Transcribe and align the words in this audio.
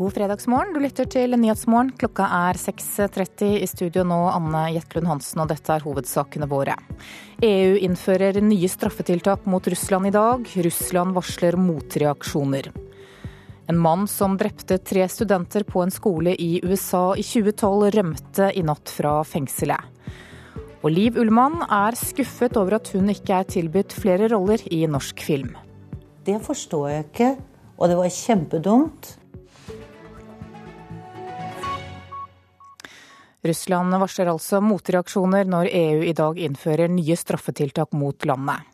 God 0.00 0.14
fredagsmorgen, 0.16 0.70
du 0.72 0.80
lytter 0.80 1.04
til 1.12 1.36
Nyhetsmorgen. 1.36 1.90
Klokka 2.00 2.24
er 2.32 2.56
6.30 2.56 3.58
i 3.60 3.66
studio 3.68 4.00
nå, 4.08 4.16
Anne 4.32 4.62
Jetlund 4.72 5.10
Hansen, 5.10 5.42
og 5.42 5.50
dette 5.50 5.74
er 5.74 5.84
hovedsakene 5.84 6.48
våre. 6.48 6.72
EU 7.44 7.74
innfører 7.84 8.38
nye 8.40 8.70
straffetiltak 8.72 9.44
mot 9.44 9.68
Russland 9.68 10.08
i 10.08 10.14
dag. 10.14 10.48
Russland 10.64 11.12
varsler 11.18 11.60
motreaksjoner. 11.60 12.70
En 13.68 13.82
mann 13.84 14.08
som 14.08 14.40
drepte 14.40 14.80
tre 14.80 15.04
studenter 15.04 15.68
på 15.68 15.84
en 15.84 15.92
skole 15.92 16.32
i 16.32 16.62
USA 16.64 17.10
i 17.12 17.28
2012, 17.34 17.92
rømte 17.98 18.50
i 18.56 18.64
natt 18.64 18.96
fra 18.96 19.18
fengselet. 19.20 20.16
Og 20.80 20.96
Liv 20.96 21.20
Ullmann 21.20 21.60
er 21.68 22.00
skuffet 22.06 22.56
over 22.56 22.80
at 22.80 22.94
hun 22.96 23.12
ikke 23.12 23.42
er 23.42 23.52
tilbudt 23.52 24.00
flere 24.00 24.32
roller 24.32 24.64
i 24.72 24.86
norsk 24.88 25.28
film. 25.28 25.52
Det 26.24 26.40
forstår 26.40 26.88
jeg 26.88 27.10
ikke, 27.10 27.34
og 27.76 27.92
det 27.92 28.00
var 28.00 28.20
kjempedumt. 28.24 29.16
Russland 33.46 33.96
varsler 34.02 34.28
altså 34.32 34.60
motreaksjoner 34.60 35.48
når 35.48 35.70
EU 35.72 36.02
i 36.04 36.14
dag 36.16 36.38
innfører 36.44 36.92
nye 36.92 37.16
straffetiltak 37.16 37.94
mot 37.96 38.26
landet. 38.28 38.66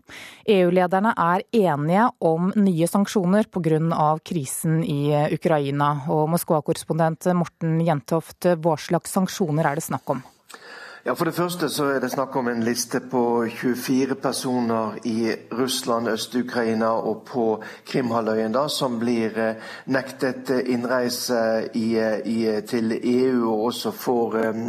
EU-lederne 0.51 1.13
er 1.15 1.45
enige 1.55 2.09
om 2.27 2.53
nye 2.57 2.89
sanksjoner 2.91 3.47
pga. 3.51 4.19
krisen 4.25 4.83
i 4.85 5.11
Ukraina. 5.35 6.03
Og 6.09 6.29
Moskva-korrespondent 6.35 7.31
Morten 7.35 7.81
Jentoft, 7.87 8.47
hva 8.59 8.77
slags 8.79 9.15
sanksjoner 9.15 9.71
er 9.71 9.79
det 9.79 9.87
snakk 9.87 10.11
om? 10.11 10.23
Ja, 11.07 11.15
For 11.15 11.25
det 11.25 11.35
første 11.35 11.69
så 11.71 11.85
er 11.95 12.01
det 12.03 12.09
snakk 12.11 12.35
om 12.37 12.49
en 12.51 12.65
liste 12.67 12.99
på 13.11 13.47
24 13.47 14.15
personer 14.19 14.97
i 15.07 15.31
Russland, 15.55 16.09
Øst-Ukraina 16.09 16.89
og 16.99 17.21
på 17.29 17.63
Krimhalvøya 17.87 18.65
som 18.69 18.99
blir 18.99 19.39
eh, 19.39 19.55
nektet 19.87 20.51
innreise 20.51 21.69
i, 21.75 21.95
eh, 21.95 22.27
i, 22.27 22.61
til 22.67 22.99
EU 23.03 23.53
og 23.53 23.65
også 23.65 23.91
får 23.91 24.35
um, 24.49 24.65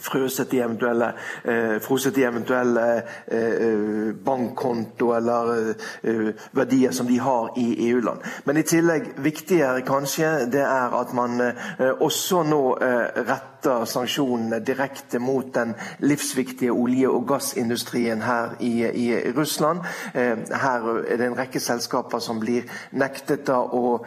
frøset 0.00 0.52
i 0.52 0.58
eventuelle, 0.58 1.12
eh, 1.44 1.78
froset 1.80 2.18
i 2.18 2.26
eventuelle 2.26 3.02
eh, 3.26 4.14
bankkonto 4.24 5.12
eller 5.14 5.74
eh, 6.02 6.34
verdier 6.52 6.90
som 6.90 7.06
de 7.06 7.20
har 7.20 7.54
i 7.56 7.90
EU-land. 7.90 8.18
Men 8.44 8.56
i 8.56 8.66
tillegg, 8.66 9.12
viktigere 9.16 9.86
kanskje, 9.86 10.50
det 10.50 10.66
er 10.66 11.00
at 11.00 11.14
man 11.14 11.40
eh, 11.40 11.92
også 12.00 12.42
nå 12.50 12.62
eh, 12.82 13.51
retter 13.62 13.84
sanksjonene 13.84 14.60
direkte 14.60 15.18
mot 15.18 15.54
den 15.54 15.74
livsviktige 16.00 16.72
olje- 16.72 17.08
og 17.08 17.26
gassindustrien 17.28 18.22
her 18.22 18.56
i, 18.60 18.82
i 18.82 19.32
Russland. 19.32 19.80
Eh, 20.14 20.36
her 20.50 20.88
er 21.06 21.16
det 21.16 21.26
en 21.26 21.36
rekke 21.36 21.60
selskaper 21.60 22.18
som 22.20 22.40
blir 22.40 22.64
nektet 22.90 23.48
å 23.48 24.02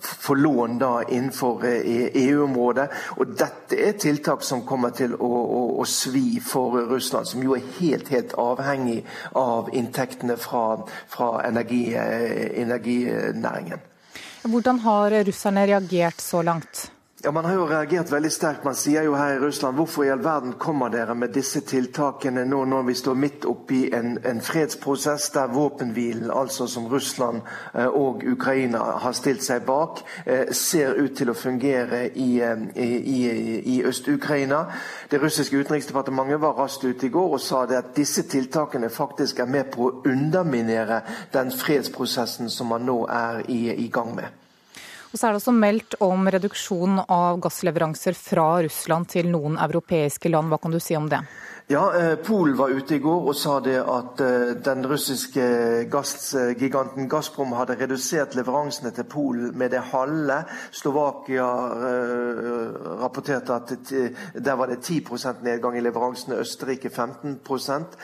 få 0.00 0.34
lån 0.34 0.78
innenfor 1.08 1.64
EU-området. 1.64 2.88
og 3.16 3.26
dette 3.38 3.76
er 3.76 3.92
tiltak 3.92 4.42
som 4.42 4.66
kommer 4.66 4.90
til 4.90 5.14
å, 5.14 5.26
å, 5.26 5.80
å, 5.80 5.84
svi 5.84 6.40
for 6.40 6.78
Russland, 6.90 7.26
som 7.26 7.42
jo 7.42 7.54
er 7.56 7.64
helt, 7.80 8.08
helt 8.08 8.34
avhengig 8.38 9.04
av 9.34 9.70
inntektene 9.72 10.36
fra, 10.36 10.84
fra 11.08 11.42
energi, 11.46 11.94
eh, 11.94 12.60
energinæringen. 12.62 13.80
Hvordan 14.48 14.78
har 14.78 15.10
russerne 15.24 15.66
reagert 15.66 16.20
så 16.20 16.42
langt? 16.42 16.90
Ja, 17.22 17.32
Man 17.32 17.44
har 17.44 17.54
jo 17.54 17.64
reagert 17.66 18.12
veldig 18.12 18.30
sterkt. 18.30 18.64
Man 18.64 18.76
sier 18.78 19.02
jo 19.02 19.16
her 19.18 19.32
i 19.34 19.38
Russland 19.42 19.74
hvorfor 19.74 20.04
i 20.06 20.10
all 20.14 20.20
verden 20.22 20.52
kommer 20.62 20.92
dere 20.94 21.16
med 21.18 21.32
disse 21.34 21.64
tiltakene 21.66 22.44
nå 22.46 22.60
når 22.70 22.84
vi 22.86 22.94
står 22.94 23.18
midt 23.18 23.48
oppi 23.50 23.80
en, 23.90 24.20
en 24.22 24.38
fredsprosess 24.38 25.26
der 25.34 25.50
våpenhvilen, 25.50 26.30
altså 26.30 26.68
som 26.70 26.86
Russland 26.86 27.42
eh, 27.74 27.90
og 27.90 28.22
Ukraina 28.22 28.84
har 29.02 29.18
stilt 29.18 29.42
seg 29.42 29.66
bak, 29.66 30.04
eh, 30.30 30.54
ser 30.54 30.94
ut 30.94 31.18
til 31.18 31.34
å 31.34 31.34
fungere 31.34 32.04
i, 32.14 32.30
i, 32.38 32.86
i, 32.86 33.20
i 33.74 33.82
Øst-Ukraina. 33.82 34.64
Det 35.10 35.18
russiske 35.18 35.58
utenriksdepartementet 35.58 36.38
var 36.46 36.54
raskt 36.62 36.86
ute 36.86 37.10
i 37.10 37.14
går 37.18 37.34
og 37.34 37.42
sa 37.42 37.66
at 37.66 37.96
disse 37.98 38.28
tiltakene 38.30 38.94
faktisk 38.94 39.42
er 39.42 39.50
med 39.50 39.74
på 39.74 39.90
å 39.90 39.96
underminere 40.06 41.02
den 41.34 41.50
fredsprosessen 41.50 42.46
som 42.46 42.70
man 42.70 42.86
nå 42.86 43.02
er 43.10 43.42
i 43.50 43.90
gang 43.90 44.14
med. 44.14 44.30
Og 45.08 45.16
så 45.16 45.26
er 45.26 45.32
det 45.32 45.40
også 45.40 45.54
meldt 45.56 45.96
om 46.04 46.28
reduksjon 46.28 47.00
av 47.08 47.38
gassleveranser 47.40 48.16
fra 48.18 48.48
Russland 48.66 49.08
til 49.14 49.30
noen 49.32 49.56
europeiske 49.56 50.28
land. 50.28 50.52
Hva 50.52 50.60
kan 50.60 50.74
du 50.74 50.80
si 50.82 50.96
om 50.98 51.08
det? 51.08 51.22
Ja, 51.70 51.94
eh, 51.94 52.14
Polen 52.14 52.56
var 52.56 52.68
ute 52.68 52.94
i 52.94 52.98
går 52.98 53.26
og 53.28 53.34
sa 53.36 53.58
det 53.60 53.76
at 53.82 54.20
eh, 54.24 54.54
den 54.64 54.86
russiske 54.88 55.42
gassgiganten 55.92 57.10
Gazprom 57.12 57.50
hadde 57.52 57.74
redusert 57.76 58.32
leveransene 58.38 58.88
til 58.96 59.04
Polen 59.04 59.50
med 59.52 59.74
det 59.76 59.82
halve. 59.90 60.38
Slovakia 60.72 61.48
eh, 61.76 62.78
rapporterte 63.02 63.52
at 63.52 63.74
der 64.32 64.56
var 64.56 64.72
det 64.72 64.78
10% 64.80 65.44
nedgang 65.44 65.76
i 65.76 65.82
leveransene, 65.84 66.38
Østerrike 66.40 66.88
15% 66.88 67.98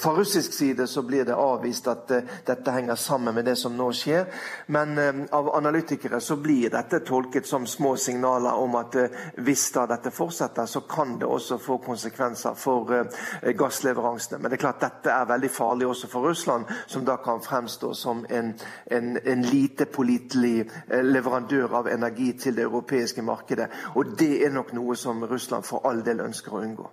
Fra 0.00 0.14
russisk 0.16 0.56
side 0.56 0.86
så 0.88 1.02
blir 1.02 1.28
det 1.28 1.36
avvist 1.36 1.88
at 1.92 2.08
dette 2.48 2.72
henger 2.72 2.94
sammen 2.94 3.34
med 3.34 3.44
det 3.44 3.58
som 3.60 3.76
nå 3.76 3.90
skjer. 3.92 4.24
Men 4.72 4.96
av 5.36 5.52
analytikere 5.52 6.20
så 6.20 6.36
blir 6.40 6.72
dette 6.72 7.02
tolket 7.04 7.46
som 7.46 7.66
små 7.66 7.96
signaler 7.96 8.56
om 8.56 8.80
at 8.80 8.96
hvis 9.36 9.68
da 9.76 9.84
dette 9.86 10.10
fortsetter, 10.10 10.64
så 10.64 10.80
kan 10.88 11.18
det 11.20 11.28
også 11.28 11.60
få 11.60 11.78
konsekvenser 11.84 12.56
for 12.56 12.85
for 12.86 13.08
eh, 13.42 13.52
gassleveransene. 13.58 14.40
Men 14.40 14.50
det 14.50 14.58
er 14.58 14.64
klart 14.64 14.82
dette 14.84 15.12
er 15.12 15.28
veldig 15.28 15.50
farlig 15.52 15.88
også 15.90 16.10
for 16.12 16.28
Russland, 16.30 16.66
som 16.86 17.04
da 17.06 17.18
kan 17.22 17.42
fremstå 17.44 17.92
som 17.94 18.24
en, 18.30 18.52
en, 18.90 19.16
en 19.22 19.46
lite 19.46 19.88
pålitelig 19.92 20.66
eh, 20.66 21.02
leverandør 21.04 21.80
av 21.82 21.90
energi 21.92 22.32
til 22.40 22.56
det 22.56 22.66
europeiske 22.66 23.24
markedet. 23.26 23.70
Og 23.94 24.16
det 24.18 24.32
er 24.46 24.54
nok 24.54 24.72
noe 24.76 24.96
som 24.98 25.24
Russland 25.24 25.66
for 25.66 25.86
all 25.88 26.04
del 26.06 26.24
ønsker 26.24 26.54
å 26.54 26.62
unngå. 26.64 26.90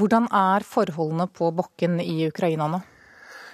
Hvordan 0.00 0.30
er 0.32 0.64
forholdene 0.64 1.26
på 1.28 1.50
bakken 1.52 2.00
i 2.00 2.22
Ukraina 2.28 2.70
nå? 2.70 2.80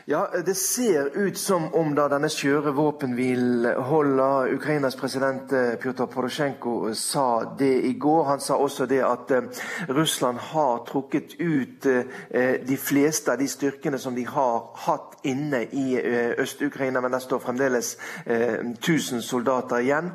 Ja, 0.08 0.30
Det 0.46 0.54
ser 0.54 1.16
ut 1.16 1.38
som 1.38 1.74
om 1.74 1.88
da 1.98 2.04
denne 2.06 2.28
skjøre 2.30 2.70
våpenhvilen 2.76 3.80
holder. 3.88 4.52
Ukrainas 4.54 4.94
president 4.94 5.50
eh, 5.50 5.72
Pjotr 5.82 6.06
Porosjenko 6.06 6.92
sa 6.94 7.56
det 7.58 7.72
i 7.88 7.90
går. 7.98 8.22
Han 8.28 8.40
sa 8.40 8.54
også 8.54 8.86
det 8.86 9.00
at 9.02 9.34
eh, 9.34 9.64
Russland 9.88 10.38
har 10.52 10.84
trukket 10.86 11.34
ut 11.40 11.90
eh, 11.90 12.54
de 12.62 12.78
fleste 12.78 13.34
av 13.34 13.42
de 13.42 13.50
styrkene 13.50 13.98
som 13.98 14.14
de 14.14 14.22
har 14.30 14.70
hatt 14.86 15.18
inne 15.26 15.64
i 15.74 15.98
Øst-Ukraina, 16.38 17.02
men 17.02 17.10
det 17.10 17.24
står 17.26 17.42
fremdeles 17.42 17.96
1000 18.26 19.26
soldater 19.26 19.82
igjen. 19.82 20.14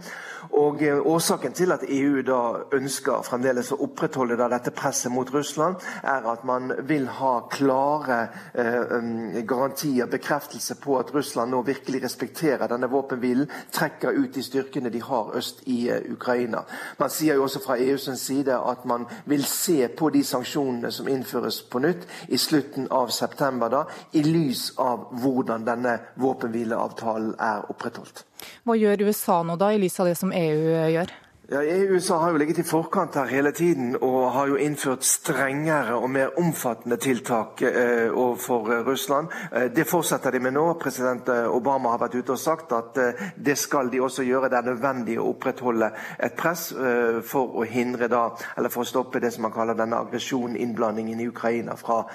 Og 0.51 0.83
eh, 0.83 0.99
Årsaken 1.07 1.53
til 1.53 1.71
at 1.71 1.83
EU 1.87 2.21
da 2.27 2.39
ønsker 2.75 3.23
fremdeles 3.23 3.71
å 3.71 3.79
opprettholde 3.85 4.35
dette 4.51 4.73
presset 4.75 5.11
mot 5.13 5.29
Russland, 5.33 5.79
er 6.03 6.27
at 6.27 6.43
man 6.47 6.73
vil 6.87 7.07
ha 7.19 7.33
klare 7.51 8.17
eh, 8.53 8.97
um, 8.97 9.31
garantier, 9.47 10.09
bekreftelse 10.11 10.75
på 10.83 10.97
at 10.99 11.13
Russland 11.15 11.53
nå 11.55 11.61
virkelig 11.67 12.03
respekterer 12.03 12.67
denne 12.71 12.89
våpenhvilen, 12.91 13.49
trekker 13.71 14.17
ut 14.17 14.33
de 14.35 14.43
styrkene 14.43 14.91
de 14.91 15.01
har 15.05 15.31
øst 15.39 15.63
i 15.71 15.85
uh, 15.91 16.01
Ukraina. 16.11 16.65
Man 16.99 17.13
sier 17.13 17.39
jo 17.39 17.47
også 17.47 17.63
fra 17.63 17.79
EUs 17.79 18.09
side 18.19 18.57
at 18.57 18.85
man 18.85 19.05
vil 19.25 19.45
se 19.47 19.87
på 19.87 20.09
de 20.11 20.23
sanksjonene 20.23 20.91
som 20.91 21.07
innføres 21.07 21.61
på 21.71 21.79
nytt 21.79 22.07
i 22.27 22.37
slutten 22.37 22.89
av 22.91 23.13
september, 23.15 23.71
da, 23.71 23.85
i 24.13 24.25
lys 24.25 24.71
av 24.81 25.07
hvordan 25.21 25.65
denne 25.67 25.97
våpenhvileavtalen 26.19 27.37
er 27.39 27.71
opprettholdt. 27.71 28.25
Hva 28.65 28.77
gjør 28.79 29.07
USA 29.07 29.41
nå, 29.45 29.57
da, 29.61 29.71
i 29.73 29.81
lys 29.81 29.99
av 30.01 30.09
det 30.11 30.17
som 30.19 30.33
EU 30.35 30.71
gjør? 30.93 31.13
Ja, 31.53 31.63
USA 31.63 32.17
har 32.17 32.31
jo 32.31 32.37
ligget 32.37 32.59
i 32.59 32.63
forkant 32.63 33.15
her 33.19 33.27
hele 33.27 33.51
tiden 33.51 33.97
og 33.99 34.29
har 34.31 34.47
jo 34.47 34.55
innført 34.55 35.03
strengere 35.03 35.97
og 35.99 36.07
mer 36.09 36.29
omfattende 36.39 36.95
tiltak 36.95 37.59
eh, 37.67 38.07
overfor 38.07 38.69
eh, 38.71 38.85
Russland. 38.87 39.27
Eh, 39.51 39.65
det 39.75 39.83
fortsetter 39.89 40.31
de 40.31 40.39
med 40.39 40.55
nå. 40.55 40.63
President 40.79 41.27
eh, 41.27 41.49
Obama 41.51 41.91
har 41.91 41.99
vært 42.05 42.15
ute 42.15 42.31
og 42.31 42.39
sagt 42.39 42.71
at 42.71 42.99
eh, 43.03 43.19
det 43.35 43.57
skal 43.59 43.91
de 43.91 43.99
også 43.99 44.23
gjøre. 44.23 44.47
Det 44.47 44.61
er 44.61 44.69
nødvendig 44.69 45.17
å 45.19 45.25
opprettholde 45.33 45.89
et 46.23 46.37
press 46.39 46.69
eh, 46.71 47.19
for 47.33 47.59
å 47.59 47.67
hindre 47.67 48.07
da, 48.07 48.21
eller 48.55 48.71
for 48.71 48.85
å 48.85 48.91
stoppe 48.93 49.19
det 49.19 49.33
som 49.35 49.43
man 49.43 49.55
kaller 49.57 49.75
denne 49.75 49.99
aggresjonen, 49.99 50.55
innblandingen 50.55 51.19
i 51.19 51.27
Ukraina 51.33 51.75
fra 51.75 52.05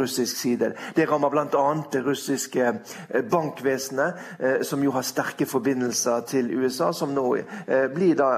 russisk 0.00 0.40
side. 0.40 0.72
Det 0.96 1.04
rammer 1.12 1.36
bl.a. 1.36 1.66
det 1.92 2.00
russiske 2.06 2.72
bankvesenet, 3.28 4.64
som 4.64 4.80
jo 4.80 4.96
har 4.96 5.04
sterke 5.04 5.44
forbindelser 5.44 6.24
til 6.32 6.48
USA, 6.56 6.94
som 6.96 7.12
nå 7.12 7.28
blir 7.92 8.16
da 8.16 8.32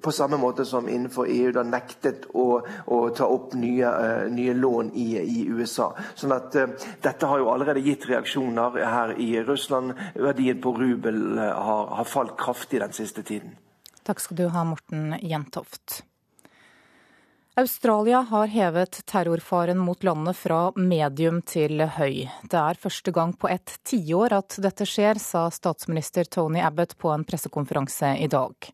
på 0.00 0.12
samme 0.12 0.36
måte 0.40 0.64
som 0.64 0.88
innenfor 0.88 1.28
EU 1.30 1.52
da 1.52 1.62
nektet 1.66 2.28
å, 2.34 2.60
å 2.86 3.00
ta 3.16 3.28
opp 3.30 3.54
nye, 3.58 3.88
uh, 3.88 4.30
nye 4.32 4.54
lån 4.54 4.92
i, 4.94 5.08
i, 5.20 5.44
USA. 5.48 5.90
Sånn 6.14 6.34
at 6.36 6.56
uh, 6.58 6.72
Dette 7.04 7.28
har 7.30 7.42
jo 7.42 7.50
allerede 7.52 7.84
gitt 7.84 8.08
reaksjoner 8.10 8.80
her 8.84 9.14
i 9.20 9.30
Russland. 9.44 9.94
Verdien 10.14 10.62
på 10.64 10.74
rubel 10.78 11.38
uh, 11.38 11.50
har, 11.52 11.86
har 12.00 12.08
falt 12.08 12.38
kraftig 12.40 12.82
den 12.82 12.96
siste 12.96 13.22
tiden. 13.26 13.54
Takk 14.04 14.20
skal 14.20 14.42
du 14.42 14.48
ha, 14.52 14.66
Morten 14.68 15.14
Jentoft. 15.22 16.02
Australia 17.56 18.20
har 18.20 18.46
hevet 18.46 19.06
terrorfaren 19.06 19.78
mot 19.78 20.02
landet 20.02 20.36
fra 20.36 20.72
medium 20.76 21.38
til 21.46 21.84
høy. 21.86 22.24
Det 22.50 22.58
er 22.58 22.80
første 22.82 23.12
gang 23.14 23.30
på 23.38 23.46
et 23.46 23.76
tiår 23.86 24.34
at 24.40 24.56
dette 24.58 24.82
skjer, 24.90 25.20
sa 25.22 25.46
statsminister 25.54 26.26
Tony 26.26 26.58
Abbott 26.58 26.96
på 26.98 27.12
en 27.14 27.22
pressekonferanse 27.22 28.16
i 28.18 28.26
dag. 28.26 28.72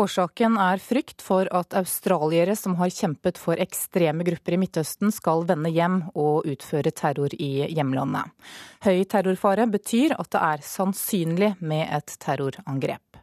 Årsaken 0.00 0.56
er 0.60 0.80
frykt 0.80 1.20
for 1.24 1.48
at 1.52 1.74
australiere 1.76 2.56
som 2.56 2.76
har 2.80 2.92
kjempet 2.92 3.40
for 3.40 3.60
ekstreme 3.60 4.24
grupper 4.24 4.56
i 4.56 4.60
Midtøsten, 4.62 5.12
skal 5.12 5.44
vende 5.48 5.72
hjem 5.72 6.00
og 6.14 6.48
utføre 6.48 6.94
terror 6.96 7.34
i 7.36 7.68
hjemlandet. 7.68 8.32
Høy 8.86 9.04
terrorfare 9.04 9.68
betyr 9.70 10.16
at 10.18 10.32
det 10.32 10.44
er 10.48 10.64
sannsynlig 10.66 11.54
med 11.60 11.88
et 11.92 12.16
terrorangrep. 12.22 13.21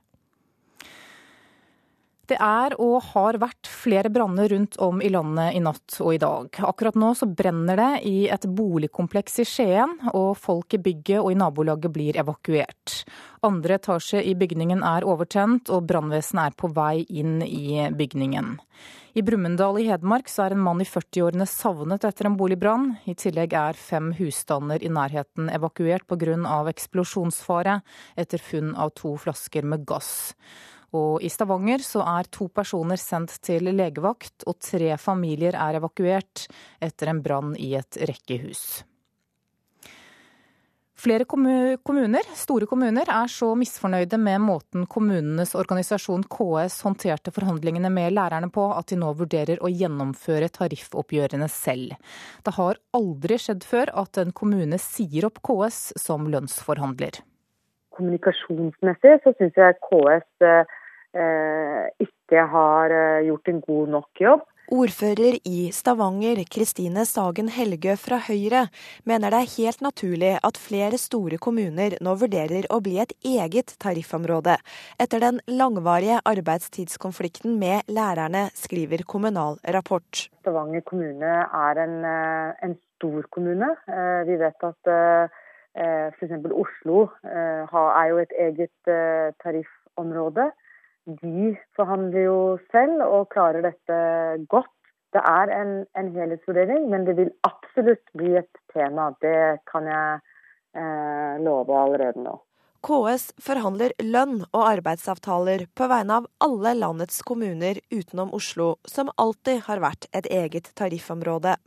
Det 2.29 2.37
er 2.37 2.75
og 2.77 2.99
har 3.15 3.39
vært 3.41 3.65
flere 3.65 4.11
branner 4.13 4.51
rundt 4.51 4.75
om 4.85 4.99
i 5.01 5.09
landet 5.09 5.55
i 5.57 5.61
natt 5.65 5.95
og 5.97 6.13
i 6.13 6.19
dag. 6.21 6.59
Akkurat 6.61 6.97
nå 6.99 7.15
så 7.17 7.25
brenner 7.25 7.79
det 7.79 7.89
i 8.05 8.27
et 8.29 8.45
boligkompleks 8.45 9.41
i 9.41 9.47
Skien, 9.49 9.95
og 10.13 10.37
folk 10.37 10.77
i 10.77 10.81
bygget 10.85 11.23
og 11.23 11.31
i 11.33 11.39
nabolaget 11.39 11.95
blir 11.95 12.21
evakuert. 12.21 12.99
Andre 13.41 13.79
etasje 13.79 14.21
i 14.21 14.35
bygningen 14.37 14.85
er 14.85 15.07
overtent, 15.09 15.73
og 15.73 15.89
brannvesenet 15.89 16.51
er 16.51 16.57
på 16.59 16.69
vei 16.75 17.01
inn 17.09 17.39
i 17.41 17.89
bygningen. 17.97 18.59
I 19.17 19.25
Brumunddal 19.25 19.81
i 19.81 19.89
Hedmark 19.89 20.29
så 20.29 20.45
er 20.45 20.53
en 20.53 20.61
mann 20.61 20.83
i 20.83 20.87
40-årene 20.87 21.49
savnet 21.49 22.05
etter 22.05 22.29
en 22.29 22.37
boligbrann. 22.37 22.91
I 23.09 23.17
tillegg 23.17 23.57
er 23.57 23.79
fem 23.79 24.13
husstander 24.19 24.85
i 24.85 24.93
nærheten 24.93 25.49
evakuert 25.49 26.05
pga. 26.05 26.59
eksplosjonsfare 26.69 27.79
etter 28.15 28.37
funn 28.37 28.75
av 28.77 28.93
to 28.93 29.17
flasker 29.17 29.65
med 29.65 29.87
gass. 29.89 30.35
Og 30.97 31.23
i 31.25 31.29
Stavanger 31.29 31.83
så 31.85 32.03
er 32.17 32.29
to 32.33 32.49
personer 32.53 32.99
sendt 33.01 33.37
til 33.45 33.69
legevakt, 33.69 34.47
og 34.49 34.59
tre 34.63 34.95
familier 34.97 35.57
er 35.57 35.79
evakuert 35.81 36.47
etter 36.81 37.11
en 37.11 37.23
brann 37.25 37.55
i 37.59 37.75
et 37.77 37.99
rekkehus. 38.09 38.83
Flere 40.99 41.23
kommuner, 41.23 42.25
store 42.35 42.67
kommuner 42.67 43.07
er 43.07 43.29
så 43.31 43.53
misfornøyde 43.55 44.17
med 44.19 44.41
måten 44.43 44.83
kommunenes 44.91 45.53
organisasjon 45.55 46.25
KS 46.27 46.81
håndterte 46.83 47.31
forhandlingene 47.31 47.87
med 47.93 48.17
lærerne 48.17 48.49
på, 48.51 48.65
at 48.75 48.91
de 48.91 48.97
nå 48.99 49.13
vurderer 49.15 49.63
å 49.63 49.71
gjennomføre 49.71 50.51
tariffoppgjørene 50.57 51.47
selv. 51.53 51.95
Det 52.43 52.55
har 52.57 52.81
aldri 52.99 53.39
skjedd 53.39 53.63
før 53.63 53.93
at 54.03 54.19
en 54.19 54.35
kommune 54.35 54.81
sier 54.89 55.29
opp 55.29 55.39
KS 55.39 55.93
som 56.03 56.27
lønnsforhandler. 56.33 57.23
Kommunikasjonsmessig 57.99 59.19
så 59.25 59.35
syns 59.37 59.59
jeg 59.59 59.79
KS 59.85 60.47
Eh, 61.09 61.85
ikke 62.05 62.43
har 62.51 62.93
eh, 62.93 63.25
gjort 63.25 63.49
en 63.49 63.61
god 63.65 63.93
nok 63.95 64.21
jobb. 64.21 64.43
Ordfører 64.69 65.39
i 65.49 65.71
Stavanger, 65.73 66.37
Kristine 66.45 67.01
Sagen 67.09 67.47
Helgø 67.49 67.95
fra 67.97 68.19
Høyre, 68.21 68.67
mener 69.09 69.33
det 69.33 69.39
er 69.39 69.53
helt 69.55 69.81
naturlig 69.81 70.35
at 70.45 70.59
flere 70.61 70.99
store 71.01 71.39
kommuner 71.41 71.95
nå 72.05 72.13
vurderer 72.21 72.67
å 72.69 72.77
bli 72.85 72.99
et 73.01 73.15
eget 73.25 73.73
tariffområde, 73.81 74.59
etter 75.01 75.25
den 75.25 75.41
langvarige 75.49 76.19
arbeidstidskonflikten 76.29 77.57
med 77.57 77.89
lærerne, 77.89 78.45
skriver 78.53 79.01
Kommunal 79.09 79.57
Rapport. 79.65 80.27
Stavanger 80.43 80.85
kommune 80.85 81.33
er 81.49 81.83
en, 81.87 81.99
eh, 82.05 82.53
en 82.69 82.77
stor 82.99 83.25
kommune. 83.33 83.73
Vi 84.29 84.37
vet 84.37 84.69
at 84.69 84.93
f.eks. 85.75 86.31
Oslo 86.51 87.07
er 87.23 88.05
jo 88.09 88.17
et 88.17 88.33
eget 88.39 88.89
tariffområde. 89.43 90.49
De 91.21 91.55
forhandler 91.75 92.25
jo 92.25 92.39
selv 92.71 93.03
og 93.05 93.29
klarer 93.33 93.65
dette 93.65 93.99
godt. 94.49 94.73
Det 95.13 95.21
er 95.25 95.53
en, 95.61 95.71
en 95.97 96.11
helhetsvurdering, 96.13 96.89
men 96.89 97.05
det 97.07 97.15
vil 97.17 97.31
absolutt 97.47 98.11
bli 98.17 98.35
et 98.37 98.61
tema. 98.73 99.09
Det 99.23 99.61
kan 99.71 99.87
jeg 99.89 100.19
eh, 100.77 101.39
love 101.45 101.73
allerede 101.83 102.21
nå. 102.23 102.35
KS 102.79 103.33
forhandler 103.43 103.91
lønn 103.99 104.45
og 104.55 104.61
arbeidsavtaler 104.63 105.65
på 105.75 105.87
vegne 105.91 106.21
av 106.21 106.27
alle 106.45 106.71
landets 106.77 107.19
kommuner 107.27 107.81
utenom 107.91 108.31
Oslo, 108.35 108.77
som 108.87 109.11
alltid 109.19 109.65
har 109.65 109.81
vært 109.83 110.07
et 110.15 110.29
eget 110.31 110.71
tariffområde. 110.79 111.57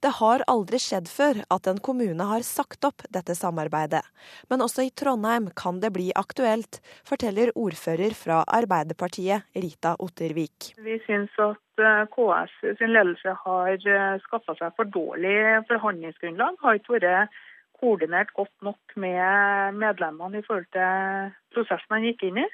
Det 0.00 0.12
har 0.20 0.44
aldri 0.48 0.80
skjedd 0.80 1.10
før 1.12 1.42
at 1.52 1.68
en 1.68 1.82
kommune 1.84 2.28
har 2.30 2.46
sagt 2.48 2.88
opp 2.88 3.04
dette 3.12 3.36
samarbeidet. 3.36 4.02
Men 4.48 4.64
også 4.64 4.86
i 4.88 4.92
Trondheim 4.96 5.50
kan 5.56 5.82
det 5.84 5.92
bli 5.96 6.10
aktuelt, 6.16 6.80
forteller 7.04 7.52
ordfører 7.52 8.16
fra 8.16 8.40
Arbeiderpartiet, 8.48 9.44
Rita 9.52 9.96
Ottervik. 10.00 10.72
Vi 10.80 10.96
syns 11.04 11.32
at 11.44 11.84
eh, 11.84 12.04
KS 12.14 12.56
sin 12.80 12.94
ledelse 12.96 13.36
har 13.44 13.74
eh, 13.76 14.20
skaffa 14.28 14.56
seg 14.60 14.72
for 14.78 14.88
dårlig 14.96 15.36
forhandlingsgrunnlag. 15.68 16.56
Har 16.64 16.80
ikke 16.80 16.96
vært 16.96 17.43
koordinert 17.80 18.32
godt 18.36 18.54
nok 18.62 18.94
med 18.96 19.80
medlemmene 19.80 20.40
i 20.40 20.46
forhold 20.46 20.68
til 20.74 21.32
prosessen 21.54 21.96
han 21.96 22.06
gikk 22.08 22.28
inn 22.28 22.44
i. 22.44 22.46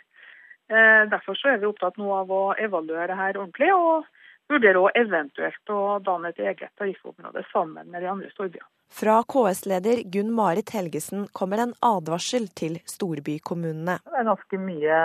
Derfor 0.70 1.34
derfor 1.34 1.50
er 1.50 1.58
vi 1.58 1.67
opptatt 1.67 1.96
nå 1.99 2.11
av 2.14 2.31
å 2.31 2.43
evaluere 2.55 3.17
her 3.19 3.38
ordentlig, 3.38 3.72
og 3.75 4.05
vurdere 4.50 4.82
òg 4.82 4.99
eventuelt 4.99 5.72
å 5.72 5.99
danne 6.02 6.31
et 6.31 6.38
eget 6.43 6.70
tariffområde 6.78 7.43
sammen 7.52 7.90
med 7.90 8.02
de 8.02 8.11
andre 8.11 8.31
storbyene. 8.34 8.69
Fra 8.90 9.20
KS-leder 9.22 10.02
Gunn 10.11 10.32
Marit 10.34 10.72
Helgesen 10.75 11.28
kommer 11.32 11.62
en 11.62 11.75
advarsel 11.87 12.49
til 12.58 12.81
storbykommunene. 12.90 14.00
Det 14.02 14.19
er 14.19 14.26
ganske 14.26 14.58
mye 14.58 14.96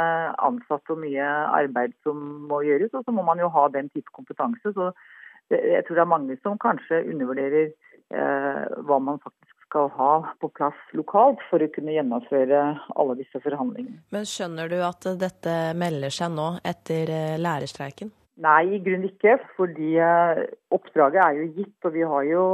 ansatte 0.48 0.96
og 0.96 1.04
mye 1.04 1.28
arbeid 1.60 1.94
som 2.04 2.24
må 2.50 2.64
gjøres, 2.66 2.96
og 2.98 3.06
så 3.06 3.14
må 3.14 3.26
man 3.28 3.44
jo 3.44 3.52
ha 3.54 3.68
den 3.70 3.92
type 3.94 4.10
kompetanse. 4.18 4.74
Så 4.74 4.90
jeg 5.54 5.86
tror 5.86 6.00
det 6.00 6.06
er 6.06 6.14
mange 6.16 6.40
som 6.42 6.58
kanskje 6.58 7.04
undervurderer 7.06 7.70
eh, 7.70 8.64
hva 8.90 8.98
man 8.98 9.22
faktisk 9.22 9.54
skal 9.66 9.90
ha 9.98 10.12
på 10.42 10.50
plass 10.56 10.78
lokalt 10.98 11.42
for 11.50 11.64
å 11.64 11.72
kunne 11.76 11.96
gjennomføre 11.96 12.62
alle 12.96 13.16
disse 13.20 13.42
forhandlingene. 13.44 14.02
Men 14.16 14.28
skjønner 14.30 14.72
du 14.72 14.78
at 14.86 15.08
dette 15.20 15.56
melder 15.78 16.14
seg 16.14 16.32
nå 16.36 16.48
etter 16.64 17.12
eh, 17.12 17.36
lærerstreiken? 17.42 18.14
Nei, 18.44 18.62
i 18.76 18.82
grunnen 18.84 19.10
ikke. 19.10 19.38
Fordi 19.58 19.94
eh, 20.02 20.44
oppdraget 20.76 21.22
er 21.24 21.40
jo 21.40 21.48
gitt. 21.60 21.78
Og 21.88 21.96
vi 21.96 22.04
har 22.14 22.28
jo 22.30 22.46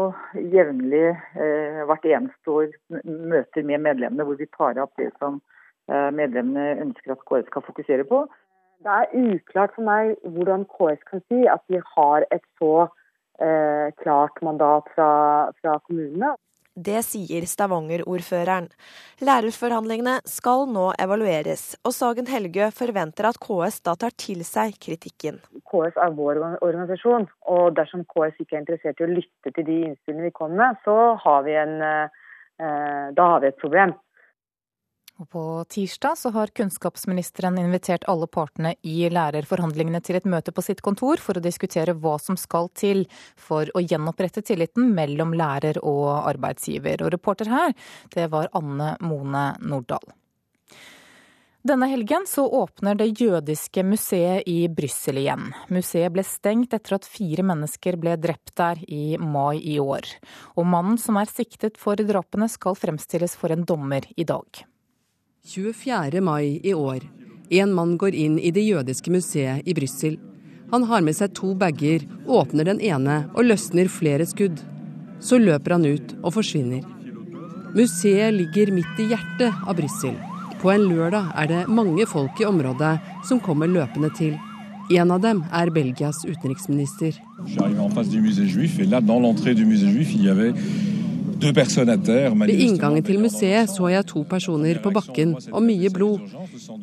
jevnlig 0.56 1.08
eh, 1.12 1.82
hvert 1.90 2.08
eneste 2.10 2.56
år 2.58 2.70
møter 3.06 3.66
med 3.68 3.88
medlemmene 3.88 4.28
hvor 4.28 4.40
vi 4.40 4.50
tar 4.58 4.82
opp 4.84 4.94
det 5.02 5.12
som 5.20 5.42
medlemmene 5.92 6.78
ønsker 6.86 7.12
at 7.12 7.24
KS 7.28 7.50
skal 7.50 7.64
fokusere 7.66 8.06
på. 8.08 8.22
Det 8.82 8.90
er 8.90 9.34
uklart 9.34 9.74
for 9.76 9.86
meg 9.86 10.14
hvordan 10.24 10.64
KS 10.72 11.02
kan 11.10 11.22
si 11.30 11.42
at 11.50 11.62
de 11.70 11.82
har 11.94 12.24
et 12.34 12.46
så 12.62 12.88
eh, 13.42 13.90
klart 14.02 14.42
mandat 14.46 14.90
fra, 14.96 15.12
fra 15.62 15.78
kommunene. 15.86 16.34
Det 16.76 17.02
sier 17.04 17.44
Stavanger-ordføreren. 17.44 18.70
Lærerforhandlingene 19.20 20.22
skal 20.24 20.70
nå 20.72 20.86
evalueres, 21.04 21.76
og 21.84 21.92
Sagen 21.92 22.30
Helgø 22.32 22.70
forventer 22.72 23.28
at 23.28 23.40
KS 23.44 23.82
da 23.84 23.98
tar 24.00 24.16
til 24.16 24.46
seg 24.48 24.78
kritikken. 24.80 25.42
KS 25.68 26.00
er 26.00 26.16
vår 26.16 26.40
organisasjon, 26.64 27.28
og 27.52 27.76
dersom 27.76 28.06
KS 28.08 28.40
ikke 28.40 28.56
er 28.56 28.64
interessert 28.64 29.04
i 29.04 29.08
å 29.08 29.12
lytte 29.12 29.52
til 29.52 29.68
de 29.68 29.78
innspillene 29.90 30.30
vi 30.30 30.32
kommer 30.38 30.64
med, 30.64 30.80
så 30.88 30.96
har 31.20 31.44
vi, 31.44 31.58
en, 31.60 31.76
eh, 31.84 33.12
da 33.20 33.28
har 33.34 33.44
vi 33.44 33.52
et 33.52 33.60
problem. 33.60 33.92
Og 35.22 35.28
på 35.30 35.42
tirsdag 35.70 36.16
så 36.18 36.32
har 36.34 36.50
kunnskapsministeren 36.58 37.60
invitert 37.62 38.08
alle 38.10 38.26
partene 38.26 38.72
i 38.82 39.04
lærerforhandlingene 39.14 40.00
til 40.02 40.18
et 40.18 40.26
møte 40.26 40.50
på 40.50 40.64
sitt 40.66 40.80
kontor 40.82 41.22
for 41.22 41.38
å 41.38 41.44
diskutere 41.46 41.94
hva 41.94 42.16
som 42.18 42.40
skal 42.42 42.72
til 42.74 43.04
for 43.38 43.70
å 43.78 43.84
gjenopprette 43.86 44.42
tilliten 44.48 44.90
mellom 44.98 45.36
lærer 45.38 45.78
og 45.86 46.08
arbeidsgiver. 46.32 47.04
Og 47.06 47.14
reporter 47.14 47.52
her, 47.54 47.76
det 48.16 48.32
var 48.34 48.50
Anne 48.58 48.96
Mone 49.06 49.44
Nordahl. 49.62 50.10
Denne 51.62 51.86
helgen 51.92 52.26
så 52.26 52.48
åpner 52.58 52.98
det 52.98 53.12
jødiske 53.22 53.84
museet 53.86 54.50
i 54.50 54.66
Brussel 54.74 55.22
igjen. 55.22 55.52
Museet 55.70 56.10
ble 56.16 56.26
stengt 56.26 56.74
etter 56.74 56.98
at 56.98 57.06
fire 57.06 57.46
mennesker 57.46 58.02
ble 58.02 58.18
drept 58.18 58.56
der 58.58 58.82
i 58.90 59.22
mai 59.22 59.62
i 59.62 59.78
år. 59.78 60.10
Og 60.58 60.66
mannen 60.66 60.98
som 60.98 61.22
er 61.22 61.30
siktet 61.30 61.78
for 61.78 62.02
drapene 62.02 62.50
skal 62.50 62.74
fremstilles 62.74 63.38
for 63.38 63.54
en 63.54 63.70
dommer 63.70 64.10
i 64.18 64.26
dag. 64.26 64.66
24. 65.46 66.22
mai 66.22 66.60
i 66.64 66.74
år. 66.74 67.00
En 67.50 67.74
mann 67.74 67.98
går 67.98 68.14
inn 68.16 68.40
i 68.40 68.52
det 68.52 68.62
jødiske 68.62 69.12
museet 69.12 69.66
i 69.66 69.74
Brussel. 69.74 70.20
Han 70.72 70.84
har 70.84 71.02
med 71.02 71.18
seg 71.18 71.34
to 71.34 71.56
bager, 71.58 72.06
åpner 72.30 72.70
den 72.70 72.80
ene 72.80 73.24
og 73.34 73.48
løsner 73.50 73.90
flere 73.90 74.28
skudd. 74.30 74.62
Så 75.20 75.40
løper 75.42 75.76
han 75.76 75.86
ut 75.86 76.14
og 76.22 76.36
forsvinner. 76.38 76.86
Museet 77.74 78.38
ligger 78.38 78.72
midt 78.76 79.02
i 79.02 79.10
hjertet 79.10 79.66
av 79.66 79.76
Brussel. 79.82 80.14
På 80.62 80.70
en 80.76 80.86
lørdag 80.86 81.34
er 81.34 81.50
det 81.50 81.66
mange 81.74 82.06
folk 82.06 82.38
i 82.38 82.46
området 82.46 82.94
som 83.26 83.42
kommer 83.42 83.68
løpende 83.68 84.14
til. 84.14 84.38
En 84.94 85.10
av 85.10 85.26
dem 85.26 85.42
er 85.50 85.74
Belgias 85.74 86.22
utenriksminister. 86.22 87.18
Ved 91.42 92.52
inngangen 92.54 93.06
til 93.06 93.18
museet 93.22 93.72
så 93.74 93.90
jeg 93.90 94.06
to 94.10 94.22
personer 94.30 94.78
på 94.84 94.92
bakken 94.94 95.34
og 95.50 95.64
mye 95.66 95.90
blod. 95.94 96.28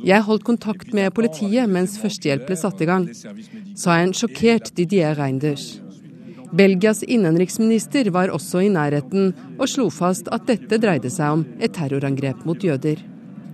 Jeg 0.05 0.25
holdt 0.27 0.47
kontakt 0.49 0.95
med 0.97 1.15
politiet 1.15 1.71
mens 1.71 1.95
førstehjelp 2.03 2.49
ble 2.49 2.57
satt 2.59 2.83
i 2.83 2.89
gang, 2.91 3.07
sa 3.79 4.01
en 4.03 4.15
sjokkert 4.17 4.73
Didier 4.75 5.15
Reinders. 5.19 5.77
Belgias 6.51 7.05
innenriksminister 7.05 8.11
var 8.11 8.33
også 8.35 8.65
i 8.65 8.73
nærheten 8.73 9.35
og 9.59 9.69
slo 9.69 9.89
fast 9.93 10.31
at 10.33 10.49
dette 10.49 10.81
dreide 10.81 11.11
seg 11.13 11.39
om 11.39 11.47
et 11.61 11.75
terrorangrep 11.77 12.43
mot 12.49 12.65
jøder. 12.65 13.03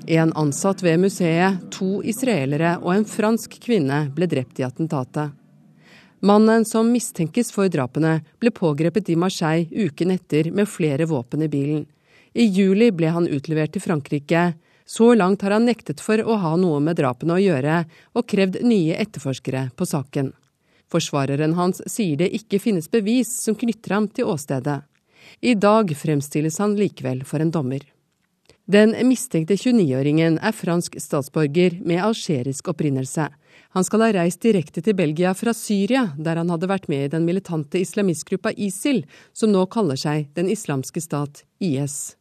En 0.07 0.33
ansatt 0.37 0.83
ved 0.85 1.01
museet, 1.03 1.65
to 1.75 2.03
israelere 2.05 2.77
og 2.81 2.93
en 2.95 3.09
fransk 3.09 3.59
kvinne 3.65 4.07
ble 4.15 4.29
drept 4.31 4.61
i 4.61 4.67
attentatet. 4.67 5.33
Mannen 6.25 6.65
som 6.65 6.89
mistenkes 6.89 7.51
for 7.53 7.69
drapene, 7.69 8.23
ble 8.41 8.49
pågrepet 8.49 9.11
i 9.13 9.17
Marseille 9.21 9.69
uken 9.69 10.15
etter 10.15 10.47
med 10.57 10.71
flere 10.73 11.05
våpen 11.05 11.43
i 11.45 11.49
bilen. 11.53 11.83
I 12.33 12.47
juli 12.49 12.89
ble 12.97 13.11
han 13.13 13.29
utlevert 13.29 13.75
til 13.75 13.85
Frankrike. 13.85 14.55
Så 14.89 15.11
langt 15.19 15.45
har 15.45 15.53
han 15.53 15.69
nektet 15.69 16.01
for 16.01 16.17
å 16.25 16.39
ha 16.41 16.55
noe 16.57 16.81
med 16.81 16.97
drapene 16.97 17.37
å 17.37 17.43
gjøre, 17.43 17.83
og 18.17 18.25
krevd 18.25 18.63
nye 18.65 18.97
etterforskere 19.05 19.67
på 19.77 19.85
saken. 19.85 20.33
Forsvareren 20.89 21.59
hans 21.61 21.85
sier 21.93 22.17
det 22.17 22.33
ikke 22.41 22.63
finnes 22.71 22.89
bevis 22.89 23.29
som 23.45 23.61
knytter 23.61 23.93
ham 23.99 24.09
til 24.09 24.33
åstedet. 24.33 24.81
I 25.45 25.53
dag 25.61 25.93
fremstilles 25.93 26.57
han 26.57 26.79
likevel 26.81 27.21
for 27.29 27.45
en 27.45 27.53
dommer. 27.53 27.85
Den 28.65 28.97
mistenkte 29.05 29.59
29-åringen 29.61 30.41
er 30.41 30.57
fransk 30.57 30.97
statsborger 31.05 31.83
med 31.85 32.01
algerisk 32.01 32.73
opprinnelse. 32.73 33.29
Han 33.75 33.85
skal 33.85 34.05
ha 34.05 34.13
reist 34.15 34.39
direkte 34.45 34.79
til 34.87 34.95
Belgia 34.95 35.33
fra 35.35 35.51
Syria, 35.51 36.05
der 36.15 36.39
han 36.39 36.51
hadde 36.53 36.69
vært 36.71 36.85
med 36.87 37.09
i 37.09 37.11
den 37.11 37.25
militante 37.27 37.81
islamistgruppa 37.83 38.53
ISIL, 38.55 39.01
som 39.35 39.51
nå 39.51 39.65
kaller 39.67 39.99
seg 39.99 40.29
Den 40.37 40.47
islamske 40.47 41.01
stat, 41.03 41.43
IS. 41.59 42.15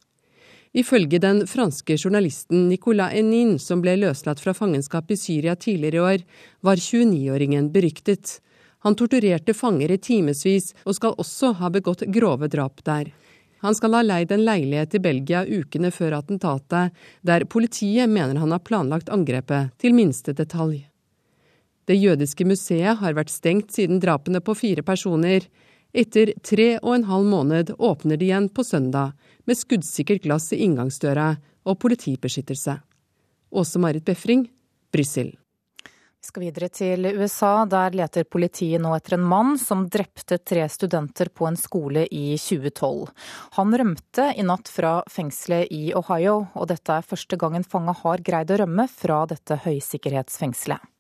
Ifølge 0.74 1.20
den 1.22 1.44
franske 1.46 1.94
journalisten 1.94 2.66
Nicolas 2.70 3.14
Henin, 3.14 3.60
som 3.62 3.84
ble 3.84 3.94
løslatt 4.02 4.42
fra 4.42 4.56
fangenskap 4.58 5.12
i 5.14 5.18
Syria 5.18 5.54
tidligere 5.54 6.00
i 6.00 6.02
år, 6.02 6.24
var 6.66 6.82
29-åringen 6.82 7.68
beryktet. 7.76 8.40
Han 8.82 8.98
torturerte 8.98 9.54
fanger 9.54 9.94
i 9.94 10.00
timevis, 10.02 10.72
og 10.90 10.98
skal 10.98 11.14
også 11.22 11.52
ha 11.60 11.70
begått 11.70 12.02
grove 12.16 12.50
drap 12.50 12.82
der. 12.84 13.12
Han 13.62 13.78
skal 13.78 13.94
ha 13.94 14.02
leid 14.02 14.34
en 14.34 14.42
leilighet 14.48 14.98
i 14.98 15.04
Belgia 15.06 15.44
ukene 15.46 15.94
før 15.94 16.18
attentatet, 16.18 16.98
der 17.22 17.46
politiet 17.46 18.10
mener 18.10 18.42
han 18.42 18.58
har 18.58 18.66
planlagt 18.66 19.14
angrepet 19.14 19.78
til 19.78 19.94
minste 19.94 20.34
detalj. 20.34 20.82
Det 21.90 21.98
jødiske 22.00 22.48
museet 22.48 23.02
har 23.02 23.16
vært 23.18 23.34
stengt 23.34 23.74
siden 23.76 24.00
drapene 24.04 24.40
på 24.44 24.56
fire 24.56 24.86
personer. 24.88 25.46
Etter 25.94 26.32
tre 26.42 26.78
og 26.80 26.96
en 26.96 27.06
halv 27.10 27.28
måned 27.30 27.76
åpner 27.78 28.18
de 28.18 28.30
igjen 28.32 28.50
på 28.50 28.64
søndag, 28.66 29.14
med 29.46 29.60
skuddsikkert 29.60 30.24
glass 30.24 30.50
i 30.56 30.64
inngangsdøra 30.66 31.36
og 31.68 31.80
politibeskyttelse. 31.84 32.80
Åse 33.54 33.80
Marit 33.80 34.06
Befring, 34.08 34.48
Brussel. 34.94 35.36
Vi 36.24 36.30
skal 36.30 36.44
videre 36.46 36.70
til 36.72 37.06
USA. 37.20 37.66
Der 37.68 37.98
leter 38.00 38.24
politiet 38.24 38.80
nå 38.80 38.94
etter 38.96 39.18
en 39.18 39.26
mann 39.28 39.58
som 39.60 39.84
drepte 39.92 40.38
tre 40.40 40.64
studenter 40.72 41.28
på 41.28 41.50
en 41.50 41.60
skole 41.60 42.06
i 42.08 42.38
2012. 42.40 43.12
Han 43.60 43.76
rømte 43.82 44.30
i 44.40 44.48
natt 44.48 44.72
fra 44.72 44.94
fengselet 45.12 45.68
i 45.76 45.92
Ohio, 46.00 46.46
og 46.56 46.72
dette 46.72 46.96
er 46.96 47.04
første 47.12 47.36
gang 47.38 47.60
en 47.60 47.68
fange 47.68 47.98
har 48.06 48.24
greid 48.24 48.56
å 48.56 48.62
rømme 48.64 48.88
fra 48.88 49.26
dette 49.28 49.60
høysikkerhetsfengselet. 49.68 50.93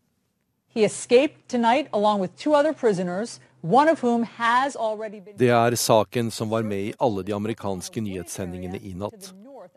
Det 5.37 5.49
er 5.53 5.75
saken 5.77 6.31
som 6.33 6.49
var 6.49 6.65
med 6.65 6.87
i 6.87 6.95
alle 6.97 7.23
de 7.23 7.35
amerikanske 7.35 8.01
nyhetssendingene 8.01 8.81
i 8.81 8.95
natt. 8.97 9.29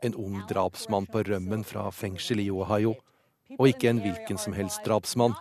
En 0.02 0.16
ung 0.16 0.40
drapsmann 0.48 1.06
på 1.12 1.22
rømmen 1.28 1.66
fra 1.68 1.90
fengsel 1.92 2.40
i 2.40 2.48
Ohio 2.48 2.96
og 3.58 3.68
ikke 3.68 3.92
en 3.92 4.00
hvilken 4.00 4.40
som 4.40 4.56
helst 4.56 4.82
drapsmann. 4.88 5.36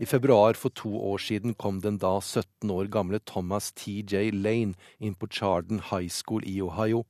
I 0.00 0.04
februar 0.04 0.54
for 0.60 0.68
to 0.76 0.92
år 0.92 1.18
siden 1.18 1.56
kom 1.56 1.80
den 1.80 1.96
da 1.98 2.18
17 2.20 2.70
år 2.70 2.92
gamle 2.92 3.24
Thomas 3.24 3.72
TJ 3.72 4.30
Lane 4.36 4.76
inn 5.00 5.16
på 5.16 5.32
Charden 5.32 5.80
High 5.90 6.12
School 6.12 6.44
i 6.44 6.60
Ohio, 6.60 7.06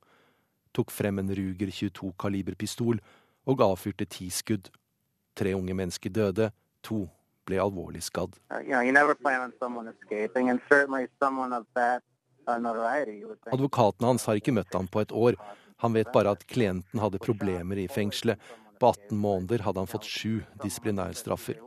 tok 0.75 0.91
frem 0.95 1.19
en 1.19 1.35
Ruger 1.35 1.75
22-kaliberpistol 1.75 3.03
og 3.51 3.63
avfyrte 3.67 4.07
ti 4.07 4.31
skudd. 4.31 4.71
Tre 5.35 5.59
unge 5.59 5.75
mennesker 5.75 6.11
døde, 6.11 6.53
to 6.83 7.09
ble 7.51 7.61
alvorlig 7.61 8.03
skadd. 8.07 8.39
Uh, 8.51 8.63
Advokaten 13.51 14.07
hans 14.09 14.27
har 14.27 14.39
ikke 14.41 14.55
møtt 14.57 14.75
ham 14.75 14.89
på 14.91 15.03
et 15.03 15.13
år. 15.13 15.39
Han 15.81 15.97
vet 15.97 16.13
bare 16.15 16.35
at 16.37 16.47
klienten 16.49 17.01
hadde 17.03 17.21
problemer 17.23 17.79
i 17.81 17.89
fengselet, 17.91 18.41
på 18.81 18.89
18 18.89 19.19
måneder 19.21 19.61
hadde 19.67 19.83
han 19.83 19.91
fått 19.91 20.09
sju 20.09 20.41
disiplinærstraffer. 20.63 21.59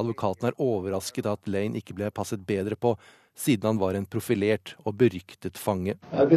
Advokaten 0.00 0.48
er 0.48 0.56
overrasket 0.56 1.28
at 1.28 1.48
Lane 1.50 1.76
ikke 1.82 1.96
ble 1.98 2.08
passet 2.14 2.40
bedre 2.48 2.78
på, 2.80 2.94
siden 3.36 3.66
han 3.66 3.78
var 3.78 3.94
en 3.94 4.06
profilert 4.06 4.74
og 4.84 4.94
beryktet 5.00 5.58
fange. 5.58 5.94
Uh, 6.12 6.28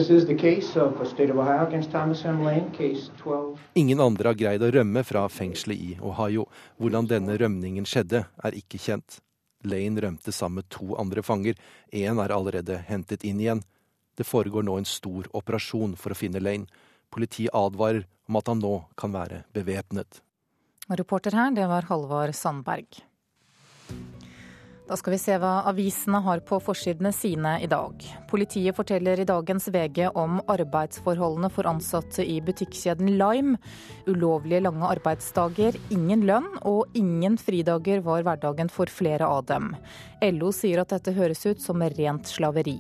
Ingen 3.76 4.02
andre 4.02 4.32
har 4.32 4.40
greid 4.40 4.64
å 4.64 4.72
rømme 4.78 5.04
fra 5.04 5.28
fengselet 5.30 5.78
i 5.78 5.92
Ohio. 6.02 6.48
Hvordan 6.80 7.10
denne 7.12 7.38
rømningen 7.38 7.86
skjedde, 7.90 8.26
er 8.44 8.58
ikke 8.58 8.82
kjent. 8.82 9.20
Lane 9.66 10.02
rømte 10.02 10.32
sammen 10.32 10.62
med 10.62 10.70
to 10.70 10.96
andre 11.02 11.24
fanger. 11.26 11.56
Én 11.92 12.22
er 12.22 12.34
allerede 12.34 12.78
hentet 12.88 13.26
inn 13.26 13.40
igjen. 13.42 13.64
Det 14.16 14.24
foregår 14.28 14.64
nå 14.64 14.78
en 14.80 14.88
stor 14.88 15.28
operasjon 15.36 15.96
for 16.00 16.14
å 16.14 16.20
finne 16.20 16.40
Lane. 16.40 16.70
Politiet 17.12 17.54
advarer 17.54 18.06
om 18.30 18.40
at 18.40 18.48
han 18.48 18.62
nå 18.62 18.76
kan 18.98 19.14
være 19.14 19.44
bevæpnet. 19.54 20.22
Reporter 20.90 21.34
her, 21.34 21.52
det 21.52 21.66
var 21.68 21.88
Halvard 21.90 22.36
Sandberg. 22.38 23.02
Da 24.86 24.94
skal 24.94 25.16
vi 25.16 25.18
se 25.18 25.34
hva 25.42 25.64
avisene 25.66 26.20
har 26.22 26.44
på 26.46 26.60
forsidene 26.62 27.10
sine 27.16 27.56
i 27.66 27.70
dag. 27.70 28.04
Politiet 28.30 28.78
forteller 28.78 29.18
i 29.18 29.26
dagens 29.26 29.66
VG 29.74 30.12
om 30.14 30.38
arbeidsforholdene 30.46 31.50
for 31.50 31.66
ansatte 31.66 32.22
i 32.22 32.36
butikkjeden 32.46 33.10
Lime. 33.18 33.58
Ulovlige 34.06 34.62
lange 34.62 34.86
arbeidsdager, 34.94 35.80
ingen 35.90 36.28
lønn 36.30 36.52
og 36.62 36.94
ingen 36.94 37.40
fridager 37.42 38.06
var 38.06 38.28
hverdagen 38.28 38.70
for 38.70 38.86
flere 38.86 39.26
av 39.26 39.48
dem. 39.50 39.74
LO 40.22 40.54
sier 40.54 40.84
at 40.84 40.94
dette 40.94 41.18
høres 41.18 41.42
ut 41.50 41.66
som 41.66 41.82
rent 41.82 42.30
slaveri. 42.30 42.78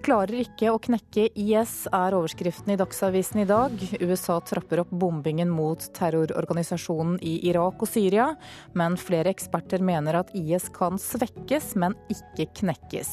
Klarer 0.00 0.40
ikke 0.40 0.70
å 0.72 0.78
knekke 0.80 1.26
IS, 1.36 1.84
er 1.92 2.14
overskriften 2.16 2.72
i 2.72 2.76
Dagsavisen 2.80 3.42
i 3.42 3.48
dag. 3.48 3.74
USA 4.00 4.38
trapper 4.40 4.80
opp 4.80 4.94
bombingen 4.96 5.50
mot 5.52 5.84
terrororganisasjonen 5.98 7.18
i 7.20 7.34
Irak 7.50 7.84
og 7.84 7.90
Syria, 7.90 8.30
men 8.72 8.96
flere 8.96 9.28
eksperter 9.34 9.84
mener 9.84 10.22
at 10.22 10.32
IS 10.32 10.70
kan 10.72 10.96
svekkes, 10.96 11.74
men 11.76 11.98
ikke 12.08 12.48
knekkes. 12.62 13.12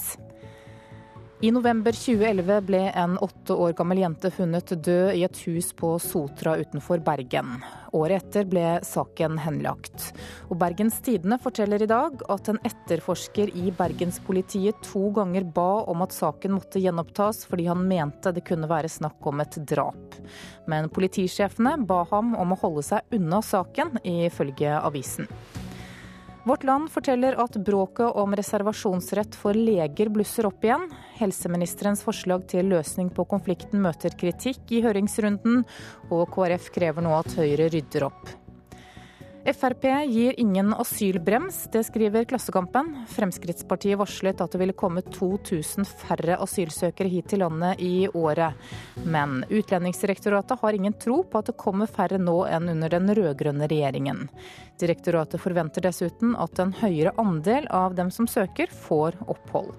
I 1.39 1.51
november 1.53 1.91
2011 1.94 2.62
ble 2.65 2.79
en 2.98 3.12
åtte 3.22 3.53
år 3.53 3.75
gammel 3.77 4.00
jente 4.01 4.32
funnet 4.34 4.72
død 4.82 5.12
i 5.13 5.22
et 5.22 5.39
hus 5.46 5.67
på 5.77 5.91
Sotra 6.01 6.56
utenfor 6.58 7.03
Bergen. 7.06 7.60
Året 7.94 8.24
etter 8.24 8.48
ble 8.50 8.63
saken 8.82 9.38
henlagt. 9.44 10.08
Og 10.50 10.58
Bergens 10.58 10.98
Tidende 11.06 11.38
forteller 11.38 11.86
i 11.86 11.89
dag 11.91 12.24
at 12.34 12.50
en 12.50 12.58
etterforsker 12.65 13.53
i 13.53 13.70
Bergenspolitiet 13.77 14.82
to 14.88 15.12
ganger 15.13 15.46
ba 15.46 15.84
om 15.86 16.01
at 16.08 16.17
saken 16.17 16.58
måtte 16.58 16.82
gjenopptas 16.82 17.44
fordi 17.46 17.70
han 17.70 17.86
mente 17.86 18.34
det 18.34 18.41
kunne 18.50 18.72
være 18.74 18.89
snakk 18.89 19.29
om 19.29 19.46
et 19.46 19.62
drap. 19.70 20.17
Men 20.65 20.89
politisjefene 20.89 21.77
ba 21.86 22.01
ham 22.15 22.34
om 22.34 22.58
å 22.58 22.62
holde 22.65 22.88
seg 22.89 23.13
unna 23.13 23.46
saken, 23.46 24.00
ifølge 24.01 24.74
avisen. 24.82 25.29
Vårt 26.47 26.63
Land 26.63 26.91
forteller 26.91 27.35
at 27.43 27.57
bråket 27.59 28.15
om 28.15 28.35
reservasjonsrett 28.35 29.35
for 29.35 29.57
leger 29.57 30.07
blusser 30.15 30.47
opp 30.47 30.63
igjen. 30.63 30.85
Helseministerens 31.19 32.05
forslag 32.07 32.45
til 32.47 32.69
løsning 32.71 33.09
på 33.11 33.25
konflikten 33.27 33.83
møter 33.83 34.15
kritikk 34.15 34.71
i 34.71 34.79
høringsrunden, 34.85 35.65
og 36.07 36.23
KrF 36.31 36.69
krever 36.77 37.03
nå 37.03 37.11
at 37.17 37.35
Høyre 37.35 37.67
rydder 37.73 38.07
opp. 38.07 38.31
Frp 39.47 39.83
gir 40.07 40.33
ingen 40.37 40.73
asylbrems, 40.73 41.69
det 41.71 41.83
skriver 41.83 42.23
Klassekampen. 42.23 43.05
Fremskrittspartiet 43.07 43.95
varslet 43.99 44.41
at 44.43 44.51
det 44.51 44.59
ville 44.59 44.75
komme 44.75 44.99
2000 45.01 45.87
færre 45.87 46.35
asylsøkere 46.43 47.07
hit 47.07 47.29
til 47.31 47.39
landet 47.45 47.79
i 47.79 48.09
året. 48.11 48.59
Men 49.07 49.45
Utlendingsdirektoratet 49.47 50.59
har 50.59 50.75
ingen 50.75 50.97
tro 50.99 51.21
på 51.23 51.39
at 51.39 51.47
det 51.47 51.55
kommer 51.63 51.87
færre 51.87 52.19
nå 52.19 52.41
enn 52.51 52.67
under 52.75 52.91
den 52.91 53.07
rød-grønne 53.15 53.71
regjeringen. 53.71 54.25
Direktoratet 54.83 55.39
forventer 55.39 55.87
dessuten 55.87 56.35
at 56.35 56.59
en 56.59 56.75
høyere 56.83 57.15
andel 57.15 57.71
av 57.71 57.95
dem 57.95 58.11
som 58.11 58.27
søker, 58.27 58.67
får 58.67 59.15
opphold. 59.31 59.71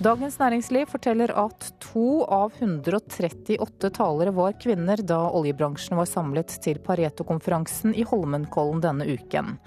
Dagens 0.00 0.38
Næringsliv 0.40 0.86
forteller 0.88 1.28
at 1.36 1.66
to 1.84 2.22
av 2.24 2.54
138 2.56 3.90
talere 3.92 4.32
var 4.32 4.54
kvinner 4.56 5.02
da 5.04 5.18
oljebransjen 5.36 5.98
var 5.98 6.08
samlet 6.08 6.54
til 6.64 6.78
Pareto-konferansen 6.80 7.92
i 7.92 8.06
Holmenkollen 8.08 8.80
denne 8.80 9.04
uken. 9.04 9.58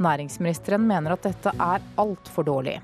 Næringsministeren 0.00 0.86
mener 0.88 1.12
at 1.12 1.28
dette 1.28 1.52
er 1.52 1.84
altfor 2.00 2.48
dårlig. 2.48 2.78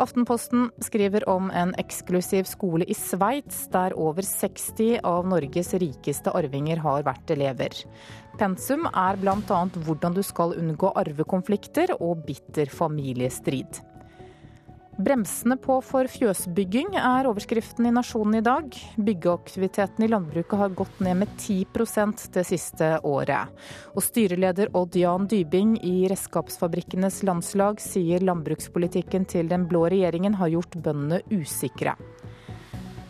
Aftenposten 0.00 0.70
skriver 0.80 1.28
om 1.28 1.52
en 1.52 1.76
eksklusiv 1.76 2.48
skole 2.48 2.88
i 2.88 2.96
Sveits, 2.96 3.66
der 3.68 3.92
over 3.92 4.24
60 4.24 5.04
av 5.04 5.28
Norges 5.28 5.74
rikeste 5.84 6.32
arvinger 6.32 6.80
har 6.80 7.04
vært 7.04 7.36
elever. 7.36 7.76
Pensum 8.40 8.88
er 8.88 9.20
bl.a. 9.20 9.60
hvordan 9.84 10.16
du 10.16 10.24
skal 10.24 10.56
unngå 10.56 10.96
arvekonflikter 11.04 11.92
og 12.00 12.24
bitter 12.24 12.72
familiestrid. 12.72 13.84
Bremsene 15.00 15.56
på 15.56 15.78
for 15.80 16.04
fjøsbygging 16.12 16.92
er 16.98 17.24
overskriften 17.30 17.86
i 17.88 17.92
Nasjonen 17.94 18.36
i 18.36 18.42
dag. 18.44 18.74
Byggeaktiviteten 19.00 20.04
i 20.04 20.08
landbruket 20.10 20.60
har 20.60 20.74
gått 20.76 21.00
ned 21.00 21.22
med 21.22 21.32
10% 21.38 22.26
det 22.34 22.44
siste 22.44 22.90
året. 23.08 23.48
Og 23.94 24.04
styreleder 24.04 24.74
Odd 24.76 24.98
Jan 25.00 25.30
Dybing 25.30 25.78
i 25.86 26.04
Redskapsfabrikkenes 26.10 27.22
landslag 27.24 27.80
sier 27.80 28.20
landbrukspolitikken 28.28 29.24
til 29.30 29.48
den 29.48 29.64
blå 29.70 29.86
regjeringen 29.88 30.36
har 30.36 30.52
gjort 30.52 30.76
bøndene 30.76 31.22
usikre. 31.32 31.96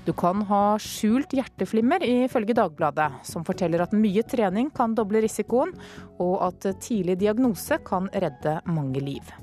Du 0.06 0.14
kan 0.14 0.46
ha 0.46 0.64
skjult 0.78 1.34
hjerteflimmer, 1.34 2.06
ifølge 2.06 2.54
Dagbladet, 2.54 3.10
som 3.26 3.42
forteller 3.46 3.82
at 3.82 3.98
mye 3.98 4.22
trening 4.30 4.70
kan 4.70 4.94
doble 4.94 5.26
risikoen, 5.26 5.74
og 6.22 6.38
at 6.52 6.70
tidlig 6.86 7.18
diagnose 7.26 7.82
kan 7.82 8.06
redde 8.14 8.60
mange 8.70 9.02
liv. 9.02 9.38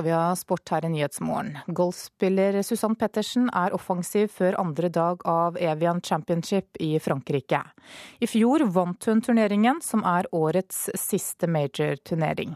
Skal 0.00 0.08
vi 0.08 0.16
ha 0.16 0.36
sport 0.36 0.68
her 0.68 0.84
i 0.84 0.88
Nyhetsmorgen. 0.88 1.58
Golfspiller 1.66 2.62
Susann 2.62 2.94
Pettersen 2.96 3.50
er 3.52 3.74
offensiv 3.76 4.30
før 4.32 4.56
andre 4.56 4.88
dag 4.88 5.20
av 5.28 5.58
Evian 5.60 6.00
Championship 6.00 6.78
i 6.80 6.94
Frankrike. 7.04 7.58
I 8.18 8.26
fjor 8.26 8.64
vant 8.72 9.04
hun 9.04 9.20
turneringen, 9.20 9.82
som 9.84 10.00
er 10.08 10.24
årets 10.32 10.86
siste 10.96 11.44
major-turnering. 11.52 12.54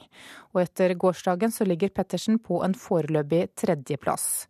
Og 0.55 0.63
etter 0.63 0.95
gårsdagen 0.97 1.53
så 1.53 1.67
ligger 1.69 1.93
Pettersen 1.93 2.39
på 2.41 2.63
en 2.65 2.73
foreløpig 2.73 3.51
tredjeplass. 3.61 4.47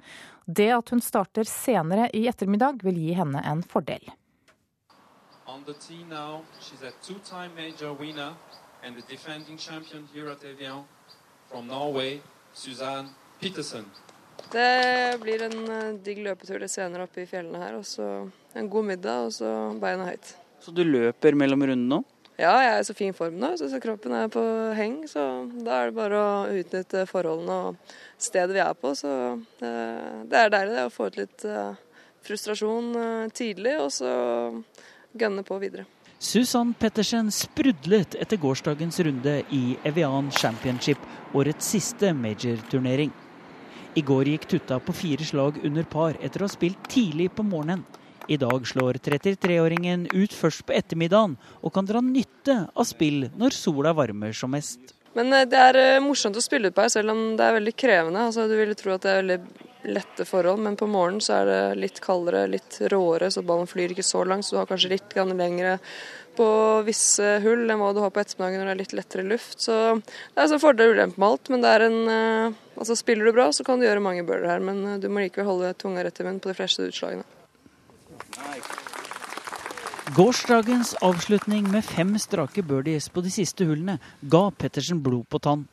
Det 0.47 0.71
at 0.77 0.95
hun 0.95 1.03
starter 1.03 1.51
senere 1.51 2.07
i 2.15 2.29
ettermiddag 2.31 2.79
vil 2.87 3.01
gi 3.03 3.17
henne 3.19 3.43
en 3.43 3.65
fordel. 3.67 4.07
On 5.49 5.65
the 5.67 5.75
tee 5.75 6.05
now, 6.05 6.45
she's 6.61 6.87
a 6.87 6.95
two-time 7.03 7.57
major 7.57 7.91
winner 7.93 8.37
and 8.85 8.95
the 8.95 9.03
defending 9.11 9.59
champion 9.59 10.07
here 10.15 10.31
Evian 10.31 10.85
from 11.51 11.67
Norway, 11.67 12.23
Suzanne 12.55 13.11
Petersen. 13.41 13.85
Det 14.53 15.19
blir 15.23 15.43
en 15.43 15.57
uh, 15.67 15.95
digg 16.05 16.21
løpetur 16.23 16.61
litt 16.63 16.73
senere 16.73 17.09
oppe 17.09 17.25
i 17.25 17.29
fjellene 17.29 17.61
her. 17.61 17.79
Og 17.79 17.87
så 17.89 18.07
en 18.55 18.71
god 18.71 18.91
middag, 18.93 19.29
og 19.29 19.35
så 19.35 19.51
beina 19.83 20.07
høyt. 20.09 20.35
Så 20.63 20.75
du 20.75 20.85
løper 20.87 21.37
mellom 21.37 21.67
rundene 21.67 21.99
nå? 21.99 22.03
Ja, 22.35 22.53
jeg 22.65 22.71
er 22.73 22.81
i 22.83 22.87
så 22.87 22.97
fin 22.99 23.15
form 23.15 23.37
nå. 23.43 23.53
Så 23.59 23.81
kroppen 23.83 24.15
er 24.17 24.31
på 24.33 24.43
heng. 24.79 25.03
Så 25.11 25.23
da 25.67 25.81
er 25.81 25.91
det 25.91 25.99
bare 25.99 26.21
å 26.21 26.61
utnytte 26.63 27.05
forholdene 27.11 27.59
og 27.71 27.97
stedet 28.19 28.55
vi 28.57 28.63
er 28.63 28.79
på. 28.79 28.95
Så 28.99 29.11
uh, 29.35 30.15
det 30.31 30.41
er 30.41 30.55
deilig 30.55 30.79
det, 30.79 30.87
å 30.87 30.95
få 30.95 31.11
ut 31.11 31.19
litt 31.21 31.47
uh, 31.51 31.75
frustrasjon 32.25 32.95
tidlig, 33.37 33.75
og 33.83 33.91
så 33.93 34.11
gønne 35.13 35.45
på 35.45 35.59
videre. 35.61 35.85
Susann 36.19 36.75
Pettersen 36.79 37.31
sprudlet 37.33 38.15
etter 38.15 38.37
gårsdagens 38.37 39.01
runde 39.01 39.43
i 39.51 39.77
Evian 39.85 40.31
Championship, 40.31 40.99
årets 41.35 41.69
siste 41.75 42.13
major-turnering. 42.15 43.11
I 43.95 44.03
går 44.03 44.31
gikk 44.31 44.47
Tutta 44.51 44.79
på 44.81 44.95
fire 44.95 45.27
slag 45.27 45.59
under 45.67 45.85
par 45.85 46.17
etter 46.23 46.43
å 46.43 46.49
ha 46.49 46.55
spilt 46.55 46.89
tidlig 46.91 47.31
på 47.35 47.45
morgenen. 47.47 47.85
I 48.29 48.39
dag 48.41 48.65
slår 48.67 48.97
33-åringen 49.05 50.07
ut 50.15 50.33
først 50.33 50.65
på 50.65 50.73
ettermiddagen 50.73 51.37
og 51.61 51.75
kan 51.75 51.85
dra 51.85 52.01
nytte 52.01 52.57
av 52.73 52.89
spill 52.89 53.29
når 53.37 53.57
sola 53.59 53.93
varmer 53.93 54.33
som 54.33 54.55
mest. 54.55 54.95
Men 55.15 55.33
eh, 55.33 55.45
det 55.51 55.61
er 55.61 55.79
eh, 55.83 56.03
morsomt 56.03 56.39
å 56.39 56.43
spille 56.43 56.71
ut 56.71 56.75
på 56.75 56.87
her, 56.87 56.93
selv 56.95 57.13
om 57.13 57.23
det 57.39 57.45
er 57.45 57.59
veldig 57.59 57.75
krevende. 57.79 58.25
Altså, 58.31 58.49
du 58.49 58.57
ville 58.59 58.75
tro 58.79 58.95
at 58.97 59.05
det 59.05 59.13
er 59.13 59.21
veldig 59.21 59.69
lette 59.85 60.25
forhold, 60.29 60.63
men 60.65 60.77
på 60.81 60.89
morgenen 60.91 61.23
så 61.25 61.41
er 61.41 61.49
det 61.49 61.63
litt 61.83 62.01
kaldere, 62.05 62.47
litt 62.51 62.79
råere, 62.93 63.31
så 63.31 63.45
ballen 63.47 63.69
flyr 63.71 63.95
ikke 63.95 64.07
så 64.07 64.25
langt. 64.29 64.47
Så 64.47 64.57
du 64.57 64.61
har 64.61 64.69
kanskje 64.71 64.95
litt 64.95 65.15
lengre 65.15 65.79
på 66.37 66.47
visse 66.87 67.39
hull 67.45 67.69
enn 67.71 67.79
hva 67.79 67.93
du 67.95 68.01
har 68.03 68.11
på 68.11 68.23
ettermiddagen 68.23 68.63
når 68.63 68.71
det 68.71 68.75
er 68.75 68.83
litt 68.83 68.97
lettere 68.99 69.27
luft. 69.27 69.61
Så 69.63 69.77
det 70.01 70.43
er 70.43 70.51
så 70.51 70.61
fordel 70.63 70.93
og 70.93 70.99
ulempe 70.99 71.21
med 71.23 71.29
alt. 71.29 71.51
Men 71.53 71.65
det 71.65 71.73
er 71.75 71.89
en 71.89 71.99
eh, 72.09 72.61
Altså 72.75 72.97
spiller 72.99 73.29
du 73.29 73.31
bra, 73.37 73.53
så 73.55 73.63
kan 73.63 73.79
du 73.79 73.85
gjøre 73.87 74.03
mange 74.03 74.25
bøller 74.27 74.49
her, 74.51 74.63
men 74.65 74.81
eh, 74.89 74.97
du 74.99 75.07
må 75.07 75.23
likevel 75.23 75.47
holde 75.47 75.77
tunga 75.79 76.03
rett 76.03 76.19
i 76.19 76.25
munnen 76.27 76.41
på 76.43 76.51
de 76.51 76.57
fleste 76.59 76.83
utslagene. 76.83 77.23
Gårsdagens 80.17 80.97
avslutning 81.07 81.69
med 81.71 81.87
fem 81.87 82.17
strake 82.19 82.65
birdies 82.67 83.07
på 83.15 83.23
de 83.23 83.31
siste 83.33 83.65
hullene 83.65 84.01
ga 84.21 84.49
Pettersen 84.59 84.99
blod 85.07 85.29
på 85.31 85.39
tann. 85.47 85.65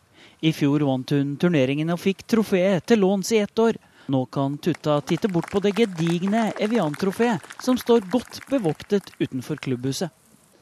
I 0.46 0.54
fjor 0.54 0.86
vant 0.86 1.12
hun 1.14 1.36
turneringen 1.42 1.90
og 1.94 2.00
fikk 2.02 2.24
trofeet 2.30 2.86
til 2.90 3.02
låns 3.04 3.34
i 3.34 3.42
ett 3.42 3.60
år. 3.60 3.82
Nå 4.10 4.26
kan 4.26 4.58
Tutta 4.58 5.02
titte 5.02 5.30
bort 5.30 5.52
på 5.52 5.62
det 5.62 5.76
gedigne 5.78 6.50
Evian-trofeet, 6.60 7.44
som 7.62 7.78
står 7.78 8.08
godt 8.12 8.42
bevoktet 8.50 9.14
utenfor 9.20 9.62
klubbhuset. 9.62 10.10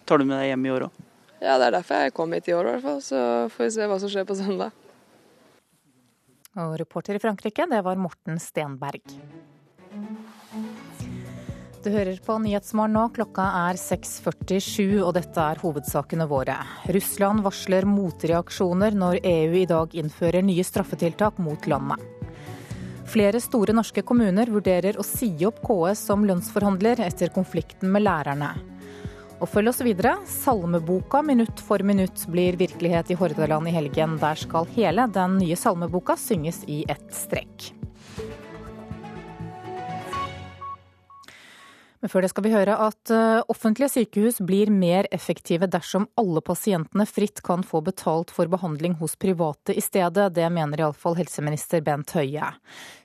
Tar 0.06 0.20
du 0.20 0.26
med 0.26 0.40
deg 0.42 0.52
hjem 0.52 0.66
i 0.66 0.74
år 0.74 0.88
òg? 0.90 1.06
Ja, 1.40 1.56
det 1.56 1.70
er 1.70 1.78
derfor 1.78 2.04
jeg 2.04 2.14
kom 2.18 2.34
hit 2.36 2.50
i 2.52 2.56
år, 2.56 2.68
i 2.68 2.72
hvert 2.76 2.84
fall. 2.84 3.02
Så 3.04 3.20
får 3.56 3.66
vi 3.66 3.74
se 3.78 3.88
hva 3.88 4.00
som 4.02 4.12
skjer 4.12 4.28
på 4.28 4.36
søndag. 4.36 4.76
Og 6.60 6.74
reporter 6.82 7.16
i 7.16 7.22
Frankrike, 7.22 7.68
det 7.70 7.80
var 7.86 8.02
Morten 8.02 8.42
Stenberg. 8.42 9.16
Du 11.80 11.88
hører 11.94 12.18
på 12.20 12.36
Nyhetsmorgen 12.44 12.98
nå. 12.98 13.06
Klokka 13.16 13.46
er 13.70 13.80
6.47, 13.80 15.00
og 15.00 15.14
dette 15.16 15.40
er 15.40 15.62
hovedsakene 15.64 16.28
våre. 16.28 16.58
Russland 16.92 17.46
varsler 17.46 17.88
motreaksjoner 17.88 18.98
når 19.00 19.22
EU 19.24 19.60
i 19.62 19.68
dag 19.70 19.96
innfører 19.96 20.44
nye 20.44 20.66
straffetiltak 20.68 21.40
mot 21.40 21.70
landet. 21.72 22.19
Flere 23.10 23.40
store 23.42 23.74
norske 23.74 24.04
kommuner 24.06 24.52
vurderer 24.54 25.00
å 25.02 25.06
si 25.06 25.32
opp 25.48 25.64
KS 25.66 26.04
som 26.12 26.26
lønnsforhandler 26.30 27.02
etter 27.08 27.32
konflikten 27.34 27.90
med 27.90 28.06
lærerne. 28.06 28.52
Og 29.40 29.50
følg 29.50 29.72
oss 29.72 29.82
videre. 29.82 30.18
Salmeboka 30.30 31.24
minutt 31.26 31.64
for 31.64 31.82
minutt 31.82 32.28
blir 32.30 32.60
virkelighet 32.60 33.10
i 33.10 33.18
Hordaland 33.18 33.72
i 33.72 33.74
helgen. 33.74 34.20
Der 34.22 34.38
skal 34.38 34.70
hele 34.76 35.08
den 35.16 35.40
nye 35.42 35.58
salmeboka 35.58 36.20
synges 36.20 36.62
i 36.68 36.84
ett 36.92 37.08
strekk. 37.16 37.72
Men 42.00 42.12
før 42.12 42.24
det 42.24 42.30
skal 42.32 42.46
vi 42.46 42.52
høre 42.54 42.76
at 42.80 43.12
eh, 43.12 43.42
offentlige 43.52 43.92
sykehus 43.92 44.38
blir 44.48 44.72
mer 44.72 45.08
effektive 45.12 45.68
dersom 45.68 46.06
alle 46.20 46.40
pasientene 46.46 47.04
fritt 47.10 47.42
kan 47.44 47.66
få 47.68 47.82
betalt 47.84 48.32
for 48.32 48.48
behandling 48.52 48.96
hos 49.02 49.18
private 49.20 49.76
i 49.76 49.84
stedet. 49.84 50.30
Det 50.36 50.48
mener 50.56 50.80
iallfall 50.80 51.18
helseminister 51.20 51.84
Bent 51.84 52.16
Høie. 52.16 52.54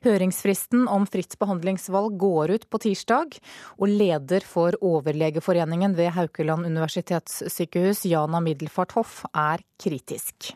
Høringsfristen 0.07 0.87
om 0.87 1.09
fritt 1.11 1.35
behandlingsvalg 1.43 2.15
går 2.23 2.55
ut 2.55 2.69
på 2.71 2.83
tirsdag, 2.87 3.35
og 3.83 3.91
leder 3.91 4.47
for 4.47 4.79
Overlegeforeningen 4.79 5.99
ved 5.99 6.15
Haukeland 6.15 6.71
universitetssykehus, 6.71 8.07
Jana 8.07 8.39
Middelfart 8.45 8.95
Hoff, 8.95 9.25
er 9.35 9.67
kritisk. 9.81 10.55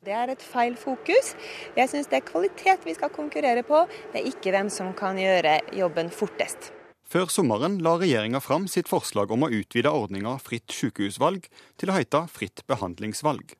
Det 0.00 0.16
er 0.16 0.32
et 0.32 0.40
feil 0.40 0.78
fokus. 0.80 1.34
Jeg 1.76 1.92
syns 1.92 2.08
det 2.08 2.22
er 2.22 2.28
kvalitet 2.30 2.88
vi 2.88 2.96
skal 2.96 3.12
konkurrere 3.12 3.68
på, 3.68 3.84
det 4.14 4.22
er 4.22 4.32
ikke 4.32 4.56
hvem 4.56 4.72
som 4.72 4.94
kan 4.96 5.20
gjøre 5.20 5.58
jobben 5.76 6.08
fortest. 6.08 6.72
Før 7.10 7.26
sommeren 7.26 7.80
la 7.82 7.96
regjeringa 7.98 8.38
fram 8.38 8.68
sitt 8.70 8.86
forslag 8.86 9.32
om 9.34 9.42
å 9.42 9.48
utvide 9.50 9.90
ordninga 9.90 10.36
fritt 10.38 10.70
sykehusvalg 10.70 11.48
til 11.80 11.90
å 11.90 11.96
hete 11.96 12.20
fritt 12.30 12.62
behandlingsvalg. 12.70 13.56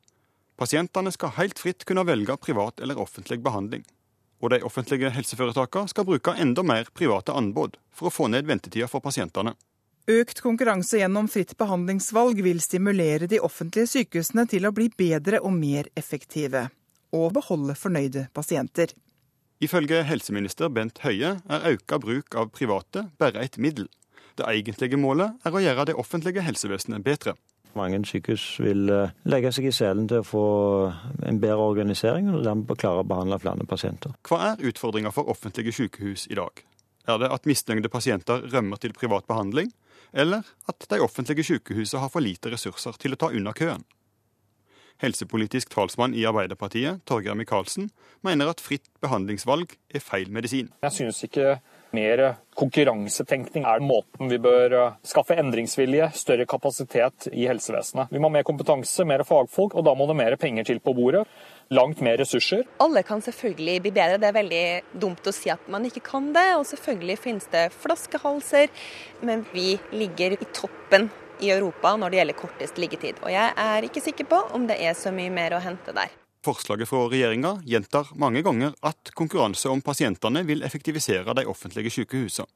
Pasientene 0.61 1.11
skal 1.11 1.35
helt 1.35 1.59
fritt 1.59 1.83
kunne 1.89 2.05
velge 2.07 2.37
privat 2.39 2.79
eller 2.79 3.01
offentlig 3.03 3.41
behandling. 3.43 3.83
Og 4.39 4.55
de 4.55 4.61
offentlige 4.63 5.11
helseforetakene 5.11 5.91
skal 5.91 6.07
bruke 6.07 6.37
enda 6.39 6.63
mer 6.63 6.93
private 6.95 7.35
anbud 7.35 7.75
for 7.91 8.07
å 8.07 8.15
få 8.15 8.31
ned 8.31 8.47
ventetida 8.47 8.87
for 8.87 9.03
pasientene. 9.03 9.57
Økt 10.07 10.45
konkurranse 10.47 11.03
gjennom 11.03 11.27
fritt 11.29 11.57
behandlingsvalg 11.59 12.39
vil 12.47 12.63
stimulere 12.63 13.27
de 13.27 13.43
offentlige 13.43 13.91
sykehusene 13.97 14.47
til 14.53 14.71
å 14.71 14.75
bli 14.77 14.93
bedre 14.95 15.43
og 15.43 15.59
mer 15.59 15.91
effektive, 15.99 16.69
og 17.11 17.33
beholde 17.35 17.75
fornøyde 17.75 18.29
pasienter. 18.31 18.95
Ifølge 19.61 19.99
helseminister 20.09 20.71
Bent 20.73 21.03
Høie 21.05 21.35
er 21.37 21.65
økt 21.69 21.93
bruk 22.01 22.37
av 22.41 22.49
private 22.55 23.03
bare 23.21 23.43
et 23.45 23.59
middel. 23.61 23.91
Det 24.41 24.47
egentlige 24.49 24.97
målet 24.97 25.37
er 25.45 25.53
å 25.53 25.61
gjøre 25.61 25.85
det 25.91 25.97
offentlige 26.01 26.45
helsevesenet 26.47 27.05
bedre. 27.05 27.35
Mange 27.77 28.01
sykehus 28.09 28.45
vil 28.65 28.89
eh, 28.91 29.13
legge 29.29 29.53
seg 29.53 29.69
i 29.69 29.75
selen 29.75 30.09
til 30.09 30.23
å 30.23 30.27
få 30.27 30.47
en 31.29 31.43
bedre 31.43 31.69
organisering 31.75 32.33
og 32.33 32.41
dermed 32.47 32.73
klare 32.81 33.05
å 33.05 33.07
behandle 33.07 33.39
flere 33.43 33.69
pasienter. 33.69 34.17
Hva 34.27 34.41
er 34.49 34.65
utfordringa 34.73 35.13
for 35.15 35.29
offentlige 35.29 35.77
sykehus 35.77 36.25
i 36.33 36.41
dag? 36.41 36.65
Er 37.07 37.21
det 37.21 37.31
at 37.37 37.47
misnøyde 37.49 37.93
pasienter 37.93 38.49
rømmer 38.49 38.81
til 38.81 38.97
privat 38.97 39.29
behandling, 39.29 39.71
eller 40.11 40.49
at 40.73 40.89
de 40.89 41.05
offentlige 41.05 41.45
sykehusene 41.47 42.01
har 42.01 42.11
for 42.11 42.25
lite 42.25 42.51
ressurser 42.51 42.97
til 42.97 43.13
å 43.13 43.21
ta 43.21 43.29
unna 43.29 43.53
køen? 43.53 43.85
Helsepolitisk 45.01 45.71
talsmann 45.73 46.13
i 46.13 46.27
Arbeiderpartiet, 46.29 47.01
Torgeir 47.09 47.37
Micaelsen, 47.39 47.89
mener 48.27 48.51
at 48.53 48.61
fritt 48.61 48.85
behandlingsvalg 49.01 49.73
er 49.95 50.03
feil 50.05 50.29
medisin. 50.33 50.69
Jeg 50.85 50.93
synes 50.93 51.23
ikke 51.25 51.55
mer 51.97 52.21
konkurransetenkning 52.59 53.65
er 53.67 53.81
måten 53.83 54.29
vi 54.31 54.39
bør 54.43 54.75
eh, 54.77 54.99
skaffe 55.07 55.35
endringsvilje, 55.41 56.11
større 56.15 56.45
kapasitet 56.47 57.31
i 57.33 57.47
helsevesenet. 57.49 58.13
Vi 58.13 58.21
må 58.21 58.29
ha 58.29 58.37
mer 58.37 58.47
kompetanse, 58.47 59.07
mer 59.09 59.25
fagfolk, 59.27 59.75
og 59.75 59.87
da 59.89 59.97
må 59.97 60.07
det 60.11 60.19
mer 60.21 60.37
penger 60.41 60.69
til 60.69 60.83
på 60.85 60.95
bordet. 60.95 61.25
Langt 61.73 62.03
mer 62.05 62.21
ressurser. 62.21 62.67
Alle 62.85 63.03
kan 63.07 63.25
selvfølgelig 63.25 63.79
bli 63.87 63.95
bedre. 63.97 64.21
Det 64.21 64.29
er 64.29 64.37
veldig 64.37 65.01
dumt 65.01 65.27
å 65.27 65.35
si 65.35 65.51
at 65.55 65.65
man 65.73 65.89
ikke 65.89 66.05
kan 66.13 66.29
det. 66.37 66.47
Og 66.59 66.69
selvfølgelig 66.69 67.19
finnes 67.25 67.51
det 67.55 67.71
flaskehalser, 67.81 68.71
men 69.25 69.47
vi 69.55 69.73
ligger 69.95 70.37
i 70.37 70.53
toppen 70.53 71.09
i 71.41 71.51
Europa 71.51 71.95
når 71.97 72.11
det 72.11 72.21
gjelder 72.21 72.39
kortest 72.39 72.81
liggetid. 72.81 73.21
Og 73.25 73.33
jeg 73.33 73.53
er 73.57 73.87
ikke 73.87 74.03
sikker 74.05 74.29
på 74.31 74.41
om 74.57 74.67
det 74.71 74.81
er 74.81 74.97
så 74.99 75.13
mye 75.15 75.33
mer 75.35 75.57
å 75.57 75.63
hente 75.65 75.95
der. 75.97 76.13
Forslaget 76.45 76.89
fra 76.89 77.03
regjeringa 77.13 77.59
gjentar 77.69 78.15
mange 78.17 78.41
ganger 78.43 78.73
at 78.87 79.13
konkurranse 79.13 79.69
om 79.69 79.83
pasientene 79.85 80.41
vil 80.49 80.65
effektivisere 80.65 81.35
de 81.37 81.45
offentlige 81.49 81.93
sykehusene. 81.93 82.49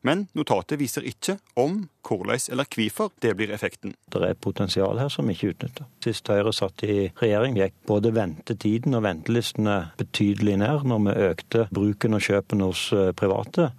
Men 0.00 0.26
notatet 0.36 0.80
viser 0.80 1.04
ikke 1.06 1.36
om, 1.58 1.82
hvordan 2.06 2.40
eller 2.52 2.68
hvorfor 2.72 3.12
det 3.22 3.34
blir 3.38 3.52
effekten. 3.54 3.94
Det 4.12 4.22
er 4.22 4.38
potensial 4.40 4.98
her 5.00 5.10
som 5.12 5.28
ikke 5.30 5.52
utnytter. 5.52 5.86
Sist 6.04 6.28
Høyre 6.32 6.52
satt 6.56 6.82
i 6.86 7.10
regjering, 7.20 7.58
gikk 7.60 7.76
både 7.88 8.14
ventetiden 8.16 8.96
og 8.98 9.04
ventelistene 9.06 9.76
betydelig 10.00 10.58
ned 10.62 10.88
når 10.88 11.04
vi 11.06 11.16
økte 11.28 11.68
bruken 11.74 12.18
og 12.18 12.26
kjøpene 12.26 12.70
hos 12.70 12.88
eh, 12.96 13.12
private. 13.16 13.70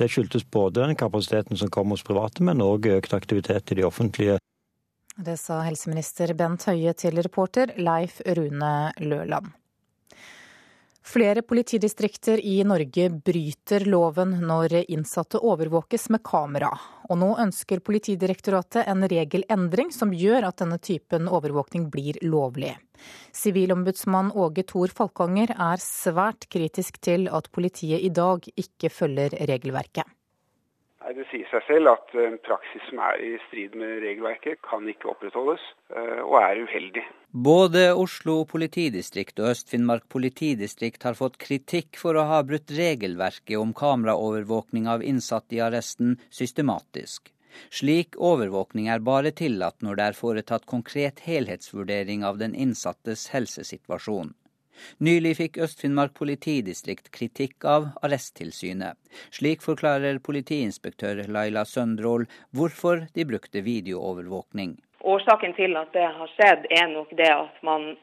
Det 0.00 0.08
skyldtes 0.08 0.46
både 0.48 0.80
den 0.80 0.96
kapasiteten 0.96 1.60
som 1.60 1.68
kom 1.68 1.92
hos 1.92 2.06
private, 2.06 2.40
men 2.46 2.64
òg 2.64 2.88
økt 2.88 3.12
aktivitet 3.12 3.74
i 3.74 3.82
de 3.82 3.84
offentlige 3.84 4.40
det 5.20 5.36
sa 5.36 5.58
helseminister 5.66 6.30
Bent 6.38 6.64
Høie 6.64 6.94
til 6.96 7.18
reporter 7.20 7.74
Leif 7.76 8.20
Rune 8.24 8.92
Løland. 9.04 9.50
Flere 11.02 11.42
politidistrikter 11.42 12.40
i 12.44 12.60
Norge 12.64 13.06
bryter 13.10 13.86
loven 13.88 14.34
når 14.46 14.74
innsatte 14.92 15.40
overvåkes 15.40 16.10
med 16.12 16.22
kamera. 16.22 16.70
Og 17.08 17.18
nå 17.18 17.30
ønsker 17.40 17.80
Politidirektoratet 17.80 18.84
en 18.86 19.08
regelendring 19.08 19.90
som 19.96 20.12
gjør 20.14 20.50
at 20.50 20.60
denne 20.60 20.78
typen 20.78 21.26
overvåkning 21.26 21.88
blir 21.90 22.20
lovlig. 22.22 22.76
Sivilombudsmann 23.32 24.30
Åge 24.36 24.66
Thor 24.68 24.92
Falkanger 24.92 25.54
er 25.56 25.80
svært 25.82 26.46
kritisk 26.52 27.00
til 27.00 27.30
at 27.32 27.48
politiet 27.50 28.04
i 28.04 28.12
dag 28.12 28.44
ikke 28.60 28.92
følger 28.92 29.40
regelverket. 29.48 30.04
Nei, 31.00 31.14
Det 31.16 31.24
sier 31.30 31.48
seg 31.48 31.64
selv 31.64 31.90
at 31.94 32.12
en 32.20 32.36
praksis 32.44 32.82
som 32.90 33.00
er 33.00 33.22
i 33.24 33.30
strid 33.46 33.76
med 33.78 34.02
regelverket, 34.04 34.60
kan 34.66 34.84
ikke 34.88 35.08
opprettholdes, 35.14 35.62
eh, 35.96 36.20
og 36.20 36.36
er 36.42 36.60
uheldig. 36.66 37.04
Både 37.32 37.84
Oslo 37.96 38.44
politidistrikt 38.44 39.40
og 39.40 39.52
Øst-Finnmark 39.54 40.08
politidistrikt 40.12 41.06
har 41.08 41.16
fått 41.16 41.38
kritikk 41.40 41.96
for 41.96 42.18
å 42.18 42.26
ha 42.28 42.42
brutt 42.44 42.74
regelverket 42.76 43.56
om 43.56 43.72
kameraovervåkning 43.72 44.90
av 44.90 45.04
innsatte 45.06 45.56
i 45.56 45.62
arresten 45.64 46.18
systematisk. 46.28 47.32
Slik 47.70 48.18
overvåkning 48.18 48.90
er 48.92 49.00
bare 49.06 49.32
tillatt 49.32 49.80
når 49.82 49.96
det 49.96 50.04
er 50.10 50.18
foretatt 50.18 50.66
konkret 50.66 51.24
helhetsvurdering 51.26 52.26
av 52.28 52.38
den 52.42 52.54
innsattes 52.54 53.28
helsesituasjon. 53.32 54.34
Nylig 54.98 55.36
fikk 55.38 55.58
Øst-Finnmark 55.64 56.14
politidistrikt 56.18 57.10
kritikk 57.14 57.64
av 57.64 57.88
Arresttilsynet. 58.02 58.98
Slik 59.30 59.64
forklarer 59.64 60.20
politiinspektør 60.24 61.24
Laila 61.28 61.64
Søndrål 61.64 62.26
hvorfor 62.56 63.06
de 63.14 63.26
brukte 63.28 63.64
videoovervåkning. 63.66 64.76
Årsaken 65.00 65.56
til 65.56 65.76
at 65.80 65.92
det 65.96 66.06
har 66.18 66.32
skjedd, 66.36 66.68
er 66.70 66.88
nok 66.92 67.12
det 67.16 67.32
at 67.32 67.62
man 67.66 67.94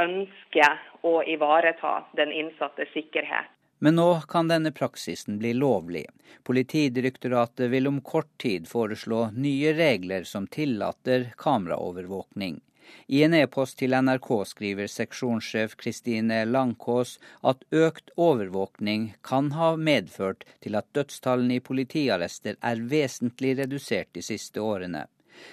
ønsker 0.00 0.80
å 1.02 1.20
ivareta 1.28 2.02
den 2.16 2.32
innsattes 2.32 2.92
sikkerhet. 2.94 3.50
Men 3.82 3.96
nå 3.98 4.20
kan 4.30 4.46
denne 4.46 4.70
praksisen 4.70 5.40
bli 5.42 5.56
lovlig. 5.58 6.04
Politidirektoratet 6.46 7.70
vil 7.70 7.88
om 7.90 7.98
kort 8.00 8.30
tid 8.38 8.68
foreslå 8.70 9.24
nye 9.34 9.72
regler 9.74 10.22
som 10.28 10.46
tillater 10.46 11.32
kameraovervåkning. 11.36 12.60
I 13.06 13.22
en 13.26 13.34
e-post 13.38 13.78
til 13.80 13.94
NRK 13.94 14.28
skriver 14.50 14.90
seksjonssjef 14.90 15.76
Kristine 15.80 16.42
Langkås 16.48 17.18
at 17.52 17.64
økt 17.70 18.12
overvåkning 18.16 19.12
kan 19.26 19.50
ha 19.58 19.74
medført 19.76 20.46
til 20.64 20.78
at 20.78 20.90
dødstallene 20.96 21.58
i 21.58 21.64
politiarrester 21.64 22.60
er 22.60 22.86
vesentlig 22.94 23.56
redusert 23.62 24.12
de 24.16 24.24
siste 24.24 24.60
årene. 24.60 25.06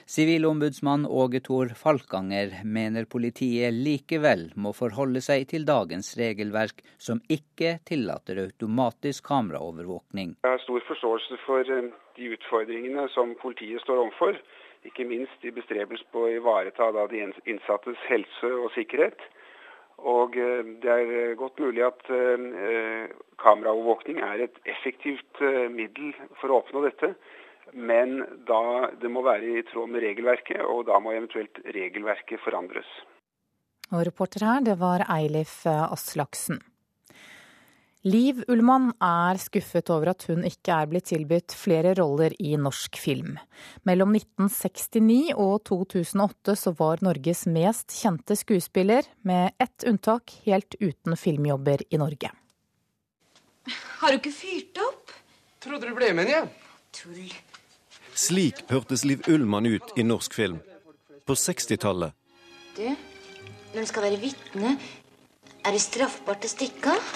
Sivilombudsmann 0.05 1.05
Åge 1.05 1.39
Thor 1.39 1.71
Falkanger 1.81 2.51
mener 2.63 3.05
politiet 3.05 3.73
likevel 3.73 4.49
må 4.55 4.73
forholde 4.75 5.21
seg 5.23 5.47
til 5.53 5.65
dagens 5.69 6.11
regelverk, 6.19 6.83
som 6.97 7.21
ikke 7.29 7.77
tillater 7.89 8.41
automatisk 8.43 9.27
kameraovervåkning. 9.29 10.35
Jeg 10.43 10.55
har 10.55 10.63
stor 10.65 10.85
forståelse 10.91 11.39
for 11.45 11.73
eh, 11.77 11.91
de 12.19 12.33
utfordringene 12.35 13.07
som 13.15 13.35
politiet 13.41 13.81
står 13.85 14.03
overfor 14.05 14.41
ikke 14.87 15.07
minst 15.07 15.43
i 15.43 15.51
bestrebelse 15.55 16.05
på 16.13 16.25
å 16.25 16.31
ivareta 16.37 16.91
da, 16.95 17.05
de 17.11 17.25
innsattes 17.49 17.99
helse 18.09 18.53
og 18.63 18.71
sikkerhet. 18.75 19.19
Og 20.07 20.37
eh, 20.39 20.63
det 20.83 20.93
er 20.93 21.11
eh, 21.11 21.35
godt 21.39 21.59
mulig 21.59 21.83
at 21.83 22.07
eh, 22.13 23.11
kameraovervåkning 23.41 24.21
er 24.23 24.45
et 24.45 24.57
effektivt 24.69 25.43
middel 25.73 26.13
for 26.39 26.51
å 26.51 26.61
oppnå 26.63 26.83
dette. 26.87 27.13
Men 27.73 28.23
da 28.47 28.89
det 28.97 29.11
må 29.13 29.21
være 29.25 29.59
i 29.59 29.63
tråd 29.69 29.91
med 29.93 30.01
regelverket, 30.03 30.63
og 30.65 30.87
da 30.87 30.97
må 31.03 31.13
eventuelt 31.13 31.59
regelverket 31.75 32.41
forandres. 32.41 32.87
Og 33.93 34.01
reporter 34.07 34.45
her, 34.45 34.63
det 34.65 34.79
var 34.81 35.05
Eilif 35.09 35.61
Aslaksen. 35.67 36.59
Liv 38.07 38.45
Ullmann 38.47 38.93
er 39.03 39.35
skuffet 39.43 39.89
over 39.91 40.13
at 40.13 40.23
hun 40.29 40.45
ikke 40.47 40.71
er 40.71 40.87
blitt 40.87 41.09
tilbudt 41.09 41.51
flere 41.51 41.91
roller 41.97 42.31
i 42.39 42.53
norsk 42.55 42.95
film. 42.95 43.33
Mellom 43.83 44.13
1969 44.15 45.33
og 45.35 45.65
2008 45.67 46.55
så 46.61 46.71
var 46.79 47.03
Norges 47.03 47.43
mest 47.51 47.91
kjente 47.91 48.37
skuespiller, 48.39 49.03
med 49.27 49.51
ett 49.59 49.83
unntak, 49.83 50.31
helt 50.45 50.77
uten 50.79 51.17
filmjobber 51.19 51.83
i 51.91 51.99
Norge. 51.99 52.31
Har 53.99 54.15
du 54.15 54.21
ikke 54.21 54.31
fyrt 54.31 54.79
opp? 54.85 55.11
Trodde 55.59 55.89
du 55.89 55.97
ble 55.97 56.13
med 56.15 56.31
igjen. 56.31 56.47
Tull. 56.95 57.33
Slik 58.15 58.63
hørtes 58.71 59.03
Liv 59.03 59.27
Ullmann 59.27 59.67
ut 59.67 59.91
i 59.99 60.05
norsk 60.07 60.39
film. 60.39 60.61
På 61.27 61.35
60-tallet. 61.35 62.15
Du, 62.79 62.87
når 63.75 63.83
du 63.83 63.91
skal 63.91 64.07
være 64.07 64.23
vitne? 64.23 64.77
Er 65.67 65.75
det 65.75 65.83
straffbart 65.83 66.47
å 66.47 66.53
stikke 66.55 66.95
av? 66.95 67.11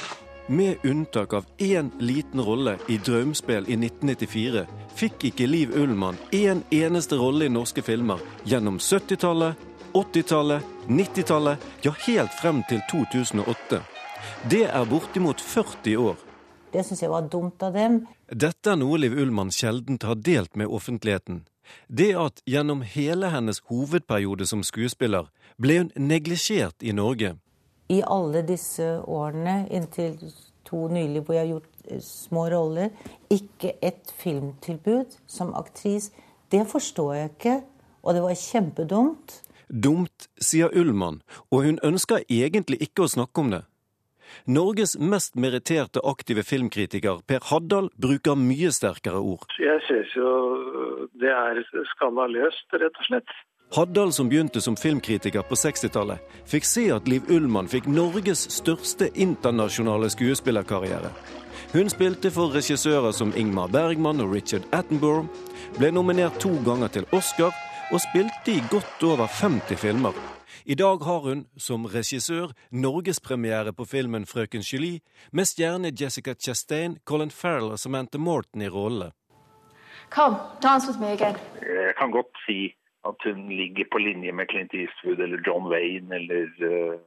Med 0.48 0.76
unntak 0.84 1.34
av 1.34 1.46
én 1.58 1.92
liten 2.00 2.42
rolle 2.42 2.78
i 2.88 2.98
'Drømspill' 2.98 3.70
i 3.70 3.76
1994 3.80 4.66
fikk 4.96 5.24
ikke 5.30 5.46
Liv 5.48 5.72
Ullmann 5.72 6.18
én 6.32 6.64
eneste 6.72 7.16
rolle 7.16 7.46
i 7.46 7.50
norske 7.50 7.82
filmer 7.82 8.20
gjennom 8.44 8.78
70-tallet, 8.78 9.56
80-tallet, 9.94 10.64
90-tallet, 10.88 11.58
ja 11.82 11.94
helt 12.08 12.34
frem 12.42 12.60
til 12.70 12.82
2008. 12.92 13.80
Det 14.52 14.66
er 14.68 14.86
bortimot 14.86 15.40
40 15.42 15.98
år. 15.98 16.20
Det 16.74 16.84
syns 16.86 17.02
jeg 17.02 17.10
var 17.10 17.30
dumt 17.32 17.64
av 17.64 17.74
dem. 17.74 18.02
Dette 18.28 18.72
er 18.72 18.76
noe 18.76 19.00
Liv 19.00 19.16
Ullmann 19.16 19.52
sjelden 19.52 20.00
har 20.04 20.16
delt 20.16 20.56
med 20.60 20.68
offentligheten. 20.68 21.46
Det 21.88 22.12
at 22.20 22.44
gjennom 22.46 22.82
hele 22.82 23.32
hennes 23.32 23.64
hovedperiode 23.72 24.46
som 24.46 24.64
skuespiller 24.64 25.32
ble 25.56 25.80
hun 25.80 25.92
neglisjert 25.96 26.84
i 26.84 26.92
Norge 26.92 27.38
i 27.94 28.02
alle 28.06 28.42
disse 28.48 28.86
årene, 29.08 29.64
inntil 29.74 30.18
to 30.68 30.88
nylig 30.92 31.24
hvor 31.24 31.38
jeg 31.38 31.46
har 31.46 31.52
gjort 31.52 31.88
eh, 31.88 32.04
små 32.04 32.48
roller, 32.54 32.94
ikke 33.34 33.76
et 33.84 34.14
filmtilbud 34.20 35.18
som 35.28 35.54
aktris. 35.60 36.12
Det 36.52 36.64
forstår 36.70 37.14
jeg 37.18 37.34
ikke, 37.34 37.58
og 38.04 38.16
det 38.16 38.24
var 38.24 38.40
kjempedumt. 38.40 39.38
Dumt, 39.68 40.28
sier 40.38 40.74
Ullmann, 40.78 41.22
og 41.52 41.68
hun 41.68 41.80
ønsker 41.84 42.26
egentlig 42.30 42.82
ikke 42.86 43.06
å 43.06 43.14
snakke 43.14 43.42
om 43.42 43.54
det. 43.56 43.64
Norges 44.50 44.96
mest 44.98 45.36
meritterte 45.38 46.02
aktive 46.10 46.44
filmkritiker 46.48 47.22
Per 47.30 47.44
Haddal 47.52 47.90
bruker 48.02 48.38
mye 48.40 48.72
sterkere 48.74 49.22
ord. 49.22 49.46
Jeg 49.62 49.82
synes 49.88 50.14
jo 50.18 50.30
det 51.22 51.30
er 51.30 51.62
skandaløst, 51.94 52.66
rett 52.74 52.98
og 52.98 53.10
slett. 53.10 53.36
Haddal, 53.72 54.14
som 54.14 54.30
begynte 54.30 54.62
som 54.62 54.76
filmkritiker 54.78 55.42
på 55.42 55.56
60-tallet, 55.56 56.20
fikk 56.46 56.66
se 56.68 56.84
at 56.94 57.08
Liv 57.10 57.26
Ullmann 57.32 57.70
fikk 57.72 57.88
Norges 57.90 58.46
største 58.54 59.10
internasjonale 59.16 60.12
skuespillerkarriere. 60.14 61.10
Hun 61.74 61.90
spilte 61.90 62.30
for 62.32 62.54
regissører 62.54 63.16
som 63.18 63.34
Ingmar 63.38 63.72
Bergman 63.74 64.22
og 64.22 64.36
Richard 64.36 64.68
Attenborough, 64.72 65.26
ble 65.80 65.90
nominert 65.90 66.38
to 66.44 66.52
ganger 66.66 66.92
til 66.94 67.08
Oscar 67.18 67.50
og 67.90 68.02
spilte 68.04 68.54
i 68.54 68.62
godt 68.70 69.04
over 69.10 69.26
50 69.26 69.82
filmer. 69.82 70.14
I 70.66 70.76
dag 70.76 71.02
har 71.04 71.20
hun, 71.26 71.46
som 71.58 71.86
regissør, 71.86 72.54
norgespremiere 72.72 73.74
på 73.74 73.86
filmen 73.86 74.26
'Frøken 74.26 74.62
Julie', 74.62 75.02
med 75.32 75.46
stjerne 75.46 75.92
Jessica 76.02 76.34
Chastain, 76.34 76.98
Colin 77.06 77.32
Farrell 77.32 77.72
og 77.72 77.80
Samantha 77.80 78.18
Morton 78.18 78.62
i 78.62 78.70
rollene. 78.70 79.12
Kom, 80.10 80.36
dans 80.62 80.88
med 80.88 81.00
meg 81.00 81.20
igjen. 81.20 81.36
Jeg 81.62 81.96
kan 81.98 82.12
godt 82.12 82.32
si 82.46 82.76
at 83.04 83.26
hun 83.28 83.48
ligger 83.50 83.86
på 83.92 84.00
linje 84.00 84.32
med 84.32 84.50
Clint 84.50 84.74
Eastwood 84.74 85.20
eller 85.20 85.42
John 85.46 85.70
Wayne 85.70 86.16
eller 86.16 86.48
uh, 86.64 87.00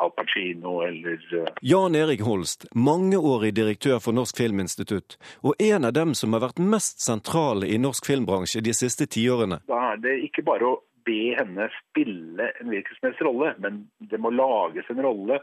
Al 0.00 0.10
Pacino 0.10 0.80
eller 0.80 1.18
uh... 1.32 1.46
Jan 1.60 1.94
Erik 1.94 2.20
Holst, 2.20 2.66
mangeårig 2.74 3.54
direktør 3.54 3.98
for 3.98 4.16
Norsk 4.16 4.38
Filminstitutt, 4.38 5.18
og 5.42 5.54
en 5.58 5.84
av 5.84 5.92
dem 5.96 6.14
som 6.14 6.36
har 6.36 6.44
vært 6.46 6.62
mest 6.62 7.02
sentrale 7.02 7.66
i 7.66 7.80
norsk 7.82 8.06
filmbransje 8.06 8.62
de 8.64 8.74
siste 8.76 9.08
tiårene. 9.10 9.60
Da 9.68 9.80
er 9.92 10.04
det 10.04 10.20
ikke 10.30 10.46
bare 10.46 10.70
å 10.70 10.76
be 11.06 11.34
henne 11.34 11.66
spille 11.80 12.52
en 12.60 12.70
hvilken 12.70 13.16
rolle, 13.26 13.54
men 13.58 13.82
det 13.98 14.20
må 14.22 14.30
lages 14.30 14.88
en 14.92 15.02
rolle 15.02 15.40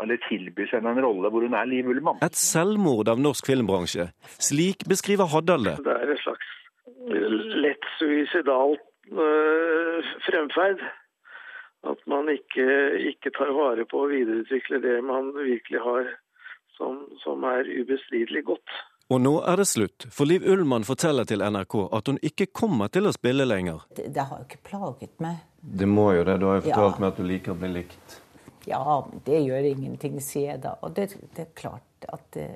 eller 0.00 0.20
tilbys 0.28 0.70
henne 0.72 0.94
en 0.94 1.02
rolle 1.04 1.28
hvor 1.28 1.44
hun 1.44 1.56
er 1.58 1.68
Liv 1.68 1.88
Ullmann. 1.90 2.22
Et 2.24 2.38
selvmord 2.38 3.10
av 3.12 3.20
norsk 3.20 3.50
filmbransje. 3.50 4.08
Slik 4.40 4.86
beskriver 4.88 5.28
Haddal 5.28 5.66
det. 5.66 5.76
Det 5.84 5.96
er 5.96 6.14
et 6.14 6.22
slags 6.22 6.56
lett 7.60 7.86
suicidalt 7.98 8.86
fremferd. 10.26 10.82
at 11.82 12.06
man 12.06 12.28
ikke, 12.28 12.64
ikke, 13.08 13.30
tar 13.32 13.54
vare 13.56 13.86
på 13.88 14.02
å 14.04 14.08
videreutvikle 14.10 14.82
det 14.84 14.98
man 15.00 15.32
virkelig 15.32 15.80
har 15.80 16.10
som, 16.76 17.06
som 17.22 17.44
er 17.48 17.64
ubestridelig 17.64 18.44
godt. 18.44 18.74
Og 19.10 19.18
nå 19.20 19.32
er 19.48 19.58
det 19.58 19.66
slutt, 19.66 20.06
for 20.14 20.28
Liv 20.28 20.44
Ullmann 20.46 20.84
forteller 20.86 21.24
til 21.26 21.42
NRK 21.42 21.76
at 21.96 22.10
hun 22.12 22.20
ikke 22.22 22.50
kommer 22.54 22.92
til 22.92 23.08
å 23.08 23.14
spille 23.16 23.46
lenger. 23.48 23.80
Det, 23.96 24.10
det 24.14 24.26
har 24.28 24.42
jo 24.42 24.46
ikke 24.46 24.60
plaget 24.68 25.16
meg. 25.24 25.40
Det 25.60 25.88
må 25.88 26.10
jo 26.14 26.26
det, 26.28 26.36
du 26.38 26.46
har 26.46 26.60
jo 26.60 26.66
fortalt 26.68 27.00
ja. 27.00 27.00
meg 27.00 27.08
at 27.08 27.18
du 27.18 27.26
liker 27.26 27.54
å 27.54 27.58
bli 27.58 27.72
likt. 27.80 28.20
Ja, 28.68 28.84
det 29.26 29.40
gjør 29.40 29.70
ingenting, 29.72 30.20
sier 30.22 30.52
jeg 30.52 30.62
da. 30.68 30.76
Og 30.84 30.94
det, 30.94 31.08
det 31.34 31.48
er 31.48 31.54
klart 31.58 32.06
at 32.12 32.28
det 32.36 32.50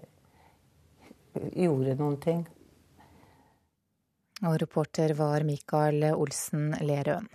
gjorde 1.59 1.97
noen 1.99 2.21
ting. 2.23 2.45
Og 4.45 4.59
reporter 4.61 5.15
var 5.17 5.45
Mikael 5.47 6.05
Olsen 6.13 6.75
Lerøen. 6.85 7.31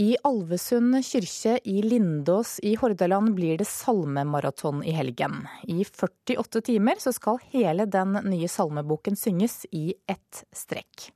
I 0.00 0.14
Alvesund 0.24 0.94
kirke 1.04 1.58
i 1.68 1.82
Lindås 1.84 2.54
i 2.64 2.72
Hordaland 2.80 3.34
blir 3.36 3.58
det 3.60 3.66
salmemaraton 3.68 4.80
i 4.80 4.94
helgen. 4.96 5.42
I 5.68 5.84
48 5.84 6.62
timer 6.70 6.96
så 7.02 7.12
skal 7.12 7.42
hele 7.52 7.84
den 7.84 8.16
nye 8.24 8.48
salmeboken 8.48 9.20
synges 9.20 9.66
i 9.76 9.90
ett 10.08 10.44
strekk. 10.56 11.10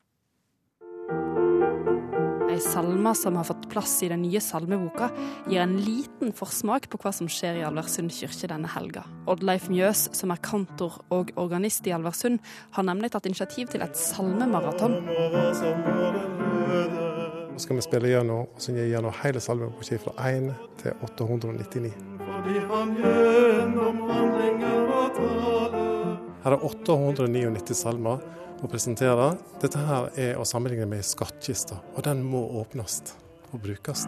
Ei 2.54 2.60
salme 2.62 3.10
som 3.18 3.34
har 3.34 3.44
fått 3.44 3.64
plass 3.68 3.96
i 4.06 4.08
den 4.08 4.20
nye 4.22 4.38
salmeboka, 4.38 5.08
gir 5.50 5.58
en 5.64 5.74
liten 5.82 6.30
forsmak 6.38 6.84
på 6.90 7.00
hva 7.02 7.10
som 7.10 7.26
skjer 7.26 7.56
i 7.58 7.64
Alversund 7.66 8.12
kirke 8.14 8.46
denne 8.46 8.68
helga. 8.70 9.02
Oddleif 9.26 9.66
Mjøs, 9.72 10.04
som 10.14 10.30
er 10.30 10.38
kantor 10.44 11.00
og 11.10 11.32
organist 11.40 11.88
i 11.90 11.94
Alversund, 11.96 12.38
har 12.76 12.86
nemlig 12.86 13.10
tatt 13.10 13.26
initiativ 13.26 13.72
til 13.72 13.82
et 13.82 13.98
salmemaraton. 13.98 14.94
Nå 17.50 17.58
skal 17.58 17.80
vi 17.80 17.86
spille 17.88 18.12
gjennom 18.12 18.46
og 18.46 18.62
synge 18.62 18.86
gjennom 18.86 19.18
hele 19.24 19.42
salmeboka 19.42 19.98
fra 20.04 20.14
1 20.30 20.54
til 20.84 20.92
899. 21.08 21.90
Her 26.44 26.54
er 26.54 26.64
899 26.70 27.82
salmer 27.82 28.22
å 28.64 28.70
presentere. 28.70 29.34
Dette 29.62 29.80
her 29.88 30.08
er 30.20 30.40
å 30.40 30.46
sammenligne 30.48 30.88
med 30.88 31.04
skattkista, 31.06 31.80
og 31.94 32.04
den 32.06 32.24
må 32.26 32.42
åpnes 32.60 33.02
og 33.52 33.60
brukes. 33.64 34.06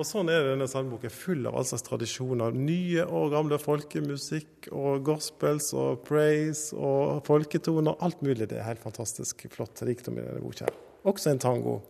Og 0.00 0.06
sånn 0.08 0.30
er 0.32 0.46
denne 0.48 0.64
salmeboken 0.70 1.12
full 1.12 1.44
av 1.50 1.58
all 1.60 1.66
slags 1.68 1.84
tradisjoner. 1.84 2.54
Nye 2.56 3.04
og 3.04 3.34
gamle 3.34 3.58
folkemusikk 3.60 4.70
og 4.72 5.02
gospels 5.04 5.74
og 5.76 6.00
praise 6.06 6.72
og 6.72 7.20
folketoner. 7.26 7.98
Alt 8.00 8.24
mulig. 8.24 8.48
Det 8.48 8.56
er 8.56 8.64
helt 8.64 8.80
fantastisk 8.80 9.44
flott 9.52 9.82
rikdom 9.84 10.16
i 10.16 10.24
denne 10.24 10.40
boka. 10.40 10.70
Også 11.04 11.34
en 11.34 11.42
tango. 11.42 11.82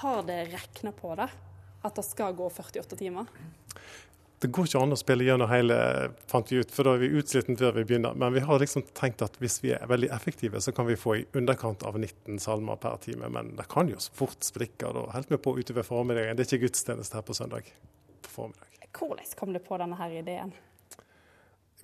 Har 0.00 0.24
det 0.26 0.40
regna 0.50 0.90
på 0.96 1.14
det? 1.22 1.28
At 1.86 1.96
det 1.96 2.04
skal 2.08 2.34
gå 2.34 2.50
48 2.50 2.98
timer? 2.98 3.30
Det 4.40 4.48
går 4.48 4.70
ikke 4.70 4.80
an 4.80 4.94
å 4.94 4.96
spille 4.96 5.26
gjennom 5.26 5.50
hele, 5.50 5.76
fant 6.30 6.48
vi 6.48 6.62
ut, 6.62 6.70
for 6.72 6.88
da 6.88 6.94
er 6.96 7.02
vi 7.02 7.10
utslitne 7.20 7.58
før 7.60 7.74
vi 7.76 7.82
begynner. 7.90 8.14
Men 8.16 8.32
vi 8.32 8.40
har 8.40 8.62
liksom 8.62 8.86
tenkt 8.96 9.20
at 9.26 9.34
hvis 9.42 9.58
vi 9.60 9.74
er 9.76 9.84
veldig 9.90 10.08
effektive, 10.16 10.62
så 10.64 10.72
kan 10.72 10.88
vi 10.88 10.96
få 10.96 11.16
i 11.18 11.26
underkant 11.36 11.84
av 11.84 11.98
19 12.00 12.40
salmer 12.40 12.80
per 12.80 12.96
time. 13.04 13.28
Men 13.28 13.52
det 13.58 13.68
kan 13.68 13.90
jo 13.92 14.00
fort 14.16 14.40
sprikke. 14.46 14.94
Da 14.96 15.04
helt 15.12 15.28
med 15.28 15.42
på 15.44 15.52
utover 15.58 15.84
formiddagen. 15.84 16.38
Det 16.38 16.46
er 16.46 16.54
ikke 16.54 16.70
gudstjeneste 16.70 17.20
her 17.20 17.26
på 17.28 17.36
søndag 17.36 17.68
på 18.24 18.32
formiddag. 18.32 18.88
Hvordan 18.96 19.36
kom 19.36 19.52
du 19.52 19.60
på 19.60 19.76
denne 19.84 20.00
her 20.00 20.16
ideen? 20.22 20.56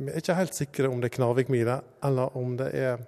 Vi 0.01 0.09
er 0.09 0.25
ikke 0.25 0.41
helt 0.41 0.57
sikre 0.57 0.89
om 0.89 1.05
det 1.05 1.13
er 1.13 1.17
Knarvik-Mide, 1.21 1.77
eller 2.09 2.41
om 2.41 2.57
det 2.57 2.73
er 2.73 3.05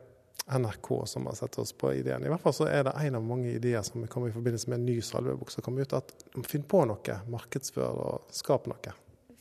NRK 0.52 0.92
som 1.08 1.26
har 1.28 1.40
sett 1.40 1.56
oss 1.60 1.72
på 1.72 1.96
ideen. 1.96 2.24
I 2.24 2.30
hvert 2.32 2.44
fall 2.44 2.56
så 2.56 2.68
er 2.68 2.84
det 2.84 2.96
en 3.00 3.16
av 3.16 3.24
mange 3.24 3.50
ideer 3.56 3.80
som 3.84 4.04
kommer 4.12 4.28
i 4.28 4.36
forbindelse 4.36 4.68
med 4.68 4.82
en 4.82 4.88
ny 4.92 5.00
salvebok 5.04 5.56
som 5.56 5.64
kommer 5.64 5.88
ut. 5.88 5.96
At 5.96 6.12
finn 6.48 6.68
på 6.68 6.84
noe, 6.88 7.20
markedsfør 7.32 8.00
og 8.04 8.32
skap 8.32 8.68
noe. 8.68 8.98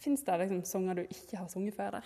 Fins 0.08 0.24
det 0.24 0.38
liksom 0.40 0.64
sanger 0.64 0.96
du 0.96 1.02
ikke 1.04 1.36
har 1.36 1.48
sunget 1.52 1.76
før 1.76 1.98
der? 1.98 2.06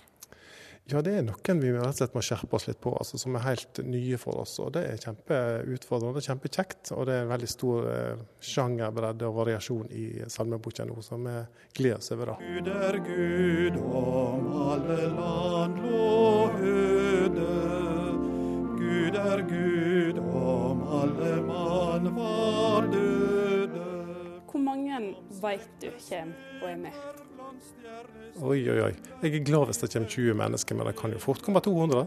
Ja, 0.89 1.03
det 1.05 1.11
er 1.13 1.25
noen 1.27 1.59
vi 1.61 1.69
rett 1.75 1.85
og 1.85 1.99
slett 1.99 2.15
må 2.17 2.23
skjerpe 2.25 2.57
oss 2.57 2.65
litt 2.65 2.79
på, 2.81 2.95
altså, 2.97 3.19
som 3.21 3.35
er 3.37 3.43
helt 3.45 3.81
nye 3.85 4.17
for 4.17 4.41
oss. 4.41 4.55
og 4.63 4.71
Det 4.73 4.81
er 4.89 5.03
kjempeutfordrende 5.03 6.15
det 6.17 6.23
er 6.23 6.27
kjempekjekt. 6.31 6.91
Og 6.95 7.05
det 7.05 7.13
er 7.13 7.27
en 7.27 7.29
veldig 7.29 7.49
stor 7.53 7.91
eh, 7.91 8.23
sjangerbredde 8.41 9.29
og 9.29 9.37
variasjon 9.37 9.93
i 9.93 10.07
salmeboka 10.33 10.87
nå, 10.89 10.97
som 11.05 11.29
vi 11.29 11.37
gleder 11.77 12.01
oss 12.01 12.09
over. 12.17 12.33
da. 12.33 12.39
Gud 12.41 12.73
er 12.73 12.99
Gud 13.05 13.79
om 13.85 14.49
alle 14.65 14.99
land 15.13 15.79
lå 15.85 16.49
høde. 16.57 17.53
Gud 18.81 19.21
er 19.21 19.47
Gud 19.53 20.25
om 20.25 20.83
alle 21.03 21.33
mann 21.45 22.13
var 22.17 22.89
døde. 22.89 23.10
Hvor 24.91 25.43
veit 25.45 25.67
du 25.79 25.87
kommer 26.03 26.33
og 26.61 26.65
er 26.67 26.79
med? 26.81 26.95
Oi, 28.41 28.57
oi, 28.67 28.79
oi. 28.89 28.91
Jeg 29.21 29.37
er 29.37 29.45
glad 29.47 29.69
hvis 29.69 29.79
det 29.79 29.91
kommer 29.93 30.09
20 30.11 30.35
mennesker, 30.41 30.75
men 30.75 30.89
det 30.89 30.97
kan 30.99 31.13
jo 31.15 31.21
fort 31.21 31.39
komme 31.45 31.61
200. 31.63 32.03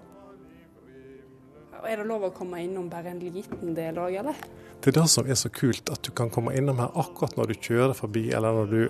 Er 1.84 2.00
det 2.00 2.04
lov 2.08 2.22
å 2.24 2.30
komme 2.32 2.62
innom 2.64 2.86
bare 2.88 3.10
en 3.12 3.18
liten 3.20 3.74
del 3.76 3.98
òg, 4.00 4.14
eller? 4.20 4.36
Det 4.80 4.92
er 4.92 4.98
det 4.98 5.08
som 5.12 5.26
er 5.28 5.36
så 5.36 5.50
kult, 5.52 5.90
at 5.92 6.00
du 6.04 6.12
kan 6.16 6.30
komme 6.32 6.54
innom 6.56 6.80
her 6.80 6.92
akkurat 7.00 7.36
når 7.36 7.52
du 7.52 7.54
kjører 7.66 7.96
forbi, 7.96 8.30
eller 8.36 8.56
når 8.56 8.70
du 8.72 8.80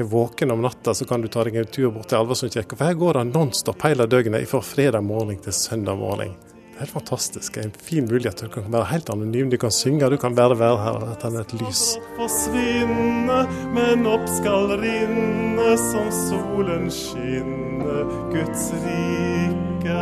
er 0.00 0.08
våken 0.08 0.52
om 0.52 0.64
natta, 0.64 0.94
så 0.96 1.04
kan 1.08 1.24
du 1.24 1.28
ta 1.32 1.44
deg 1.44 1.56
en 1.60 1.68
tur 1.72 1.90
bort 1.92 2.08
til 2.08 2.20
Alversund 2.20 2.52
kirke. 2.56 2.76
For 2.76 2.88
her 2.88 2.96
går 3.00 3.20
det 3.20 3.26
nonstop 3.32 3.84
hele 3.84 4.08
døgnet 4.08 4.48
fra 4.48 4.62
fredag 4.64 5.04
morgen 5.04 5.40
til 5.44 5.56
søndag 5.56 6.00
morgen. 6.00 6.36
Det 6.78 6.84
helt 6.84 6.92
fantastisk. 6.92 7.56
En 7.56 7.70
fin 7.70 8.04
mulighet. 8.04 8.36
Du 8.38 8.48
kan 8.48 8.68
være 8.70 8.84
helt 8.92 9.08
anonym. 9.10 9.48
Du 9.50 9.56
kan 9.58 9.72
synge, 9.74 10.08
du 10.10 10.16
kan 10.16 10.34
bare 10.34 10.54
være 10.54 10.76
her 10.78 10.98
og 11.08 11.16
tenne 11.18 11.40
et 11.42 11.54
lys. 11.58 11.80
Forsvinne, 12.14 13.38
men 13.74 14.06
opp 14.06 14.28
skal 14.30 14.76
rinne 14.78 15.72
som 15.74 16.06
solen 16.14 16.86
skinne, 16.94 17.96
Guds 18.30 18.68
rike. 18.84 19.98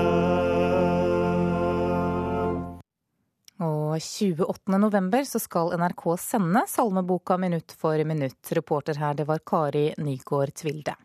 Og 3.64 3.96
28.11 3.96 5.24
så 5.32 5.40
skal 5.40 5.72
NRK 5.80 6.06
sende 6.20 6.66
salmeboka 6.68 7.40
minutt 7.40 7.72
for 7.72 8.04
minutt. 8.04 8.52
Reporter 8.52 9.00
her, 9.00 9.16
det 9.16 9.24
var 9.32 9.40
Kari 9.48 9.94
Nygaard 9.96 10.52
Tvilde 10.60 10.98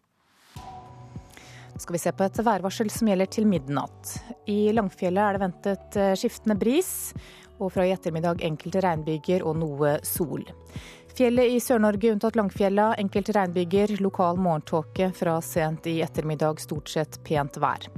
skal 1.82 1.98
vi 1.98 2.02
se 2.04 2.12
på 2.14 2.26
et 2.26 2.40
værvarsel 2.46 2.90
som 2.94 3.10
gjelder 3.10 3.30
til 3.34 3.48
midnatt. 3.50 4.16
I 4.50 4.72
Langfjellet 4.76 5.24
er 5.24 5.38
det 5.38 5.42
ventet 5.42 5.98
eh, 6.00 6.14
skiftende 6.20 6.58
bris, 6.60 6.92
og 7.62 7.74
fra 7.74 7.86
i 7.86 7.94
ettermiddag 7.94 8.42
enkelte 8.46 8.82
regnbyger 8.86 9.46
og 9.46 9.58
noe 9.62 9.98
sol. 10.06 10.46
Fjellet 11.18 11.52
i 11.52 11.60
Sør-Norge 11.62 12.14
unntatt 12.14 12.38
Langfjella, 12.40 12.94
enkelte 13.02 13.36
regnbyger, 13.36 13.98
lokal 14.02 14.40
morgentåke 14.40 15.12
fra 15.18 15.36
sent 15.44 15.90
i 15.92 16.00
ettermiddag, 16.06 16.62
stort 16.64 16.90
sett 16.90 17.20
pent 17.28 17.60
vær. 17.62 17.90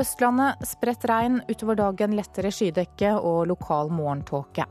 Østlandet 0.00 0.64
spredt 0.68 1.04
regn, 1.08 1.40
utover 1.48 1.78
dagen 1.78 2.16
lettere 2.16 2.50
skydekke 2.52 3.14
og 3.20 3.46
lokal 3.52 3.92
morgentåke. 3.92 4.66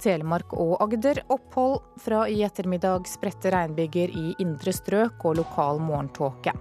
Telemark 0.00 0.54
og 0.56 0.78
Agder 0.84 1.20
opphold, 1.28 1.80
fra 2.00 2.24
i 2.30 2.40
ettermiddag 2.46 3.08
spredte 3.10 3.52
regnbyger 3.52 4.14
i 4.16 4.34
indre 4.40 4.72
strøk 4.74 5.26
og 5.26 5.40
lokal 5.42 5.82
morgentåke. 5.82 6.54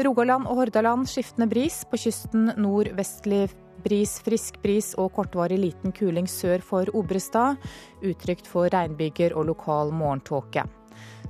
Rogaland 0.00 0.48
og 0.48 0.60
Hordaland 0.62 1.08
skiftende 1.10 1.48
bris. 1.50 1.82
På 1.90 1.98
kysten 2.00 2.52
nordvestlig 2.56 3.48
bris, 3.84 4.18
frisk 4.24 4.60
bris 4.62 4.92
og 5.00 5.12
kortvarig 5.16 5.60
liten 5.60 5.94
kuling 5.96 6.28
sør 6.28 6.62
for 6.64 6.90
Obrestad. 6.96 7.60
Utrygt 8.02 8.48
for 8.50 8.70
regnbyger 8.72 9.36
og 9.36 9.48
lokal 9.52 9.92
morgentåke. 9.94 10.66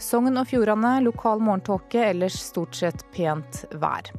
Sogn 0.00 0.38
og 0.40 0.48
Fjordane 0.48 0.98
lokal 1.04 1.42
morgentåke, 1.44 2.02
ellers 2.12 2.38
stort 2.40 2.78
sett 2.78 3.04
pent 3.14 3.64
vær. 3.82 4.10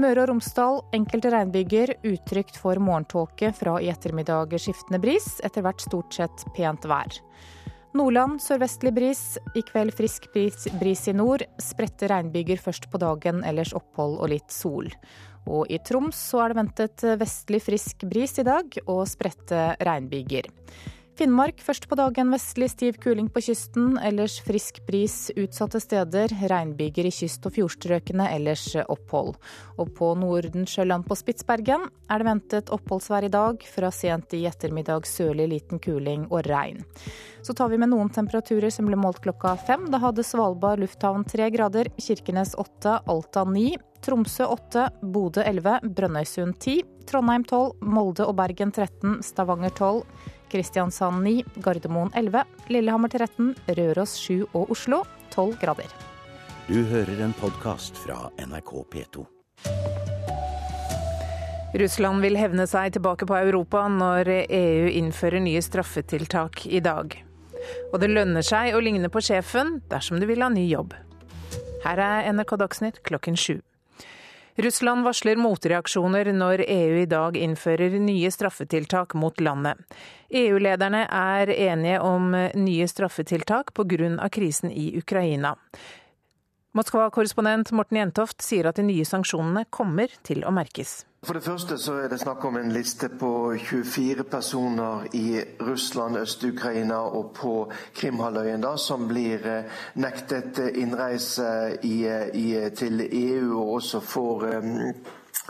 Møre 0.00 0.22
og 0.22 0.30
Romsdal 0.30 0.78
enkelte 0.96 1.28
regnbyger, 1.34 1.98
utrygt 2.08 2.56
for 2.56 2.80
morgentåke 2.80 3.50
fra 3.52 3.76
i 3.82 3.90
ettermiddag 3.92 4.54
skiftende 4.56 5.00
bris, 5.02 5.34
etter 5.44 5.66
hvert 5.66 5.84
stort 5.84 6.16
sett 6.16 6.46
pent 6.56 6.86
vær. 6.88 7.18
Nordland 7.92 8.40
sørvestlig 8.40 8.94
bris. 8.96 9.20
I 9.52 9.60
kveld 9.68 9.92
frisk 9.92 10.30
bris, 10.32 10.64
bris 10.80 11.02
i 11.10 11.12
nord. 11.12 11.44
Spredte 11.60 12.08
regnbyger 12.08 12.60
først 12.60 12.88
på 12.88 13.00
dagen, 13.02 13.42
ellers 13.44 13.74
opphold 13.76 14.16
og 14.16 14.30
litt 14.32 14.54
sol. 14.54 14.88
Og 15.44 15.68
i 15.68 15.76
Troms 15.84 16.16
så 16.30 16.40
er 16.40 16.52
det 16.52 16.58
ventet 16.60 17.04
vestlig 17.20 17.60
frisk 17.66 18.06
bris 18.08 18.38
i 18.40 18.46
dag, 18.48 18.78
og 18.86 19.04
spredte 19.10 19.74
regnbyger. 19.84 20.48
Finnmark 21.12 21.58
først 21.60 21.84
på 21.90 21.96
dagen 21.98 22.30
vestlig 22.32 22.70
stiv 22.72 22.96
kuling 23.02 23.26
på 23.28 23.42
kysten, 23.44 23.98
ellers 24.00 24.38
frisk 24.46 24.78
bris 24.86 25.26
utsatte 25.36 25.76
steder. 25.84 26.32
Regnbyger 26.48 27.04
i 27.04 27.12
kyst- 27.12 27.44
og 27.44 27.52
fjordstrøkene, 27.58 28.30
ellers 28.32 28.64
opphold. 28.80 29.36
Og 29.76 29.92
på 29.98 30.08
Nordensjøland 30.16 31.04
på 31.04 31.18
Spitsbergen 31.20 31.84
er 32.08 32.22
det 32.22 32.28
ventet 32.30 32.72
oppholdsvær 32.72 33.28
i 33.28 33.32
dag. 33.34 33.60
Fra 33.74 33.92
sent 33.92 34.32
i 34.32 34.46
ettermiddag 34.48 35.04
sørlig 35.04 35.50
liten 35.52 35.84
kuling 35.84 36.24
og 36.30 36.48
regn. 36.48 36.80
Så 37.44 37.52
tar 37.52 37.68
vi 37.68 37.82
med 37.82 37.92
noen 37.92 38.08
temperaturer 38.08 38.72
som 38.72 38.88
ble 38.88 38.96
målt 38.96 39.20
klokka 39.20 39.58
fem. 39.68 39.90
Da 39.92 40.00
hadde 40.00 40.24
Svalbard 40.24 40.80
lufthavn 40.80 41.28
tre 41.28 41.52
grader, 41.52 41.92
Kirkenes 42.00 42.56
åtte, 42.56 43.02
Alta 43.04 43.44
ni. 43.44 43.74
Tromsø 44.02 44.48
8, 44.50 44.88
Bodø 45.14 45.44
11, 45.46 45.92
Brønnøysund 45.94 46.56
10, 46.58 46.80
Trondheim 47.06 47.44
12, 47.46 47.84
Molde 47.86 48.26
og 48.26 48.34
Bergen 48.40 48.72
13, 48.74 49.20
Stavanger 49.22 49.70
12, 49.76 50.00
Kristiansand 50.52 51.24
9, 51.24 51.44
Gardermoen 51.64 52.10
11, 52.14 52.44
Lillehammer 52.68 53.08
13, 53.08 53.54
Røros 53.78 54.16
7 54.20 54.42
og 54.52 54.70
Oslo 54.74 55.02
12 55.32 55.56
grader. 55.62 55.88
Du 56.68 56.82
hører 56.86 57.24
en 57.24 57.32
podkast 57.40 57.96
fra 57.98 58.28
NRK 58.36 58.72
P2. 58.92 59.24
Russland 61.80 62.20
vil 62.20 62.36
hevne 62.36 62.66
seg 62.68 62.92
tilbake 62.92 63.24
på 63.24 63.36
Europa 63.38 63.86
når 63.88 64.28
EU 64.44 64.92
innfører 64.92 65.40
nye 65.40 65.62
straffetiltak 65.64 66.66
i 66.68 66.82
dag. 66.84 67.16
Og 67.94 68.00
det 68.02 68.12
lønner 68.12 68.44
seg 68.44 68.76
å 68.76 68.84
ligne 68.84 69.08
på 69.08 69.24
sjefen 69.24 69.78
dersom 69.88 70.20
du 70.20 70.28
vil 70.28 70.44
ha 70.44 70.52
ny 70.52 70.66
jobb. 70.68 70.92
Her 71.86 71.98
er 71.98 72.28
NRK 72.36 72.58
Dagsnytt 72.60 73.00
klokken 73.08 73.40
sju. 73.40 73.62
Russland 74.56 75.04
varsler 75.04 75.38
motreaksjoner 75.40 76.28
når 76.36 76.64
EU 76.68 76.98
i 77.00 77.06
dag 77.08 77.36
innfører 77.40 77.94
nye 77.96 78.30
straffetiltak 78.30 79.14
mot 79.16 79.40
landet. 79.40 79.80
EU-lederne 80.28 81.06
er 81.08 81.52
enige 81.54 82.00
om 82.04 82.34
nye 82.36 82.88
straffetiltak 82.88 83.72
pga. 83.72 84.28
krisen 84.28 84.70
i 84.70 84.98
Ukraina. 84.98 85.56
Moskva-korrespondent 86.72 87.68
Morten 87.76 87.98
Jentoft 88.00 88.40
sier 88.40 88.70
at 88.70 88.78
de 88.80 88.86
nye 88.86 89.04
sanksjonene 89.04 89.66
kommer 89.68 90.12
til 90.24 90.40
å 90.48 90.52
merkes. 90.56 91.02
For 91.22 91.36
det 91.36 91.44
første 91.44 91.76
så 91.78 91.98
er 92.00 92.08
det 92.10 92.18
snakk 92.18 92.42
om 92.48 92.56
en 92.58 92.72
liste 92.74 93.10
på 93.20 93.52
24 93.60 94.24
personer 94.26 95.04
i 95.14 95.36
Russland, 95.60 96.16
Øst-Ukraina 96.18 96.98
og 97.14 97.28
på 97.36 97.52
Krimhalvøya 97.94 98.72
som 98.80 99.04
blir 99.10 99.44
eh, 99.46 99.82
nektet 100.00 100.58
innreise 100.72 101.76
i, 101.84 101.98
i, 102.08 102.48
til 102.74 103.04
EU 103.04 103.60
og 103.60 103.76
også 103.76 104.00
får 104.00 104.48
um, 104.56 104.72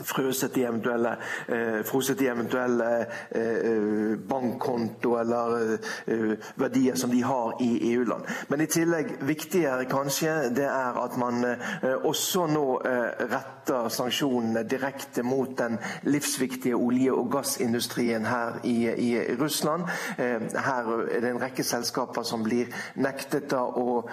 frøset 0.01 0.57
i 0.57 0.63
eventuelle, 0.63 1.17
eh, 1.47 2.21
i 2.21 2.27
eventuelle 2.27 3.05
eh, 3.31 4.17
bankkonto 4.29 5.15
eller 5.19 5.77
eh, 6.07 6.33
verdier 6.55 6.95
som 6.95 7.11
de 7.11 7.21
har 7.23 7.61
i 7.61 7.93
EU-land. 7.93 8.23
Men 8.47 8.61
i 8.61 8.65
tillegg, 8.65 9.17
viktigere 9.21 9.85
kanskje, 9.85 10.49
det 10.55 10.65
er 10.65 10.97
at 11.03 11.17
man 11.17 11.43
eh, 11.45 11.93
også 12.03 12.47
nå 12.49 12.65
eh, 12.85 13.25
retter 13.29 13.89
sanksjonene 13.93 14.65
direkte 14.67 15.23
mot 15.23 15.57
den 15.57 15.77
livsviktige 16.03 16.75
olje- 16.75 17.13
og 17.13 17.29
gassindustrien 17.31 18.25
her 18.25 18.59
i, 18.63 18.89
i 18.89 19.35
Russland. 19.39 19.85
Eh, 20.17 20.49
her 20.57 20.91
er 21.05 21.21
det 21.21 21.29
en 21.29 21.41
rekke 21.41 21.63
selskaper 21.63 22.25
som 22.27 22.43
blir 22.43 22.73
nektet 22.95 23.49
da 23.51 23.61
å 23.63 24.03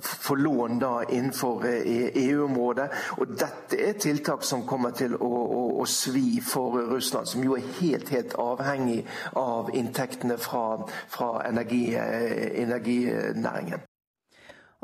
få 0.00 0.34
lån 0.38 0.78
da 0.80 0.92
innenfor 1.08 1.64
EU-området. 1.66 2.88
og 3.18 3.36
dette 3.38 3.78
er 3.88 3.98
tiltak 4.00 4.44
som 4.44 4.64
kommer 4.66 4.85
kommer 4.86 4.98
til 4.98 5.16
å, 5.18 5.28
å, 5.28 5.64
å, 5.82 5.86
svi 5.86 6.40
for 6.44 6.78
Russland, 6.90 7.28
som 7.28 7.42
jo 7.44 7.56
er 7.56 7.66
helt, 7.80 8.08
helt 8.10 8.34
avhengig 8.38 9.04
av 9.34 9.70
inntektene 9.74 10.38
fra, 10.38 10.86
fra 11.08 11.42
energi, 11.46 11.94
eh, 11.96 12.62
energinæringen. 12.62 13.82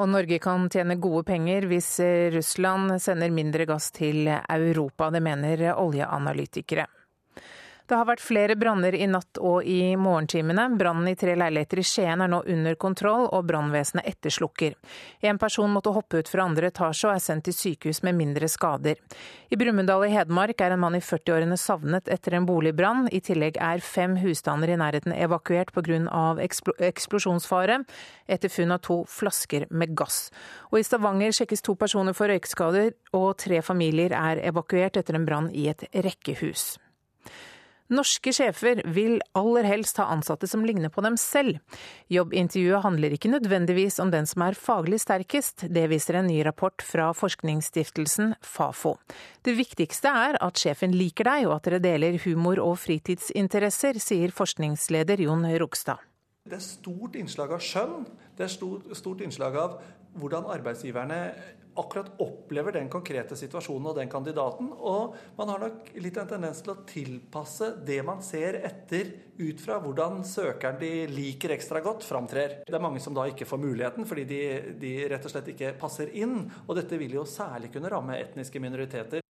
Og 0.01 0.09
Norge 0.09 0.39
kan 0.41 0.69
tjene 0.73 0.97
gode 0.97 1.23
penger 1.29 1.69
hvis 1.69 2.01
Russland 2.33 2.97
sender 3.03 3.31
mindre 3.31 3.67
gass 3.69 3.91
til 3.93 4.27
Europa. 4.27 5.11
Det 5.13 5.21
mener 5.23 5.69
oljeanalytikere. 5.77 6.87
Det 7.93 7.99
har 8.01 8.07
vært 8.09 8.23
flere 8.25 8.55
branner 8.57 8.95
i 8.97 9.05
natt 9.05 9.37
og 9.37 9.67
i 9.69 9.93
morgentimene. 10.01 10.63
Brannen 10.81 11.11
i 11.11 11.17
tre 11.21 11.35
leiligheter 11.37 11.83
i 11.83 11.85
Skien 11.85 12.23
er 12.25 12.31
nå 12.33 12.39
under 12.49 12.77
kontroll, 12.81 13.27
og 13.29 13.45
brannvesenet 13.51 14.07
etterslukker. 14.09 14.79
En 15.29 15.37
person 15.37 15.69
måtte 15.69 15.93
hoppe 15.93 16.23
ut 16.23 16.31
fra 16.33 16.47
andre 16.49 16.71
etasje 16.71 17.11
og 17.11 17.13
er 17.13 17.21
sendt 17.21 17.45
til 17.51 17.57
sykehus 17.59 18.01
med 18.07 18.17
mindre 18.17 18.49
skader. 18.49 18.97
I 19.53 19.59
Brumunddal 19.61 20.07
i 20.07 20.13
Hedmark 20.15 20.65
er 20.65 20.73
en 20.73 20.81
mann 20.81 20.97
i 20.97 21.03
40-årene 21.05 21.59
savnet 21.61 22.09
etter 22.09 22.39
en 22.39 22.47
boligbrann. 22.49 23.11
I 23.13 23.21
tillegg 23.21 23.59
er 23.61 23.85
fem 23.85 24.15
husstander 24.23 24.73
i 24.73 24.79
nærheten 24.81 25.13
evakuert 25.13 25.75
pga. 25.77 26.23
Ekspl 26.47 26.73
eksplosjonsfare 26.89 27.83
etter 28.25 28.55
funn 28.55 28.73
av 28.73 28.81
to 28.87 29.03
flasker 29.05 29.67
med 29.69 29.93
gass. 30.01 30.31
Og 30.71 30.79
i 30.81 30.87
Stavanger 30.89 31.37
sjekkes 31.37 31.61
to 31.69 31.77
personer 31.77 32.17
for 32.17 32.33
røykskader, 32.33 32.97
og 33.21 33.37
tre 33.45 33.61
familier 33.61 34.17
er 34.17 34.41
evakuert 34.49 34.97
etter 34.97 35.21
en 35.21 35.29
brann 35.29 35.53
i 35.53 35.69
et 35.75 35.85
rekkehus. 35.93 36.71
Norske 37.93 38.33
sjefer 38.33 38.83
vil 38.95 39.19
aller 39.37 39.67
helst 39.67 39.99
ha 40.01 40.07
ansatte 40.15 40.47
som 40.49 40.63
ligner 40.65 40.93
på 40.93 41.03
dem 41.05 41.17
selv. 41.21 41.59
Jobbintervjuet 42.13 42.85
handler 42.85 43.17
ikke 43.17 43.33
nødvendigvis 43.33 43.99
om 44.01 44.13
den 44.13 44.29
som 44.29 44.45
er 44.47 44.57
faglig 44.57 45.01
sterkest, 45.03 45.67
det 45.69 45.89
viser 45.93 46.21
en 46.21 46.31
ny 46.31 46.39
rapport 46.47 46.85
fra 46.87 47.11
forskningsstiftelsen 47.17 48.37
Fafo. 48.41 48.95
Det 49.45 49.57
viktigste 49.59 50.09
er 50.09 50.39
at 50.41 50.63
sjefen 50.63 50.95
liker 50.97 51.29
deg 51.29 51.49
og 51.49 51.59
at 51.59 51.69
dere 51.69 51.83
deler 51.83 52.21
humor 52.25 52.63
og 52.63 52.79
fritidsinteresser, 52.81 54.01
sier 54.01 54.33
forskningsleder 54.33 55.27
Jon 55.27 55.45
Rogstad. 55.61 56.01
Det 56.49 56.57
er 56.59 56.65
stort 56.65 57.15
innslag 57.19 57.53
av 57.55 57.61
skjønn. 57.63 58.07
Det 58.37 58.49
er 58.49 58.51
stort, 58.51 58.89
stort 58.99 59.21
innslag 59.23 59.57
av 59.61 59.77
hvordan 60.19 60.49
arbeidsgiverne 60.53 61.21
akkurat 61.77 62.11
opplever 62.21 62.75
den 62.77 62.89
konkrete 62.93 63.37
situasjonen 63.39 63.91
og 63.91 63.97
den 63.97 64.11
kandidaten. 64.13 64.69
Og 64.73 65.15
man 65.39 65.53
har 65.53 65.63
nok 65.63 65.93
litt 66.05 66.19
en 66.21 66.29
tendens 66.29 66.61
til 66.65 66.75
å 66.75 66.81
tilpasse 66.89 67.73
det 67.87 68.01
man 68.07 68.21
ser 68.25 68.61
etter, 68.61 69.13
ut 69.43 69.61
fra 69.63 69.79
hvordan 69.83 70.21
søkeren 70.29 70.79
de 70.81 70.93
liker 71.11 71.57
ekstra 71.57 71.81
godt, 71.85 72.05
framtrer. 72.07 72.61
Det 72.69 72.77
er 72.77 72.85
mange 72.85 73.01
som 73.03 73.17
da 73.17 73.25
ikke 73.31 73.49
får 73.49 73.63
muligheten 73.63 74.07
fordi 74.09 74.27
de, 74.29 74.43
de 74.79 74.93
rett 75.11 75.27
og 75.27 75.33
slett 75.33 75.53
ikke 75.55 75.75
passer 75.81 76.13
inn. 76.13 76.45
Og 76.67 76.77
dette 76.79 77.01
vil 77.01 77.17
jo 77.17 77.27
særlig 77.29 77.73
kunne 77.73 77.91
ramme 77.93 78.21
etniske 78.21 78.63
minoriteter. 78.63 79.25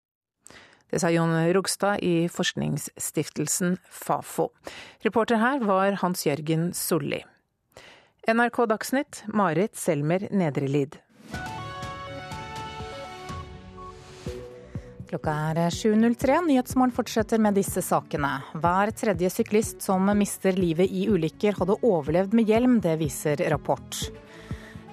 Det 0.92 1.00
sa 1.00 1.08
Jon 1.08 1.32
Rogstad 1.56 2.02
i 2.04 2.26
forskningsstiftelsen 2.28 3.78
Fafo. 3.88 4.50
Reporter 5.06 5.40
her 5.40 5.64
var 5.64 6.02
Hans 6.02 6.26
Jørgen 6.28 6.74
Solli. 6.76 7.22
NRK 8.28 8.66
Dagsnytt, 8.70 9.24
Marit 9.28 9.76
Selmer 9.76 10.28
Nedrelid. 10.32 10.96
Klokka 15.10 15.34
er 15.50 15.58
7.03. 15.74 16.36
Nyhetsmorgen 16.46 16.94
fortsetter 16.94 17.42
med 17.42 17.58
disse 17.58 17.82
sakene. 17.82 18.30
Hver 18.54 18.92
tredje 18.94 19.32
syklist 19.34 19.82
som 19.82 20.06
mister 20.20 20.54
livet 20.54 20.94
i 20.94 21.08
ulykker, 21.10 21.58
hadde 21.58 21.80
overlevd 21.82 22.38
med 22.38 22.52
hjelm. 22.54 22.78
Det 22.84 22.94
viser 23.02 23.42
rapport. 23.50 24.04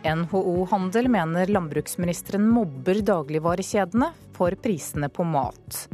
NHO 0.08 0.64
Handel 0.72 1.10
mener 1.12 1.52
landbruksministeren 1.52 2.48
mobber 2.48 3.02
dagligvarekjedene 3.04 4.08
for 4.38 4.56
prisene 4.56 5.12
på 5.12 5.28
mat. 5.28 5.84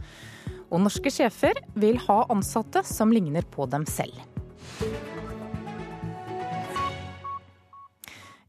Og 0.71 0.87
norske 0.87 1.11
sjefer 1.11 1.59
vil 1.75 1.99
ha 2.07 2.23
ansatte 2.31 2.87
som 2.87 3.11
ligner 3.11 3.43
på 3.43 3.67
dem 3.75 3.91
selv. 3.91 4.23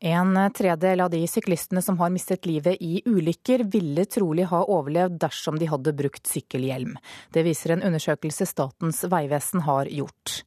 En 0.06 0.52
tredel 0.54 1.02
av 1.02 1.10
de 1.10 1.28
syklistene 1.28 1.82
som 1.82 1.98
har 1.98 2.12
mistet 2.14 2.46
livet 2.46 2.78
i 2.80 3.02
ulykker, 3.10 3.64
ville 3.74 4.04
trolig 4.06 4.46
ha 4.52 4.60
overlevd 4.70 5.18
dersom 5.24 5.58
de 5.58 5.66
hadde 5.66 5.96
brukt 5.98 6.30
sykkelhjelm. 6.30 6.92
Det 7.34 7.42
viser 7.48 7.74
en 7.74 7.82
undersøkelse 7.90 8.46
Statens 8.46 9.02
vegvesen 9.10 9.66
har 9.66 9.90
gjort. 9.90 10.44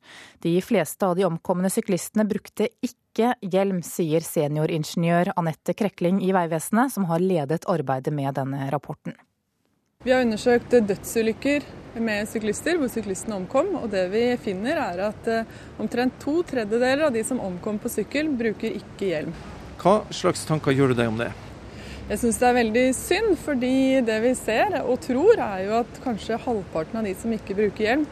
De 0.46 0.54
fleste 0.62 1.10
av 1.10 1.18
de 1.18 1.26
omkomne 1.26 1.72
syklistene 1.74 2.28
brukte 2.30 2.70
ikke 2.86 3.32
hjelm, 3.42 3.82
sier 3.82 4.22
senioringeniør 4.22 5.32
Anette 5.34 5.74
Krekling 5.74 6.22
i 6.22 6.30
Vegvesenet, 6.38 6.94
som 6.94 7.10
har 7.10 7.18
ledet 7.18 7.66
arbeidet 7.66 8.14
med 8.14 8.38
denne 8.38 8.70
rapporten. 8.70 9.18
Vi 10.06 10.12
har 10.12 10.20
undersøkt 10.22 10.70
dødsulykker 10.70 11.64
med 11.98 12.28
syklister 12.30 12.76
hvor 12.78 12.86
syklistene 12.86 13.34
omkom. 13.34 13.72
og 13.80 13.88
Det 13.90 14.04
vi 14.12 14.20
finner 14.38 14.78
er 14.78 15.00
at 15.08 15.26
eh, 15.26 15.48
omtrent 15.82 16.20
to 16.22 16.36
tredjedeler 16.46 17.08
av 17.08 17.16
de 17.16 17.24
som 17.26 17.40
omkom 17.42 17.80
på 17.82 17.90
sykkel, 17.90 18.28
bruker 18.30 18.76
ikke 18.78 19.08
hjelm. 19.08 19.32
Hva 19.82 19.96
slags 20.14 20.44
tanker 20.46 20.70
gjør 20.70 20.94
du 20.94 21.00
deg 21.00 21.10
om 21.10 21.18
det? 21.18 21.32
Jeg 22.12 22.20
syns 22.22 22.38
det 22.38 22.46
er 22.46 22.54
veldig 22.60 22.84
synd, 22.94 23.32
fordi 23.42 23.72
det 24.06 24.20
vi 24.22 24.30
ser 24.38 24.76
og 24.84 25.00
tror 25.02 25.42
er 25.48 25.64
jo 25.64 25.74
at 25.80 25.98
kanskje 26.06 26.38
halvparten 26.46 27.00
av 27.02 27.10
de 27.10 27.16
som 27.18 27.34
ikke 27.34 27.58
bruker 27.58 27.88
hjelm, 27.88 28.06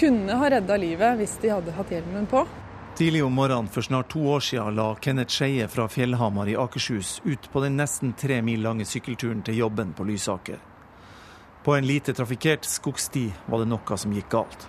kunne 0.00 0.40
ha 0.40 0.50
redda 0.56 0.80
livet 0.80 1.20
hvis 1.20 1.36
de 1.44 1.52
hadde 1.52 1.76
hatt 1.76 1.92
hjelmen 1.92 2.24
på. 2.32 2.46
Tidlig 2.96 3.20
om 3.28 3.36
morgenen 3.36 3.68
for 3.68 3.84
snart 3.84 4.08
to 4.16 4.24
år 4.32 4.48
siden 4.48 4.80
la 4.80 4.88
Kenneth 4.96 5.36
Skeie 5.36 5.68
fra 5.68 5.90
Fjellhamar 5.92 6.48
i 6.48 6.56
Akershus 6.56 7.18
ut 7.28 7.52
på 7.52 7.66
den 7.66 7.76
nesten 7.76 8.16
tre 8.16 8.40
mil 8.40 8.64
lange 8.64 8.88
sykkelturen 8.88 9.44
til 9.44 9.60
jobben 9.60 9.92
på 9.92 10.08
Lysaker. 10.08 10.64
På 11.68 11.74
en 11.76 11.84
lite 11.84 12.14
trafikkert 12.16 12.64
skogsti 12.64 13.26
var 13.44 13.60
det 13.60 13.66
noe 13.68 13.96
som 14.00 14.12
gikk 14.16 14.30
galt. 14.32 14.62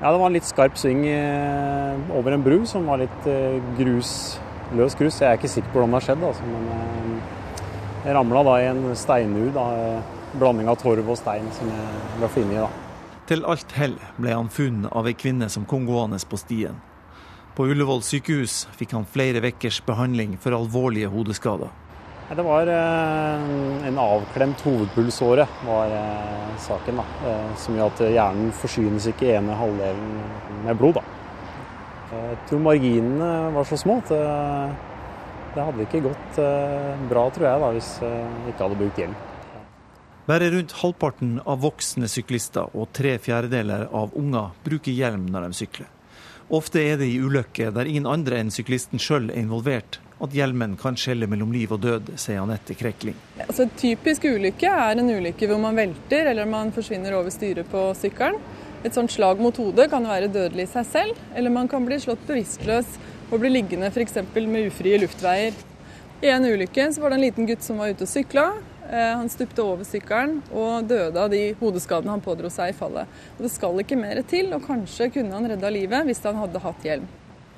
Ja, 0.00 0.10
Det 0.10 0.18
var 0.18 0.26
en 0.26 0.34
litt 0.34 0.48
skarp 0.48 0.78
sving 0.80 1.04
eh, 1.06 2.00
over 2.10 2.34
en 2.34 2.42
bru 2.42 2.64
som 2.66 2.88
var 2.90 2.98
litt 2.98 3.26
eh, 3.30 3.60
grus, 3.78 4.40
løs 4.74 4.96
grus. 4.98 5.20
Jeg 5.22 5.28
er 5.30 5.38
ikke 5.38 5.50
sikker 5.52 5.70
på 5.70 5.78
hvordan 5.78 5.94
det 5.94 6.00
har 6.00 6.06
skjedd, 6.08 6.24
altså, 6.26 6.48
men 6.50 6.64
eh, 6.74 8.08
jeg 8.08 8.16
ramla 8.16 8.42
da 8.48 8.56
i 8.58 8.66
en 8.66 8.82
steinur. 8.98 9.52
Da, 9.54 9.66
blanding 10.40 10.72
av 10.72 10.80
torv 10.82 11.12
og 11.14 11.20
stein 11.20 11.46
som 11.54 11.70
jeg 11.70 12.18
ble 12.18 12.32
funnet 12.34 12.56
i. 12.56 12.64
da. 12.64 13.14
Til 13.30 13.46
alt 13.46 13.76
hell 13.78 13.94
ble 14.18 14.34
han 14.34 14.50
funnet 14.50 14.90
av 14.90 15.06
ei 15.06 15.14
kvinne 15.14 15.46
som 15.54 15.68
kom 15.70 15.86
gående 15.86 16.18
på 16.26 16.40
stien. 16.40 16.82
På 17.54 17.68
Ullevål 17.70 18.02
sykehus 18.02 18.64
fikk 18.74 18.98
han 18.98 19.06
flere 19.06 19.38
ukers 19.38 19.78
behandling 19.86 20.34
for 20.42 20.58
alvorlige 20.58 21.14
hodeskader. 21.14 21.70
Det 22.36 22.42
var 22.42 22.66
eh, 22.66 23.86
en 23.86 23.96
avklemt 23.98 24.60
hovedpulsåre, 24.60 25.46
var 25.66 25.86
eh, 25.90 26.58
saken. 26.62 27.00
da, 27.00 27.04
eh, 27.26 27.54
Som 27.58 27.74
gjør 27.74 27.90
at 27.90 28.02
hjernen 28.06 28.52
forsynes 28.54 29.08
ikke 29.10 29.32
ene 29.34 29.56
halvdelen 29.58 30.12
med 30.62 30.78
blod. 30.78 31.00
da. 31.00 31.02
Jeg 32.10 32.36
tror 32.46 32.62
marginene 32.62 33.50
var 33.54 33.66
så 33.66 33.78
små 33.78 33.96
at 33.98 34.08
det, 34.10 35.62
hadde 35.62 35.84
ikke 35.84 36.00
gått 36.02 36.38
bra, 37.10 37.22
tror 37.34 37.46
jeg, 37.46 37.60
da, 37.62 37.68
hvis 37.74 37.90
jeg 38.02 38.50
ikke 38.50 38.64
hadde 38.64 38.78
brukt 38.80 38.98
hjelm. 38.98 39.14
Bare 40.26 40.50
rundt 40.54 40.74
halvparten 40.80 41.32
av 41.46 41.62
voksne 41.62 42.10
syklister 42.10 42.74
og 42.74 42.90
tre 42.94 43.16
fjerdedeler 43.22 43.88
av 43.94 44.14
unger 44.18 44.50
bruker 44.66 44.94
hjelm 44.94 45.26
når 45.30 45.48
de 45.48 45.58
sykler. 45.62 45.90
Ofte 46.50 46.82
er 46.82 46.98
det 46.98 47.10
i 47.10 47.18
ulykker 47.22 47.70
der 47.74 47.90
ingen 47.90 48.10
andre 48.10 48.42
enn 48.42 48.54
syklisten 48.54 49.02
sjøl 49.02 49.30
er 49.30 49.38
involvert, 49.38 50.00
at 50.20 50.34
hjelmen 50.36 50.76
kan 50.80 50.96
skjelle 51.00 51.28
mellom 51.30 51.52
liv 51.54 51.72
og 51.72 51.80
død, 51.80 52.12
sier 52.20 52.42
Anette 52.42 52.76
Krekling. 52.76 53.16
Altså, 53.46 53.66
typisk 53.80 54.26
ulykke 54.28 54.68
er 54.68 55.00
en 55.00 55.08
ulykke 55.08 55.48
hvor 55.48 55.60
man 55.62 55.78
velter 55.78 56.28
eller 56.32 56.48
man 56.48 56.72
forsvinner 56.76 57.16
over 57.16 57.32
styret 57.34 57.68
på 57.72 57.86
sykkelen. 57.98 58.40
Et 58.84 58.96
sånt 58.96 59.12
slag 59.12 59.40
mot 59.40 59.56
hodet 59.60 59.90
kan 59.92 60.06
være 60.08 60.30
dødelig 60.32 60.64
i 60.64 60.72
seg 60.72 60.86
selv, 60.88 61.24
eller 61.36 61.52
man 61.52 61.68
kan 61.68 61.84
bli 61.84 61.98
slått 62.00 62.22
bevisstløs 62.28 62.94
og 63.30 63.42
bli 63.42 63.50
liggende 63.52 63.90
f.eks. 63.92 64.16
med 64.36 64.70
ufrie 64.70 65.00
luftveier. 65.02 65.56
I 66.20 66.32
en 66.32 66.44
ulykke 66.44 66.88
var 67.00 67.12
det 67.12 67.18
en 67.18 67.24
liten 67.26 67.48
gutt 67.48 67.64
som 67.64 67.80
var 67.80 67.92
ute 67.92 68.04
og 68.04 68.12
sykla. 68.12 68.46
Eh, 68.90 69.12
han 69.16 69.28
stupte 69.32 69.64
over 69.64 69.86
sykkelen 69.88 70.40
og 70.50 70.88
døde 70.88 71.20
av 71.20 71.30
de 71.32 71.42
hodeskadene 71.60 72.16
han 72.16 72.24
pådro 72.24 72.50
seg 72.52 72.72
i 72.72 72.76
fallet. 72.76 73.08
Og 73.38 73.44
Det 73.46 73.52
skal 73.52 73.84
ikke 73.84 74.00
mer 74.00 74.20
til, 74.28 74.52
og 74.56 74.64
kanskje 74.66 75.12
kunne 75.14 75.36
han 75.36 75.48
redda 75.52 75.72
livet 75.72 76.08
hvis 76.08 76.24
han 76.24 76.40
hadde 76.40 76.64
hatt 76.64 76.88
hjelm. 76.88 77.08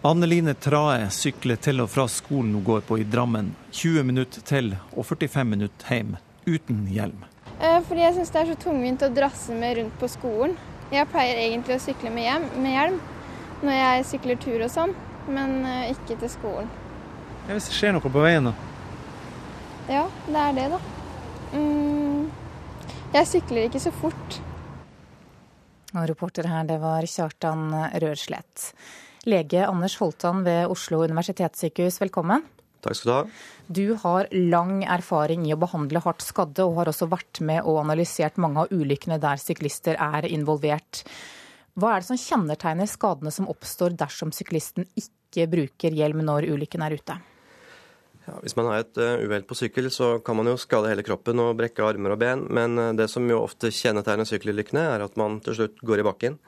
Anneline 0.04 0.56
Trae 0.58 1.04
sykler 1.14 1.60
til 1.62 1.78
og 1.84 1.86
fra 1.92 2.08
skolen 2.10 2.56
hun 2.56 2.64
går 2.66 2.80
på 2.88 2.96
i 2.98 3.04
Drammen. 3.06 3.52
20 3.70 4.02
minutter 4.02 4.42
til 4.42 4.72
og 4.96 5.04
45 5.06 5.44
minutter 5.46 5.92
hjem, 5.94 6.16
uten 6.42 6.80
hjelm. 6.90 7.20
Eh, 7.60 7.78
fordi 7.86 8.02
jeg 8.02 8.16
syns 8.16 8.32
det 8.34 8.40
er 8.40 8.48
så 8.50 8.56
tungvint 8.64 9.04
å 9.06 9.10
drasse 9.14 9.54
med 9.54 9.76
rundt 9.78 9.94
på 10.00 10.08
skolen. 10.10 10.56
Jeg 10.90 11.06
pleier 11.12 11.38
egentlig 11.44 11.76
å 11.76 11.84
sykle 11.84 12.10
med, 12.10 12.26
hjem, 12.26 12.48
med 12.64 12.74
hjelm 12.74 12.96
når 13.62 13.78
jeg 13.78 14.08
sykler 14.08 14.40
tur 14.42 14.64
og 14.66 14.72
sånn, 14.74 14.96
men 15.30 15.54
eh, 15.70 15.92
ikke 15.94 16.18
til 16.24 16.34
skolen. 16.34 16.74
Ja, 17.46 17.52
hvis 17.52 17.70
det 17.70 17.78
skjer 17.78 17.94
noe 17.94 18.02
på 18.02 18.26
veien, 18.26 18.50
da? 18.50 18.56
Ja, 19.86 20.02
det 20.26 20.42
er 20.48 20.58
det, 20.58 20.66
da. 20.74 20.82
Mm, 21.54 22.26
jeg 23.14 23.30
sykler 23.36 23.70
ikke 23.70 23.84
så 23.86 23.94
fort. 24.02 24.40
Og 25.94 26.10
reporter 26.10 26.50
her, 26.50 26.66
det 26.66 26.82
var 26.82 27.06
Kjartan 27.06 27.70
Rørslett. 28.02 28.72
Lege 29.22 29.66
Anders 29.68 29.94
Holtan 30.00 30.40
ved 30.42 30.66
Oslo 30.72 31.04
universitetssykehus, 31.06 32.00
velkommen. 32.02 32.42
Takk 32.82 32.96
skal 32.98 33.06
du 33.06 33.12
ha. 33.14 33.42
Du 33.70 33.84
har 34.02 34.26
lang 34.34 34.80
erfaring 34.82 35.44
i 35.46 35.52
å 35.54 35.58
behandle 35.62 36.02
hardt 36.02 36.24
skadde, 36.26 36.64
og 36.66 36.80
har 36.80 36.90
også 36.90 37.06
vært 37.06 37.38
med 37.46 37.62
og 37.62 37.78
analysert 37.84 38.40
mange 38.42 38.64
av 38.64 38.72
ulykkene 38.74 39.20
der 39.22 39.38
syklister 39.38 39.94
er 39.94 40.26
involvert. 40.26 41.04
Hva 41.78 41.92
er 41.92 42.02
det 42.02 42.08
som 42.08 42.18
kjennetegner 42.18 42.90
skadene 42.90 43.30
som 43.32 43.46
oppstår 43.52 43.94
dersom 44.00 44.34
syklisten 44.34 44.88
ikke 44.98 45.46
bruker 45.54 45.94
hjelm 45.94 46.24
når 46.26 46.50
ulykken 46.56 46.82
er 46.82 46.98
ute? 46.98 47.20
Ja, 48.26 48.34
hvis 48.42 48.58
man 48.58 48.72
har 48.72 48.82
et 48.82 48.98
uh, 48.98 49.22
uhell 49.22 49.46
på 49.46 49.54
sykkel, 49.58 49.86
så 49.94 50.16
kan 50.26 50.38
man 50.38 50.50
jo 50.50 50.58
skade 50.58 50.90
hele 50.90 51.06
kroppen 51.06 51.38
og 51.42 51.54
brekke 51.62 51.86
armer 51.86 52.16
og 52.16 52.20
ben. 52.26 52.42
Men 52.50 52.74
uh, 52.74 52.90
det 52.98 53.06
som 53.10 53.30
jo 53.30 53.38
ofte 53.46 53.70
kjennetegner 53.70 54.26
sykkelulykkene, 54.26 54.82
er 54.96 55.06
at 55.06 55.14
man 55.18 55.38
til 55.46 55.62
slutt 55.62 55.78
går 55.86 56.02
i 56.02 56.10
bakken. 56.10 56.42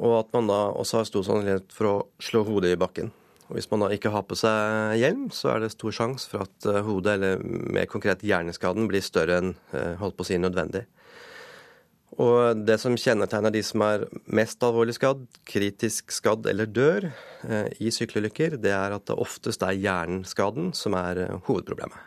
Og 0.00 0.20
at 0.22 0.30
man 0.32 0.48
da 0.48 0.60
også 0.72 1.00
har 1.00 1.08
stor 1.08 1.24
sannsynlighet 1.26 1.74
for 1.76 1.90
å 1.90 1.96
slå 2.22 2.44
hodet 2.48 2.72
i 2.74 2.80
bakken. 2.80 3.10
Og 3.50 3.58
Hvis 3.58 3.66
man 3.72 3.82
da 3.82 3.90
ikke 3.90 4.12
har 4.14 4.22
på 4.24 4.38
seg 4.38 4.94
hjelm, 5.00 5.26
så 5.34 5.50
er 5.50 5.64
det 5.64 5.72
stor 5.74 5.94
sjanse 5.94 6.30
for 6.30 6.46
at 6.46 6.66
eh, 6.70 6.84
hodet, 6.86 7.16
eller 7.18 7.42
mer 7.42 7.88
konkret 7.90 8.22
hjerneskaden, 8.22 8.86
blir 8.88 9.02
større 9.02 9.40
enn 9.40 9.52
eh, 9.74 9.96
holdt 9.98 10.16
på 10.16 10.22
å 10.22 10.28
si 10.28 10.38
nødvendig. 10.38 10.84
Og 12.20 12.62
Det 12.66 12.76
som 12.82 12.94
kjennetegner 12.98 13.52
de 13.54 13.62
som 13.66 13.82
er 13.86 14.04
mest 14.30 14.62
alvorlig 14.66 14.94
skadd, 14.94 15.24
kritisk 15.48 16.14
skadd 16.14 16.46
eller 16.50 16.70
dør 16.70 17.08
eh, 17.10 17.66
i 17.82 17.90
sykkelulykker, 17.94 18.54
det 18.62 18.74
er 18.76 18.94
at 18.94 19.08
det 19.10 19.18
oftest 19.18 19.66
er 19.66 19.78
hjerneskaden 19.78 20.70
som 20.76 20.94
er 20.98 21.26
hovedproblemet. 21.48 21.98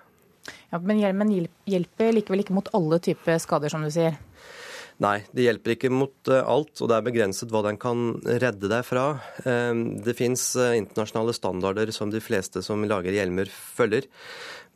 Ja, 0.72 0.80
Men 0.80 1.00
hjelmen 1.00 1.32
hjelper 1.68 2.16
likevel 2.16 2.44
ikke 2.44 2.56
mot 2.56 2.72
alle 2.76 3.04
typer 3.04 3.36
skader, 3.40 3.72
som 3.72 3.84
du 3.84 3.92
sier? 3.92 4.16
Nei, 5.04 5.18
det 5.36 5.48
hjelper 5.48 5.74
ikke 5.74 5.92
mot 5.92 6.30
eh, 6.32 6.46
alt, 6.48 6.78
og 6.80 6.90
det 6.90 6.96
er 6.96 7.06
begrenset 7.08 7.52
hva 7.52 7.64
den 7.66 7.80
kan 7.82 8.14
redde 8.24 8.70
deg 8.72 8.86
fra. 8.88 9.08
Ehm, 9.50 9.98
det 10.06 10.16
fins 10.16 10.54
eh, 10.56 10.78
internasjonale 10.80 11.34
standarder 11.36 11.92
som 11.96 12.14
de 12.14 12.22
fleste 12.24 12.64
som 12.64 12.86
lager 12.88 13.16
hjelmer, 13.16 13.52
følger. 13.52 14.08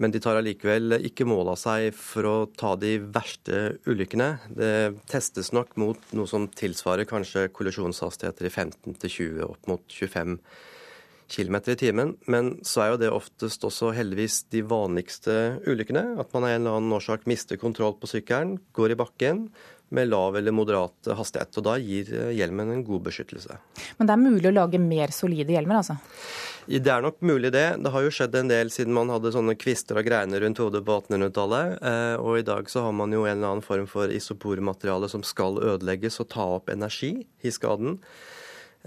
Men 0.01 0.11
de 0.13 0.21
tar 0.21 0.38
allikevel 0.38 0.99
ikke 1.07 1.25
mål 1.25 1.53
av 1.53 1.59
seg 1.61 1.89
for 1.95 2.28
å 2.28 2.36
ta 2.59 2.75
de 2.78 2.97
verste 3.01 3.78
ulykkene. 3.88 4.30
Det 4.59 4.73
testes 5.09 5.53
nok 5.55 5.78
mot 5.80 6.11
noe 6.17 6.30
som 6.30 6.49
tilsvarer 6.51 7.07
kanskje 7.09 7.47
kollisjonshastigheter 7.55 8.49
i 8.49 8.53
15 8.53 8.97
20, 8.99 9.39
opp 9.47 9.71
mot 9.71 9.86
25 9.89 10.38
km 11.28 11.57
i 11.65 11.78
timen. 11.80 12.13
Men 12.30 12.53
så 12.65 12.84
er 12.84 12.91
jo 12.91 12.99
det 13.01 13.13
oftest 13.13 13.65
også 13.67 13.91
heldigvis 13.95 14.43
de 14.53 14.63
vanligste 14.67 15.34
ulykkene. 15.67 16.17
At 16.21 16.32
man 16.34 16.45
av 16.47 16.53
en 16.53 16.61
eller 16.61 16.78
annen 16.80 16.95
årsak 16.97 17.28
mister 17.30 17.59
kontroll 17.61 17.97
på 17.99 18.09
sykkelen, 18.11 18.57
går 18.78 18.93
i 18.93 18.99
bakken, 18.99 19.47
med 19.90 20.10
lav 20.10 20.36
eller 20.38 20.52
moderat 20.56 21.10
hastighet. 21.18 21.58
og 21.58 21.66
Da 21.68 21.78
gir 21.80 22.12
eh, 22.14 22.34
hjelmen 22.36 22.74
en 22.74 22.84
god 22.88 23.06
beskyttelse. 23.08 23.58
Men 23.98 24.10
det 24.10 24.16
er 24.16 24.24
mulig 24.24 24.50
å 24.52 24.56
lage 24.56 24.82
mer 24.82 25.14
solide 25.16 25.56
hjelmer, 25.56 25.82
altså? 25.82 25.98
Det 26.68 26.92
er 26.92 27.04
nok 27.04 27.22
mulig 27.24 27.54
det. 27.56 27.68
Det 27.80 27.92
har 27.94 28.04
jo 28.04 28.12
skjedd 28.12 28.34
en 28.36 28.50
del 28.52 28.72
siden 28.74 28.96
man 28.96 29.12
hadde 29.14 29.32
sånne 29.32 29.56
kvister 29.60 30.02
og 30.02 30.08
greiner 30.10 30.44
rundt 30.44 30.60
hodet 30.60 30.84
på 30.84 30.98
1800-tallet. 31.00 31.78
Eh, 31.80 32.16
og 32.20 32.42
i 32.42 32.48
dag 32.48 32.68
så 32.72 32.84
har 32.88 32.96
man 32.96 33.16
jo 33.16 33.24
en 33.24 33.38
eller 33.38 33.54
annen 33.54 33.66
form 33.66 33.88
for 33.88 34.12
isopormateriale 34.12 35.08
som 35.12 35.24
skal 35.24 35.62
ødelegges 35.64 36.20
og 36.24 36.32
ta 36.36 36.50
opp 36.58 36.74
energi 36.74 37.14
i 37.24 37.54
skaden. 37.56 38.02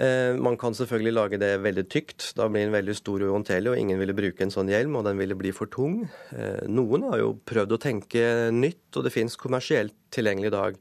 Eh, 0.00 0.36
man 0.40 0.56
kan 0.56 0.72
selvfølgelig 0.72 1.12
lage 1.12 1.38
det 1.40 1.50
veldig 1.60 1.84
tykt. 1.92 2.30
Da 2.38 2.46
blir 2.48 2.64
den 2.64 2.72
veldig 2.72 2.96
stor 2.96 3.20
og 3.20 3.34
uhåndterlig, 3.34 3.72
og 3.72 3.80
ingen 3.80 4.00
ville 4.00 4.16
bruke 4.16 4.46
en 4.46 4.52
sånn 4.54 4.70
hjelm, 4.72 4.96
og 4.96 5.04
den 5.04 5.20
ville 5.20 5.36
bli 5.36 5.52
for 5.52 5.68
tung. 5.68 6.06
Eh, 6.32 6.64
noen 6.72 7.04
har 7.10 7.20
jo 7.20 7.34
prøvd 7.44 7.76
å 7.76 7.80
tenke 7.82 8.24
nytt, 8.54 8.88
og 8.96 9.04
det 9.04 9.12
finnes 9.12 9.36
kommersielt 9.40 9.96
tilgjengelig 10.14 10.48
i 10.48 10.56
dag. 10.56 10.80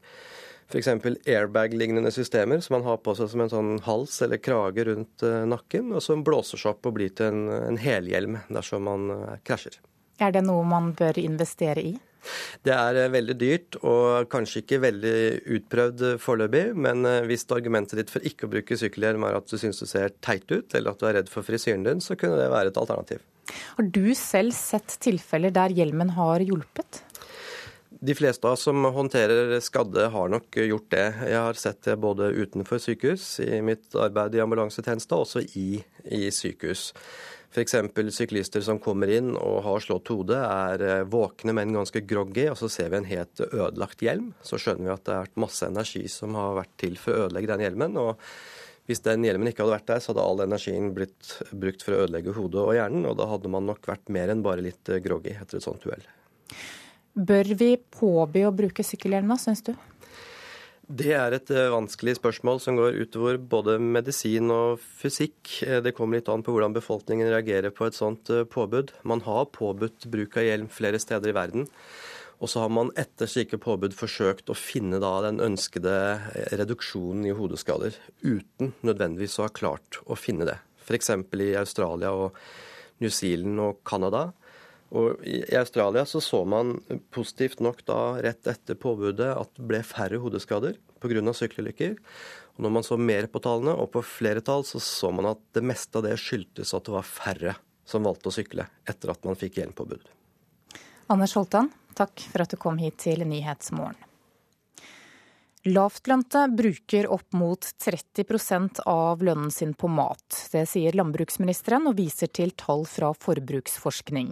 F.eks. 0.70 0.88
airbag-lignende 1.26 2.12
systemer 2.14 2.62
som 2.62 2.78
man 2.78 2.86
har 2.86 3.00
på 3.02 3.12
seg 3.18 3.28
som 3.32 3.42
en 3.42 3.52
sånn 3.52 3.70
hals 3.84 4.20
eller 4.24 4.40
krage 4.40 4.86
rundt 4.88 5.26
eh, 5.26 5.42
nakken, 5.52 5.92
og 5.92 6.04
som 6.06 6.24
blåser 6.24 6.62
seg 6.62 6.72
opp 6.76 6.88
og 6.88 6.96
blir 6.96 7.12
til 7.12 7.34
en, 7.34 7.48
en 7.74 7.80
helhjelm 7.82 8.40
dersom 8.48 8.88
man 8.88 9.10
krasjer. 9.44 9.76
Er 10.20 10.32
det 10.32 10.46
noe 10.46 10.64
man 10.68 10.94
bør 10.96 11.18
investere 11.20 11.84
i? 11.84 11.98
Det 12.66 12.74
er 12.74 12.98
eh, 13.00 13.10
veldig 13.12 13.36
dyrt 13.40 13.78
og 13.80 14.30
kanskje 14.32 14.64
ikke 14.64 14.80
veldig 14.84 15.16
utprøvd 15.58 16.06
foreløpig, 16.22 16.64
men 16.76 17.04
eh, 17.08 17.22
hvis 17.28 17.46
argumentet 17.54 18.00
ditt 18.00 18.12
for 18.12 18.24
ikke 18.26 18.48
å 18.48 18.54
bruke 18.54 18.78
sykkelhjelm 18.80 19.26
er 19.28 19.40
at 19.40 19.50
du 19.50 19.56
syns 19.60 19.82
du 19.82 19.86
ser 19.88 20.14
teit 20.24 20.46
ut, 20.52 20.74
eller 20.74 20.92
at 20.92 21.00
du 21.00 21.08
er 21.08 21.18
redd 21.20 21.32
for 21.32 21.46
frisyren 21.46 21.86
din, 21.86 22.02
så 22.04 22.18
kunne 22.18 22.40
det 22.40 22.50
være 22.52 22.72
et 22.72 22.80
alternativ. 22.80 23.24
Har 23.76 23.86
du 23.90 24.12
selv 24.14 24.54
sett 24.54 24.98
tilfeller 25.02 25.54
der 25.54 25.74
hjelmen 25.74 26.12
har 26.18 26.44
hjulpet? 26.44 27.02
De 28.00 28.14
fleste 28.16 28.46
av 28.46 28.54
oss 28.54 28.62
som 28.64 28.86
håndterer 28.94 29.58
skadde, 29.60 30.06
har 30.14 30.30
nok 30.32 30.56
gjort 30.56 30.86
det. 30.94 31.06
Jeg 31.28 31.36
har 31.36 31.58
sett 31.58 31.82
det 31.84 31.98
både 32.00 32.30
utenfor 32.32 32.80
sykehus, 32.80 33.24
i 33.44 33.58
mitt 33.64 33.92
arbeid 33.98 34.38
i 34.38 34.40
ambulansetjeneste, 34.40 35.18
og 35.18 35.26
også 35.26 35.42
i, 35.58 35.82
i 36.08 36.30
sykehus. 36.32 36.86
F.eks. 37.50 37.74
syklister 38.14 38.62
som 38.62 38.78
kommer 38.78 39.10
inn 39.10 39.32
og 39.34 39.56
har 39.66 39.82
slått 39.82 40.12
hodet, 40.12 40.38
er 40.38 40.84
eh, 40.86 41.02
våkne, 41.10 41.54
men 41.56 41.74
ganske 41.74 42.04
groggy, 42.06 42.46
og 42.52 42.58
så 42.60 42.70
ser 42.70 42.92
vi 42.92 43.00
en 43.00 43.10
helt 43.10 43.42
ødelagt 43.48 44.04
hjelm. 44.06 44.30
Så 44.46 44.60
skjønner 44.62 44.86
vi 44.86 44.94
at 44.94 45.04
det 45.08 45.16
har 45.16 45.26
vært 45.26 45.44
masse 45.48 45.66
energi 45.66 46.04
som 46.12 46.38
har 46.38 46.60
vært 46.60 46.76
til 46.78 46.94
for 47.00 47.16
å 47.16 47.26
ødelegge 47.26 47.50
den 47.50 47.64
hjelmen. 47.66 47.98
og 47.98 48.30
hvis 48.90 49.04
den 49.04 49.22
hjelmen 49.22 49.46
ikke 49.46 49.62
hadde 49.62 49.76
vært 49.76 49.90
der, 49.90 50.00
så 50.02 50.10
hadde 50.10 50.22
all 50.26 50.40
energien 50.42 50.88
blitt 50.94 51.34
brukt 51.50 51.84
for 51.86 51.94
å 51.94 52.04
ødelegge 52.06 52.34
hodet 52.34 52.62
og 52.62 52.72
hjernen, 52.74 53.04
og 53.06 53.18
da 53.20 53.28
hadde 53.30 53.50
man 53.52 53.68
nok 53.68 53.86
vært 53.86 54.10
mer 54.10 54.32
enn 54.32 54.42
bare 54.46 54.64
litt 54.66 54.90
eh, 54.90 55.02
groggy 55.04 55.34
etter 55.36 55.60
et 55.60 55.66
sånt 55.66 55.86
uhell. 55.86 56.06
Bør 57.14 57.50
vi 57.58 57.74
påby 57.78 58.46
å 58.46 58.54
bruke 58.54 58.86
sykkelhjelm, 58.86 59.34
syns 59.38 59.62
du? 59.66 59.74
Det 60.90 61.12
er 61.14 61.36
et 61.36 61.50
eh, 61.54 61.68
vanskelig 61.70 62.16
spørsmål 62.16 62.56
som 62.58 62.74
går 62.74 62.96
utover 62.98 63.36
både 63.38 63.76
medisin 63.78 64.50
og 64.50 64.80
fysikk. 64.98 65.60
Eh, 65.62 65.78
det 65.84 65.92
kommer 65.94 66.18
litt 66.18 66.30
an 66.32 66.42
på 66.42 66.50
hvordan 66.50 66.74
befolkningen 66.74 67.30
reagerer 67.30 67.70
på 67.70 67.86
et 67.86 67.94
sånt 67.94 68.32
eh, 68.34 68.42
påbud. 68.42 68.90
Man 69.06 69.22
har 69.22 69.52
påbudt 69.54 70.08
bruk 70.10 70.34
av 70.40 70.48
hjelm 70.48 70.66
flere 70.66 70.98
steder 70.98 71.30
i 71.30 71.36
verden. 71.36 71.68
Og 72.42 72.50
så 72.50 72.64
har 72.64 72.72
man 72.74 72.90
etter 72.98 73.30
slike 73.30 73.60
påbud 73.62 73.94
forsøkt 73.94 74.50
å 74.50 74.58
finne 74.58 74.98
den 74.98 75.38
ønskede 75.44 75.94
reduksjonen 76.58 77.28
i 77.28 77.36
hodeskader, 77.36 77.94
uten 78.24 78.72
nødvendigvis 78.82 79.38
å 79.38 79.46
ha 79.46 79.54
klart 79.54 80.00
å 80.10 80.18
finne 80.18 80.48
det. 80.48 80.56
F.eks. 80.88 81.12
i 81.12 81.52
Australia 81.60 82.10
og 82.16 82.40
New 82.98 83.12
Zealand 83.14 83.62
og 83.62 83.84
Canada 83.86 84.30
og 84.90 85.22
I 85.22 85.42
Australia 85.54 86.02
så, 86.08 86.20
så 86.20 86.42
man 86.48 86.80
positivt 87.14 87.60
nok 87.62 87.84
da 87.86 88.18
rett 88.24 88.48
etter 88.50 88.78
påbudet 88.78 89.30
at 89.36 89.52
det 89.54 89.66
ble 89.70 89.82
færre 89.86 90.18
hodeskader 90.22 90.78
pga. 91.00 91.22
sykkelulykker. 91.32 91.96
Og 92.56 92.64
når 92.66 92.74
man 92.74 92.86
så 92.86 92.98
mer 92.98 93.28
på 93.30 93.42
tallene, 93.42 93.72
og 93.72 93.92
på 93.94 94.02
flere 94.04 94.42
tall, 94.44 94.66
så 94.66 94.82
så 94.82 95.12
man 95.14 95.30
at 95.30 95.40
det 95.54 95.62
meste 95.64 95.96
av 95.98 96.04
det 96.08 96.18
skyldtes 96.18 96.74
at 96.74 96.84
det 96.84 96.96
var 96.96 97.06
færre 97.06 97.54
som 97.86 98.04
valgte 98.06 98.30
å 98.30 98.34
sykle 98.34 98.66
etter 98.88 99.14
at 99.14 99.24
man 99.24 99.38
fikk 99.38 99.62
hjelmpåbud. 99.62 100.02
Anders 101.10 101.34
Holtan, 101.38 101.70
takk 101.98 102.26
for 102.30 102.44
at 102.44 102.52
du 102.52 102.58
kom 102.60 102.78
hit 102.82 102.98
til 103.02 103.24
Nyhetsmorgen. 103.26 104.09
Lavtlønte 105.68 106.46
bruker 106.56 107.04
opp 107.12 107.34
mot 107.36 107.66
30 107.84 108.80
av 108.88 109.20
lønnen 109.20 109.50
sin 109.52 109.74
på 109.76 109.90
mat. 109.92 110.48
Det 110.48 110.62
sier 110.64 110.96
landbruksministeren 110.96 111.84
og 111.90 111.98
viser 111.98 112.30
til 112.32 112.54
tall 112.56 112.86
fra 112.88 113.10
forbruksforskning. 113.12 114.30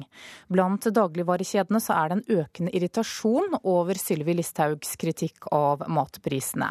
Blant 0.48 0.88
dagligvarekjedene 0.88 1.82
så 1.84 1.98
er 1.98 2.08
det 2.08 2.16
en 2.16 2.40
økende 2.40 2.72
irritasjon 2.72 3.58
over 3.60 4.00
Sylvi 4.00 4.38
Listhaugs 4.38 4.96
kritikk 4.96 5.50
av 5.52 5.84
matprisene. 5.84 6.70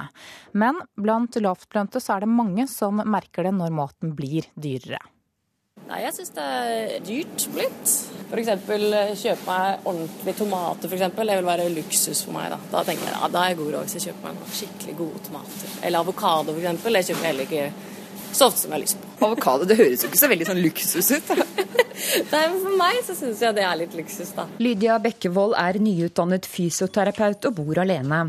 Men 0.58 0.82
blant 0.98 1.38
lavtlønte 1.38 2.02
så 2.02 2.18
er 2.18 2.26
det 2.26 2.34
mange 2.34 2.66
som 2.72 2.98
merker 3.06 3.46
det 3.46 3.54
når 3.60 3.78
maten 3.78 4.18
blir 4.18 4.50
dyrere. 4.58 5.04
Nei, 5.88 6.02
Jeg 6.04 6.14
syns 6.18 6.34
det 6.36 6.46
er 6.46 6.96
dyrt 7.08 7.48
blitt. 7.54 7.92
F.eks. 8.28 8.50
kjøpe 9.22 9.46
meg 9.48 9.86
ordentlig 9.88 10.34
tomater, 10.36 10.90
f.eks. 10.92 11.06
Det 11.16 11.38
vil 11.38 11.48
være 11.48 11.68
luksus 11.72 12.26
for 12.28 12.36
meg. 12.36 12.50
Da 12.52 12.60
Da 12.74 12.82
tenker 12.88 13.08
jeg 13.08 13.16
ja, 13.16 13.30
da 13.32 13.44
er 13.46 13.54
jeg 13.54 13.62
god 13.62 13.76
råd 13.76 13.88
hvis 13.88 13.96
jeg 14.00 14.10
kjøper 14.10 14.26
meg 14.34 14.56
skikkelig 14.58 14.98
gode 15.00 15.22
tomater. 15.30 15.78
Eller 15.82 16.04
avokado, 16.04 16.56
f.eks. 16.58 16.84
Det 16.84 17.06
kjøper 17.12 17.24
jeg 17.24 17.32
heller 17.32 17.48
ikke 17.48 17.70
så 18.38 18.50
ofte 18.50 18.60
som 18.60 18.74
jeg 18.74 18.76
har 18.76 18.84
lyst 18.84 19.00
på. 19.00 19.26
Avokado, 19.26 19.66
det 19.66 19.78
høres 19.80 20.04
jo 20.04 20.10
ikke 20.12 20.20
så 20.20 20.28
veldig 20.30 20.48
sånn 20.50 20.60
luksus 20.62 21.12
ut. 21.16 21.32
Nei, 22.34 22.42
men 22.52 22.60
For 22.62 22.76
meg 22.78 23.00
så 23.08 23.16
syns 23.18 23.40
jeg 23.42 23.56
det 23.58 23.64
er 23.66 23.80
litt 23.80 23.96
luksus, 23.98 24.34
da. 24.36 24.46
Lydia 24.62 25.00
Bekkevold 25.02 25.56
er 25.58 25.80
nyutdannet 25.82 26.46
fysioterapeut 26.52 27.48
og 27.50 27.56
bor 27.62 27.80
alene. 27.82 28.20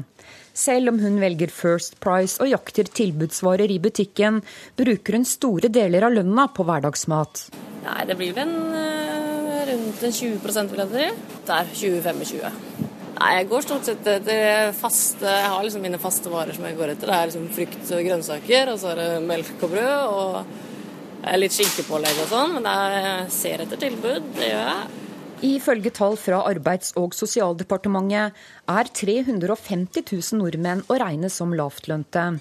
Selv 0.58 0.90
om 0.90 0.98
hun 0.98 1.20
velger 1.22 1.52
First 1.54 2.00
Price 2.02 2.40
og 2.42 2.50
jakter 2.50 2.88
tilbudsvarer 2.90 3.70
i 3.70 3.78
butikken, 3.82 4.40
bruker 4.78 5.18
hun 5.18 5.26
store 5.28 5.70
deler 5.70 6.08
av 6.08 6.16
lønna 6.16 6.48
på 6.50 6.66
hverdagsmat. 6.66 7.44
Nei, 7.84 8.00
det 8.08 8.16
blir 8.18 8.34
vel 8.34 8.48
en, 8.48 8.74
uh, 8.74 9.60
rundt 9.70 10.02
en 10.08 10.16
20 10.18 10.72
vil 10.72 10.82
jeg 10.82 10.90
si. 10.94 11.08
Der 11.46 11.70
20-25. 11.78 12.88
Nei, 13.18 13.30
jeg 13.38 13.48
går 13.50 13.64
stort 13.66 13.86
sett 13.88 14.06
etter 14.06 14.68
faste 14.78 15.26
Jeg 15.26 15.48
har 15.50 15.64
liksom 15.66 15.82
mine 15.82 15.98
faste 15.98 16.30
varer 16.30 16.54
som 16.54 16.66
jeg 16.66 16.76
går 16.78 16.94
etter. 16.94 17.10
Det 17.10 17.16
er 17.16 17.30
liksom 17.30 17.48
frukt 17.54 17.92
og 17.94 18.06
grønnsaker, 18.10 18.72
og 18.72 18.82
så 18.82 18.92
er 18.92 19.02
det 19.02 19.10
melk 19.30 19.62
og 19.62 19.76
brød. 19.76 20.16
og 20.18 21.36
litt 21.38 21.52
skinkepålegg 21.54 22.22
og 22.22 22.30
sånn, 22.30 22.54
men 22.56 22.66
jeg 22.70 23.30
ser 23.34 23.64
etter 23.64 23.80
tilbud. 23.80 24.32
Det 24.38 24.50
gjør 24.52 24.66
jeg. 24.72 25.07
Ifølge 25.38 25.92
tall 25.94 26.16
fra 26.18 26.40
Arbeids- 26.50 26.96
og 26.98 27.12
sosialdepartementet 27.14 28.34
er 28.66 28.88
350 28.90 30.02
000 30.02 30.40
nordmenn 30.40 30.82
å 30.90 30.96
regne 30.98 31.30
som 31.30 31.52
lavtlønte. 31.54 32.40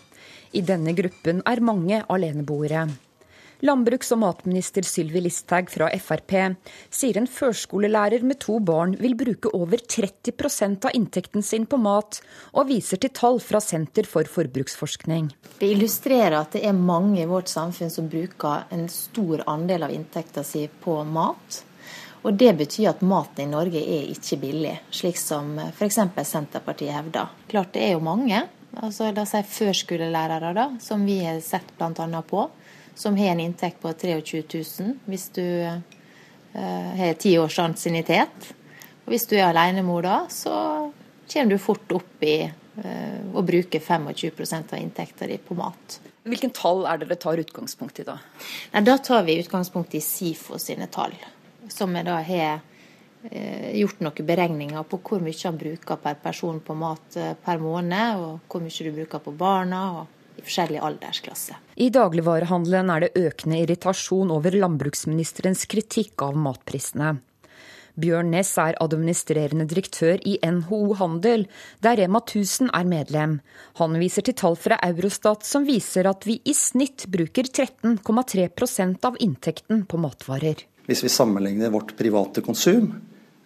I 0.57 0.63
denne 0.65 0.95
gruppen 0.97 1.43
er 1.45 1.61
mange 1.61 1.99
aleneboere. 2.09 2.87
Landbruks- 3.61 4.11
og 4.13 4.19
matminister 4.21 4.85
Sylvi 4.85 5.21
Listhaug 5.25 5.69
fra 5.69 5.91
Frp 5.97 6.33
sier 6.93 7.17
en 7.17 7.29
førskolelærer 7.29 8.25
med 8.25 8.39
to 8.41 8.57
barn 8.61 8.93
vil 8.97 9.13
bruke 9.17 9.53
over 9.53 9.77
30% 9.77 10.89
av 10.89 10.97
inntekten 10.97 11.45
sin 11.45 11.65
på 11.69 11.77
mat, 11.81 12.21
og 12.53 12.69
viser 12.69 13.01
til 13.01 13.13
tall 13.13 13.41
fra 13.41 13.61
Senter 13.61 14.09
for 14.09 14.29
forbruksforskning. 14.29 15.29
Det 15.61 15.69
illustrerer 15.73 16.39
at 16.41 16.57
det 16.57 16.65
er 16.65 16.77
mange 16.77 17.21
i 17.21 17.29
vårt 17.29 17.49
samfunn 17.49 17.93
som 17.93 18.09
bruker 18.09 18.65
en 18.73 18.89
stor 18.89 19.45
andel 19.45 19.85
av 19.85 19.93
inntekten 19.93 20.45
sin 20.45 20.69
på 20.81 21.01
mat. 21.05 21.63
Og 22.27 22.33
Det 22.33 22.51
betyr 22.59 22.89
at 22.89 23.01
maten 23.07 23.45
i 23.45 23.47
Norge 23.47 23.79
er 23.79 24.09
ikke 24.11 24.35
billig, 24.41 24.73
slik 24.91 25.15
som 25.19 25.53
f.eks. 25.69 25.99
Senterpartiet 26.27 26.91
hevder. 26.91 27.29
Klart 27.47 27.71
det 27.77 27.85
er 27.85 27.93
jo 27.93 28.01
mange, 28.03 28.41
altså 28.75 29.13
la 29.13 29.23
oss 29.23 29.31
si 29.31 29.43
førskolelærere, 29.47 30.49
da, 30.57 30.65
som 30.83 31.05
vi 31.07 31.21
har 31.23 31.39
sett 31.45 31.69
bl.a. 31.79 32.21
på, 32.27 32.49
som 32.99 33.15
har 33.15 33.31
en 33.31 33.43
inntekt 33.45 33.79
på 33.79 33.93
23 33.93 34.43
000 34.43 35.07
hvis 35.07 35.29
du 35.37 35.45
eh, 35.63 36.91
har 36.99 37.15
ti 37.21 37.37
års 37.39 37.61
ansiennitet. 37.63 38.51
Og 39.05 39.13
hvis 39.15 39.29
du 39.31 39.37
er 39.37 39.47
alenemor 39.53 40.03
da, 40.03 40.17
så 40.27 40.57
kommer 41.31 41.55
du 41.55 41.63
fort 41.63 41.95
opp 41.95 42.27
i 42.27 42.41
eh, 42.43 43.23
å 43.31 43.45
bruke 43.45 43.79
25% 43.79 44.75
av 44.75 44.83
inntekta 44.83 45.31
di 45.31 45.39
på 45.39 45.55
mat. 45.55 46.01
Hvilken 46.27 46.51
tall 46.51 46.83
er 46.91 46.99
det 46.99 47.07
dere 47.07 47.21
tar 47.23 47.39
utgangspunkt 47.39 48.03
i 48.03 48.07
da? 48.11 48.19
Nei, 48.73 48.83
da 48.83 48.97
tar 48.99 49.23
vi 49.23 49.39
utgangspunkt 49.39 49.95
i 49.95 50.03
SIFO 50.03 50.59
sine 50.59 50.91
tall 50.91 51.15
som 51.69 51.93
vi 51.93 52.03
da 52.07 52.19
har 52.25 52.59
eh, 53.29 53.71
gjort 53.79 54.03
noen 54.05 54.27
beregninger 54.27 54.85
på 54.89 54.99
hvor 55.09 55.23
mye 55.23 55.39
han 55.43 55.57
bruker 55.59 56.03
per 56.03 56.19
person 56.23 56.59
på 56.59 56.75
mat 56.77 57.17
eh, 57.17 57.33
per 57.43 57.63
måned, 57.63 58.21
og 58.21 58.51
hvor 58.51 58.63
mye 58.63 58.89
du 58.89 58.93
bruker 59.01 59.23
på 59.23 59.35
barna. 59.37 59.87
og 60.01 60.13
i 60.37 60.43
forskjellige 60.45 60.83
aldersklasser. 60.85 61.55
I 61.81 61.89
dagligvarehandelen 61.89 62.91
er 62.93 63.05
det 63.05 63.15
økende 63.17 63.57
irritasjon 63.63 64.29
over 64.33 64.53
landbruksministerens 64.53 65.65
kritikk 65.65 66.21
av 66.21 66.37
matprisene. 66.37 67.15
Bjørn 67.97 68.29
Næss 68.29 68.51
er 68.61 68.77
administrerende 68.83 69.65
direktør 69.65 70.21
i 70.21 70.35
NHO 70.45 70.93
Handel, 70.99 71.47
der 71.81 71.97
Rema 71.97 72.21
1000 72.21 72.69
er 72.69 72.85
medlem. 72.85 73.39
Han 73.81 73.97
viser 73.97 74.27
til 74.27 74.37
tall 74.37 74.57
fra 74.61 74.77
Eurostat 74.85 75.47
som 75.47 75.65
viser 75.65 76.05
at 76.05 76.27
vi 76.29 76.37
i 76.45 76.53
snitt 76.53 77.07
bruker 77.09 77.49
13,3% 77.49 79.09
av 79.09 79.17
inntekten 79.17 79.87
på 79.89 79.97
matvarer. 79.97 80.61
Hvis 80.87 81.03
vi 81.03 81.11
sammenligner 81.11 81.73
vårt 81.73 81.97
private 81.99 82.41
konsum 82.45 82.93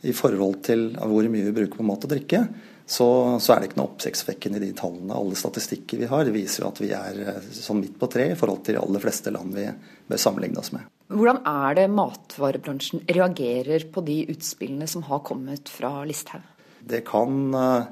i 0.05 0.13
forhold 0.13 0.61
til 0.65 0.91
hvor 0.93 1.25
mye 1.29 1.47
vi 1.47 1.55
bruker 1.55 1.79
på 1.79 1.85
mat 1.85 2.05
og 2.05 2.11
drikke, 2.13 2.45
så, 2.91 3.07
så 3.39 3.53
er 3.53 3.61
det 3.61 3.69
ikke 3.69 3.79
noe 3.79 3.89
oppsiktsvekkende 3.93 4.59
i 4.59 4.65
de 4.65 4.71
tallene. 4.77 5.15
Alle 5.15 5.37
statistikker 5.39 6.01
vi 6.01 6.09
har, 6.11 6.29
viser 6.33 6.65
jo 6.65 6.71
at 6.71 6.81
vi 6.83 6.89
er 6.95 7.19
eh, 7.23 7.49
sånn 7.55 7.79
midt 7.79 7.95
på 8.01 8.09
tre 8.11 8.31
i 8.33 8.37
forhold 8.37 8.65
til 8.65 8.75
de 8.75 8.81
aller 8.81 9.03
fleste 9.03 9.33
land 9.33 9.55
vi 9.55 9.67
bør 10.09 10.21
sammenligne 10.21 10.59
oss 10.61 10.73
med. 10.75 10.89
Hvordan 11.11 11.41
er 11.47 11.77
det 11.79 11.85
matvarebransjen 11.91 13.05
reagerer 13.09 13.85
på 13.93 14.03
de 14.07 14.17
utspillene 14.33 14.89
som 14.91 15.05
har 15.07 15.23
kommet 15.27 15.71
fra 15.71 15.93
Listhaug? 16.07 16.43
Det 16.81 17.03
kan 17.07 17.53
uh, 17.53 17.85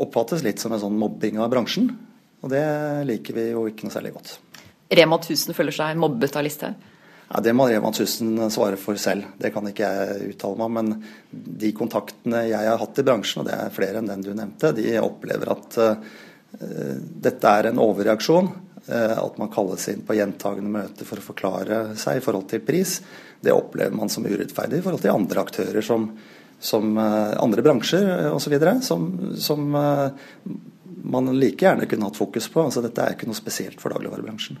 oppfattes 0.00 0.44
litt 0.46 0.62
som 0.62 0.74
en 0.74 0.82
sånn 0.82 0.98
mobbing 1.00 1.40
av 1.42 1.50
bransjen. 1.52 1.90
Og 2.42 2.50
det 2.52 2.64
liker 3.08 3.36
vi 3.36 3.48
jo 3.50 3.66
ikke 3.70 3.88
noe 3.88 3.94
særlig 3.94 4.14
godt. 4.16 4.36
Rema 4.92 5.18
1000 5.20 5.56
føler 5.56 5.74
seg 5.74 6.00
mobbet 6.00 6.36
av 6.38 6.46
Listhaug? 6.46 6.88
Ja, 7.34 7.40
Det 7.40 7.52
må 7.56 7.68
Rema 7.68 7.88
1000 7.88 8.50
svare 8.52 8.76
for 8.76 8.98
selv, 9.00 9.24
det 9.40 9.54
kan 9.54 9.64
ikke 9.68 9.88
jeg 9.88 10.32
uttale 10.34 10.58
meg 10.58 10.66
om. 10.66 10.74
Men 10.76 10.90
de 11.32 11.70
kontaktene 11.72 12.42
jeg 12.50 12.68
har 12.68 12.80
hatt 12.80 12.98
i 13.00 13.04
bransjen, 13.06 13.40
og 13.40 13.48
det 13.48 13.54
er 13.56 13.72
flere 13.72 14.02
enn 14.02 14.10
den 14.10 14.24
du 14.26 14.34
nevnte, 14.36 14.74
de 14.76 14.98
opplever 15.00 15.54
at 15.54 15.78
uh, 15.80 16.18
dette 17.24 17.54
er 17.56 17.70
en 17.70 17.80
overreaksjon. 17.80 18.50
Uh, 18.82 19.16
at 19.22 19.38
man 19.40 19.48
kalles 19.54 19.86
inn 19.88 20.02
på 20.04 20.18
gjentagende 20.18 20.74
møter 20.74 21.08
for 21.08 21.22
å 21.22 21.24
forklare 21.24 21.80
seg 21.96 22.20
i 22.20 22.24
forhold 22.24 22.50
til 22.52 22.64
pris. 22.66 22.98
Det 23.40 23.54
opplever 23.54 23.96
man 23.96 24.12
som 24.12 24.28
urettferdig 24.28 24.82
i 24.82 24.84
forhold 24.84 25.04
til 25.06 25.14
andre 25.14 25.46
aktører 25.46 25.88
som, 25.88 26.10
som 26.60 26.92
uh, 27.00 27.32
andre 27.40 27.64
bransjer 27.64 28.28
osv. 28.28 28.58
Som, 28.84 29.08
som 29.40 29.72
man 31.16 31.32
like 31.32 31.64
gjerne 31.64 31.88
kunne 31.88 32.12
hatt 32.12 32.20
fokus 32.20 32.52
på. 32.52 32.68
Altså, 32.68 32.84
dette 32.84 33.06
er 33.08 33.16
ikke 33.16 33.30
noe 33.30 33.40
spesielt 33.40 33.80
for 33.80 33.96
dagligvarebransjen. 33.96 34.60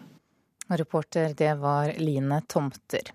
Reporter, 0.78 1.34
det 1.36 1.54
var 1.60 1.92
Line 1.98 2.40
Tomter. 2.48 3.12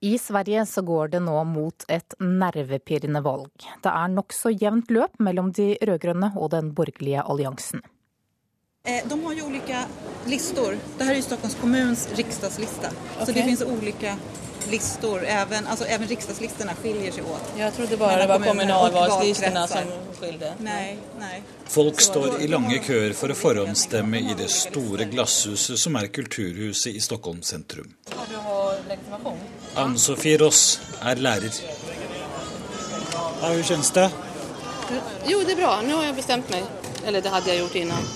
I 0.00 0.18
Sverige 0.18 0.66
så 0.66 0.82
går 0.82 1.08
det 1.08 1.20
nå 1.26 1.36
mot 1.44 1.84
et 1.90 2.14
nervepirrende 2.22 3.22
valg. 3.24 3.50
Det 3.82 3.90
er 3.90 4.12
nokså 4.12 4.52
jevnt 4.54 4.92
løp 4.94 5.18
mellom 5.18 5.50
de 5.52 5.72
rød-grønne 5.82 6.30
og 6.38 6.52
den 6.54 6.70
borgerlige 6.74 7.24
alliansen. 7.26 7.82
Eh, 8.86 9.02
de 9.08 9.18
har 9.24 9.34
jo 9.34 9.48
ulike 9.50 9.80
lister. 10.30 10.78
Dette 10.78 11.08
er 11.10 11.18
jo 11.18 11.24
Stockholms 11.26 11.58
kommunes 11.58 12.06
riksdagsliste. 12.14 12.92
Okay. 12.94 13.26
Så 13.26 13.34
det 13.34 13.42
finnes 13.42 13.64
ulike 13.66 14.14
listor. 14.70 15.24
Även, 15.24 15.66
alltså, 15.66 15.84
även 15.84 16.08
riksdagslistorna 16.08 16.74
skiljer 16.82 17.12
seg 17.12 17.24
åt. 17.24 17.52
Jeg 17.56 17.74
trodde 17.74 17.96
bare 17.96 18.20
det 18.20 18.26
var 18.26 18.38
kommunalvalslistorna 18.38 19.66
som 19.66 19.92
skilde. 20.20 20.54
Nei, 20.60 20.98
nei. 21.20 21.42
Folk 21.66 22.00
står 22.00 22.40
i 22.40 22.48
lange 22.48 22.78
køer 22.78 23.12
for 23.12 23.30
å 23.30 23.36
forhåndsstemme 23.36 24.18
i 24.18 24.34
det 24.38 24.48
store 24.50 25.04
glasshuset 25.10 25.78
som 25.78 25.96
er 26.00 26.08
Kulturhuset 26.08 26.96
i 26.96 27.00
Stockholm 27.00 27.42
sentrum. 27.42 27.94
Ann 29.74 29.98
Sofie 29.98 30.38
Ross 30.38 30.80
er 31.02 31.16
lærer. 31.22 31.60
Ja, 33.40 33.48
Hvordan 33.48 33.64
kjennes 33.64 33.90
det? 33.94 34.10
Jo, 35.28 35.42
det 35.44 35.52
er 35.52 35.60
bra. 35.60 35.74
Nå 35.82 36.00
har 36.00 36.08
jeg 36.10 36.16
bestemt 36.16 36.50
meg. 36.50 36.64
Eller 37.06 37.22
det 37.22 37.30
hadde 37.30 37.52
jeg 37.52 37.62
gjort 37.62 37.76
innan 37.78 38.08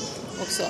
også. 0.42 0.66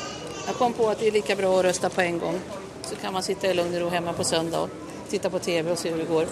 Jeg 0.46 0.58
kom 0.58 0.74
på 0.74 0.88
at 0.90 1.00
det 1.00 1.08
er 1.08 1.16
like 1.16 1.36
bra 1.38 1.48
å 1.54 1.62
røste 1.64 1.88
på 1.90 2.02
en 2.04 2.18
gang. 2.20 2.40
Så 2.84 2.98
kan 3.00 3.14
man 3.14 3.22
sitte 3.24 3.48
i 3.48 3.54
lugn 3.56 3.72
og 3.78 3.86
ro 3.86 3.92
hjemme 3.94 4.12
på 4.18 4.26
søndag 4.26 4.68
titte 5.12 5.30
på 5.32 5.40
TV 5.44 5.72
og 5.72 5.78
se 5.80 5.92
hvordan 5.92 6.02
det 6.02 6.10
går. 6.10 6.26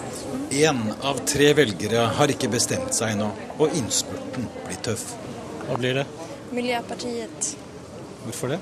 Én 0.61 0.81
av 1.07 1.21
tre 1.29 1.51
velgere 1.57 2.07
har 2.17 2.33
ikke 2.33 2.49
bestemt 2.51 2.95
seg 2.97 3.15
ennå, 3.15 3.29
og 3.59 3.77
innspurten 3.77 4.47
blir 4.65 4.81
tøff. 4.85 5.11
Hva 5.67 5.77
blir 5.79 6.01
det? 6.01 6.07
Miljøpartiet. 6.51 7.53
Hvorfor 8.25 8.55
det? 8.55 8.59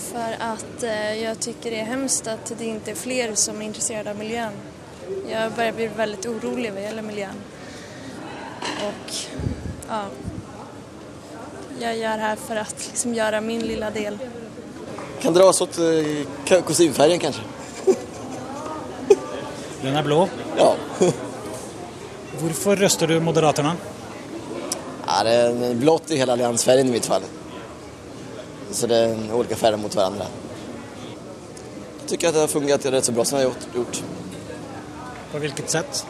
For 0.00 0.36
at 0.42 0.84
eh, 0.86 1.20
jeg 1.20 1.36
syns 1.44 1.62
det 1.64 1.76
er 1.76 1.88
hemskt 1.90 2.28
at 2.32 2.52
det 2.56 2.72
ikke 2.72 2.94
er 2.94 2.98
flere 2.98 3.36
som 3.38 3.60
er 3.60 3.68
interessert 3.68 4.08
av 4.10 4.18
miljøet. 4.18 4.56
Jeg 5.26 5.52
begynner 5.56 5.76
bli 5.76 5.88
veldig 5.98 6.34
urolig 6.34 6.72
hva 6.74 6.84
gjelder 6.84 7.06
miljøet. 7.06 7.56
Og 8.86 9.14
ja 9.90 10.02
Jeg 11.80 11.96
gjør 12.02 12.20
her 12.20 12.40
for 12.40 12.60
å 12.60 12.64
liksom, 12.68 13.14
gjøre 13.16 13.40
min 13.44 13.62
lille 13.64 13.88
del. 13.94 14.18
Kan 15.22 15.34
dras 15.36 15.60
åt 15.64 15.78
uh, 15.80 16.60
kostymfärgen 16.68 17.22
kanskje? 17.22 17.44
Den 19.80 19.96
er 19.96 20.04
blå? 20.04 20.24
Ja. 20.58 20.74
Hvorfor 22.40 22.76
røster 22.76 23.08
du 23.08 23.16
Moderaterna? 23.24 23.74
Det 25.10 25.32
er 25.34 25.74
blått 25.80 26.12
i 26.14 26.18
hele 26.20 26.36
alliansfärgen 26.36 26.88
i 26.88 26.94
mitt 26.94 27.08
fall. 27.08 27.24
Så 28.70 28.86
det 28.90 29.00
er 29.08 29.34
ulike 29.34 29.58
farger 29.58 29.80
mot 29.80 29.94
hverandre. 29.96 30.28
Jeg 32.10 32.18
syns 32.18 32.34
det 32.34 32.40
har 32.42 32.50
fungert 32.50 32.86
rett 32.92 33.06
så 33.06 33.14
bra 33.14 33.24
som 33.26 33.38
det 33.38 33.44
har 33.46 33.76
gjort. 33.80 34.00
På 35.32 35.40
hvilket 35.42 35.70
sett? 35.72 36.02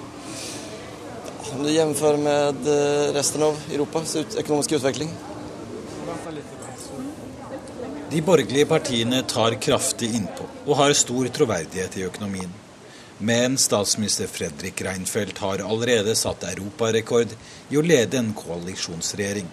Om 1.51 1.65
du 1.65 1.71
sammenligner 1.75 2.17
med 2.25 2.69
eh, 2.75 3.11
resten 3.17 3.43
av 3.43 3.59
Europas 3.73 4.17
økonomiske 4.17 4.79
utvikling. 4.79 5.11
De 8.11 8.23
borgerlige 8.27 8.67
partiene 8.67 9.23
tar 9.29 9.55
kraftig 9.63 10.13
innpå 10.19 10.47
og 10.67 10.77
har 10.79 10.95
stor 10.99 11.29
troverdighet 11.35 11.99
i 12.01 12.07
økonomien. 12.09 12.53
Men 13.23 13.59
statsminister 13.59 14.27
Fredrik 14.27 14.83
Reinfeldt 14.83 15.39
har 15.39 15.59
allerede 15.59 16.15
satt 16.17 16.45
europarekord 16.49 17.35
i 17.69 17.77
å 17.77 17.83
lede 17.85 18.17
en 18.17 18.33
koalisjonsregjering. 18.33 19.49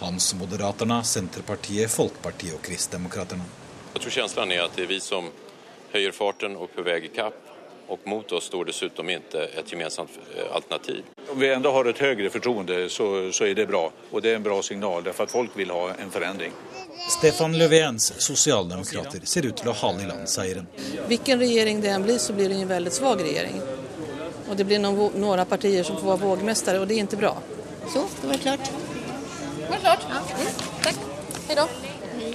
Hans 0.00 0.30
Moderaterna, 0.34 1.02
Senterpartiet, 1.04 1.92
Folkepartiet 1.92 2.56
og 2.56 2.62
Kristdemokraterne. 2.64 3.44
Jeg 3.92 4.00
tror 4.00 4.14
følelsen 4.16 4.54
er 4.56 4.64
at 4.64 4.78
det 4.78 4.86
er 4.86 4.90
vi 4.94 5.00
som 5.04 5.28
høyer 5.92 6.16
farten 6.16 6.56
og 6.56 6.72
på 6.72 6.84
vei 6.86 7.02
i 7.04 7.12
kapp. 7.12 7.36
Og 7.92 8.06
mot 8.08 8.32
oss 8.32 8.46
står 8.48 8.70
dessuten 8.70 9.10
ikke 9.12 9.44
et 9.60 9.68
gemensamt 9.68 10.16
eh, 10.32 10.46
alternativ. 10.48 11.04
Om 11.28 11.36
vi 11.36 11.50
enda 11.52 11.68
har 11.74 11.90
et 11.90 12.00
høyere 12.00 12.30
fortroende, 12.32 12.86
så, 12.88 13.08
så, 13.28 13.44
er 13.44 13.58
det 13.58 13.68
bra. 13.68 13.82
Og 14.12 14.22
det 14.24 14.32
er 14.32 14.40
en 14.40 14.46
bra 14.46 14.56
signal, 14.64 15.12
for 15.12 15.28
folk 15.28 15.58
vil 15.58 15.74
ha 15.74 15.90
en 16.00 16.14
forandring. 16.14 16.56
Stefan 17.08 17.58
Löfvens 17.58 18.12
sosialdemokrater 18.18 19.20
ser 19.24 19.46
ut 19.46 19.56
til 19.56 19.68
å 19.68 19.74
hale 19.76 20.02
i 20.02 20.06
land 20.06 20.28
seieren. 20.30 20.66
Hvilken 21.08 21.38
regjering 21.42 21.80
det 21.82 21.90
enn 21.92 22.04
blir, 22.06 22.18
så 22.18 22.34
blir 22.36 22.48
det 22.52 22.60
en 22.62 22.68
veldig 22.68 22.92
svak 22.94 23.20
regjering. 23.20 23.58
Og 24.48 24.56
det 24.56 24.66
blir 24.68 24.80
noen, 24.82 25.16
noen 25.20 25.44
partier 25.48 25.84
som 25.86 25.98
får 25.98 26.12
være 26.12 26.22
vågmestere, 26.22 26.80
og 26.80 26.88
det 26.88 26.98
er 26.98 27.06
ikke 27.06 27.20
bra. 27.22 27.34
Så, 27.92 28.04
det 28.20 28.30
var 28.30 28.42
klart. 28.46 28.70
Det 29.58 29.70
var 29.70 29.82
klart. 29.86 30.06
Ja. 30.10 30.22
Mm, 30.38 30.62
takk. 30.86 31.02
Hei 31.48 31.58
da. 31.58 31.68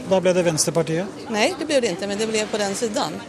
Da 0.09 0.19
ble 0.23 0.33
det 0.35 0.43
Venstrepartiet? 0.47 1.25
Nei, 1.33 1.49
det 1.59 1.67
ble 1.67 1.81
det 1.83 1.93
ikke, 1.95 2.09
men 2.09 2.19
det 2.19 2.27
ble 2.29 2.45
på 2.51 2.59
den 2.61 2.75
siden. 2.79 3.19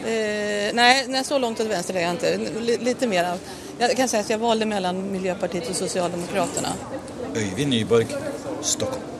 Eh, 0.00 0.70
nei, 0.76 0.90
nei, 1.12 1.24
så 1.24 1.38
langt 1.38 1.60
til 1.60 1.68
venstre 1.68 2.00
er 2.00 2.06
jeg 2.08 2.18
ikke. 2.18 2.80
Litt 2.86 3.06
mer. 3.08 3.34
Jeg 3.80 3.96
kan 3.96 4.08
si 4.08 4.18
at 4.20 4.32
jeg 4.32 4.40
valgte 4.40 4.68
mellom 4.68 5.00
Miljøpartiet 5.12 5.68
og 5.72 5.76
Sosialdemokraterna. 5.76 6.74
Øyvind 7.36 7.72
Nyborg, 7.76 8.12
Stockholm. 8.62 9.19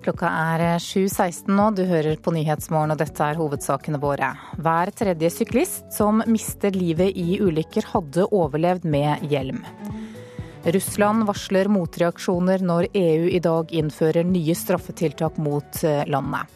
Klokka 0.00 0.28
er 0.56 0.62
7.16 0.80 1.50
nå, 1.52 1.66
du 1.76 1.82
hører 1.84 2.16
på 2.24 2.32
Nyhetsmorgen 2.32 2.94
og 2.94 3.00
dette 3.02 3.20
er 3.20 3.36
hovedsakene 3.36 4.00
våre. 4.00 4.30
Hver 4.56 4.92
tredje 4.96 5.28
syklist 5.34 5.92
som 5.92 6.22
mister 6.24 6.72
livet 6.72 7.18
i 7.20 7.36
ulykker 7.44 7.84
hadde 7.92 8.24
overlevd 8.32 8.88
med 8.88 9.26
hjelm. 9.28 9.60
Russland 10.64 11.28
varsler 11.28 11.68
motreaksjoner 11.72 12.64
når 12.64 12.88
EU 12.96 13.28
i 13.28 13.42
dag 13.44 13.76
innfører 13.76 14.24
nye 14.28 14.56
straffetiltak 14.56 15.36
mot 15.40 15.84
eh, 15.84 16.06
landet. 16.08 16.48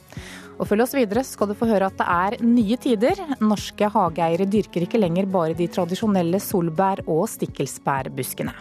Og 0.55 0.69
følg 0.71 0.85
oss 0.87 0.97
videre, 0.97 1.25
skal 1.27 1.51
du 1.51 1.57
få 1.59 1.69
høre 1.69 1.91
at 1.91 2.01
det 2.01 2.09
er 2.17 2.37
nye 2.49 2.79
tider. 2.81 3.25
Norske 3.45 3.93
hageeiere 3.93 4.49
dyrker 4.49 4.87
ikke 4.87 5.01
lenger 5.01 5.29
bare 5.29 5.57
de 5.59 5.69
tradisjonelle 5.69 6.41
solbær- 6.41 7.05
og 7.05 7.27
stikkelsbærbuskene. 7.33 8.55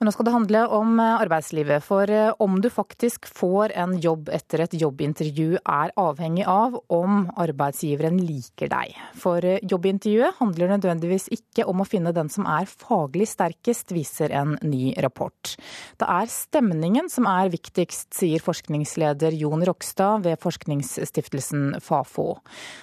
Men 0.00 0.08
nå 0.08 0.14
skal 0.14 0.24
det 0.24 0.32
handle 0.32 0.60
om 0.72 0.94
eh, 0.96 1.18
arbeidslivet. 1.20 1.84
For 1.84 2.08
eh, 2.08 2.30
om 2.40 2.54
du 2.64 2.70
faktisk 2.72 3.26
får 3.28 3.74
en 3.76 3.90
jobb 4.00 4.30
etter 4.32 4.62
et 4.64 4.76
jobbintervju 4.80 5.58
er 5.60 5.90
avhengig 6.00 6.46
av 6.48 6.78
om 6.88 7.26
arbeidsgiveren 7.36 8.16
liker 8.24 8.70
deg. 8.72 8.94
For 9.20 9.44
eh, 9.44 9.58
jobbintervjuet 9.60 10.38
handler 10.38 10.72
nødvendigvis 10.72 11.28
ikke 11.36 11.66
om 11.68 11.84
å 11.84 11.86
finne 11.88 12.14
den 12.16 12.32
som 12.32 12.48
er 12.48 12.64
faglig 12.64 13.26
sterkest, 13.28 13.92
viser 13.92 14.32
en 14.32 14.54
ny 14.64 14.94
rapport. 15.04 15.52
Det 16.00 16.08
er 16.08 16.32
stemningen 16.32 17.12
som 17.12 17.28
er 17.28 17.52
viktigst, 17.52 18.08
sier 18.16 18.40
forskningsleder 18.40 19.36
Jon 19.36 19.66
Rokstad 19.68 20.24
ved 20.24 20.40
forskningsstiftelsen 20.40 21.76
Fafo. 21.84 22.38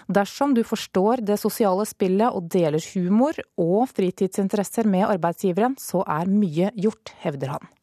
Dersom 0.05 0.53
du 0.53 0.61
forstår 0.61 1.25
det 1.25 1.41
sosiale 1.41 1.89
spillet 1.89 2.29
og 2.29 2.53
deler 2.53 2.91
humor 2.93 3.41
og 3.57 3.89
fritidsinteresser 3.97 4.85
med 4.85 5.09
arbeidsgiveren, 5.09 5.81
så 5.81 6.05
er 6.05 6.29
mye 6.29 6.69
gjort 6.77 7.06
hevder 7.23 7.55
han. 7.57 7.73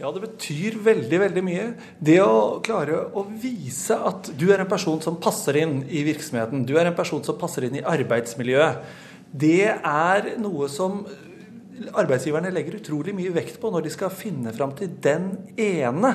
Ja, 0.00 0.10
det 0.10 0.24
betyr 0.24 0.78
veldig 0.82 1.18
veldig 1.22 1.42
mye. 1.46 1.64
Det 2.02 2.18
å 2.24 2.58
klare 2.64 3.04
å 3.14 3.22
vise 3.28 3.94
at 3.94 4.32
du 4.38 4.48
er 4.50 4.64
en 4.64 4.70
person 4.70 4.98
som 5.04 5.20
passer 5.22 5.60
inn 5.60 5.82
i 5.86 6.02
virksomheten, 6.06 6.64
du 6.66 6.74
er 6.80 6.90
en 6.90 6.96
person 6.98 7.22
som 7.22 7.38
passer 7.38 7.68
inn 7.68 7.78
i 7.78 7.84
arbeidsmiljøet, 7.86 8.82
det 9.32 9.70
er 9.70 10.32
noe 10.42 10.66
som 10.68 11.04
arbeidsgiverne 11.96 12.50
legger 12.52 12.80
utrolig 12.80 13.14
mye 13.16 13.32
vekt 13.34 13.60
på 13.62 13.70
når 13.72 13.86
de 13.86 13.92
skal 13.94 14.12
finne 14.12 14.52
fram 14.54 14.74
til 14.76 14.90
den 15.02 15.30
ene 15.60 16.12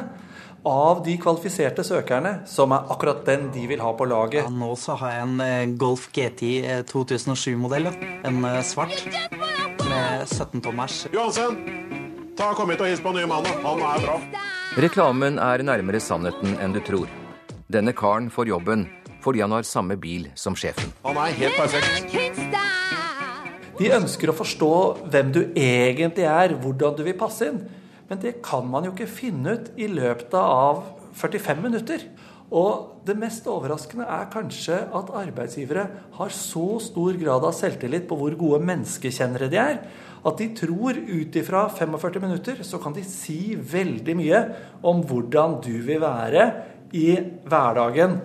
av 0.68 1.02
de 1.06 1.16
kvalifiserte 1.22 1.86
søkerne 1.88 2.42
som 2.50 2.74
er 2.76 2.90
akkurat 2.92 3.24
den 3.28 3.48
de 3.56 3.66
vil 3.72 3.82
ha 3.84 3.94
på 3.96 4.08
laget. 4.10 4.44
Ja, 4.44 4.52
nå 4.52 4.74
så 4.80 4.98
har 5.00 5.16
jeg 5.16 5.28
en 5.28 5.44
eh, 5.44 5.76
Golf 5.80 6.10
GT 6.16 6.44
2007-modell. 6.92 7.90
En 8.28 8.44
eh, 8.44 8.60
svart 8.68 9.06
med 9.88 10.28
17 10.28 10.66
tommers. 10.66 11.06
Johansen, 11.14 11.62
Ta 12.38 12.52
Kom 12.54 12.70
hit 12.70 12.82
og 12.84 12.90
hils 12.92 13.02
på 13.02 13.12
nye 13.16 13.26
mannen. 13.30 13.64
Han 13.64 13.80
er 13.82 14.04
bra. 14.04 14.18
Reklamen 14.78 15.40
er 15.42 15.64
nærmere 15.66 15.98
sannheten 16.04 16.54
enn 16.62 16.76
du 16.76 16.78
tror. 16.86 17.10
Denne 17.74 17.96
karen 17.98 18.30
får 18.34 18.52
jobben 18.52 18.86
fordi 19.24 19.42
han 19.42 19.52
har 19.56 19.66
samme 19.66 19.98
bil 20.00 20.28
som 20.38 20.56
sjefen. 20.56 20.92
Han 21.04 21.18
er 21.18 21.34
helt 21.40 21.58
perfekt. 21.58 22.14
De 23.78 23.90
ønsker 23.94 24.30
å 24.30 24.36
forstå 24.38 24.70
hvem 25.10 25.34
du 25.34 25.42
egentlig 25.50 26.28
er, 26.30 26.54
hvordan 26.62 26.96
du 26.98 27.04
vil 27.08 27.18
passe 27.18 27.50
inn. 27.50 27.60
Men 28.08 28.22
det 28.22 28.38
kan 28.46 28.70
man 28.70 28.86
jo 28.86 28.94
ikke 28.94 29.10
finne 29.10 29.58
ut 29.58 29.74
i 29.76 29.90
løpet 29.92 30.38
av 30.38 30.86
45 31.18 31.66
minutter. 31.66 32.06
Og 32.56 33.04
det 33.08 33.18
mest 33.20 33.48
overraskende 33.52 34.06
er 34.08 34.30
kanskje 34.32 34.78
at 34.96 35.10
arbeidsgivere 35.20 35.88
har 36.16 36.32
så 36.32 36.78
stor 36.84 37.18
grad 37.20 37.44
av 37.44 37.56
selvtillit 37.56 38.08
på 38.08 38.16
hvor 38.20 38.38
gode 38.40 38.62
menneskekjennere 38.68 39.50
de 39.52 39.60
er, 39.60 39.82
at 40.28 40.40
de 40.40 40.48
tror 40.56 40.98
ut 40.98 41.36
ifra 41.40 41.68
45 41.72 42.24
minutter 42.24 42.64
så 42.66 42.80
kan 42.84 42.96
de 42.96 43.04
si 43.08 43.56
veldig 43.56 44.16
mye 44.18 44.42
om 44.88 45.04
hvordan 45.08 45.60
du 45.64 45.76
vil 45.86 46.02
være 46.04 46.48
i 46.96 47.10
hverdagen 47.48 48.18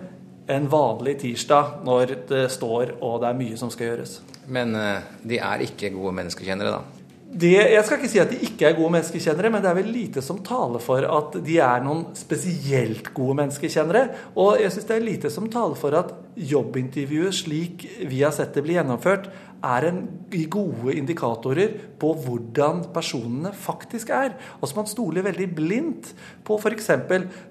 en 0.51 0.65
vanlig 0.71 1.17
tirsdag 1.21 1.83
når 1.87 2.15
det 2.27 2.43
står 2.51 2.97
og 2.99 3.21
det 3.23 3.29
er 3.29 3.39
mye 3.39 3.59
som 3.59 3.71
skal 3.71 3.91
gjøres. 3.91 4.17
Men 4.51 4.75
uh, 4.75 5.03
de 5.23 5.39
er 5.39 5.63
ikke 5.67 5.93
gode 5.95 6.15
menneskekjennere, 6.19 6.79
da? 6.79 7.02
Det, 7.33 7.49
jeg 7.49 7.81
skal 7.87 7.97
ikke 7.97 8.09
si 8.11 8.19
at 8.21 8.29
de 8.29 8.37
ikke 8.45 8.67
er 8.67 8.75
gode 8.77 8.93
menneskekjennere, 8.93 9.49
men 9.49 9.63
det 9.63 9.69
er 9.71 9.77
vel 9.79 9.87
lite 9.89 10.21
som 10.21 10.37
taler 10.45 10.81
for 10.83 11.05
at 11.07 11.37
de 11.41 11.55
er 11.65 11.81
noen 11.81 12.03
spesielt 12.17 13.09
gode 13.15 13.39
menneskekjennere. 13.39 14.03
Og 14.37 14.61
jeg 14.61 14.73
syns 14.75 14.85
det 14.89 14.95
er 14.99 15.07
lite 15.07 15.31
som 15.33 15.47
taler 15.49 15.79
for 15.79 15.97
at 15.97 16.11
jobbintervjuet 16.37 17.37
slik 17.39 17.87
vi 18.11 18.21
har 18.21 18.35
sett 18.35 18.53
det 18.53 18.65
bli 18.65 18.77
gjennomført, 18.77 19.31
er 19.63 19.87
en 19.87 20.03
gode 20.51 20.93
indikatorer 20.99 21.73
på 21.97 22.13
hvordan 22.21 22.85
personene 22.93 23.53
faktisk 23.55 24.13
er. 24.13 24.37
Og 24.61 24.69
man 24.77 24.89
stoler 24.91 25.25
veldig 25.25 25.49
blindt 25.57 26.13
på 26.45 26.59
f.eks. 26.59 26.91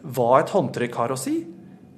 hva 0.02 0.30
et 0.38 0.54
håndtrykk 0.54 1.02
har 1.02 1.16
å 1.16 1.18
si. 1.18 1.40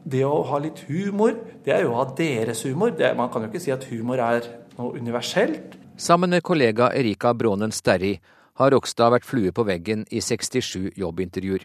Det 0.04 0.24
å 0.24 0.42
ha 0.48 0.60
litt 0.62 0.86
humor, 0.88 1.36
det 1.64 1.74
er 1.74 1.84
jo 1.84 1.92
å 1.92 2.00
ha 2.00 2.10
deres 2.16 2.64
humor. 2.64 2.96
Det, 2.96 3.12
man 3.18 3.32
kan 3.32 3.44
jo 3.44 3.52
ikke 3.52 3.66
si 3.66 3.74
at 3.74 3.88
humor 3.92 4.24
er 4.24 4.46
noe 4.78 4.96
universelt. 4.96 5.83
Sammen 5.96 6.30
med 6.30 6.42
kollega 6.42 6.92
Erika 6.92 7.34
Brånen 7.34 7.70
Sterri 7.72 8.16
har 8.58 8.70
Rokstad 8.74 9.12
vært 9.14 9.26
flue 9.28 9.52
på 9.54 9.62
veggen 9.62 10.00
i 10.10 10.18
67 10.18 10.90
jobbintervjuer. 10.98 11.62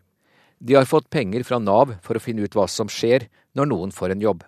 De 0.59 0.75
har 0.77 0.85
fått 0.85 1.09
penger 1.09 1.41
fra 1.47 1.57
Nav 1.57 1.95
for 2.05 2.13
å 2.13 2.21
finne 2.21 2.45
ut 2.45 2.53
hva 2.53 2.67
som 2.69 2.91
skjer 2.93 3.25
når 3.57 3.69
noen 3.71 3.93
får 3.95 4.13
en 4.13 4.21
jobb. 4.21 4.43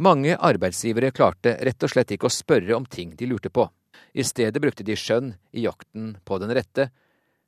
Mange 0.00 0.32
arbeidsgivere 0.32 1.12
klarte 1.12 1.58
rett 1.60 1.84
og 1.84 1.92
slett 1.92 2.16
ikke 2.16 2.30
å 2.30 2.32
spørre 2.32 2.72
om 2.78 2.88
ting 2.88 3.12
de 3.20 3.28
lurte 3.28 3.52
på. 3.52 3.68
I 4.16 4.24
stedet 4.24 4.62
brukte 4.64 4.86
de 4.86 4.96
skjønn 4.96 5.34
i 5.52 5.66
jakten 5.66 6.14
på 6.24 6.40
den 6.40 6.54
rette, 6.56 6.88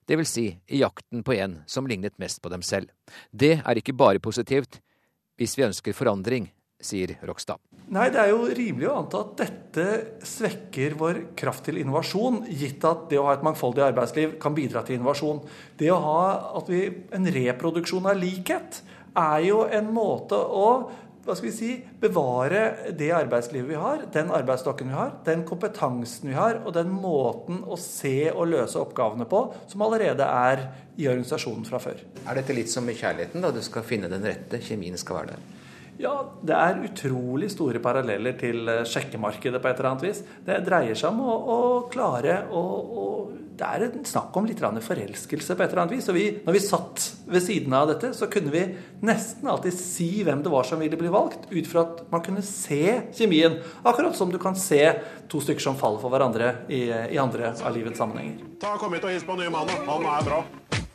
dvs. 0.04 0.28
Si 0.28 0.46
i 0.52 0.82
jakten 0.82 1.24
på 1.24 1.38
en 1.38 1.62
som 1.66 1.88
lignet 1.88 2.18
mest 2.20 2.42
på 2.44 2.52
dem 2.52 2.60
selv. 2.60 2.92
Det 3.32 3.62
er 3.64 3.80
ikke 3.80 3.96
bare 3.96 4.20
positivt 4.20 4.82
hvis 5.40 5.56
vi 5.56 5.64
ønsker 5.64 5.96
forandring, 5.96 6.50
sier 6.80 7.16
Rokstad. 7.26 7.60
Nei, 7.90 8.08
Det 8.10 8.20
er 8.22 8.30
jo 8.30 8.46
rimelig 8.46 8.88
å 8.90 8.96
anta 9.00 9.24
at 9.24 9.34
dette 9.40 9.86
svekker 10.26 10.94
vår 10.98 11.20
kraft 11.38 11.66
til 11.66 11.80
innovasjon, 11.82 12.44
gitt 12.46 12.84
at 12.86 13.08
det 13.10 13.18
å 13.18 13.26
ha 13.28 13.34
et 13.34 13.44
mangfoldig 13.46 13.82
arbeidsliv 13.88 14.38
kan 14.42 14.54
bidra 14.54 14.84
til 14.86 14.98
innovasjon. 14.98 15.42
Det 15.76 15.90
å 15.90 16.00
ha 16.04 16.64
vi, 16.68 16.86
en 17.12 17.26
reproduksjon 17.26 18.06
av 18.06 18.18
likhet 18.20 18.82
er 19.18 19.46
jo 19.48 19.64
en 19.66 19.92
måte 19.92 20.38
å 20.38 20.68
hva 21.20 21.34
skal 21.36 21.50
vi 21.50 21.52
si, 21.52 21.74
bevare 22.00 22.92
det 22.96 23.10
arbeidslivet 23.12 23.68
vi 23.68 23.76
har, 23.78 24.06
den 24.12 24.32
arbeidsstokken 24.32 24.88
vi 24.88 24.96
har, 24.96 25.12
den 25.26 25.44
kompetansen 25.46 26.30
vi 26.30 26.34
har, 26.34 26.62
og 26.64 26.72
den 26.74 26.88
måten 26.90 27.60
å 27.68 27.76
se 27.78 28.30
og 28.32 28.48
løse 28.54 28.80
oppgavene 28.80 29.28
på 29.28 29.42
som 29.68 29.84
allerede 29.84 30.24
er 30.24 30.64
i 30.96 31.10
organisasjonen 31.12 31.68
fra 31.68 31.82
før. 31.82 32.00
Er 32.24 32.40
dette 32.40 32.56
litt 32.56 32.72
som 32.72 32.88
med 32.88 32.98
kjærligheten? 32.98 33.44
da 33.44 33.52
Du 33.52 33.60
skal 33.62 33.86
finne 33.86 34.08
den 34.10 34.24
rette, 34.26 34.62
kjemien 34.64 34.96
skal 35.00 35.20
være 35.20 35.34
der? 35.36 35.59
Ja, 36.00 36.14
det 36.40 36.56
er 36.56 36.78
utrolig 36.86 37.50
store 37.52 37.80
paralleller 37.84 38.36
til 38.40 38.70
sjekkemarkedet 38.88 39.60
på 39.60 39.68
et 39.68 39.80
eller 39.80 39.90
annet 39.90 40.06
vis. 40.06 40.22
Det 40.46 40.62
dreier 40.64 40.96
seg 40.96 41.12
om 41.12 41.20
å, 41.28 41.34
å 41.36 41.58
klare 41.92 42.38
å, 42.48 42.62
å 43.04 43.06
det 43.60 43.68
er 43.68 43.82
en 43.84 44.04
snakk 44.08 44.36
om 44.40 44.46
litt 44.48 44.60
forelskelse 44.60 45.56
på 45.56 45.62
et 45.62 45.72
eller 45.72 45.82
annet 45.82 45.98
vis. 45.98 46.08
Og 46.08 46.16
vi, 46.16 46.24
når 46.46 46.56
vi 46.56 46.62
satt 46.64 47.02
ved 47.28 47.44
siden 47.44 47.74
av 47.76 47.90
dette, 47.90 48.12
så 48.16 48.30
kunne 48.32 48.52
vi 48.54 48.62
nesten 49.04 49.50
alltid 49.52 49.76
si 49.76 50.08
hvem 50.24 50.40
det 50.44 50.52
var 50.52 50.64
som 50.64 50.80
ville 50.80 50.96
bli 50.96 51.12
valgt, 51.12 51.50
ut 51.50 51.68
fra 51.68 51.84
at 51.84 52.00
man 52.12 52.24
kunne 52.24 52.44
se 52.46 53.12
kjemien. 53.18 53.58
Akkurat 53.84 54.16
som 54.16 54.32
du 54.32 54.40
kan 54.40 54.56
se 54.56 54.80
to 55.28 55.42
stykker 55.44 55.66
som 55.66 55.76
faller 55.80 56.00
for 56.00 56.12
hverandre 56.12 56.54
i, 56.72 56.86
i 56.88 57.20
andre 57.20 57.52
av 57.52 57.76
livets 57.76 58.00
sammenhenger. 58.00 58.40
Ta 58.62 58.78
Kom 58.80 58.96
hit 58.96 59.04
og 59.04 59.12
hils 59.12 59.28
på 59.28 59.36
nye 59.36 59.52
mannen. 59.52 59.84
Han 59.90 60.08
er 60.16 60.26
bra. 60.30 60.42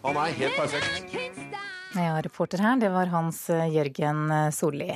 Han 0.05 0.21
er 0.25 0.35
helt 0.41 0.57
perfekt. 0.57 1.64
Ja, 1.95 2.17
reporter 2.19 2.59
her, 2.59 2.75
det 2.75 2.89
var 2.91 3.07
Hans 3.07 3.45
Jørgen 3.49 4.27
Solli. 4.51 4.89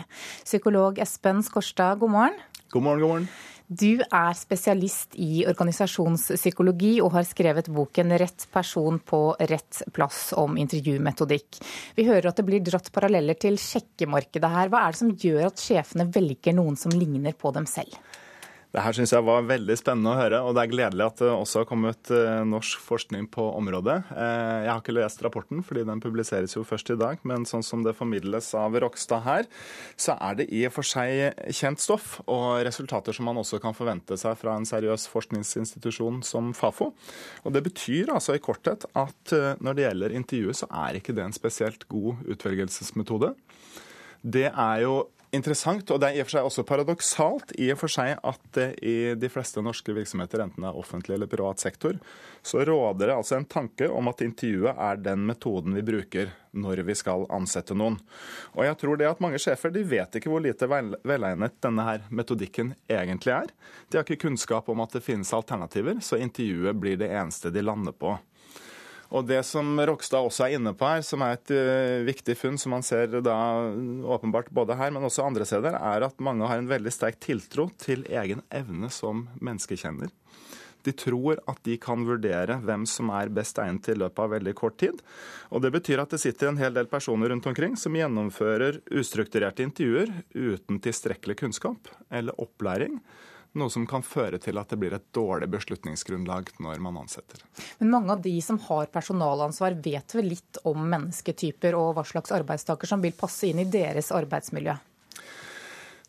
Psykolog 0.43 0.99
Espen 0.99 1.39
Skorstad, 1.47 2.01
god 2.01 2.11
morgen. 2.11 2.41
God 2.73 2.83
morgen, 2.83 2.99
god 2.99 3.09
morgen. 3.09 3.29
Du 3.69 4.01
er 4.01 4.33
spesialist 4.33 5.13
i 5.21 5.43
organisasjonspsykologi 5.47 6.95
og 7.05 7.13
har 7.13 7.27
skrevet 7.29 7.69
boken 7.69 8.11
'Rett 8.17 8.47
person 8.51 8.97
på 8.99 9.35
rett 9.39 9.83
plass' 9.93 10.33
om 10.33 10.57
intervjumetodikk. 10.57 11.59
Vi 11.95 12.03
hører 12.07 12.31
at 12.31 12.35
det 12.41 12.47
blir 12.47 12.65
dratt 12.65 12.91
paralleller 12.91 13.37
til 13.37 13.55
sjekkemarkedet 13.61 14.49
her. 14.49 14.69
Hva 14.73 14.87
er 14.87 14.91
det 14.91 14.99
som 14.99 15.13
gjør 15.13 15.45
at 15.53 15.61
sjefene 15.61 16.09
velger 16.09 16.57
noen 16.57 16.75
som 16.75 16.91
ligner 16.91 17.31
på 17.37 17.53
dem 17.53 17.69
selv? 17.69 17.93
Det 18.69 18.83
her 18.85 18.93
syns 18.93 19.09
jeg 19.15 19.25
var 19.25 19.47
veldig 19.49 19.75
spennende 19.79 20.11
å 20.13 20.17
høre, 20.19 20.39
og 20.45 20.53
det 20.53 20.61
er 20.61 20.69
gledelig 20.69 21.05
at 21.07 21.21
det 21.23 21.29
også 21.33 21.63
har 21.63 21.67
kommet 21.71 22.11
eh, 22.13 22.43
norsk 22.45 22.83
forskning 22.85 23.25
på 23.33 23.47
området. 23.57 23.95
Eh, 24.13 24.57
jeg 24.67 24.69
har 24.69 24.83
ikke 24.83 24.93
lest 24.93 25.23
rapporten, 25.25 25.63
fordi 25.65 25.87
den 25.87 26.03
publiseres 26.03 26.53
jo 26.53 26.61
først 26.67 26.91
i 26.93 26.99
dag, 27.01 27.17
men 27.25 27.47
sånn 27.49 27.65
som 27.65 27.81
det 27.81 27.95
formidles 27.97 28.51
av 28.53 28.77
Rokstad 28.83 29.25
her, 29.25 29.49
så 29.97 30.19
er 30.21 30.37
det 30.37 30.49
i 30.53 30.61
og 30.69 30.75
for 30.77 30.85
seg 30.85 31.41
kjent 31.49 31.81
stoff, 31.81 32.19
og 32.29 32.61
resultater 32.67 33.17
som 33.17 33.25
man 33.31 33.41
også 33.41 33.57
kan 33.63 33.73
forvente 33.73 34.19
seg 34.21 34.37
fra 34.37 34.53
en 34.59 34.69
seriøs 34.69 35.09
forskningsinstitusjon 35.15 36.21
som 36.29 36.53
Fafo. 36.53 36.91
Og 37.41 37.57
Det 37.57 37.65
betyr 37.65 38.13
altså 38.13 38.37
i 38.37 38.43
korthet 38.43 38.85
at 38.93 39.33
eh, 39.33 39.55
når 39.65 39.79
det 39.79 39.87
gjelder 39.89 40.19
intervjuet, 40.21 40.61
så 40.61 40.69
er 40.85 41.01
ikke 41.01 41.17
det 41.17 41.25
en 41.25 41.39
spesielt 41.41 41.89
god 41.89 42.21
utvelgelsesmetode. 42.35 43.33
Det 44.21 44.51
er 44.51 44.83
jo 44.85 45.07
interessant, 45.35 45.91
og 45.91 45.99
det 46.01 46.09
er 46.09 46.17
i 46.17 46.21
og 46.23 46.27
for 46.27 46.35
seg 46.35 46.47
også 46.47 46.65
paradoksalt 46.67 47.53
i 47.61 47.69
og 47.73 47.79
for 47.81 47.91
seg 47.91 48.17
at 48.17 48.59
i 48.81 49.13
de 49.19 49.29
fleste 49.31 49.61
norske 49.63 49.93
virksomheter, 49.95 50.43
enten 50.43 50.65
det 50.65 50.69
er 50.71 50.79
offentlig 50.79 51.15
eller 51.17 51.29
privat 51.31 51.61
sektor, 51.61 51.97
så 52.41 52.63
råder 52.65 53.09
det 53.09 53.15
altså 53.15 53.37
en 53.37 53.47
tanke 53.49 53.89
om 53.91 54.09
at 54.11 54.23
intervjuet 54.25 54.73
er 54.73 55.01
den 55.03 55.25
metoden 55.27 55.75
vi 55.77 55.85
bruker 55.85 56.31
når 56.51 56.83
vi 56.87 56.95
skal 56.97 57.27
ansette 57.33 57.77
noen. 57.77 57.99
Og 58.57 58.63
jeg 58.65 58.79
tror 58.81 58.97
det 58.97 59.09
at 59.09 59.21
mange 59.23 59.41
sjefer 59.41 59.73
de 59.73 59.85
vet 59.85 60.17
ikke 60.17 60.31
hvor 60.31 60.43
lite 60.43 60.69
velegnet 60.69 61.59
denne 61.61 61.85
her 61.85 62.07
metodikken 62.09 62.73
egentlig 62.89 63.35
er. 63.35 63.53
De 63.89 63.99
har 63.99 64.07
ikke 64.07 64.23
kunnskap 64.25 64.69
om 64.71 64.81
at 64.81 64.97
det 64.97 65.05
finnes 65.05 65.33
alternativer, 65.35 66.01
så 66.01 66.17
intervjuet 66.17 66.79
blir 66.79 66.97
det 66.99 67.11
eneste 67.13 67.53
de 67.53 67.65
lander 67.65 67.93
på. 67.93 68.17
Og 69.09 69.25
Det 69.25 69.39
som 69.47 69.73
Rokstad 69.89 70.21
også 70.21 70.45
er 70.45 70.55
inne 70.59 70.75
på 70.77 70.85
her, 70.85 71.01
som 71.05 71.23
er 71.25 71.33
et 71.33 71.53
uh, 71.55 72.05
viktig 72.05 72.35
funn, 72.37 72.59
som 72.61 72.75
man 72.75 72.85
ser 72.85 73.09
da 73.25 73.37
åpenbart 74.05 74.51
både 74.53 74.77
her, 74.77 74.93
men 74.93 75.07
også 75.07 75.25
andre 75.25 75.47
steder, 75.49 75.73
er 75.79 76.05
at 76.05 76.21
mange 76.21 76.45
har 76.45 76.61
en 76.61 76.69
veldig 76.69 76.93
sterk 76.93 77.17
tiltro 77.23 77.69
til 77.81 78.05
egen 78.05 78.43
evne 78.53 78.91
som 78.93 79.25
menneskekjenner. 79.41 80.13
De 80.85 80.93
tror 80.95 81.41
at 81.49 81.57
de 81.67 81.75
kan 81.81 82.05
vurdere 82.07 82.55
hvem 82.63 82.85
som 82.87 83.09
er 83.11 83.31
best 83.35 83.57
egnet 83.59 83.89
i 83.91 83.97
løpet 83.97 84.21
av 84.23 84.31
veldig 84.31 84.53
kort 84.55 84.77
tid. 84.79 85.01
Og 85.51 85.65
Det 85.65 85.73
betyr 85.75 85.99
at 85.99 86.13
det 86.13 86.21
sitter 86.21 86.51
en 86.51 86.61
hel 86.61 86.75
del 86.77 86.87
personer 86.87 87.33
rundt 87.33 87.49
omkring 87.49 87.75
som 87.77 87.97
gjennomfører 87.97 88.79
ustrukturerte 88.87 89.65
intervjuer 89.65 90.13
uten 90.37 90.79
tilstrekkelig 90.79 91.35
kunnskap 91.41 91.91
eller 92.09 92.37
opplæring 92.39 93.01
noe 93.57 93.71
som 93.73 93.85
kan 93.89 94.03
føre 94.05 94.37
til 94.41 94.59
at 94.61 94.69
det 94.69 94.77
blir 94.81 94.93
et 94.95 95.07
dårlig 95.15 95.49
beslutningsgrunnlag 95.53 96.51
når 96.61 96.83
man 96.83 96.99
ansetter. 97.01 97.41
Men 97.79 97.93
mange 97.95 98.13
av 98.13 98.21
de 98.25 98.35
som 98.45 98.59
har 98.67 98.91
personalansvar 98.93 99.79
vet 99.83 100.15
vel 100.15 100.29
litt 100.35 100.61
om 100.69 100.83
mennesketyper 100.91 101.77
og 101.77 101.95
hva 101.97 102.05
slags 102.07 102.33
arbeidstaker 102.35 102.89
som 102.89 103.01
vil 103.01 103.17
passe 103.17 103.49
inn 103.49 103.63
i 103.63 103.69
deres 103.69 104.11
arbeidsmiljø? 104.15 104.77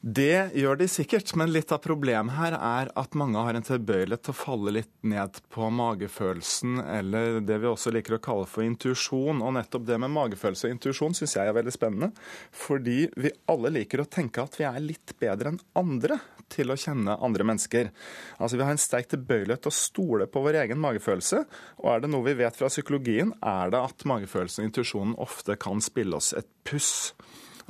Det 0.01 0.57
gjør 0.57 0.79
de 0.81 0.87
sikkert, 0.89 1.29
men 1.37 1.51
litt 1.53 1.73
av 1.77 1.83
problemet 1.85 2.33
her 2.33 2.55
er 2.57 2.89
at 2.97 3.17
mange 3.21 3.37
har 3.45 3.53
en 3.53 3.67
tilbøyelighet 3.67 4.23
til 4.25 4.33
å 4.33 4.39
falle 4.39 4.73
litt 4.73 4.93
ned 5.05 5.37
på 5.53 5.67
magefølelsen, 5.77 6.79
eller 6.81 7.43
det 7.45 7.59
vi 7.61 7.69
også 7.69 7.93
liker 7.93 8.17
å 8.17 8.21
kalle 8.25 8.49
for 8.49 8.65
intuisjon. 8.65 9.43
Og 9.45 9.53
nettopp 9.59 9.85
det 9.91 9.99
med 10.01 10.15
magefølelse 10.15 10.71
og 10.71 10.73
intuisjon 10.73 11.19
syns 11.19 11.37
jeg 11.37 11.53
er 11.53 11.57
veldig 11.59 11.75
spennende. 11.77 12.09
Fordi 12.49 13.11
vi 13.21 13.35
alle 13.53 13.75
liker 13.77 14.01
å 14.01 14.09
tenke 14.09 14.41
at 14.41 14.57
vi 14.57 14.65
er 14.71 14.81
litt 14.81 15.13
bedre 15.21 15.53
enn 15.53 15.61
andre 15.77 16.17
til 16.51 16.73
å 16.73 16.79
kjenne 16.81 17.19
andre 17.21 17.45
mennesker. 17.51 17.93
Altså 18.41 18.57
Vi 18.57 18.65
har 18.65 18.73
en 18.73 18.81
sterk 18.81 19.13
tilbøyelighet 19.13 19.67
til 19.67 19.75
å 19.75 19.81
stole 19.83 20.31
på 20.33 20.41
vår 20.47 20.63
egen 20.63 20.81
magefølelse. 20.81 21.45
Og 21.85 21.93
er 21.93 22.01
det 22.01 22.15
noe 22.15 22.25
vi 22.25 22.39
vet 22.41 22.57
fra 22.57 22.73
psykologien, 22.73 23.37
er 23.45 23.77
det 23.77 23.85
at 23.85 24.09
magefølelsen 24.09 24.65
og 24.65 24.73
intuisjonen 24.73 25.15
ofte 25.21 25.61
kan 25.61 25.85
spille 25.85 26.17
oss 26.17 26.33
et 26.41 26.49
puss. 26.65 27.13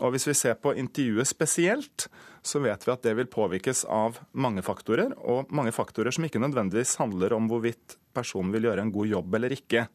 Og 0.01 0.15
Hvis 0.15 0.29
vi 0.31 0.35
ser 0.35 0.57
på 0.57 0.75
intervjuet 0.75 1.29
spesielt, 1.29 2.09
så 2.43 2.61
vet 2.65 2.87
vi 2.87 2.93
at 2.93 3.03
det 3.05 3.15
vil 3.19 3.29
påvirkes 3.29 3.85
av 3.85 4.19
mange 4.33 4.65
faktorer, 4.65 5.13
og 5.21 5.51
mange 5.53 5.75
faktorer 5.77 6.15
som 6.15 6.25
ikke 6.25 6.41
nødvendigvis 6.41 6.97
handler 7.01 7.37
om 7.37 7.51
hvorvidt 7.51 7.99
personen 8.17 8.53
vil 8.55 8.71
gjøre 8.71 8.87
en 8.87 8.95
god 8.95 9.11
jobb 9.11 9.37
eller 9.37 9.57
ikke. 9.57 9.87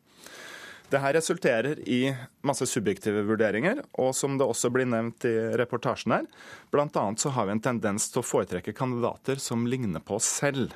Det 0.85 1.01
her 1.01 1.15
resulterer 1.17 1.79
i 1.89 2.11
masse 2.45 2.67
subjektive 2.69 3.23
vurderinger, 3.25 3.81
og 3.97 4.11
som 4.13 4.37
det 4.37 4.45
også 4.45 4.69
blir 4.73 4.85
nevnt 4.85 5.25
i 5.25 5.33
reportasjen 5.57 6.13
her, 6.13 6.27
bl.a. 6.69 7.05
så 7.17 7.31
har 7.33 7.47
vi 7.47 7.55
en 7.55 7.63
tendens 7.65 8.05
til 8.13 8.21
å 8.21 8.25
foretrekke 8.25 8.75
kandidater 8.77 9.41
som 9.41 9.65
ligner 9.65 10.03
på 10.05 10.19
oss 10.19 10.29
selv. 10.43 10.75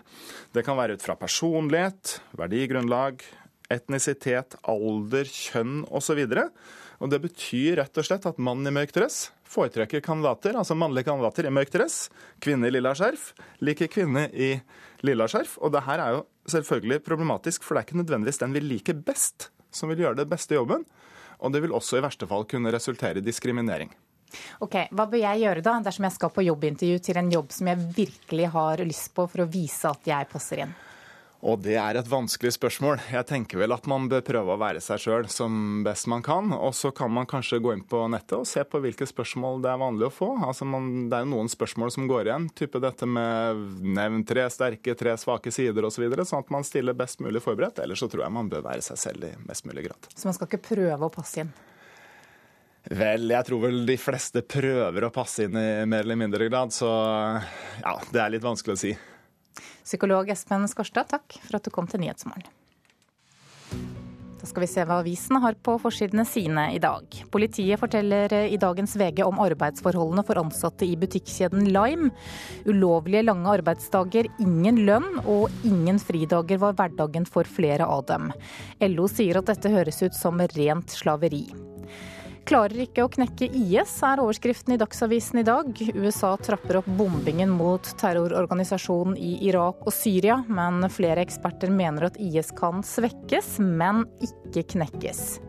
Det 0.56 0.66
kan 0.66 0.80
være 0.80 0.98
ut 0.98 1.06
fra 1.06 1.18
personlighet, 1.20 2.18
verdigrunnlag, 2.42 3.22
etnisitet, 3.70 4.58
alder, 4.66 5.30
kjønn 5.30 5.84
osv. 5.94 6.24
Og 6.26 6.50
Det 7.00 7.20
betyr 7.24 7.78
rett 7.80 7.98
og 7.98 8.06
slett 8.06 8.26
at 8.28 8.42
mannen 8.44 8.68
i 8.68 8.76
mørk 8.76 8.92
dress 8.96 9.30
foretrekker 9.50 10.04
kandidater, 10.06 10.58
altså 10.60 10.78
mannlige 10.78 11.08
kandidater 11.10 11.48
i 11.50 11.54
mørk 11.54 11.72
dress, 11.74 12.10
kvinne 12.44 12.70
i 12.70 12.74
lilla 12.74 12.94
skjerf, 12.98 13.32
liker 13.66 13.90
kvinne 13.92 14.28
i 14.30 14.52
lilla 15.08 15.26
skjerf. 15.30 15.58
Og 15.64 15.74
det 15.74 15.86
her 15.88 16.04
er 16.04 16.18
jo 16.18 16.26
selvfølgelig 16.54 17.02
problematisk, 17.06 17.66
for 17.66 17.76
det 17.76 17.82
er 17.82 17.90
ikke 17.90 18.02
nødvendigvis 18.04 18.42
den 18.44 18.54
vi 18.56 18.66
liker 18.66 19.00
best, 19.08 19.50
som 19.72 19.90
vil 19.90 20.06
gjøre 20.06 20.22
det 20.22 20.28
beste 20.30 20.58
jobben. 20.58 20.86
Og 21.40 21.54
det 21.56 21.64
vil 21.64 21.74
også 21.74 21.98
i 21.98 22.04
verste 22.04 22.28
fall 22.30 22.46
kunne 22.50 22.74
resultere 22.76 23.22
i 23.22 23.26
diskriminering. 23.26 23.92
Ok, 24.62 24.76
Hva 24.94 25.08
bør 25.10 25.24
jeg 25.24 25.42
gjøre 25.42 25.64
da, 25.66 25.80
dersom 25.82 26.06
jeg 26.06 26.14
skal 26.20 26.34
på 26.36 26.46
jobbintervju 26.46 27.00
til 27.02 27.18
en 27.18 27.32
jobb 27.34 27.54
som 27.56 27.72
jeg 27.72 27.88
virkelig 27.96 28.52
har 28.54 28.84
lyst 28.86 29.16
på 29.18 29.26
for 29.26 29.42
å 29.42 29.50
vise 29.50 29.90
at 29.90 30.06
jeg 30.12 30.30
passer 30.30 30.66
inn? 30.66 30.76
Og 31.40 31.62
det 31.64 31.78
er 31.80 31.96
et 31.96 32.08
vanskelig 32.10 32.52
spørsmål. 32.58 33.00
Jeg 33.14 33.24
tenker 33.30 33.62
vel 33.62 33.72
at 33.72 33.86
man 33.88 34.10
bør 34.12 34.24
prøve 34.28 34.56
å 34.56 34.60
være 34.60 34.82
seg 34.84 35.00
sjøl 35.00 35.28
som 35.32 35.86
best 35.86 36.10
man 36.12 36.24
kan. 36.26 36.52
Og 36.52 36.74
så 36.76 36.92
kan 36.96 37.14
man 37.16 37.30
kanskje 37.30 37.62
gå 37.64 37.72
inn 37.78 37.86
på 37.88 38.02
nettet 38.12 38.36
og 38.42 38.48
se 38.50 38.66
på 38.68 38.82
hvilke 38.84 39.08
spørsmål 39.08 39.62
det 39.64 39.72
er 39.72 39.80
vanlig 39.80 40.10
å 40.10 40.12
få. 40.12 40.34
Altså 40.50 40.68
man, 40.68 41.08
det 41.08 41.16
er 41.16 41.24
jo 41.24 41.32
noen 41.32 41.52
spørsmål 41.52 41.94
som 41.96 42.10
går 42.12 42.28
igjen, 42.28 42.50
type 42.60 42.82
dette 42.84 43.08
med 43.08 43.64
nevn 43.88 44.26
tre 44.28 44.50
sterke, 44.52 44.98
tre 45.00 45.16
svake 45.20 45.54
sider 45.56 45.88
osv. 45.88 46.00
Så 46.00 46.04
videre, 46.06 46.24
sånn 46.24 46.46
at 46.46 46.52
man 46.54 46.64
stiller 46.64 46.96
best 46.96 47.20
mulig 47.20 47.42
forberedt. 47.44 47.82
Ellers 47.84 48.00
så 48.00 48.08
tror 48.12 48.24
jeg 48.24 48.32
man 48.32 48.52
bør 48.52 48.64
være 48.68 48.84
seg 48.86 49.00
selv 49.02 49.26
i 49.28 49.34
mest 49.48 49.66
mulig 49.68 49.84
grad. 49.90 50.08
Så 50.16 50.30
man 50.30 50.36
skal 50.36 50.48
ikke 50.48 50.62
prøve 50.70 51.08
å 51.08 51.12
passe 51.12 51.44
inn? 51.44 51.52
Vel, 52.88 53.28
jeg 53.32 53.48
tror 53.50 53.64
vel 53.66 53.82
de 53.88 53.98
fleste 54.00 54.44
prøver 54.48 55.08
å 55.08 55.12
passe 55.12 55.44
inn 55.44 55.56
i 55.60 55.68
mer 55.88 56.08
eller 56.08 56.20
mindre 56.20 56.48
grad, 56.48 56.72
så 56.72 56.88
ja, 57.84 57.96
det 58.16 58.24
er 58.24 58.36
litt 58.36 58.48
vanskelig 58.48 58.78
å 58.78 58.80
si. 58.80 58.94
Psykolog 59.90 60.30
Espen 60.30 60.68
Skorstad, 60.70 61.10
takk 61.10 61.40
for 61.48 61.58
at 61.58 61.66
du 61.66 61.74
kom 61.74 61.88
til 61.90 62.04
Nyhetsmorgen. 62.04 62.46
Da 64.40 64.48
skal 64.48 64.64
vi 64.64 64.68
se 64.72 64.84
hva 64.88 65.00
avisene 65.02 65.42
har 65.44 65.58
på 65.66 65.74
forsidene 65.82 66.24
sine 66.30 66.68
i 66.76 66.78
dag. 66.80 67.04
Politiet 67.34 67.82
forteller 67.82 68.32
i 68.38 68.60
dagens 68.62 68.94
VG 69.02 69.24
om 69.26 69.42
arbeidsforholdene 69.44 70.24
for 70.28 70.40
ansatte 70.40 70.86
i 70.88 70.96
butikkjeden 71.00 71.68
Lime. 71.74 72.12
Ulovlige 72.70 73.26
lange 73.26 73.50
arbeidsdager, 73.58 74.30
ingen 74.40 74.84
lønn 74.88 75.24
og 75.26 75.50
ingen 75.68 76.00
fridager 76.00 76.62
var 76.62 76.78
hverdagen 76.78 77.26
for 77.28 77.50
flere 77.50 77.90
av 77.90 78.06
dem. 78.14 78.30
LO 78.94 79.10
sier 79.12 79.42
at 79.42 79.50
dette 79.50 79.74
høres 79.74 80.00
ut 80.06 80.16
som 80.16 80.40
rent 80.54 80.94
slaveri. 80.94 81.48
Klarer 82.48 82.86
ikke 82.86 83.04
å 83.06 83.12
knekke 83.12 83.50
IS, 83.52 83.92
er 84.06 84.22
overskriften 84.24 84.74
i 84.76 84.80
Dagsavisen 84.80 85.42
i 85.42 85.46
dag. 85.48 85.74
USA 85.96 86.32
trapper 86.40 86.80
opp 86.80 86.88
bombingen 87.00 87.52
mot 87.54 87.92
terrororganisasjonen 88.00 89.18
i 89.20 89.36
Irak 89.50 89.84
og 89.86 89.94
Syria, 89.94 90.40
men 90.48 90.86
flere 90.94 91.26
eksperter 91.26 91.74
mener 91.74 92.10
at 92.10 92.20
IS 92.22 92.54
kan 92.58 92.86
svekkes, 92.86 93.58
men 93.60 94.06
ikke 94.24 94.66
knekkes. 94.76 95.49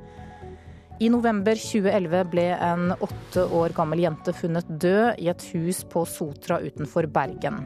I 1.00 1.08
november 1.08 1.56
2011 1.56 2.24
ble 2.28 2.42
en 2.60 2.90
åtte 2.92 3.46
år 3.56 3.72
gammel 3.72 4.02
jente 4.02 4.34
funnet 4.36 4.66
død 4.82 5.22
i 5.24 5.30
et 5.32 5.44
hus 5.54 5.78
på 5.88 6.02
Sotra 6.04 6.58
utenfor 6.60 7.06
Bergen. 7.08 7.62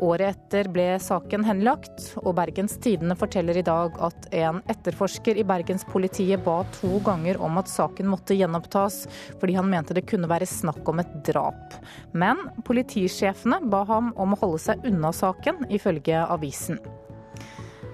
Året 0.00 0.38
etter 0.38 0.70
ble 0.72 0.86
saken 1.04 1.44
henlagt, 1.44 2.06
og 2.22 2.38
Bergens 2.38 2.78
Tidende 2.80 3.18
forteller 3.20 3.60
i 3.60 3.64
dag 3.66 3.98
at 4.00 4.30
en 4.32 4.62
etterforsker 4.72 5.36
i 5.36 5.44
Bergenspolitiet 5.44 6.40
ba 6.46 6.62
to 6.78 7.02
ganger 7.04 7.36
om 7.44 7.60
at 7.60 7.68
saken 7.68 8.08
måtte 8.08 8.38
gjenopptas, 8.38 9.02
fordi 9.42 9.58
han 9.60 9.68
mente 9.68 9.98
det 9.98 10.06
kunne 10.08 10.32
være 10.32 10.48
snakk 10.48 10.88
om 10.88 11.04
et 11.04 11.12
drap. 11.28 11.76
Men 12.16 12.40
politisjefene 12.64 13.60
ba 13.68 13.84
ham 13.92 14.14
om 14.16 14.32
å 14.32 14.40
holde 14.40 14.64
seg 14.70 14.88
unna 14.88 15.12
saken, 15.12 15.66
ifølge 15.68 16.24
avisen. 16.24 16.80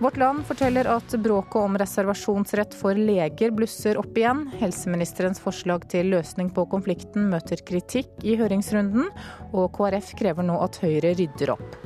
Vårt 0.00 0.16
Land 0.16 0.46
forteller 0.46 0.84
at 0.84 1.14
bråket 1.24 1.56
om 1.56 1.78
reservasjonsrett 1.78 2.74
for 2.76 2.98
leger 3.00 3.50
blusser 3.56 3.96
opp 3.96 4.18
igjen. 4.18 4.42
Helseministerens 4.60 5.40
forslag 5.40 5.86
til 5.88 6.10
løsning 6.12 6.50
på 6.52 6.66
konflikten 6.68 7.30
møter 7.32 7.62
kritikk 7.64 8.20
i 8.20 8.36
høringsrunden, 8.36 9.08
og 9.56 9.70
KrF 9.78 10.12
krever 10.20 10.44
nå 10.44 10.58
at 10.60 10.76
Høyre 10.84 11.14
rydder 11.16 11.54
opp. 11.56 11.78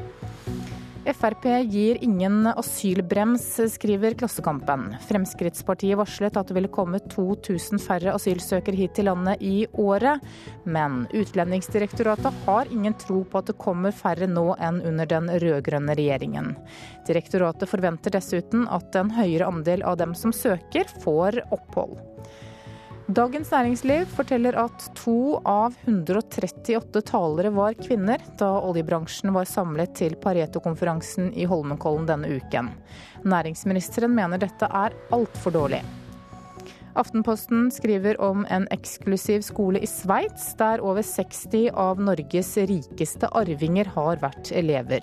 Frp 1.05 1.44
gir 1.72 1.98
ingen 2.05 2.46
asylbrems, 2.46 3.61
skriver 3.72 4.14
Klassekampen. 4.14 4.96
Fremskrittspartiet 5.09 5.96
varslet 5.96 6.36
at 6.36 6.51
det 6.51 6.57
ville 6.59 6.68
komme 6.68 7.01
2000 7.01 7.80
færre 7.80 8.12
asylsøkere 8.12 8.76
hit 8.76 8.94
til 8.98 9.09
landet 9.09 9.40
i 9.40 9.64
året. 9.80 10.20
Men 10.68 11.07
Utlendingsdirektoratet 11.16 12.44
har 12.44 12.68
ingen 12.68 12.98
tro 13.01 13.22
på 13.24 13.40
at 13.40 13.48
det 13.48 13.57
kommer 13.62 13.96
færre 13.96 14.28
nå 14.28 14.51
enn 14.61 14.82
under 14.92 15.09
den 15.09 15.32
rød-grønne 15.40 15.96
regjeringen. 15.96 16.53
Direktoratet 17.09 17.72
forventer 17.72 18.12
dessuten 18.18 18.68
at 18.68 19.01
en 19.01 19.16
høyere 19.16 19.48
andel 19.48 19.86
av 19.88 19.96
dem 20.05 20.12
som 20.14 20.36
søker, 20.36 20.84
får 21.01 21.40
opphold. 21.48 21.96
Dagens 23.11 23.48
Næringsliv 23.50 24.04
forteller 24.14 24.54
at 24.61 24.84
to 24.94 25.40
av 25.48 25.74
138 25.82 27.00
talere 27.08 27.50
var 27.50 27.74
kvinner 27.74 28.22
da 28.38 28.50
oljebransjen 28.62 29.32
var 29.34 29.48
samlet 29.50 29.96
til 29.98 30.12
Pareto-konferansen 30.22 31.32
i 31.34 31.48
Holmenkollen 31.50 32.04
denne 32.06 32.28
uken. 32.38 32.68
Næringsministeren 33.26 34.14
mener 34.14 34.38
dette 34.38 34.68
er 34.70 34.94
altfor 35.16 35.56
dårlig. 35.56 35.80
Aftenposten 37.00 37.72
skriver 37.74 38.20
om 38.22 38.44
en 38.46 38.68
eksklusiv 38.70 39.42
skole 39.42 39.82
i 39.82 39.88
Sveits, 39.90 40.52
der 40.61 40.82
over 40.84 41.02
60 41.02 41.72
av 41.74 41.98
Norges 41.98 42.52
rikeste 42.70 43.30
arvinger 43.40 43.90
har 43.96 44.22
vært 44.22 44.52
elever. 44.54 45.02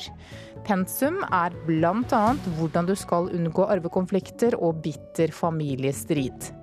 Pensum 0.68 1.20
er 1.28 1.58
bl.a. 1.68 2.24
hvordan 2.56 2.88
du 2.88 2.96
skal 2.96 3.28
unngå 3.36 3.68
arvekonflikter 3.68 4.56
og 4.62 4.80
bitter 4.88 5.36
familiestrid. 5.36 6.54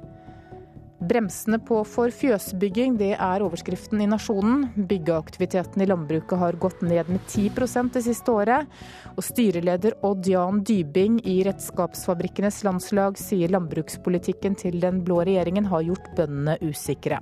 Bremsene 1.04 1.58
på 1.60 1.82
for 1.84 2.12
fjøsbygging, 2.14 2.94
det 2.96 3.10
er 3.12 3.42
overskriften 3.44 4.00
i 4.00 4.06
Nasjonen. 4.08 4.70
Byggeaktiviteten 4.88 5.82
i 5.84 5.88
landbruket 5.90 6.38
har 6.40 6.56
gått 6.60 6.80
ned 6.86 7.10
med 7.12 7.20
10% 7.28 7.92
det 7.96 8.04
siste 8.06 8.32
året. 8.32 8.70
Og 9.12 9.26
styreleder 9.26 9.98
Odd 10.06 10.30
Jan 10.30 10.62
Dybing 10.64 11.18
i 11.28 11.42
Redskapsfabrikkenes 11.44 12.62
landslag 12.64 13.20
sier 13.20 13.52
landbrukspolitikken 13.52 14.56
til 14.64 14.80
den 14.80 15.02
blå 15.04 15.20
regjeringen 15.28 15.68
har 15.68 15.84
gjort 15.84 16.08
bøndene 16.16 16.56
usikre. 16.64 17.20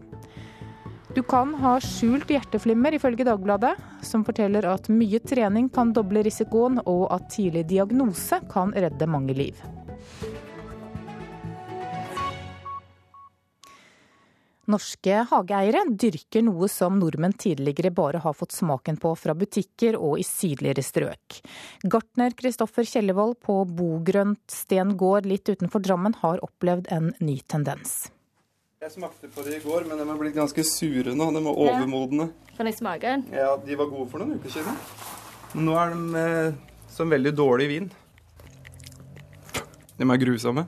Du 1.12 1.20
kan 1.26 1.51
ha 1.61 1.74
skjult 1.83 2.30
hjerteflimmer, 2.33 2.95
ifølge 2.97 3.26
Dagbladet, 3.28 3.74
som 4.07 4.22
forteller 4.24 4.64
at 4.70 4.89
mye 4.89 5.20
trening 5.20 5.68
kan 5.74 5.91
doble 5.93 6.22
risikoen, 6.24 6.78
og 6.87 7.09
at 7.12 7.28
tidlig 7.35 7.66
diagnose 7.74 8.39
kan 8.53 8.72
redde 8.72 9.11
mange 9.11 9.37
liv. 9.37 9.59
Norske 14.71 15.25
hageeiere 15.27 15.81
dyrker 15.99 16.45
noe 16.47 16.69
som 16.71 17.01
nordmenn 17.01 17.35
tidligere 17.35 17.91
bare 17.91 18.21
har 18.23 18.35
fått 18.39 18.55
smaken 18.55 18.95
på 19.03 19.11
fra 19.19 19.35
butikker 19.35 19.97
og 19.99 20.21
i 20.23 20.27
sydligere 20.27 20.85
strøk. 20.87 21.41
Gartner 21.83 22.37
Kristoffer 22.39 22.87
Kjellevold 22.87 23.41
på 23.43 23.57
Bogrønt 23.67 24.55
Sten 24.55 24.95
gård 25.01 25.27
litt 25.27 25.51
utenfor 25.51 25.83
Drammen 25.83 26.15
har 26.21 26.39
opplevd 26.47 26.87
en 26.95 27.11
ny 27.19 27.41
tendens. 27.51 28.13
Jeg 28.83 28.95
smakte 28.95 29.29
på 29.35 29.43
det 29.47 29.59
i 29.59 29.63
går, 29.65 29.85
men 29.91 29.99
de 29.99 30.07
har 30.07 30.19
blitt 30.19 30.39
ganske 30.39 30.63
sure 30.67 31.15
nå. 31.15 31.29
De 31.35 31.43
var 31.43 31.59
overmodne. 31.67 32.29
Kan 32.57 32.71
jeg 32.71 32.79
smake 32.79 33.03
den? 33.03 33.27
Ja, 33.35 33.57
De 33.59 33.79
var 33.79 33.91
gode 33.91 34.11
for 34.11 34.23
noen 34.23 34.39
uker 34.39 34.51
siden. 34.61 34.79
Men 35.55 35.67
nå 35.69 35.77
er 35.79 35.95
de 35.95 36.23
eh, 36.23 36.57
som 36.91 37.11
veldig 37.11 37.35
dårlig 37.35 37.69
vin. 37.71 37.91
De 39.99 40.07
er 40.07 40.23
grusomme. 40.23 40.67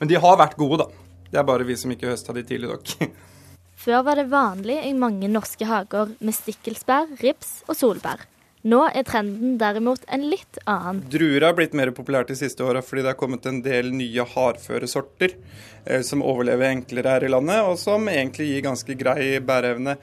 Men 0.00 0.08
de 0.08 0.20
har 0.20 0.40
vært 0.40 0.56
gode, 0.60 0.84
da. 0.84 1.01
Det 1.32 1.40
er 1.40 1.48
bare 1.48 1.64
vi 1.64 1.78
som 1.80 1.92
ikke 1.94 2.10
høsta 2.10 2.34
de 2.36 2.44
tidlig 2.44 2.68
nok. 2.68 2.92
Før 3.82 4.04
var 4.06 4.20
det 4.20 4.28
vanlig 4.30 4.76
i 4.86 4.92
mange 4.94 5.30
norske 5.32 5.66
hager 5.66 6.12
med 6.20 6.36
stikkelsbær, 6.36 7.16
rips 7.22 7.62
og 7.66 7.78
solbær. 7.78 8.28
Nå 8.68 8.78
er 8.92 9.02
trenden 9.02 9.56
derimot 9.58 10.04
en 10.12 10.28
litt 10.30 10.60
annen. 10.70 11.00
Druer 11.10 11.48
har 11.48 11.56
blitt 11.58 11.72
mer 11.74 11.90
populært 11.96 12.30
de 12.30 12.36
siste 12.38 12.62
åra 12.62 12.78
fordi 12.84 13.02
det 13.02 13.10
har 13.10 13.18
kommet 13.18 13.48
en 13.50 13.58
del 13.64 13.90
nye 13.96 14.26
hardføre 14.36 14.86
sorter 14.86 15.34
eh, 15.82 16.04
som 16.06 16.22
overlever 16.22 16.68
enklere 16.68 17.16
her 17.16 17.26
i 17.26 17.32
landet, 17.32 17.64
og 17.66 17.74
som 17.80 18.06
egentlig 18.12 18.52
gir 18.52 18.62
ganske 18.68 18.98
grei 19.00 19.32
bæreevne. 19.42 19.96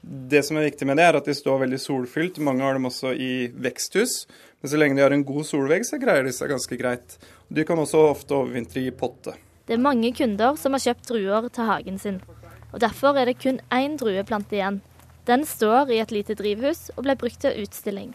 Det 0.00 0.40
som 0.46 0.56
er 0.56 0.70
viktig 0.70 0.88
med 0.88 0.96
det, 0.96 1.04
er 1.10 1.18
at 1.18 1.28
de 1.28 1.34
står 1.36 1.64
veldig 1.66 1.82
solfylt. 1.82 2.40
Mange 2.46 2.64
har 2.64 2.78
dem 2.78 2.88
også 2.88 3.12
i 3.12 3.50
veksthus. 3.52 4.22
Men 4.62 4.72
så 4.72 4.80
lenge 4.80 4.96
de 4.96 5.04
har 5.04 5.12
en 5.12 5.26
god 5.26 5.44
solvegg, 5.44 5.84
så 5.84 5.98
greier 6.00 6.24
de 6.24 6.32
seg 6.32 6.54
ganske 6.54 6.78
greit. 6.80 7.18
De 7.52 7.66
kan 7.68 7.80
også 7.82 8.06
ofte 8.14 8.38
overvintre 8.38 8.86
i 8.86 8.94
potte. 8.96 9.34
Det 9.66 9.74
er 9.74 9.82
mange 9.82 10.12
kunder 10.14 10.54
som 10.60 10.76
har 10.76 10.84
kjøpt 10.84 11.08
druer 11.10 11.48
til 11.50 11.66
hagen 11.66 11.96
sin. 11.98 12.20
Og 12.70 12.78
Derfor 12.82 13.18
er 13.18 13.26
det 13.26 13.40
kun 13.42 13.58
én 13.74 13.96
drueplante 13.98 14.54
igjen. 14.54 14.78
Den 15.26 15.42
står 15.42 15.90
i 15.90 15.98
et 15.98 16.12
lite 16.14 16.36
drivhus 16.38 16.92
og 16.94 17.02
ble 17.06 17.16
brukt 17.18 17.40
til 17.42 17.64
utstilling. 17.64 18.12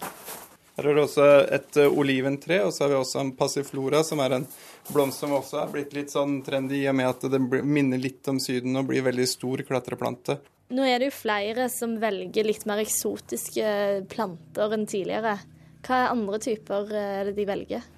Her 0.78 0.88
er 0.88 0.95
det 0.95 1.04
også 1.04 1.26
et 1.52 1.80
uh, 1.84 1.97
oliventre, 1.99 2.62
og 2.64 2.72
så 2.72 2.86
har 2.86 2.93
vi 2.93 2.99
også 3.02 3.20
en 3.20 3.34
passiflora, 3.36 3.99
som 4.08 4.22
er 4.24 4.38
en 4.38 4.47
blomst 4.93 5.20
som 5.20 5.36
også 5.36 5.60
er 5.60 5.74
blitt 5.74 5.91
litt 5.97 6.14
sånn 6.14 6.39
trendy 6.45 6.80
i 6.80 6.88
og 6.89 6.95
med 6.97 7.10
at 7.10 7.28
den 7.34 7.49
minner 7.68 7.99
litt 7.99 8.32
om 8.32 8.39
Syden 8.39 8.80
og 8.80 8.88
blir 8.88 9.04
veldig 9.04 9.28
stor 9.28 9.66
klatreplante. 9.68 10.39
Nå 10.72 10.86
er 10.88 11.04
det 11.04 11.12
jo 11.12 11.18
flere 11.20 11.68
som 11.68 11.97
velger 11.99 12.47
litt 12.47 12.64
mer 12.70 12.80
eksotiske 12.80 13.66
planter 14.14 14.78
enn 14.78 14.88
tidligere. 14.88 15.36
Hva 15.84 15.97
er 15.97 16.14
andre 16.14 16.39
typer 16.39 16.93
eh, 16.95 17.18
er 17.20 17.28
det 17.28 17.36
de 17.41 17.47
velger? 17.49 17.89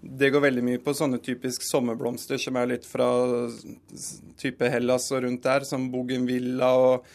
Det 0.00 0.30
går 0.30 0.44
veldig 0.44 0.62
mye 0.62 0.80
på 0.82 0.94
sånne 0.94 1.18
typisk 1.22 1.64
sommerblomster 1.66 2.38
som 2.38 2.56
er 2.60 2.70
litt 2.70 2.84
fra 2.86 3.08
type 4.38 4.68
Hellas 4.70 5.08
og 5.10 5.24
rundt 5.24 5.42
der, 5.42 5.66
som 5.66 5.88
bougainvilla 5.92 6.74
og 6.78 7.08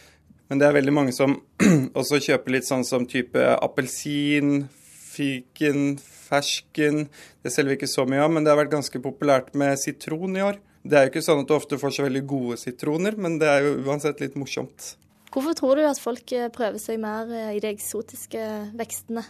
Men 0.44 0.60
det 0.60 0.66
er 0.66 0.74
veldig 0.76 0.92
mange 0.92 1.12
som 1.16 1.38
også 2.00 2.18
kjøper 2.20 2.52
litt 2.52 2.66
sånn 2.68 2.82
som 2.84 3.06
type 3.08 3.40
appelsin, 3.64 4.66
fiken, 5.14 5.96
fersken. 5.96 7.06
Det 7.40 7.52
selger 7.52 7.72
vi 7.72 7.78
ikke 7.78 7.88
så 7.88 8.04
mye 8.04 8.20
av, 8.20 8.28
men 8.30 8.44
det 8.44 8.52
har 8.52 8.60
vært 8.60 8.74
ganske 8.74 9.00
populært 9.00 9.54
med 9.56 9.80
sitron 9.80 10.36
i 10.36 10.44
år. 10.44 10.60
Det 10.84 10.98
er 10.98 11.06
jo 11.06 11.14
ikke 11.14 11.24
sånn 11.24 11.40
at 11.40 11.48
du 11.48 11.54
ofte 11.56 11.78
får 11.80 11.94
så 11.96 12.04
veldig 12.04 12.22
gode 12.28 12.58
sitroner, 12.60 13.16
men 13.16 13.38
det 13.40 13.48
er 13.48 13.64
jo 13.64 13.78
uansett 13.88 14.20
litt 14.20 14.36
morsomt. 14.36 14.90
Hvorfor 15.32 15.56
tror 15.56 15.80
du 15.80 15.86
at 15.88 15.98
folk 15.98 16.36
prøver 16.54 16.76
seg 16.78 17.00
mer 17.02 17.32
i 17.54 17.62
de 17.64 17.72
eksotiske 17.72 18.44
vekstene? 18.76 19.24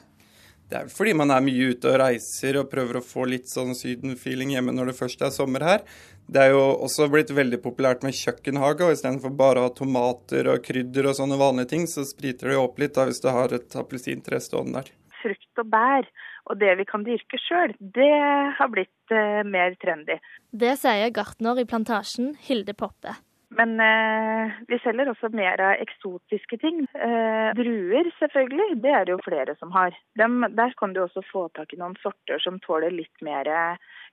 Det 0.75 0.81
er 0.81 0.89
fordi 0.91 1.13
man 1.15 1.31
er 1.31 1.43
mye 1.47 1.69
ute 1.71 1.87
og 1.87 2.01
reiser 2.01 2.57
og 2.59 2.67
prøver 2.73 2.99
å 2.99 3.05
få 3.07 3.29
litt 3.31 3.47
sånn 3.47 3.77
sydenfeeling 3.79 4.57
hjemme 4.57 4.73
når 4.75 4.91
det 4.91 4.97
først 4.99 5.21
er 5.23 5.31
sommer 5.31 5.63
her. 5.63 5.85
Det 6.27 6.41
er 6.43 6.51
jo 6.51 6.65
også 6.83 7.07
blitt 7.13 7.31
veldig 7.37 7.61
populært 7.63 8.03
med 8.03 8.17
kjøkkenhage, 8.19 8.83
og 8.83 8.97
istedenfor 8.97 9.37
bare 9.39 9.63
å 9.63 9.69
ha 9.69 9.73
tomater 9.77 10.49
og 10.51 10.65
krydder 10.67 11.07
og 11.07 11.15
sånne 11.21 11.39
vanlige 11.39 11.71
ting, 11.77 11.87
så 11.87 12.03
spriter 12.09 12.51
det 12.51 12.59
opp 12.59 12.81
litt 12.83 12.97
da 12.97 13.05
hvis 13.07 13.23
du 13.23 13.29
har 13.31 13.55
et 13.55 13.77
appelsintre 13.79 14.41
stående 14.43 14.81
der. 14.81 14.91
Frukt 15.21 15.63
og 15.63 15.71
bær 15.71 16.11
og 16.51 16.59
det 16.61 16.73
vi 16.81 16.89
kan 16.89 17.07
dyrke 17.07 17.39
sjøl, 17.41 17.77
det 17.79 18.11
har 18.59 18.73
blitt 18.73 19.15
eh, 19.15 19.45
mer 19.47 19.79
trendy. 19.81 20.19
Det 20.51 20.75
sier 20.81 21.15
gartner 21.15 21.63
i 21.63 21.69
Plantasjen, 21.71 22.35
Hilde 22.49 22.75
Poppe. 22.77 23.15
Men 23.59 23.79
eh, 23.81 24.55
vi 24.71 24.79
selger 24.83 25.11
også 25.13 25.31
mer 25.35 25.61
av 25.63 25.81
eksotiske 25.83 26.59
ting. 26.63 26.85
Eh, 26.99 27.51
druer 27.59 28.11
selvfølgelig, 28.19 28.81
det 28.83 28.93
er 28.93 29.07
det 29.07 29.15
jo 29.15 29.25
flere 29.27 29.57
som 29.61 29.75
har. 29.75 29.97
Dem, 30.21 30.43
der 30.59 30.75
kan 30.79 30.95
du 30.95 31.05
også 31.05 31.23
få 31.31 31.49
tak 31.59 31.75
i 31.75 31.81
noen 31.81 31.97
sorter 32.03 32.43
som 32.43 32.61
tåler 32.65 32.95
litt 32.95 33.27
mer 33.27 33.51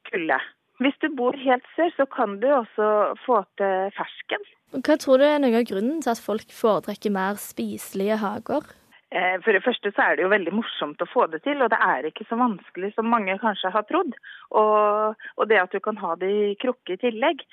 kulde. 0.10 0.40
Hvis 0.82 0.98
du 1.02 1.12
bor 1.14 1.36
helt 1.38 1.66
sør, 1.76 1.92
så 1.94 2.08
kan 2.10 2.40
du 2.42 2.48
også 2.50 2.90
få 3.26 3.44
til 3.62 3.92
fersken. 3.98 4.46
Hva 4.80 4.96
tror 4.98 5.20
du 5.20 5.26
er 5.28 5.42
noe 5.42 5.60
av 5.60 5.66
grunnen 5.70 6.00
til 6.02 6.14
at 6.14 6.22
folk 6.22 6.54
foretrekker 6.56 7.14
mer 7.14 7.38
spiselige 7.42 8.18
hager? 8.22 8.70
Eh, 9.12 9.36
for 9.44 9.52
det 9.52 9.64
første 9.66 9.92
så 9.92 10.06
er 10.06 10.16
det 10.16 10.24
jo 10.24 10.32
veldig 10.32 10.54
morsomt 10.56 11.04
å 11.04 11.10
få 11.12 11.26
det 11.34 11.42
til, 11.44 11.60
og 11.60 11.70
det 11.74 11.80
er 11.84 12.08
ikke 12.08 12.26
så 12.30 12.38
vanskelig 12.40 12.94
som 12.96 13.12
mange 13.12 13.36
kanskje 13.42 13.74
har 13.74 13.84
trodd. 13.90 14.16
Og, 14.56 15.20
og 15.36 15.50
det 15.52 15.60
at 15.60 15.76
du 15.76 15.82
kan 15.84 16.00
ha 16.00 16.16
det 16.22 16.32
i 16.32 16.56
krukke 16.62 16.96
i 16.96 17.02
tillegg. 17.02 17.44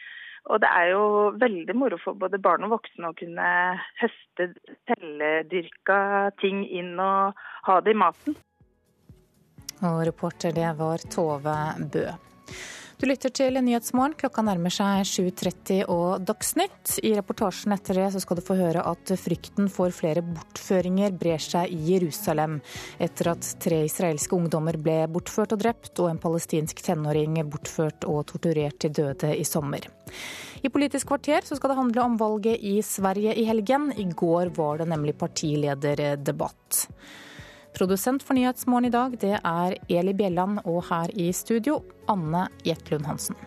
Og 0.47 0.61
det 0.63 0.69
er 0.71 0.93
jo 0.93 1.03
veldig 1.41 1.75
moro 1.77 1.99
for 2.01 2.19
både 2.19 2.41
barn 2.43 2.65
og 2.67 2.77
voksne 2.77 3.11
å 3.11 3.17
kunne 3.19 3.49
høste 4.01 4.51
telledyrka 4.89 5.99
ting 6.41 6.63
inn 6.67 6.95
og 7.03 7.43
ha 7.69 7.81
det 7.85 7.97
i 7.97 7.99
maten. 7.99 8.39
Og 9.87 10.01
reporter 10.09 10.55
det 10.55 10.71
var 10.79 11.03
Tove 11.13 11.59
Bø. 11.93 12.07
Du 12.99 13.05
lytter 13.07 13.31
til 13.31 13.55
Nyhetsmorgen. 13.63 14.17
Klokka 14.19 14.43
nærmer 14.43 14.73
seg 14.75 15.05
7.30 15.07 15.85
og 15.87 16.25
Dagsnytt. 16.27 16.97
I 17.07 17.13
reportasjen 17.15 17.71
etter 17.77 17.95
det 17.95 18.09
så 18.11 18.23
skal 18.25 18.41
du 18.41 18.43
få 18.43 18.57
høre 18.59 18.83
at 18.91 19.13
frykten 19.23 19.69
for 19.71 19.95
flere 19.95 20.25
bortføringer 20.27 21.15
brer 21.15 21.39
seg 21.39 21.71
i 21.71 21.79
Jerusalem 21.93 22.57
etter 22.99 23.31
at 23.37 23.53
tre 23.63 23.85
israelske 23.87 24.35
ungdommer 24.35 24.81
ble 24.83 24.97
bortført 25.15 25.55
og 25.55 25.63
drept, 25.63 25.93
og 26.03 26.11
en 26.11 26.19
palestinsk 26.25 26.83
tenåring 26.89 27.39
bortført 27.47 28.03
og 28.11 28.25
torturert 28.33 28.81
til 28.83 28.97
døde 28.99 29.31
i 29.31 29.47
sommer. 29.47 29.87
I 30.67 30.75
Politisk 30.75 31.13
kvarter 31.13 31.47
så 31.47 31.55
skal 31.55 31.71
det 31.71 31.79
handle 31.79 32.03
om 32.03 32.19
valget 32.19 32.59
i 32.59 32.81
Sverige 32.83 33.39
i 33.39 33.47
helgen. 33.47 33.93
I 33.95 34.11
går 34.11 34.51
var 34.59 34.83
det 34.83 34.91
nemlig 34.91 35.15
partilederdebatt. 35.23 36.89
Produsent 37.79 38.25
for 38.27 38.35
Nyhetsmorgen 38.35 38.89
i 38.89 38.91
dag, 38.91 39.13
det 39.23 39.37
er 39.39 39.75
Eli 39.87 40.11
Bjelland, 40.19 40.59
og 40.67 40.81
her 40.89 41.13
i 41.15 41.29
studio, 41.31 41.77
Anne 42.11 42.49
Jetlund 42.67 43.07
Hansen. 43.07 43.39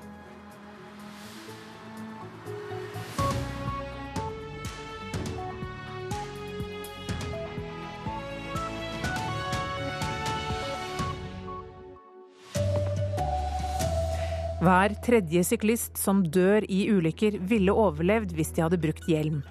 Hver 14.61 14.95
tredje 15.03 15.43
syklist 15.43 15.99
som 15.99 16.23
dør 16.23 16.63
i 16.71 16.85
ulykker, 16.87 17.35
ville 17.51 17.75
overlevd 17.75 18.31
hvis 18.37 18.55
de 18.55 18.63
hadde 18.63 18.79
brukt 18.79 19.11
hjelm. 19.11 19.43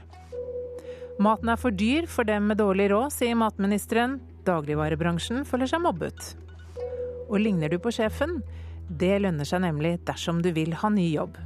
Maten 1.21 1.53
er 1.53 1.61
for 1.61 1.69
dyr 1.69 2.09
for 2.09 2.25
dem 2.25 2.49
med 2.49 2.63
dårlig 2.65 2.89
råd, 2.95 3.13
sier 3.13 3.37
matministeren. 3.37 4.23
Dagligvarebransjen 4.51 5.45
føler 5.47 5.71
seg 5.71 5.83
mobbet. 5.85 6.35
Og 7.31 7.39
ligner 7.39 7.71
du 7.71 7.79
på 7.83 7.93
sjefen? 7.95 8.41
Det 8.91 9.21
lønner 9.23 9.47
seg 9.47 9.63
nemlig 9.63 10.01
dersom 10.09 10.41
du 10.43 10.51
vil 10.57 10.75
ha 10.81 10.91
ny 10.91 11.07
jobb. 11.13 11.39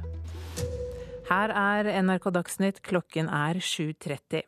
Her 1.29 1.53
er 1.53 1.89
NRK 2.05 2.27
Dagsnytt, 2.33 2.81
klokken 2.85 3.29
er 3.29 3.61
7.30. 3.61 4.45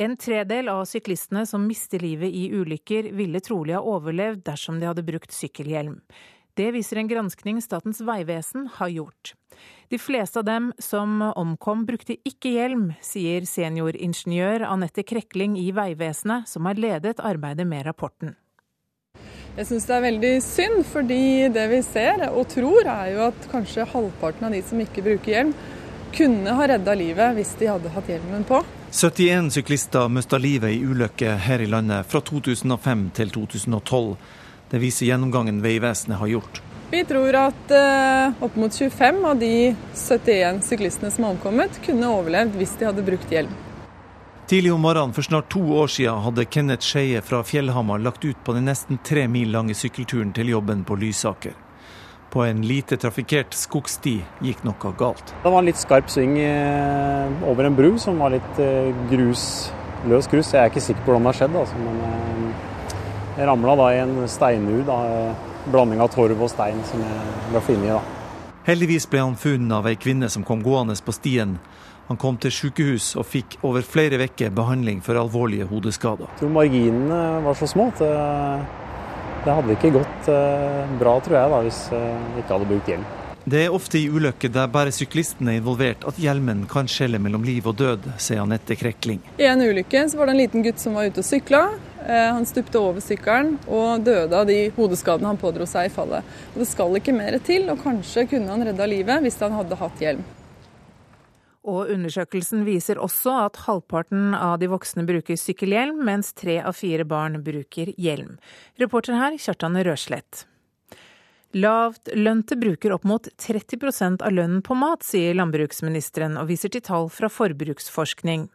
En 0.00 0.16
tredel 0.16 0.70
av 0.72 0.86
syklistene 0.88 1.44
som 1.48 1.64
mister 1.68 2.00
livet 2.02 2.32
i 2.32 2.48
ulykker, 2.52 3.10
ville 3.16 3.40
trolig 3.44 3.76
ha 3.76 3.82
overlevd 3.84 4.42
dersom 4.48 4.80
de 4.80 4.88
hadde 4.88 5.04
brukt 5.04 5.32
sykkelhjelm. 5.36 5.98
Det 6.54 6.68
viser 6.74 6.96
en 7.00 7.08
granskning 7.08 7.62
Statens 7.64 8.02
vegvesen 8.04 8.66
har 8.74 8.88
gjort. 8.92 9.32
De 9.88 9.98
fleste 9.98 10.38
av 10.38 10.44
dem 10.44 10.72
som 10.78 11.22
omkom 11.22 11.86
brukte 11.88 12.18
ikke 12.28 12.52
hjelm, 12.52 12.90
sier 13.00 13.46
senioringeniør 13.48 14.66
Anette 14.68 15.04
Krekling 15.08 15.56
i 15.56 15.70
Vegvesenet, 15.72 16.48
som 16.48 16.68
har 16.68 16.76
ledet 16.76 17.22
arbeidet 17.24 17.64
med 17.68 17.86
rapporten. 17.88 18.34
Jeg 19.56 19.68
syns 19.68 19.88
det 19.88 19.96
er 19.96 20.04
veldig 20.04 20.34
synd, 20.44 20.84
fordi 20.88 21.22
det 21.52 21.64
vi 21.72 21.80
ser 21.84 22.26
og 22.28 22.44
tror 22.52 22.88
er 22.88 23.14
jo 23.14 23.24
at 23.30 23.48
kanskje 23.52 23.88
halvparten 23.88 24.48
av 24.48 24.52
de 24.52 24.60
som 24.64 24.80
ikke 24.80 25.04
bruker 25.08 25.32
hjelm, 25.32 25.56
kunne 26.12 26.52
ha 26.52 26.68
redda 26.68 26.92
livet 26.96 27.36
hvis 27.38 27.54
de 27.60 27.72
hadde 27.72 27.92
hatt 27.96 28.12
hjelmen 28.12 28.44
på. 28.48 28.60
71 28.92 29.48
syklister 29.56 30.12
mista 30.12 30.36
livet 30.36 30.76
i 30.76 30.84
ulykker 30.84 31.40
her 31.48 31.64
i 31.64 31.68
landet 31.72 32.04
fra 32.12 32.20
2005 32.20 33.08
til 33.16 33.32
2012. 33.40 34.16
Det 34.72 34.80
viser 34.80 35.10
gjennomgangen 35.10 35.58
Vegvesenet 35.60 36.16
har 36.16 36.30
gjort. 36.32 36.62
Vi 36.92 37.02
tror 37.04 37.36
at 37.36 37.72
uh, 37.72 38.44
opp 38.44 38.54
mot 38.56 38.72
25 38.72 39.18
av 39.24 39.36
de 39.40 39.74
71 39.94 40.62
syklistene 40.64 41.10
som 41.12 41.26
har 41.26 41.34
omkommet, 41.34 41.76
kunne 41.84 42.08
overlevd 42.08 42.56
hvis 42.56 42.72
de 42.80 42.88
hadde 42.88 43.04
brukt 43.04 43.32
hjelm. 43.32 43.52
Tidlig 44.48 44.72
om 44.72 44.80
morgenen 44.80 45.12
for 45.16 45.24
snart 45.28 45.50
to 45.52 45.60
år 45.76 45.92
siden 45.92 46.24
hadde 46.24 46.44
Kenneth 46.48 46.88
Skeie 46.88 47.20
fra 47.24 47.42
Fjellhamar 47.44 48.00
lagt 48.00 48.24
ut 48.24 48.40
på 48.44 48.56
den 48.56 48.64
nesten 48.68 49.00
tre 49.04 49.26
mil 49.28 49.52
lange 49.52 49.76
sykkelturen 49.76 50.32
til 50.36 50.54
jobben 50.54 50.86
på 50.88 50.96
Lysaker. 51.00 51.52
På 52.32 52.44
en 52.48 52.64
lite 52.64 52.96
trafikkert 52.96 53.52
skogsti 53.56 54.18
gikk 54.40 54.64
noe 54.64 54.92
galt. 54.96 55.34
Det 55.44 55.52
var 55.52 55.60
en 55.60 55.68
litt 55.68 55.80
skarp 55.80 56.08
sving 56.12 56.38
eh, 56.40 57.44
over 57.48 57.68
en 57.68 57.76
bru 57.76 57.90
som 58.00 58.20
var 58.24 58.32
litt 58.32 58.60
eh, 58.60 58.88
grus, 59.12 59.44
løs 60.08 60.32
grus. 60.32 60.52
Jeg 60.56 60.64
er 60.64 60.72
ikke 60.72 60.84
sikker 60.84 61.04
på 61.04 61.12
hvordan 61.12 61.28
det 61.28 61.32
har 61.34 61.40
skjedd, 61.42 61.60
altså, 61.60 61.80
men 61.84 62.51
jeg 63.36 63.48
ramla 63.48 63.76
da 63.78 63.88
i 63.94 64.00
en 64.02 64.16
steinur, 64.28 64.82
da, 64.86 64.98
blanding 65.72 66.02
av 66.02 66.10
torv 66.12 66.42
og 66.42 66.50
stein 66.50 66.80
som 66.88 67.02
jeg 67.04 67.52
ble 67.52 67.62
funnet 67.68 67.94
i. 67.94 68.00
Heldigvis 68.66 69.08
ble 69.10 69.22
han 69.24 69.38
funnet 69.38 69.74
av 69.74 69.88
ei 69.90 69.96
kvinne 69.98 70.28
som 70.30 70.44
kom 70.46 70.62
gående 70.62 70.94
på 71.02 71.14
stien. 71.16 71.56
Han 72.08 72.18
kom 72.20 72.36
til 72.38 72.52
sykehus 72.54 73.12
og 73.18 73.26
fikk 73.26 73.56
over 73.66 73.82
flere 73.86 74.18
uker 74.20 74.52
behandling 74.54 75.00
for 75.02 75.18
alvorlige 75.18 75.66
hodeskader. 75.70 76.28
Jeg 76.34 76.42
tror 76.42 76.54
marginene 76.58 77.20
var 77.46 77.58
så 77.58 77.66
små 77.70 77.88
at 77.90 78.02
det, 78.02 78.12
det 79.46 79.56
hadde 79.58 79.76
ikke 79.78 79.92
gått 79.96 80.30
eh, 80.30 80.94
bra, 81.00 81.16
tror 81.24 81.38
jeg, 81.38 81.52
da, 81.54 81.60
hvis 81.66 81.82
jeg 81.94 82.44
ikke 82.44 82.56
hadde 82.56 82.70
brukt 82.74 82.92
hjelm. 82.92 83.10
Det 83.42 83.64
er 83.64 83.74
ofte 83.74 83.98
i 83.98 84.06
ulykker 84.06 84.52
der 84.54 84.68
bare 84.70 84.92
syklisten 84.94 85.48
er 85.50 85.56
involvert 85.58 86.04
at 86.06 86.18
hjelmen 86.22 86.62
kan 86.70 86.86
skjelle 86.90 87.18
mellom 87.18 87.42
liv 87.42 87.66
og 87.66 87.74
død, 87.80 88.04
sier 88.22 88.44
Anette 88.44 88.76
Krekling. 88.78 89.18
I 89.42 89.48
en 89.50 89.64
ulykke 89.64 90.04
så 90.10 90.20
var 90.20 90.30
det 90.30 90.36
en 90.36 90.42
liten 90.44 90.62
gutt 90.62 90.78
som 90.82 90.94
var 90.94 91.10
ute 91.10 91.24
og 91.24 91.26
sykla. 91.26 91.64
Eh, 92.06 92.32
han 92.32 92.46
stupte 92.46 92.80
over 92.80 93.02
sykkelen 93.04 93.56
og 93.70 94.04
døde 94.06 94.34
av 94.34 94.46
de 94.48 94.58
hodeskadene 94.76 95.30
han 95.30 95.40
pådro 95.40 95.66
seg 95.68 95.88
i 95.88 95.94
fallet. 95.94 96.26
Og 96.52 96.62
det 96.62 96.68
skal 96.70 96.98
ikke 96.98 97.14
mer 97.16 97.38
til, 97.46 97.68
og 97.70 97.82
kanskje 97.84 98.26
kunne 98.34 98.50
han 98.50 98.64
redda 98.66 98.88
livet 98.90 99.22
hvis 99.22 99.40
han 99.42 99.54
hadde 99.54 99.78
hatt 99.78 100.02
hjelm. 100.02 100.24
Og 101.62 101.92
undersøkelsen 101.94 102.64
viser 102.66 102.98
også 102.98 103.36
at 103.44 103.60
halvparten 103.68 104.32
av 104.34 104.56
de 104.58 104.66
voksne 104.72 105.04
bruker 105.06 105.38
sykkelhjelm, 105.38 106.00
mens 106.02 106.32
tre 106.34 106.58
av 106.58 106.74
fire 106.74 107.06
barn 107.06 107.38
bruker 107.46 107.92
hjelm. 107.94 108.40
Reporter 108.82 109.14
her, 109.14 109.38
Kjartan 109.38 109.78
Røslett. 109.86 110.48
Lavtlønte 111.52 112.56
bruker 112.56 112.94
opp 112.96 113.04
mot 113.04 113.28
30% 113.38 114.24
av 114.24 114.32
lønnen 114.32 114.62
på 114.64 114.74
mat, 114.74 115.04
sier 115.04 115.36
landbruksministeren, 115.36 116.38
og 116.40 116.48
viser 116.48 116.72
til 116.72 116.82
tall 116.82 117.10
fra 117.12 117.28
forbruksforskning. 117.30 118.48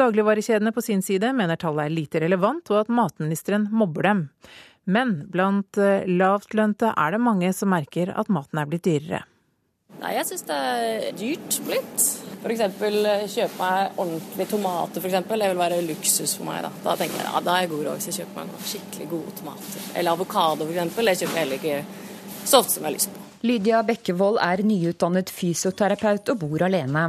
Dagligvarekjedene 0.00 0.72
på 0.72 0.82
sin 0.84 1.02
side 1.04 1.32
mener 1.36 1.60
tallet 1.60 1.86
er 1.86 1.92
lite 1.92 2.22
relevant, 2.22 2.70
og 2.72 2.84
at 2.84 2.92
matministeren 2.92 3.68
mobber 3.70 4.08
dem. 4.08 4.22
Men 4.84 5.14
blant 5.30 5.78
eh, 5.78 6.08
lavtlønte 6.08 6.94
er 6.96 7.14
det 7.14 7.20
mange 7.22 7.52
som 7.54 7.70
merker 7.70 8.10
at 8.18 8.32
maten 8.32 8.58
er 8.58 8.70
blitt 8.70 8.86
dyrere. 8.88 9.22
Nei, 10.00 10.14
jeg 10.16 10.26
syns 10.26 10.46
det 10.48 10.56
er 10.56 11.04
dyrt 11.14 11.58
blitt. 11.66 12.06
F.eks. 12.42 12.62
Eh, 12.66 13.26
kjøpe 13.30 13.60
meg 13.60 14.00
ordentlige 14.02 14.50
tomater, 14.50 15.04
f.eks. 15.04 15.18
Det 15.28 15.38
vil 15.52 15.60
være 15.60 15.82
luksus 15.86 16.34
for 16.38 16.48
meg. 16.48 16.64
Da 16.64 16.72
Da 16.82 16.96
tenker 16.98 17.20
jeg 17.20 17.28
ja, 17.28 17.42
da 17.44 17.56
er 17.56 17.66
jeg 17.66 17.74
god 17.74 17.84
råd 17.86 18.00
hvis 18.00 18.08
jeg 18.10 18.22
kjøper 18.22 18.40
meg 18.40 18.50
noen 18.50 18.70
skikkelig 18.72 19.10
gode 19.12 19.36
tomater. 19.38 19.90
Eller 19.92 20.16
avokado, 20.16 20.66
f.eks. 20.66 20.96
Det 20.96 21.18
kjøper 21.20 21.36
jeg 21.36 21.44
heller 21.44 21.60
ikke 21.60 21.82
så 22.42 22.62
ofte 22.62 22.74
som 22.74 22.82
jeg 22.82 22.88
har 22.88 22.96
lyst 22.96 23.12
på. 23.12 23.28
Lydia 23.42 23.82
Bekkevold 23.86 24.38
er 24.42 24.62
nyutdannet 24.66 25.30
fysioterapeut 25.34 26.30
og 26.34 26.42
bor 26.42 26.62
alene. 26.66 27.08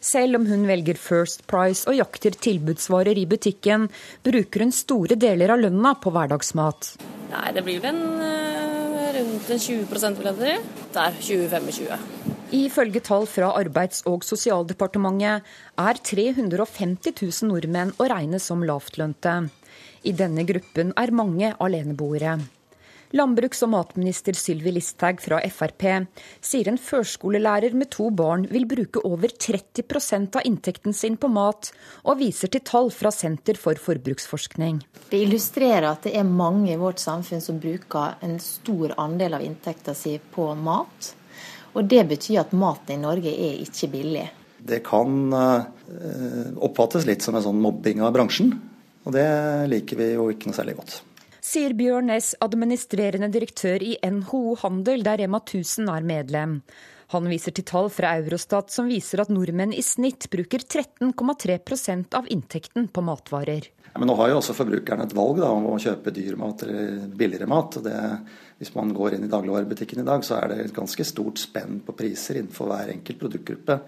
Selv 0.00 0.40
om 0.40 0.46
hun 0.46 0.66
velger 0.68 0.98
First 1.00 1.46
Price 1.50 1.86
og 1.88 1.96
jakter 1.98 2.36
tilbudsvarer 2.36 3.18
i 3.18 3.26
butikken, 3.28 3.88
bruker 4.26 4.66
hun 4.66 4.74
store 4.74 5.18
deler 5.18 5.54
av 5.54 5.62
lønna 5.62 5.94
på 6.00 6.12
hverdagsmat. 6.14 6.94
Nei, 7.32 7.48
det 7.56 7.64
blir 7.66 7.82
vel 7.82 7.94
en, 7.94 8.02
uh, 8.22 9.12
rundt 9.16 9.50
en 9.50 9.62
20 9.66 9.86
vil 10.20 10.30
jeg 10.30 10.40
si. 10.40 10.56
Der 10.96 11.20
20-25. 11.20 12.34
Ifølge 12.56 13.00
tall 13.02 13.26
fra 13.26 13.50
Arbeids- 13.58 14.04
og 14.06 14.22
sosialdepartementet 14.24 15.42
er 15.82 15.98
350 15.98 17.16
000 17.18 17.50
nordmenn 17.50 17.90
å 17.98 18.06
regne 18.06 18.38
som 18.38 18.62
lavtlønte. 18.62 19.48
I 20.06 20.12
denne 20.14 20.46
gruppen 20.46 20.92
er 20.94 21.10
mange 21.10 21.50
aleneboere. 21.58 22.38
Landbruks- 23.14 23.62
og 23.62 23.70
matminister 23.70 24.34
Sylvi 24.34 24.72
Listhaug 24.74 25.20
fra 25.22 25.38
Frp 25.46 25.84
sier 26.42 26.70
en 26.70 26.78
førskolelærer 26.80 27.76
med 27.78 27.92
to 27.94 28.08
barn 28.10 28.48
vil 28.50 28.66
bruke 28.66 29.02
over 29.06 29.30
30% 29.30 30.38
av 30.40 30.48
inntekten 30.48 30.96
sin 30.96 31.18
på 31.20 31.30
mat, 31.30 31.70
og 32.02 32.18
viser 32.18 32.50
til 32.50 32.64
tall 32.66 32.90
fra 32.90 33.12
Senter 33.14 33.58
for 33.60 33.78
forbruksforskning. 33.78 34.82
Det 35.12 35.22
illustrerer 35.22 35.86
at 35.92 36.08
det 36.08 36.16
er 36.18 36.26
mange 36.26 36.72
i 36.74 36.80
vårt 36.80 37.02
samfunn 37.02 37.44
som 37.44 37.62
bruker 37.62 38.18
en 38.26 38.40
stor 38.42 38.96
andel 38.98 39.38
av 39.38 39.46
inntekten 39.46 39.94
sin 39.94 40.30
på 40.34 40.50
mat. 40.58 41.14
Og 41.78 41.86
det 41.86 42.02
betyr 42.10 42.42
at 42.42 42.54
maten 42.56 42.96
i 42.96 43.02
Norge 43.04 43.30
er 43.30 43.60
ikke 43.62 43.92
billig. 43.92 44.26
Det 44.66 44.80
kan 44.82 45.34
eh, 45.36 46.54
oppfattes 46.58 47.06
litt 47.06 47.22
som 47.22 47.36
en 47.36 47.44
sånn 47.44 47.60
mobbing 47.62 48.02
av 48.02 48.16
bransjen, 48.16 48.56
og 49.06 49.14
det 49.14 49.28
liker 49.70 50.00
vi 50.00 50.16
jo 50.16 50.32
ikke 50.32 50.50
noe 50.50 50.56
særlig 50.56 50.80
godt 50.80 51.04
sier 51.46 51.74
Bjørn 51.78 52.10
Næss, 52.10 52.34
administrerende 52.42 53.28
direktør 53.32 53.82
i 53.84 53.94
NHO 54.02 54.56
Handel, 54.62 55.04
der 55.06 55.20
Rema 55.22 55.38
1000 55.44 55.90
er 55.92 56.06
medlem. 56.06 56.60
Han 57.14 57.28
viser 57.30 57.54
til 57.54 57.66
tall 57.68 57.86
fra 57.94 58.16
Eurostat 58.18 58.72
som 58.74 58.88
viser 58.90 59.22
at 59.22 59.30
nordmenn 59.30 59.74
i 59.76 59.84
snitt 59.84 60.26
bruker 60.32 60.64
13,3% 60.64 62.16
av 62.18 62.26
inntekten 62.34 62.88
på 62.90 63.04
matvarer. 63.06 63.68
Ja, 63.92 64.00
men 64.02 64.10
nå 64.10 64.16
har 64.18 64.32
jo 64.32 64.40
også 64.40 64.56
forbrukerne 64.58 65.06
et 65.06 65.14
valg 65.16 65.38
da, 65.38 65.52
om 65.54 65.70
å 65.70 65.78
kjøpe 65.80 66.12
dyr 66.12 66.34
mat 66.40 66.66
eller 66.66 67.06
billigere 67.16 67.48
mat. 67.48 67.78
Det, 67.84 67.94
hvis 68.58 68.74
man 68.74 68.90
går 68.96 69.16
inn 69.16 69.28
i 69.28 69.30
dagligvarebutikken 69.32 70.02
i 70.02 70.08
dag, 70.08 70.26
så 70.26 70.40
er 70.40 70.50
det 70.50 70.58
et 70.64 70.76
ganske 70.76 71.06
stort 71.06 71.40
spenn 71.40 71.78
på 71.86 71.94
priser 71.96 72.42
innenfor 72.42 72.68
hver 72.72 72.92
enkelt 72.96 73.22
produktgruppe. 73.22 73.78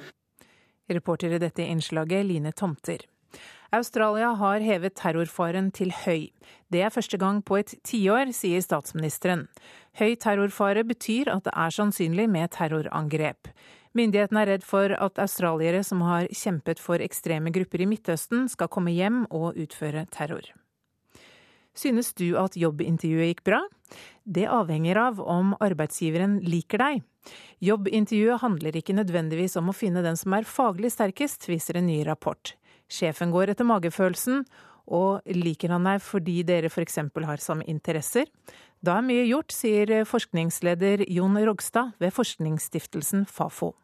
Reporter 0.95 1.35
i 1.35 1.43
dette 1.43 1.67
innslaget 1.67 2.25
Line 2.25 2.55
Tomter. 2.57 3.03
Australia 3.77 4.31
har 4.41 4.65
hevet 4.65 4.95
terrorfaren 4.97 5.69
til 5.77 5.91
høy. 5.93 6.31
Det 6.69 6.83
er 6.85 6.93
første 6.93 7.17
gang 7.21 7.41
på 7.45 7.57
et 7.63 7.73
tiår, 7.87 8.33
sier 8.37 8.61
statsministeren. 8.61 9.47
Høy 9.97 10.15
terrorfare 10.21 10.85
betyr 10.85 11.31
at 11.33 11.47
det 11.49 11.55
er 11.57 11.73
sannsynlig 11.73 12.29
med 12.29 12.53
terrorangrep. 12.53 13.49
Myndighetene 13.97 14.45
er 14.45 14.53
redd 14.53 14.67
for 14.69 14.93
at 14.93 15.19
australiere 15.19 15.81
som 15.87 16.05
har 16.05 16.29
kjempet 16.29 16.81
for 16.83 17.01
ekstreme 17.01 17.51
grupper 17.55 17.83
i 17.83 17.89
Midtøsten, 17.89 18.47
skal 18.53 18.69
komme 18.69 18.93
hjem 18.93 19.25
og 19.33 19.57
utføre 19.57 20.05
terror. 20.13 20.53
Synes 21.79 22.13
du 22.19 22.35
at 22.41 22.59
jobbintervjuet 22.59 23.33
gikk 23.33 23.45
bra? 23.47 23.63
Det 24.29 24.45
avhenger 24.51 24.99
av 25.01 25.21
om 25.23 25.55
arbeidsgiveren 25.63 26.41
liker 26.45 26.83
deg. 26.83 27.05
Jobbintervjuet 27.65 28.43
handler 28.43 28.77
ikke 28.77 28.97
nødvendigvis 28.99 29.57
om 29.61 29.71
å 29.71 29.77
finne 29.77 30.03
den 30.05 30.19
som 30.19 30.35
er 30.37 30.49
faglig 30.49 30.93
sterkest, 30.93 31.49
viser 31.49 31.79
en 31.79 31.89
ny 31.89 32.03
rapport. 32.07 32.55
Sjefen 32.89 33.33
går 33.33 33.53
etter 33.53 33.69
magefølelsen, 33.69 34.43
Og 34.89 35.21
liker 35.37 35.75
han 35.75 35.89
deg 35.89 36.01
fordi 36.05 36.41
dere 36.49 36.71
f.eks. 36.73 37.01
har 37.13 37.43
samme 37.45 37.67
interesser? 37.69 38.31
Da 38.81 38.99
er 38.99 39.05
mye 39.05 39.27
gjort, 39.27 39.53
sier 39.53 40.05
forskningsleder 40.07 41.05
Jon 41.11 41.37
Rogstad 41.45 41.97
ved 42.01 42.15
forskningsstiftelsen 42.15 43.27
Fafo. 43.27 43.75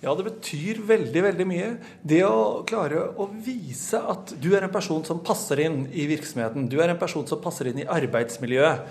Ja, 0.00 0.14
det 0.16 0.24
betyr 0.24 0.78
veldig 0.88 1.22
veldig 1.26 1.46
mye. 1.48 1.70
Det 2.08 2.22
å 2.24 2.62
klare 2.68 3.02
å 3.20 3.26
vise 3.44 4.00
at 4.00 4.32
du 4.40 4.54
er 4.56 4.64
en 4.64 4.72
person 4.72 5.02
som 5.04 5.20
passer 5.24 5.60
inn 5.66 5.82
i 5.92 6.06
virksomheten, 6.08 6.70
du 6.72 6.78
er 6.80 6.92
en 6.92 7.00
person 7.00 7.26
som 7.28 7.42
passer 7.44 7.68
inn 7.68 7.82
i 7.82 7.88
arbeidsmiljøet, 7.88 8.86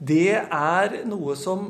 det 0.00 0.40
er 0.40 1.02
noe 1.06 1.36
som 1.38 1.68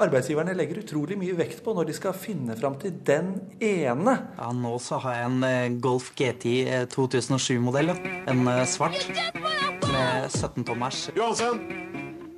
arbeidsgiverne 0.00 0.54
legger 0.56 0.80
utrolig 0.82 1.16
mye 1.20 1.36
vekt 1.38 1.62
på 1.64 1.74
når 1.76 1.88
de 1.90 1.96
skal 1.96 2.16
finne 2.16 2.56
fram 2.58 2.76
til 2.80 2.94
den 3.06 3.32
ene. 3.62 4.16
Ja, 4.38 4.50
Nå 4.56 4.76
så 4.82 5.00
har 5.04 5.18
jeg 5.18 5.30
en 5.30 5.46
eh, 5.46 5.78
Golf 5.82 6.10
GTI 6.18 6.86
2007-modell. 6.92 7.94
En 8.30 8.42
eh, 8.50 8.64
svart 8.68 9.08
med 9.90 10.28
17 10.30 10.64
tommers. 10.68 11.06
Johansen, 11.16 11.62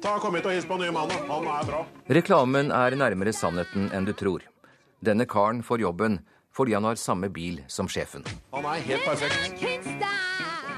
ta 0.02 0.16
kom 0.22 0.38
hit 0.38 0.48
og 0.48 0.56
hils 0.56 0.68
på 0.68 0.78
nye 0.80 0.94
mannen. 0.94 1.26
Han 1.30 1.48
er 1.58 1.68
bra. 1.68 1.84
Reklamen 2.20 2.72
er 2.74 2.98
nærmere 2.98 3.34
sannheten 3.36 3.90
enn 3.92 4.08
du 4.08 4.14
tror. 4.16 4.46
Denne 5.02 5.26
karen 5.26 5.64
får 5.66 5.82
jobben 5.88 6.20
fordi 6.52 6.74
han 6.76 6.84
har 6.84 7.00
samme 7.00 7.32
bil 7.32 7.62
som 7.66 7.88
sjefen. 7.88 8.26
Han 8.52 8.68
er 8.74 8.84
helt 8.90 9.08
perfekt. 9.08 10.21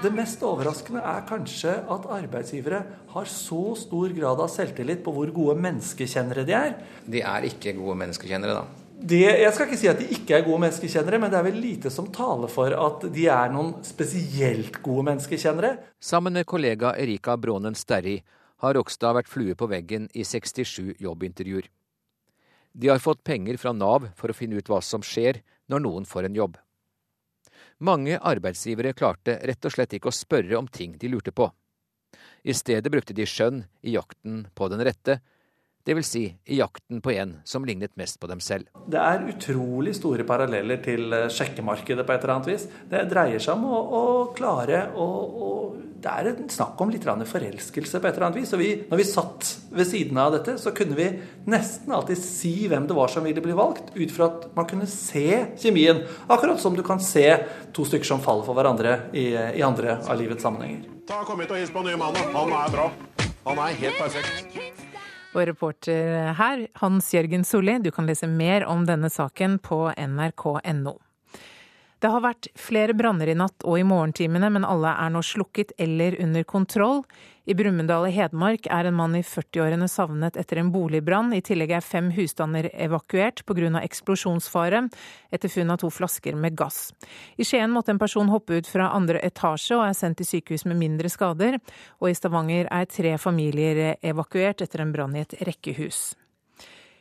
Det 0.04 0.10
mest 0.12 0.42
overraskende 0.44 1.00
er 1.00 1.22
kanskje 1.24 1.78
at 1.88 2.06
arbeidsgivere 2.12 2.82
har 3.14 3.28
så 3.30 3.60
stor 3.78 4.12
grad 4.12 4.40
av 4.44 4.50
selvtillit 4.52 5.00
på 5.04 5.12
hvor 5.16 5.30
gode 5.32 5.54
menneskekjennere 5.64 6.42
de 6.44 6.52
er. 6.58 6.74
De 7.08 7.22
er 7.24 7.46
ikke 7.48 7.72
gode 7.78 7.94
menneskekjennere, 8.02 8.58
da? 8.58 8.82
Det, 9.00 9.22
jeg 9.24 9.52
skal 9.56 9.70
ikke 9.70 9.78
si 9.80 9.88
at 9.88 10.02
de 10.02 10.08
ikke 10.12 10.36
er 10.36 10.44
gode 10.44 10.60
menneskekjennere, 10.66 11.20
men 11.22 11.32
det 11.32 11.38
er 11.38 11.46
vel 11.46 11.56
lite 11.56 11.92
som 11.92 12.10
taler 12.12 12.52
for 12.52 12.76
at 12.76 13.06
de 13.14 13.24
er 13.32 13.54
noen 13.54 13.72
spesielt 13.86 14.76
gode 14.84 15.06
menneskekjennere. 15.08 15.72
Sammen 16.04 16.36
med 16.36 16.48
kollega 16.52 16.92
Erika 17.00 17.38
Brånen 17.40 17.76
Sterri 17.78 18.18
har 18.60 18.76
Rokstad 18.76 19.16
vært 19.16 19.32
flue 19.32 19.56
på 19.56 19.70
veggen 19.72 20.10
i 20.12 20.26
67 20.28 21.00
jobbintervjuer. 21.00 21.70
De 22.76 22.92
har 22.92 23.00
fått 23.00 23.24
penger 23.24 23.56
fra 23.62 23.72
Nav 23.72 24.10
for 24.20 24.28
å 24.28 24.36
finne 24.36 24.60
ut 24.60 24.68
hva 24.68 24.84
som 24.84 25.00
skjer 25.00 25.40
når 25.72 25.84
noen 25.88 26.08
får 26.08 26.28
en 26.28 26.40
jobb. 26.42 26.60
Mange 27.78 28.18
arbeidsgivere 28.20 28.94
klarte 28.94 29.38
rett 29.42 29.66
og 29.66 29.74
slett 29.74 29.96
ikke 29.96 30.12
å 30.12 30.14
spørre 30.14 30.58
om 30.58 30.68
ting 30.68 30.94
de 30.98 31.10
lurte 31.10 31.32
på. 31.34 31.48
I 32.44 32.54
stedet 32.54 32.92
brukte 32.92 33.16
de 33.16 33.26
skjønn 33.26 33.64
i 33.82 33.96
jakten 33.96 34.44
på 34.54 34.68
den 34.70 34.84
rette, 34.84 35.18
dvs. 35.84 36.10
Si 36.14 36.24
i 36.44 36.58
jakten 36.58 37.00
på 37.00 37.12
en 37.12 37.36
som 37.44 37.64
lignet 37.64 37.96
mest 37.96 38.20
på 38.20 38.28
dem 38.30 38.40
selv. 38.40 38.68
Det 38.88 39.00
er 39.00 39.24
utrolig 39.32 39.94
store 39.96 40.26
paralleller 40.28 40.80
til 40.84 41.12
eh, 41.12 41.30
sjekkemarkedet 41.32 42.06
på 42.06 42.14
et 42.14 42.24
eller 42.24 42.34
annet 42.36 42.50
vis. 42.52 42.66
Det 42.90 43.04
dreier 43.10 43.42
seg 43.42 43.56
om 43.56 43.66
å, 43.68 43.80
å 43.80 44.04
klare 44.36 44.86
å, 44.94 45.08
å 45.48 45.50
Det 46.04 46.12
er 46.12 46.28
en 46.28 46.50
snakk 46.52 46.80
om 46.84 46.90
litt 46.92 47.04
forelskelse 47.04 48.00
på 48.00 48.08
et 48.08 48.16
eller 48.16 48.26
annet 48.26 48.42
vis. 48.42 48.52
Og 48.52 48.60
vi, 48.60 48.70
når 48.90 49.00
vi 49.00 49.06
satt 49.08 49.54
ved 49.72 49.88
siden 49.88 50.20
av 50.20 50.34
dette, 50.34 50.58
så 50.60 50.74
kunne 50.76 50.98
vi 50.98 51.06
nesten 51.48 51.92
alltid 51.96 52.20
si 52.20 52.68
hvem 52.68 52.86
det 52.86 52.96
var 52.98 53.08
som 53.08 53.24
ville 53.24 53.40
bli 53.40 53.56
valgt, 53.56 53.94
ut 53.96 54.12
fra 54.12 54.28
at 54.28 54.50
man 54.56 54.68
kunne 54.68 54.88
se 54.90 55.56
kjemien. 55.62 56.04
Akkurat 56.28 56.60
som 56.60 56.76
du 56.76 56.84
kan 56.84 57.00
se 57.00 57.24
to 57.72 57.88
stykker 57.88 58.12
som 58.12 58.20
faller 58.24 58.44
for 58.44 58.56
hverandre 58.56 58.98
i, 59.16 59.30
i 59.32 59.64
andre 59.64 59.96
av 60.04 60.20
livets 60.20 60.44
sammenhenger. 60.44 60.84
Ta 61.08 61.24
kom 61.24 61.40
hit 61.40 61.52
og 61.52 61.60
hils 61.60 61.72
på 61.72 61.84
nye 61.88 61.96
mannen. 62.00 62.30
Han 62.36 62.52
er 62.60 62.76
bra. 62.76 62.90
Han 63.48 63.64
er 63.64 63.80
helt 63.80 64.00
perfekt. 64.00 64.73
Og 65.34 65.48
reporter 65.48 66.30
her, 66.38 66.66
Hans 66.78 67.08
Jørgen 67.10 67.42
Solli, 67.46 67.80
du 67.82 67.90
kan 67.90 68.06
lese 68.06 68.28
mer 68.30 68.68
om 68.70 68.84
denne 68.86 69.10
saken 69.10 69.58
på 69.58 69.88
nrk.no. 69.90 70.94
Det 72.04 72.10
har 72.12 72.20
vært 72.20 72.50
flere 72.60 72.92
branner 72.92 73.30
i 73.32 73.34
natt 73.38 73.64
og 73.64 73.78
i 73.80 73.84
morgentimene, 73.88 74.50
men 74.52 74.66
alle 74.68 74.90
er 75.00 75.12
nå 75.14 75.22
slukket 75.24 75.70
eller 75.80 76.18
under 76.20 76.42
kontroll. 76.44 76.98
I 77.48 77.54
Brumunddal 77.56 78.10
i 78.10 78.12
Hedmark 78.12 78.66
er 78.68 78.90
en 78.90 78.96
mann 78.98 79.14
i 79.16 79.22
40-årene 79.24 79.88
savnet 79.88 80.36
etter 80.36 80.60
en 80.60 80.68
boligbrann. 80.74 81.32
I 81.32 81.40
tillegg 81.40 81.72
er 81.72 81.86
fem 81.86 82.10
husstander 82.12 82.68
evakuert 82.76 83.40
pga. 83.48 83.80
eksplosjonsfare 83.80 84.82
etter 85.32 85.48
funn 85.48 85.72
av 85.72 85.80
to 85.80 85.88
flasker 85.88 86.36
med 86.36 86.58
gass. 86.60 86.92
I 87.40 87.44
Skien 87.48 87.72
måtte 87.72 87.94
en 87.94 88.02
person 88.02 88.28
hoppe 88.28 88.58
ut 88.60 88.68
fra 88.68 88.90
andre 88.92 89.22
etasje 89.24 89.78
og 89.78 89.86
er 89.86 89.96
sendt 89.96 90.20
til 90.20 90.28
sykehus 90.28 90.66
med 90.68 90.76
mindre 90.76 91.08
skader. 91.08 91.56
Og 92.04 92.10
i 92.10 92.18
Stavanger 92.20 92.68
er 92.68 92.84
tre 92.84 93.16
familier 93.16 93.96
evakuert 94.02 94.60
etter 94.60 94.84
en 94.84 94.92
brann 94.92 95.16
i 95.16 95.24
et 95.24 95.40
rekkehus. 95.40 96.10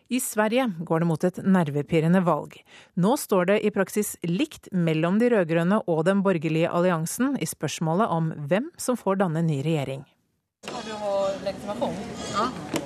I 0.09 0.19
Sverige 0.19 0.71
går 0.79 0.99
det 0.99 1.05
mot 1.07 1.23
et 1.23 1.37
nervepirrende 1.43 2.23
valg. 2.25 2.57
Nå 2.95 3.15
står 3.17 3.45
det 3.51 3.59
i 3.63 3.71
praksis 3.71 4.15
likt 4.27 4.67
mellom 4.71 5.19
de 5.21 5.31
rød-grønne 5.33 5.83
og 5.87 6.03
den 6.07 6.23
borgerlige 6.25 6.69
alliansen 6.69 7.37
i 7.39 7.47
spørsmålet 7.49 8.11
om 8.11 8.33
hvem 8.49 8.71
som 8.77 8.99
får 8.99 9.23
danne 9.23 9.45
ny 9.45 9.61
regjering. 9.63 10.03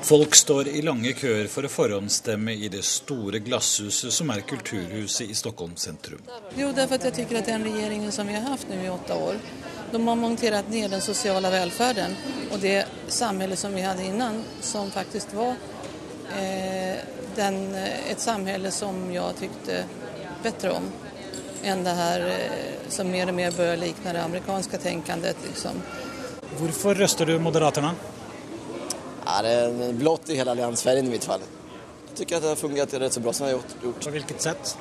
Folk 0.01 0.35
står 0.35 0.67
i 0.67 0.81
lange 0.81 1.11
køer 1.13 1.49
for 1.51 1.67
å 1.67 1.69
forhåndsstemme 1.69 2.55
i 2.55 2.69
det 2.73 2.81
store 2.85 3.41
glasshuset 3.45 4.13
som 4.13 4.31
er 4.33 4.41
Kulturhuset 4.49 5.29
i 5.29 5.37
Stockholm 5.37 5.75
sentrum. 5.77 6.23
Jo, 6.57 6.71
det 6.73 6.85
er 6.85 6.89
fordi 6.89 7.11
jeg 7.11 7.19
syns 7.19 7.41
at 7.41 7.51
den 7.51 7.67
regjeringen 7.67 8.13
som 8.13 8.29
vi 8.29 8.37
har 8.37 8.47
hatt 8.49 8.65
nå 8.71 8.79
i 8.81 8.89
åtte 8.89 9.17
år, 9.29 9.37
de 9.91 10.01
har 10.03 10.19
montert 10.19 10.71
ned 10.73 10.89
den 10.91 11.03
sosiale 11.05 11.51
velferden 11.53 12.15
og 12.51 12.57
det 12.63 12.79
samfunnet 13.13 13.59
som 13.59 13.75
vi 13.75 13.85
hadde 13.85 14.09
innan, 14.09 14.41
som 14.61 14.89
faktisk 14.91 15.35
var 15.37 15.53
den, 17.37 17.75
eh, 17.75 18.11
et 18.11 18.21
samfunn 18.21 18.71
som 18.71 18.97
jeg 19.13 19.41
tykte 19.41 19.83
bedre 20.43 20.73
om 20.77 20.89
enn 21.67 21.83
det 21.83 21.93
her 21.97 22.25
eh, 22.31 22.89
som 22.93 23.09
mer 23.11 23.31
og 23.31 23.35
mer 23.37 23.55
bør 23.55 23.75
likne 23.81 24.13
det 24.15 24.23
amerikanske 24.23 24.79
tenkandet. 24.81 25.39
Liksom. 25.47 25.79
Hvorfor 26.57 26.97
røster 26.97 27.29
du 27.29 27.37
Moderaterna? 27.41 27.93
Ja, 29.25 29.41
det 29.43 29.53
er 29.53 29.95
blått 29.97 30.29
i 30.31 30.37
hele 30.39 30.53
alliansfergen 30.53 31.09
i 31.09 31.15
mitt 31.17 31.25
fall. 31.27 31.43
Jeg 32.07 32.23
syns 32.23 32.43
det 32.43 32.49
har 32.49 32.59
fungert 32.59 32.93
rett 32.93 33.13
så 33.13 33.21
bra 33.21 33.33
som 33.33 33.45
det 33.45 33.53
har 33.53 33.59
gjort. 33.59 34.05
På 34.05 34.13
hvilket 34.15 34.45
sett? 34.45 34.77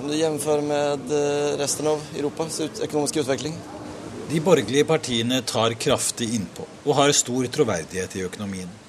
Om 0.00 0.08
du 0.08 0.16
sammenligner 0.16 0.66
med 0.66 1.14
eh, 1.14 1.52
resten 1.60 1.86
av 1.92 2.02
Europas 2.16 2.60
økonomiske 2.66 3.24
utvikling. 3.24 3.56
De 4.30 4.40
borgerlige 4.40 4.86
partiene 4.86 5.40
tar 5.42 5.74
kraftig 5.74 6.28
innpå 6.36 6.66
og 6.84 6.94
har 6.94 7.12
stor 7.16 7.48
troverdighet 7.50 8.14
i 8.16 8.22
økonomien. 8.28 8.79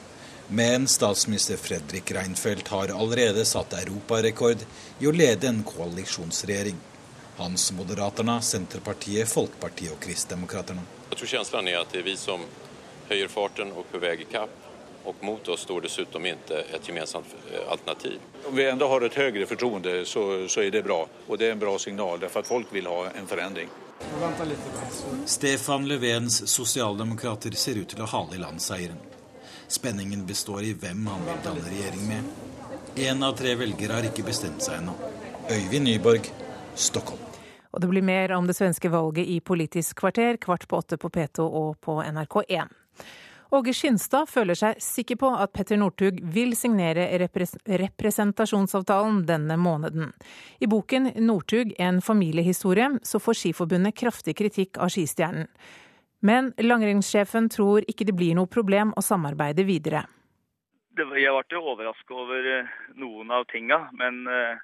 Men 0.53 0.87
statsminister 0.87 1.57
Fredrik 1.57 2.11
Reinfeldt 2.11 2.67
har 2.67 2.87
allerede 2.87 3.45
satt 3.45 3.73
europarekord 3.73 4.65
i 4.99 5.07
å 5.07 5.11
lede 5.15 5.47
en 5.47 5.61
koalisjonsregjering. 5.63 6.75
Hans 7.37 7.69
Moderaterna, 7.71 8.41
Senterpartiet, 8.43 9.29
Folkepartiet 9.31 9.93
og 9.93 10.01
Kristdemokraterna. 10.03 10.83
Jeg 11.09 11.21
tror 11.21 11.31
følelsen 11.31 11.69
er 11.71 11.77
at 11.79 11.93
det 11.95 12.01
er 12.01 12.03
vi 12.09 12.15
som 12.19 12.43
høyer 13.07 13.31
farten 13.31 13.71
og 13.71 13.87
på 13.93 14.01
vei 14.03 14.17
i 14.19 14.27
kapp. 14.27 14.57
Og 15.07 15.23
mot 15.25 15.47
oss 15.49 15.63
står 15.63 15.85
dessuten 15.87 16.27
ikke 16.29 16.59
et 16.75 16.83
gemensamt 16.85 17.31
eh, 17.47 17.63
alternativ. 17.71 18.19
Om 18.49 18.55
vi 18.59 18.67
enda 18.67 18.91
har 18.91 19.07
et 19.07 19.15
høyere 19.17 19.47
fortroende, 19.49 19.95
så, 20.05 20.25
så, 20.51 20.65
er 20.65 20.75
det 20.75 20.83
bra. 20.83 20.99
Og 21.29 21.39
det 21.39 21.47
er 21.47 21.55
en 21.55 21.63
bra 21.63 21.77
signal, 21.79 22.27
for 22.27 22.43
at 22.43 22.51
folk 22.51 22.75
vil 22.75 22.91
ha 22.91 23.07
en 23.15 23.31
forandring. 23.31 23.71
Stefan 25.25 25.87
Löfvens 25.87 26.43
sosialdemokrater 26.43 27.55
ser 27.55 27.79
ut 27.79 27.89
til 27.95 28.03
å 28.03 28.11
hale 28.17 28.35
i 28.35 28.43
land 28.43 28.61
seieren. 28.61 28.99
Spenningen 29.71 30.25
består 30.25 30.63
i 30.63 30.73
hvem 30.73 31.05
han 31.07 31.21
vil 31.23 31.37
danne 31.45 31.61
regjering 31.63 32.07
med. 32.07 32.23
Én 32.99 33.23
av 33.23 33.37
tre 33.39 33.53
velgere 33.55 33.95
har 33.95 34.07
ikke 34.09 34.25
bestemt 34.27 34.65
seg 34.65 34.81
ennå. 34.81 34.97
Øyvind 35.47 35.87
Nyborg, 35.87 36.27
Stockholm. 36.75 37.21
Og 37.71 37.79
det 37.79 37.87
blir 37.87 38.03
mer 38.03 38.33
om 38.35 38.49
det 38.49 38.57
svenske 38.57 38.91
valget 38.91 39.31
i 39.31 39.39
Politisk 39.39 40.01
kvarter, 40.03 40.35
kvart 40.43 40.67
på 40.67 40.81
åtte 40.81 40.99
på 40.99 41.07
P2 41.07 41.45
og 41.47 41.79
på 41.79 42.01
NRK1. 42.03 42.73
Åge 43.51 43.73
Skinstad 43.75 44.27
føler 44.31 44.55
seg 44.59 44.83
sikker 44.83 45.17
på 45.23 45.29
at 45.39 45.51
Petter 45.55 45.79
Northug 45.79 46.19
vil 46.35 46.51
signere 46.55 47.07
repres 47.19 47.55
representasjonsavtalen 47.67 49.25
denne 49.27 49.57
måneden. 49.59 50.11
I 50.59 50.67
boken 50.67 51.13
'Northug 51.15 51.73
en 51.79 52.01
familiehistorie' 52.01 52.99
så 53.03 53.19
får 53.19 53.39
Skiforbundet 53.39 53.95
kraftig 53.95 54.35
kritikk 54.35 54.77
av 54.77 54.91
skistjernen. 54.91 55.47
Men 56.21 56.51
langrennssjefen 56.61 57.49
tror 57.49 57.85
ikke 57.89 58.05
det 58.05 58.13
blir 58.17 58.35
noe 58.37 58.49
problem 58.49 58.93
å 58.97 59.01
samarbeide 59.01 59.65
videre. 59.65 60.03
Jeg 60.97 61.07
ble 61.09 61.61
overrasket 61.61 62.13
over 62.13 62.49
eh, 62.57 62.75
noen 62.99 63.31
av 63.33 63.47
tinga, 63.49 63.87
men 63.97 64.25
eh, 64.29 64.59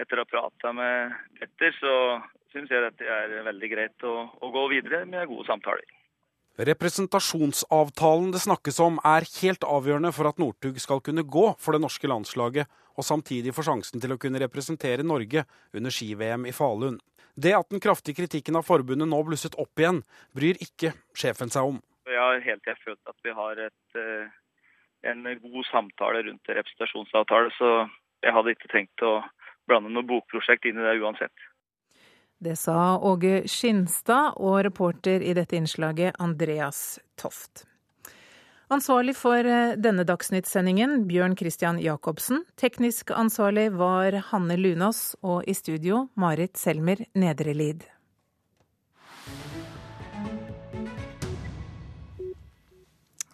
etter 0.00 0.20
å 0.20 0.24
ha 0.24 0.30
prata 0.30 0.72
med 0.72 1.12
Petter, 1.36 1.74
så 1.76 1.92
syns 2.54 2.70
jeg 2.70 2.94
det 3.00 3.10
er 3.10 3.42
veldig 3.50 3.70
greit 3.72 4.06
å, 4.06 4.14
å, 4.40 4.50
gå 4.54 4.64
videre 4.72 5.02
med 5.04 5.26
gode 5.28 5.46
samtaler. 5.50 5.84
Representasjonsavtalen 6.54 8.30
det 8.30 8.44
snakkes 8.44 8.78
om 8.84 9.00
er 9.02 9.26
helt 9.42 9.66
avgjørende 9.66 10.12
for 10.14 10.30
at 10.30 10.38
Northug 10.38 10.78
skal 10.78 11.02
kunne 11.02 11.26
gå 11.26 11.48
for 11.58 11.74
det 11.74 11.82
norske 11.82 12.08
landslaget, 12.08 12.70
og 12.94 13.04
samtidig 13.04 13.52
få 13.56 13.64
sjansen 13.66 14.00
til 14.00 14.14
å 14.14 14.20
kunne 14.22 14.38
representere 14.38 15.02
Norge 15.02 15.42
under 15.74 15.92
ski-VM 15.92 16.46
i 16.46 16.54
Falun. 16.54 17.00
Det 17.34 17.54
at 17.56 17.70
den 17.70 17.82
kraftige 17.82 18.22
kritikken 18.22 18.56
av 18.56 18.66
forbundet 18.66 19.10
nå 19.10 19.18
blusset 19.26 19.56
opp 19.58 19.80
igjen, 19.80 20.02
bryr 20.36 20.60
ikke 20.62 20.92
sjefen 21.18 21.50
seg 21.50 21.72
om. 21.72 21.80
Jeg 22.06 22.20
har 22.20 22.42
hele 22.44 22.60
tida 22.62 22.76
følt 22.84 23.10
at 23.10 23.26
vi 23.26 23.34
har 23.34 23.60
et, 23.66 23.98
eh, 23.98 24.28
en 25.10 25.24
god 25.24 25.64
samtale 25.70 26.22
rundt 26.28 26.52
representasjonsavtale, 26.52 27.50
så 27.58 27.70
jeg 28.22 28.32
hadde 28.36 28.54
ikke 28.54 28.70
tenkt 28.72 29.02
å 29.02 29.16
blande 29.66 29.90
noe 29.90 30.06
bokprosjekt 30.06 30.68
inn 30.68 30.78
i 30.78 30.86
det 30.86 31.00
uansett. 31.02 31.50
Det 32.44 32.56
sa 32.58 32.98
Åge 33.00 33.48
Skinstad 33.48 34.36
og 34.36 34.64
reporter 34.66 35.22
i 35.22 35.32
dette 35.36 35.56
innslaget 35.56 36.18
Andreas 36.20 36.98
Toft. 37.16 37.64
Ansvarlig 38.72 39.12
for 39.16 39.44
eh, 39.44 39.74
denne 39.76 40.06
Dagsnytt-sendingen, 40.08 41.02
Bjørn 41.08 41.36
Christian 41.36 41.80
Jacobsen. 41.82 42.44
Teknisk 42.56 43.12
ansvarlig 43.12 43.68
var 43.76 44.16
Hanne 44.30 44.56
Lunås, 44.56 45.14
og 45.20 45.44
i 45.44 45.54
studio 45.56 46.06
Marit 46.16 46.56
Selmer 46.56 47.04
Nedrelid. 47.12 47.84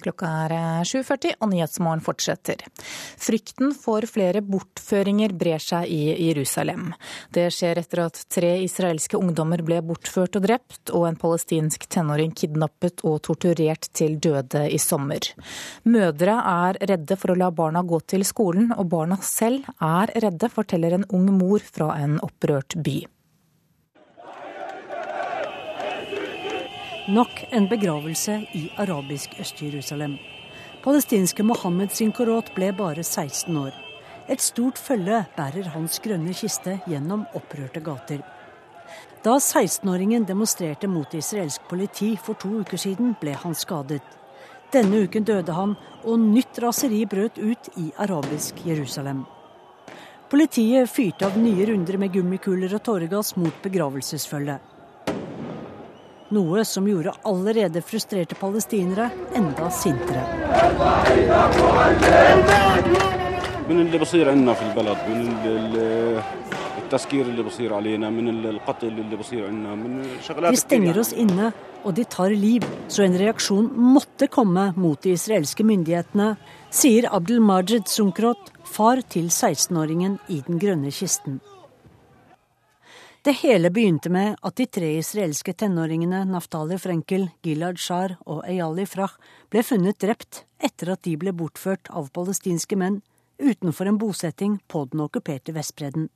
Klokka 0.00 0.30
er 0.46 0.54
7.40 0.88 1.30
eh, 1.30 1.36
og 1.40 1.50
Nyhetsmorgen 1.52 2.02
fortsetter. 2.04 2.64
Frykten 3.20 3.74
for 3.76 4.06
flere 4.08 4.42
bortføringer 4.44 5.34
brer 5.36 5.62
seg 5.62 5.90
i 5.92 6.14
Jerusalem. 6.28 6.90
Det 7.34 7.48
skjer 7.54 7.82
etter 7.82 8.04
at 8.06 8.22
tre 8.32 8.54
israelske 8.64 9.18
ungdommer 9.20 9.62
ble 9.66 9.80
bortført 9.84 10.38
og 10.40 10.46
drept, 10.46 10.92
og 10.96 11.06
en 11.08 11.20
palestinsk 11.20 11.86
tenåring 11.92 12.34
kidnappet 12.36 13.04
og 13.04 13.20
torturert 13.28 13.90
til 13.96 14.18
døde 14.22 14.66
i 14.70 14.80
sommer. 14.80 15.32
Mødre 15.84 16.40
er 16.40 16.80
redde 16.94 17.20
for 17.20 17.34
å 17.34 17.38
la 17.38 17.52
barna 17.54 17.84
gå 17.86 18.00
til 18.10 18.26
skolen, 18.28 18.72
og 18.76 18.90
barna 18.92 19.20
selv 19.24 19.68
er 19.78 20.12
redde, 20.24 20.52
forteller 20.52 20.96
en 20.98 21.08
ung 21.14 21.30
mor 21.36 21.62
fra 21.64 21.94
en 22.00 22.18
opprørt 22.24 22.78
by. 22.80 23.00
Nok 27.10 27.40
en 27.50 27.64
begravelse 27.66 28.32
i 28.54 28.68
arabisk 28.78 29.30
Øst-Jerusalem. 29.40 30.12
Palestinske 30.84 31.42
Mohammed 31.42 31.90
Sinkorot 31.90 32.52
ble 32.54 32.68
bare 32.72 33.02
16 33.02 33.56
år. 33.56 33.72
Et 34.28 34.40
stort 34.40 34.78
følge 34.78 35.24
bærer 35.36 35.72
hans 35.74 35.98
grønne 36.04 36.36
kiste 36.36 36.76
gjennom 36.86 37.24
opprørte 37.34 37.82
gater. 37.82 38.22
Da 39.24 39.34
16-åringen 39.42 40.28
demonstrerte 40.28 40.86
mot 40.86 41.14
israelsk 41.14 41.66
politi 41.68 42.14
for 42.16 42.38
to 42.38 42.62
uker 42.62 42.78
siden, 42.78 43.16
ble 43.20 43.34
han 43.34 43.58
skadet. 43.58 44.06
Denne 44.72 45.02
uken 45.02 45.26
døde 45.26 45.52
han, 45.52 45.74
og 46.04 46.18
nytt 46.20 46.62
raseri 46.62 47.04
brøt 47.10 47.42
ut 47.42 47.72
i 47.76 47.90
arabisk 47.98 48.62
Jerusalem. 48.66 49.24
Politiet 50.30 50.86
fyrte 50.86 51.26
av 51.26 51.38
nye 51.42 51.72
runder 51.72 51.98
med 51.98 52.14
gummikuler 52.14 52.78
og 52.78 52.84
tåregass 52.86 53.34
mot 53.36 53.64
begravelsesfølget. 53.64 54.69
Noe 56.30 56.64
som 56.64 56.86
gjorde 56.86 57.10
allerede 57.26 57.80
frustrerte 57.82 58.36
palestinere 58.38 59.08
enda 59.34 59.70
sintere. 59.74 60.22
De 70.50 70.56
stenger 70.62 71.02
oss 71.02 71.12
inne, 71.12 71.52
og 71.82 71.94
de 71.98 72.06
tar 72.14 72.30
liv, 72.30 72.66
så 72.86 73.02
en 73.02 73.18
reaksjon 73.18 73.66
måtte 73.74 74.30
komme 74.30 74.70
mot 74.78 75.02
de 75.02 75.18
israelske 75.18 75.66
myndighetene, 75.66 76.36
sier 76.70 77.10
Abdel 77.10 77.42
Majed 77.42 77.90
Sunkrot, 77.90 78.54
far 78.70 79.02
til 79.10 79.34
16-åringen 79.34 80.20
i 80.30 80.44
den 80.46 80.62
grønne 80.62 80.94
kisten. 80.94 81.42
Det 83.22 83.32
hele 83.32 83.68
begynte 83.68 84.08
med 84.08 84.38
at 84.40 84.54
de 84.56 84.64
tre 84.64 84.94
israelske 84.96 85.52
tenåringene 85.52 86.22
Naftali 86.24 86.78
Frenkel, 86.80 87.26
Gilad 87.44 87.76
Shar 87.76 88.14
og 88.24 88.46
Eyali 88.48 88.86
Frah 88.88 89.12
ble 89.52 89.60
funnet 89.60 89.98
drept 90.00 90.46
etter 90.56 90.94
at 90.94 91.02
de 91.04 91.18
ble 91.20 91.34
bortført 91.36 91.90
av 91.92 92.08
palestinske 92.16 92.78
menn 92.80 93.02
utenfor 93.36 93.90
en 93.90 93.98
bosetting 94.00 94.54
på 94.72 94.86
den 94.88 95.04
okkuperte 95.04 95.52
Vestbredden. 95.52 96.08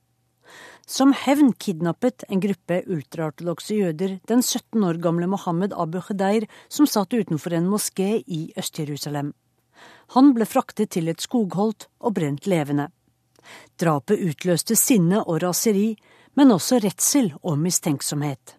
Som 0.89 1.13
hevn 1.13 1.53
kidnappet 1.53 2.25
en 2.33 2.41
gruppe 2.41 2.81
ultraortodokse 2.89 3.77
jøder 3.83 4.17
den 4.33 4.41
17 4.41 4.89
år 4.89 5.03
gamle 5.05 5.29
Mohammed 5.29 5.77
Abu 5.77 6.01
Khedeir, 6.01 6.49
som 6.69 6.89
satt 6.89 7.13
utenfor 7.13 7.53
en 7.53 7.69
moské 7.69 8.23
i 8.25 8.47
Øst-Jerusalem. 8.57 9.35
Han 10.17 10.33
ble 10.33 10.49
fraktet 10.49 10.97
til 10.97 11.13
et 11.13 11.21
skogholt 11.21 11.91
og 12.01 12.17
brent 12.17 12.49
levende. 12.49 12.89
Drapet 13.77 14.25
utløste 14.25 14.77
sinne 14.77 15.21
og 15.21 15.43
raseri, 15.45 15.91
men 16.35 16.53
også 16.55 16.81
redsel 16.83 17.33
og 17.43 17.59
mistenksomhet. 17.63 18.57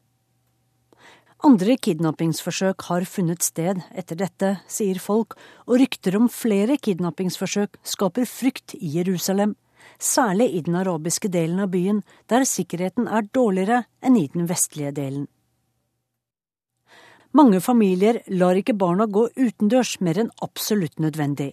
Andre 1.45 1.76
kidnappingsforsøk 1.77 2.88
har 2.88 3.03
funnet 3.06 3.43
sted 3.45 3.81
etter 3.93 4.18
dette, 4.18 4.49
sier 4.72 4.97
folk, 4.97 5.35
og 5.68 5.77
rykter 5.81 6.15
om 6.18 6.30
flere 6.31 6.80
kidnappingsforsøk 6.81 7.77
skaper 7.85 8.26
frykt 8.26 8.73
i 8.80 8.95
Jerusalem, 8.95 9.53
særlig 9.99 10.47
i 10.56 10.64
den 10.65 10.80
arabiske 10.80 11.30
delen 11.30 11.61
av 11.61 11.69
byen, 11.76 12.02
der 12.31 12.47
sikkerheten 12.49 13.07
er 13.07 13.27
dårligere 13.30 13.84
enn 14.02 14.18
i 14.18 14.26
den 14.34 14.49
vestlige 14.49 14.95
delen. 14.95 15.27
Mange 17.35 17.60
familier 17.60 18.22
lar 18.31 18.56
ikke 18.56 18.77
barna 18.80 19.06
gå 19.06 19.27
utendørs 19.35 19.99
mer 19.99 20.22
enn 20.23 20.31
absolutt 20.41 21.02
nødvendig. 21.03 21.52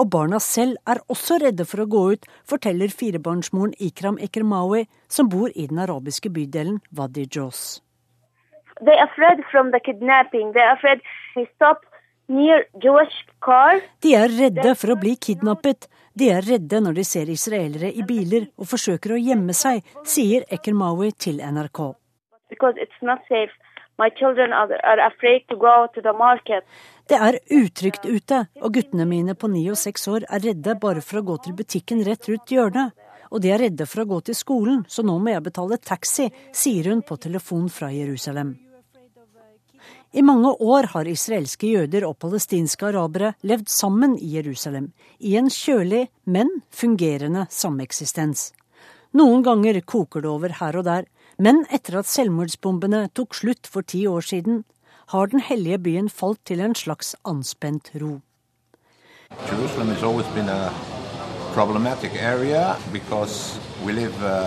Og 0.00 0.08
barna 0.08 0.38
selv 0.40 0.78
er 0.88 1.02
også 1.12 1.36
redde 1.42 1.66
for 1.68 1.82
å 1.82 1.90
gå 1.92 2.02
ut, 2.14 2.22
forteller 2.48 2.88
firebarnsmoren 2.88 3.74
Ikram 3.84 4.16
Ekremawi, 4.24 4.86
som 5.12 5.28
bor 5.28 5.52
i 5.52 5.66
den 5.68 5.82
arabiske 5.84 6.32
bydelen 6.32 6.80
Wadi 6.96 7.26
Jos. 7.28 7.82
De 14.00 14.14
er 14.16 14.30
redde 14.38 14.74
for 14.80 14.94
å 14.94 15.00
bli 15.02 15.16
kidnappet. 15.28 15.88
De 16.16 16.30
er 16.32 16.46
redde 16.48 16.80
når 16.80 16.94
de 16.96 17.04
ser 17.04 17.28
israelere 17.28 17.92
i 17.92 18.06
biler 18.06 18.48
og 18.56 18.70
forsøker 18.72 19.12
å 19.12 19.20
gjemme 19.20 19.52
seg, 19.52 19.84
sier 20.06 20.48
Ekremawi 20.48 21.12
til 21.12 21.44
NRK. 21.44 21.80
Because 22.48 22.80
it's 22.80 23.02
not 23.04 23.20
safe. 23.28 23.52
Det 27.10 27.18
er 27.18 27.38
utrygt 27.52 28.06
ute, 28.06 28.44
og 28.62 28.74
guttene 28.76 29.06
mine 29.08 29.34
på 29.34 29.50
ni 29.50 29.64
og 29.72 29.78
seks 29.78 30.06
år 30.08 30.26
er 30.28 30.44
redde 30.44 30.76
bare 30.80 31.02
for 31.04 31.20
å 31.20 31.26
gå 31.32 31.36
til 31.44 31.56
butikken 31.58 32.04
rett 32.06 32.28
rundt 32.30 32.54
hjørnet. 32.54 32.96
Og 33.30 33.42
de 33.42 33.52
er 33.54 33.62
redde 33.62 33.86
for 33.86 34.02
å 34.02 34.08
gå 34.10 34.20
til 34.26 34.38
skolen, 34.38 34.82
så 34.88 35.04
nå 35.06 35.18
må 35.22 35.34
jeg 35.34 35.44
betale 35.46 35.78
taxi, 35.78 36.30
sier 36.54 36.90
hun 36.90 37.04
på 37.06 37.18
telefon 37.22 37.68
fra 37.70 37.90
Jerusalem. 37.94 38.56
I 40.10 40.22
mange 40.26 40.50
år 40.58 40.88
har 40.90 41.06
israelske 41.06 41.68
jøder 41.70 42.02
og 42.08 42.16
palestinske 42.18 42.88
arabere 42.88 43.36
levd 43.46 43.68
sammen 43.70 44.16
i 44.18 44.32
Jerusalem, 44.34 44.88
i 45.22 45.36
en 45.38 45.50
kjølig, 45.54 46.08
men 46.26 46.50
fungerende 46.74 47.44
sameksistens. 47.50 48.48
Noen 49.14 49.44
ganger 49.46 49.78
koker 49.86 50.24
det 50.24 50.30
over 50.30 50.56
her 50.58 50.78
og 50.80 50.86
der, 50.86 51.06
men 51.40 51.62
etter 51.72 51.96
at 52.00 52.08
selvmordsbombene 52.10 53.06
tok 53.16 53.34
slutt 53.38 53.68
for 53.70 53.86
ti 53.86 54.04
år 54.08 54.20
siden, 54.28 54.64
har 55.10 55.30
den 55.32 55.40
hellige 55.42 55.78
byen 55.86 56.08
falt 56.12 56.44
til 56.46 56.60
en 56.60 56.74
slags 56.76 57.14
anspent 57.26 57.90
ro. 58.02 58.20
Uh, 59.30 59.46
uh, 63.90 64.44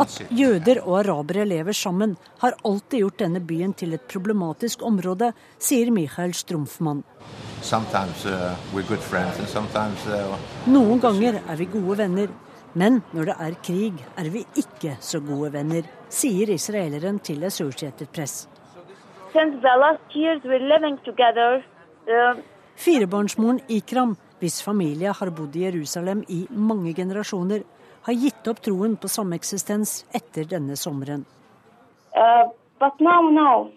At 0.00 0.16
jøder 0.30 0.80
og 0.82 0.98
arabere 1.02 1.44
lever 1.44 1.72
sammen, 1.76 2.16
har 2.40 2.56
alltid 2.64 2.98
gjort 3.04 3.18
denne 3.20 3.40
byen 3.40 3.74
til 3.74 3.94
et 3.94 4.08
problematisk 4.08 4.82
område, 4.82 5.32
sier 5.58 5.90
Michael 5.92 6.34
Strumfmann. 6.34 7.04
Uh, 7.60 7.72
Noen 10.72 11.00
ganger 11.04 11.40
er 11.42 11.56
vi 11.60 11.66
gode 11.76 11.98
venner, 12.02 12.28
men 12.76 13.00
når 13.16 13.30
det 13.30 13.36
er 13.40 13.54
krig, 13.64 14.00
er 14.20 14.28
vi 14.32 14.42
ikke 14.60 14.96
så 15.00 15.20
gode 15.24 15.52
venner, 15.54 15.86
sier 16.12 16.50
israeleren 16.52 17.18
til 17.24 17.44
Associated 17.48 18.10
Press. 18.12 18.44
Uh, 22.06 22.36
Firebarnsmoren 22.76 23.60
Ikram, 23.72 24.16
hvis 24.40 24.60
familie 24.64 25.12
har 25.12 25.32
bodd 25.32 25.56
i 25.56 25.64
Jerusalem 25.64 26.20
i 26.28 26.42
mange 26.50 26.92
generasjoner, 26.94 27.64
har 28.06 28.20
gitt 28.20 28.48
opp 28.52 28.60
troen 28.62 28.98
på 29.00 29.08
sameksistens 29.08 30.04
etter 30.14 30.44
denne 30.52 30.76
sommeren. 30.76 31.24
Uh, 32.12 32.52
now, 33.00 33.30
now. 33.30 33.70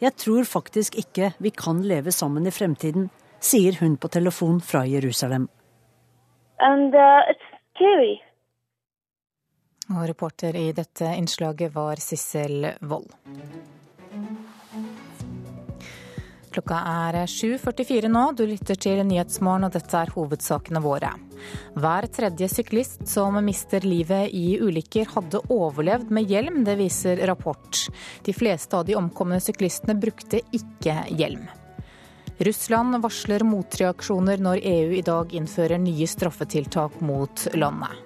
Jeg 0.00 0.16
tror 0.16 0.48
faktisk 0.48 0.96
ikke 0.98 1.32
vi 1.38 1.50
kan 1.50 1.82
leve 1.82 2.12
sammen 2.12 2.46
i 2.46 2.54
fremtiden, 2.54 3.10
sier 3.40 3.76
hun 3.80 3.96
på 4.00 4.08
telefon 4.08 4.60
fra 4.64 4.86
Jerusalem. 4.88 5.48
And, 6.58 6.94
uh, 6.94 7.57
og 9.88 10.04
reporter 10.08 10.56
i 10.58 10.70
dette 10.76 11.08
innslaget 11.16 11.72
var 11.74 12.00
Sissel 12.02 12.66
Wold. 12.84 13.12
Klokka 16.52 16.78
er 16.90 17.20
7.44 17.28 18.08
nå. 18.10 18.24
Du 18.34 18.42
lytter 18.48 18.78
til 18.80 19.02
Nyhetsmorgen, 19.06 19.68
og 19.68 19.74
dette 19.76 19.94
er 20.00 20.12
hovedsakene 20.14 20.82
våre. 20.82 21.12
Hver 21.78 22.08
tredje 22.10 22.48
syklist 22.50 23.04
som 23.08 23.38
mister 23.44 23.84
livet 23.86 24.34
i 24.34 24.58
ulykker, 24.58 25.12
hadde 25.14 25.44
overlevd 25.54 26.10
med 26.14 26.28
hjelm, 26.32 26.64
det 26.66 26.78
viser 26.80 27.22
rapport. 27.30 27.84
De 28.26 28.34
fleste 28.34 28.74
av 28.76 28.88
de 28.88 28.98
omkomne 28.98 29.38
syklistene 29.44 29.96
brukte 30.00 30.42
ikke 30.56 31.04
hjelm. 31.14 31.46
Russland 32.38 33.00
varsler 33.02 33.42
motreaksjoner 33.42 34.38
når 34.38 34.60
EU 34.62 34.92
i 34.94 35.02
dag 35.02 35.32
innfører 35.34 35.80
nye 35.82 36.06
straffetiltak 36.06 37.00
mot 37.02 37.48
landet. 37.58 37.96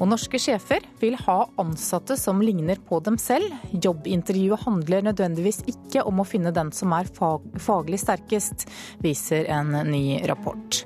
Og 0.00 0.06
norske 0.08 0.38
sjefer 0.40 0.86
vil 1.02 1.18
ha 1.26 1.42
ansatte 1.60 2.14
som 2.16 2.40
ligner 2.40 2.78
på 2.88 3.02
dem 3.04 3.18
selv. 3.20 3.50
Jobbintervjuet 3.74 4.62
handler 4.64 5.04
nødvendigvis 5.10 5.60
ikke 5.68 6.06
om 6.08 6.22
å 6.22 6.28
finne 6.28 6.54
den 6.56 6.70
som 6.72 6.94
er 6.96 7.10
fag 7.10 7.44
faglig 7.60 8.00
sterkest, 8.00 8.68
viser 9.02 9.50
en 9.52 9.74
ny 9.90 10.22
rapport. 10.30 10.84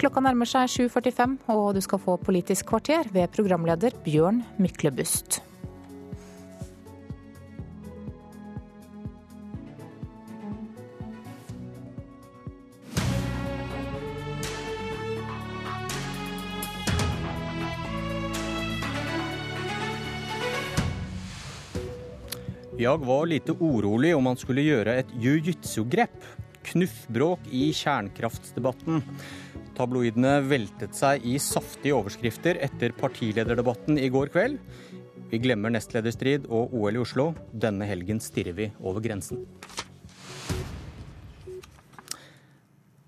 Klokka 0.00 0.24
nærmer 0.24 0.48
seg 0.50 0.72
7.45, 0.88 1.38
og 1.54 1.74
du 1.76 1.84
skal 1.84 2.02
få 2.02 2.16
Politisk 2.24 2.72
kvarter 2.72 3.12
ved 3.14 3.30
programleder 3.36 3.94
Bjørn 4.02 4.42
Myklebust. 4.58 5.44
Jag 22.78 23.04
var 23.04 23.26
lite 23.26 23.52
orolig 23.52 24.16
om 24.16 24.26
han 24.26 24.36
skulle 24.36 24.64
gjøre 24.66 24.96
et 24.98 25.10
jiu-jitsu-grep. 25.22 26.16
Knuffbråk 26.66 27.44
i 27.54 27.68
kjernkraftsdebatten. 27.70 28.98
Tabloidene 29.78 30.40
veltet 30.42 30.96
seg 30.98 31.22
i 31.22 31.36
saftige 31.38 31.94
overskrifter 31.94 32.58
etter 32.66 32.90
partilederdebatten 32.98 34.00
i 34.02 34.08
går 34.10 34.32
kveld. 34.34 34.58
Vi 35.30 35.38
glemmer 35.44 35.70
nestlederstrid 35.70 36.48
og 36.50 36.74
OL 36.74 36.98
i 36.98 37.02
Oslo. 37.04 37.28
Denne 37.54 37.86
helgen 37.86 38.18
stirrer 38.18 38.58
vi 38.58 38.68
over 38.82 39.06
grensen. 39.06 39.46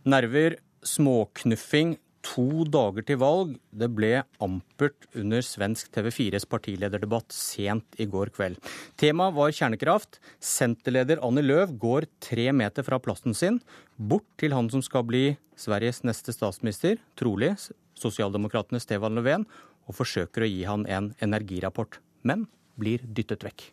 Nerver, 0.06 0.60
småknuffing, 0.86 1.96
to 2.26 2.64
dager 2.68 3.06
til 3.06 3.20
valg. 3.20 3.54
Det 3.70 3.88
ble 3.94 4.12
ampert 4.42 5.06
under 5.16 5.44
svensk 5.44 5.90
TV4s 5.94 6.46
partilederdebatt 6.50 7.34
sent 7.34 7.98
i 8.02 8.08
går 8.10 8.32
kveld. 8.36 8.58
Temaet 8.98 9.36
var 9.36 9.54
kjernekraft. 9.54 10.20
Senterleder 10.42 11.22
Annie 11.26 11.46
Løv 11.46 11.76
går 11.80 12.08
tre 12.22 12.50
meter 12.56 12.86
fra 12.86 12.98
plassen 13.02 13.36
sin, 13.36 13.60
bort 13.96 14.26
til 14.40 14.56
han 14.56 14.70
som 14.72 14.84
skal 14.84 15.06
bli 15.08 15.24
Sveriges 15.56 16.02
neste 16.04 16.34
statsminister, 16.36 16.98
trolig 17.16 17.54
sosialdemokratene 17.96 18.82
Stefan 18.82 19.16
Löfven, 19.16 19.46
og 19.86 19.96
forsøker 19.96 20.44
å 20.44 20.50
gi 20.50 20.66
han 20.68 20.84
en 20.90 21.14
energirapport, 21.24 22.00
men 22.26 22.44
blir 22.76 23.04
dyttet 23.06 23.46
vekk. 23.46 23.70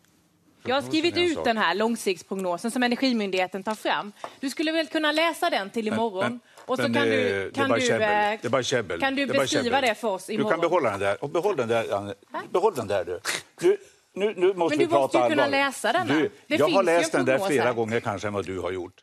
Jag 0.66 0.74
har 0.74 0.82
skrivit 0.82 1.16
ut 1.16 1.44
den 1.44 1.58
här 1.58 1.74
långsiktsprognosen 1.74 2.70
som 2.70 2.82
Energimyndigheten 2.82 3.62
tar 3.62 3.74
fram. 3.74 4.12
Du 4.40 4.50
skulle 4.50 4.72
väl 4.72 4.86
kunna 4.86 5.12
läsa 5.12 5.50
den 5.50 5.70
till 5.70 5.88
imorgon? 5.88 6.22
Så 6.22 6.28
Men, 6.28 6.40
kan 6.66 6.96
eh, 6.96 7.04
du, 7.04 7.10
det 7.10 7.46
är 7.46 7.50
kan 7.50 7.70
du, 7.70 7.80
käbbel. 7.80 8.02
eh, 8.02 8.38
Det 8.42 8.46
er 8.46 8.50
bara 8.50 8.62
käbbel. 8.62 9.00
kan 9.00 9.14
du 9.14 9.26
Det 9.26 9.34
for 9.34 10.10
oss 10.14 10.30
i 10.30 10.34
oss 10.34 10.44
Du 10.44 10.44
kan 10.50 10.60
beholde 10.60 10.90
den 10.90 11.00
der. 11.00 11.28
Behold 11.28 11.56
den 11.56 11.68
der, 11.68 11.94
Anne. 11.96 12.14
Behold 12.52 12.76
den 12.76 12.88
der, 12.88 13.04
du. 13.04 13.18
du 13.60 13.76
nu, 14.14 14.32
nu 14.36 14.52
måste 14.54 14.78
Men 14.78 14.88
du 14.88 14.94
måste 14.94 15.18
jo 15.18 15.24
ju 15.24 15.30
kunna 15.30 15.42
den. 15.42 15.50
läsa. 15.50 15.92
Du, 16.04 16.30
Det 16.48 16.58
jag 16.58 16.68
har 16.68 16.82
lest 16.82 17.00
läst 17.02 17.12
den 17.12 17.24
der 17.26 17.38
flere 17.38 17.74
ganger 17.74 18.00
kanskje 18.00 18.28
enn 18.28 18.34
hva 18.34 18.42
du 18.46 18.60
har 18.62 18.72
gjort. 18.72 19.02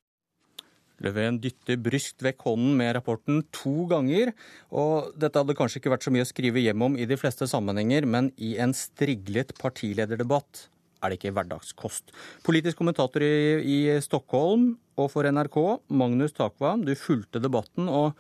Löfven 1.02 1.40
dytter 1.42 1.78
bryskt 1.82 2.22
vekk 2.22 2.44
hånden 2.46 2.76
med 2.78 2.96
rapporten 2.96 3.42
to 3.52 3.86
ganger. 3.90 4.32
Og 4.72 5.12
dette 5.18 5.40
hadde 5.42 5.56
kanskje 5.58 5.82
ikke 5.82 5.90
vært 5.96 6.06
så 6.06 6.12
mye 6.14 6.22
å 6.26 6.30
skrive 6.30 6.62
hjem 6.62 6.82
om 6.86 6.98
i 6.98 7.06
de 7.10 7.18
fleste 7.18 7.48
sammenhenger, 7.50 8.06
men 8.06 8.32
i 8.38 8.54
en 8.62 8.74
striglet 8.78 9.56
partilederdebatt 9.58 10.68
er 11.02 11.12
det 11.12 11.20
ikke 11.20 11.34
hverdagskost. 11.36 12.14
Politisk 12.46 12.80
kommentator 12.80 13.24
i, 13.26 13.62
i 13.62 13.80
Stockholm 14.04 14.76
og 15.00 15.10
for 15.14 15.26
NRK, 15.26 15.58
Magnus 15.98 16.36
Takvam, 16.38 16.86
du 16.86 16.94
fulgte 16.98 17.42
debatten. 17.42 17.90
og 17.90 18.14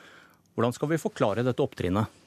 Hvordan 0.55 0.75
skal 0.75 0.91
vi 0.91 1.01
forklare 1.01 1.45
dette 1.45 1.63
opptrinnet? 1.63 2.20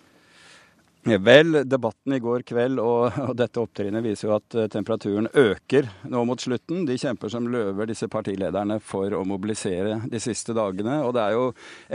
Vel, 1.04 1.68
debatten 1.68 2.14
i 2.16 2.18
går 2.18 2.42
kveld 2.48 2.80
og, 2.80 3.12
og 3.28 3.34
dette 3.36 3.60
opptrinnet 3.60 4.00
viser 4.06 4.30
jo 4.30 4.36
at 4.38 4.54
eh, 4.56 4.70
temperaturen 4.72 5.28
øker 5.36 5.90
nå 6.08 6.22
mot 6.24 6.40
slutten. 6.40 6.86
De 6.88 6.96
kjemper 6.96 7.28
som 7.28 7.44
løver, 7.52 7.90
disse 7.90 8.08
partilederne, 8.08 8.78
for 8.80 9.12
å 9.12 9.20
mobilisere 9.28 9.98
de 10.08 10.20
siste 10.22 10.56
dagene. 10.56 11.02
Og 11.04 11.12
det 11.12 11.26
er 11.26 11.36
jo 11.36 11.44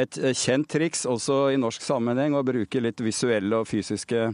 et 0.06 0.20
eh, 0.22 0.38
kjent 0.38 0.70
triks 0.70 1.08
også 1.10 1.40
i 1.56 1.58
norsk 1.58 1.82
sammenheng 1.82 2.38
å 2.38 2.46
bruke 2.46 2.84
litt 2.86 3.02
visuelle 3.02 3.64
og 3.64 3.66
fysiske 3.72 4.28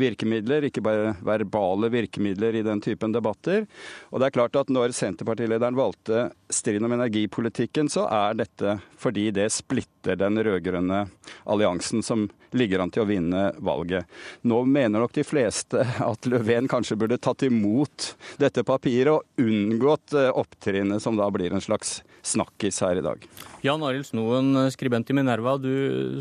virkemidler, 0.00 0.70
ikke 0.70 0.86
bare 0.86 1.12
verbale 1.20 1.92
virkemidler 1.92 2.56
i 2.56 2.64
den 2.64 2.80
typen 2.80 3.12
debatter. 3.12 3.66
Og 4.08 4.22
det 4.22 4.30
er 4.30 4.38
klart 4.40 4.56
at 4.56 4.72
når 4.72 4.96
Senterpartilederen 4.96 5.76
valgte 5.76 6.30
striden 6.48 6.88
om 6.88 6.96
energipolitikken, 6.96 7.92
så 7.92 8.08
er 8.08 8.40
dette 8.40 8.78
fordi 8.96 9.28
det 9.36 9.50
splitter 9.52 10.16
den 10.16 10.40
rød-grønne 10.40 11.04
alliansen 11.44 12.00
som 12.00 12.30
ligger 12.56 12.82
an 12.82 12.92
til 12.92 13.04
å 13.04 13.08
vinne 13.08 13.48
valget. 13.64 14.08
Nå 14.48 14.62
mener 14.68 15.02
nok 15.02 15.14
de 15.16 15.24
fleste 15.26 15.84
at 16.12 16.28
Löfven 16.30 16.68
kanskje 16.70 16.98
burde 17.00 17.20
tatt 17.22 17.44
imot 17.46 18.12
dette 18.40 18.64
papiret 18.66 19.12
og 19.14 19.42
unngått 19.42 20.16
eh, 20.18 20.30
opptrinnet 20.30 21.02
som 21.02 21.18
da 21.18 21.28
blir 21.32 21.54
en 21.54 21.64
slags 21.64 22.00
snakkis 22.22 22.82
her 22.84 23.00
i 23.00 23.04
dag. 23.04 23.24
Jan 23.66 23.82
Arild 23.82 24.06
Snoen, 24.06 24.54
skribent 24.74 25.10
i 25.10 25.16
Minerva. 25.16 25.56
Du, 25.60 25.72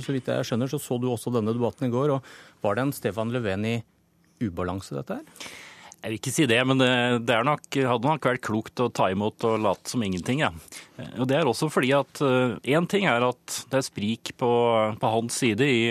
så 0.02 0.16
vidt 0.16 0.30
jeg 0.32 0.48
skjønner, 0.48 0.72
så 0.72 0.82
så 0.82 0.98
du 1.02 1.10
også 1.12 1.34
denne 1.34 1.54
debatten 1.56 1.88
i 1.88 1.94
går. 1.94 2.16
og 2.18 2.64
Var 2.66 2.78
det 2.78 2.88
en 2.88 2.96
Stefan 2.96 3.34
Löfven 3.34 3.68
i 3.70 3.76
ubalanse, 4.42 4.96
dette 4.98 5.20
her? 5.20 5.52
Jeg 6.02 6.10
vil 6.10 6.18
ikke 6.18 6.34
si 6.34 6.46
det, 6.50 6.58
men 6.66 6.80
det, 6.82 6.92
det 7.30 7.36
er 7.36 7.46
nok, 7.46 7.68
hadde 7.78 8.10
nok 8.10 8.26
vært 8.26 8.42
klokt 8.46 8.82
å 8.82 8.90
ta 8.90 9.12
imot 9.14 9.46
og 9.46 9.60
late 9.62 9.92
som 9.92 10.02
ingenting. 10.02 10.42
Ja. 10.42 10.50
Og 11.22 11.28
Det 11.30 11.38
er 11.38 11.50
også 11.50 11.70
fordi 11.72 11.92
at 11.94 12.22
én 12.22 12.88
ting 12.90 13.06
er 13.10 13.24
at 13.26 13.58
det 13.70 13.80
er 13.80 13.86
sprik 13.86 14.34
på, 14.42 14.50
på 15.02 15.12
hans 15.14 15.38
side 15.42 15.66
i 15.66 15.84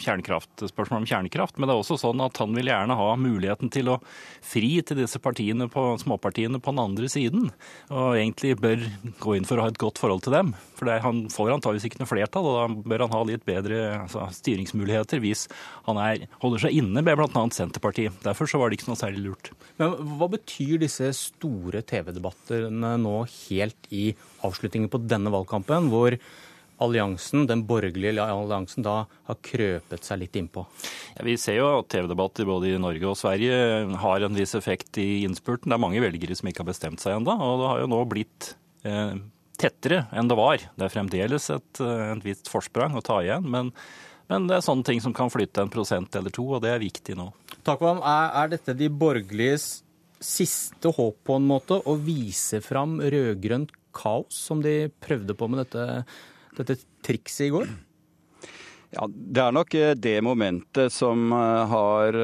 spørsmålet 0.00 1.00
om 1.00 1.08
kjernekraft, 1.08 1.56
men 1.56 1.68
det 1.68 1.74
er 1.74 1.80
også 1.80 1.98
sånn 2.00 2.22
at 2.24 2.40
han 2.40 2.52
vil 2.56 2.68
gjerne 2.68 2.96
ha 2.98 3.08
muligheten 3.20 3.72
til 3.72 3.92
å 3.94 3.98
fri 4.44 4.76
til 4.84 5.00
disse 5.00 5.20
partiene 5.22 5.68
på, 5.72 5.86
småpartiene 6.02 6.60
på 6.60 6.74
den 6.74 6.82
andre 6.84 7.08
siden. 7.12 7.48
Og 7.88 8.18
egentlig 8.18 8.54
bør 8.60 8.84
gå 9.24 9.36
inn 9.38 9.48
for 9.48 9.60
å 9.60 9.66
ha 9.66 9.72
et 9.72 9.80
godt 9.80 10.00
forhold 10.02 10.24
til 10.26 10.36
dem. 10.36 10.52
For 10.76 10.88
det, 10.88 11.00
han 11.04 11.24
får 11.32 11.56
antageligvis 11.56 11.88
ikke 11.88 12.02
noe 12.02 12.12
flertall, 12.12 12.50
og 12.50 12.60
da 12.60 12.88
bør 12.92 13.06
han 13.06 13.16
ha 13.16 13.22
litt 13.32 13.48
bedre 13.48 13.80
altså, 14.02 14.28
styringsmuligheter 14.40 15.24
hvis 15.24 15.46
han 15.88 16.00
er, 16.00 16.28
holder 16.44 16.66
seg 16.66 16.80
inne 16.82 17.04
med 17.04 17.16
bl.a. 17.16 17.46
Senterpartiet. 17.54 18.20
Derfor 18.24 18.50
så 18.50 18.60
var 18.60 18.70
det 18.70 18.80
ikke 18.80 18.92
noe 18.92 19.00
særlig 19.00 19.24
lurt. 19.28 19.53
Men 19.80 19.94
hva 20.18 20.30
betyr 20.32 20.80
disse 20.82 21.10
store 21.18 21.84
TV-debattene 21.86 22.94
nå 23.00 23.14
helt 23.48 23.92
i 23.94 24.08
avslutningen 24.46 24.90
på 24.92 25.02
denne 25.04 25.32
valgkampen, 25.34 25.90
hvor 25.92 26.16
alliansen, 26.82 27.46
den 27.46 27.62
borgerlige 27.68 28.22
alliansen 28.22 28.84
da 28.84 29.04
har 29.28 29.38
krøpet 29.46 30.06
seg 30.06 30.22
litt 30.24 30.38
innpå? 30.38 30.64
Ja, 31.14 31.26
vi 31.26 31.36
ser 31.40 31.58
jo 31.60 31.68
at 31.78 31.90
TV-debatter 31.92 32.48
både 32.48 32.72
i 32.72 32.80
Norge 32.82 33.10
og 33.10 33.18
Sverige 33.18 33.58
har 34.02 34.26
en 34.26 34.38
viss 34.38 34.56
effekt 34.58 34.98
i 35.02 35.24
innspurten. 35.26 35.70
Det 35.70 35.78
er 35.78 35.84
mange 35.84 36.02
velgere 36.04 36.36
som 36.38 36.50
ikke 36.50 36.64
har 36.64 36.72
bestemt 36.72 37.04
seg 37.04 37.18
ennå, 37.18 37.36
og 37.36 37.62
det 37.62 37.70
har 37.70 37.84
jo 37.84 37.92
nå 37.94 38.00
blitt 38.10 38.50
eh, 38.86 39.14
tettere 39.60 40.04
enn 40.14 40.30
det 40.30 40.38
var. 40.38 40.66
Det 40.74 40.88
er 40.88 40.96
fremdeles 40.96 41.50
et, 41.54 41.84
eh, 41.84 42.08
et 42.14 42.26
visst 42.26 42.50
forsprang 42.52 42.96
å 42.98 43.04
ta 43.04 43.20
igjen, 43.22 43.46
men, 43.50 43.70
men 44.32 44.50
det 44.50 44.58
er 44.58 44.66
sånne 44.66 44.86
ting 44.88 45.02
som 45.04 45.14
kan 45.16 45.32
flytte 45.32 45.64
en 45.64 45.72
prosent 45.72 46.18
eller 46.18 46.34
to, 46.34 46.46
og 46.56 46.64
det 46.64 46.74
er 46.74 46.82
viktig 46.82 47.16
nå. 47.18 47.30
Takvam, 47.64 48.02
er, 48.04 48.28
er 48.42 48.52
dette 48.52 48.74
de 48.76 48.90
borgerliges 48.92 49.84
siste 50.24 50.92
håp 50.96 51.18
på 51.26 51.38
en 51.38 51.48
måte, 51.48 51.80
å 51.80 51.96
vise 52.00 52.60
fram 52.64 52.98
rød-grønt 53.00 53.72
kaos, 53.94 54.36
som 54.36 54.62
de 54.64 54.90
prøvde 55.04 55.36
på 55.38 55.48
med 55.50 55.64
dette, 55.64 56.04
dette 56.58 56.78
trikset 57.06 57.48
i 57.48 57.52
går? 57.54 57.68
Ja, 58.94 59.08
Det 59.10 59.40
er 59.42 59.54
nok 59.54 59.74
eh, 59.74 59.92
det 59.98 60.20
momentet 60.22 60.92
som 60.92 61.32
eh, 61.32 61.66
har 61.70 62.16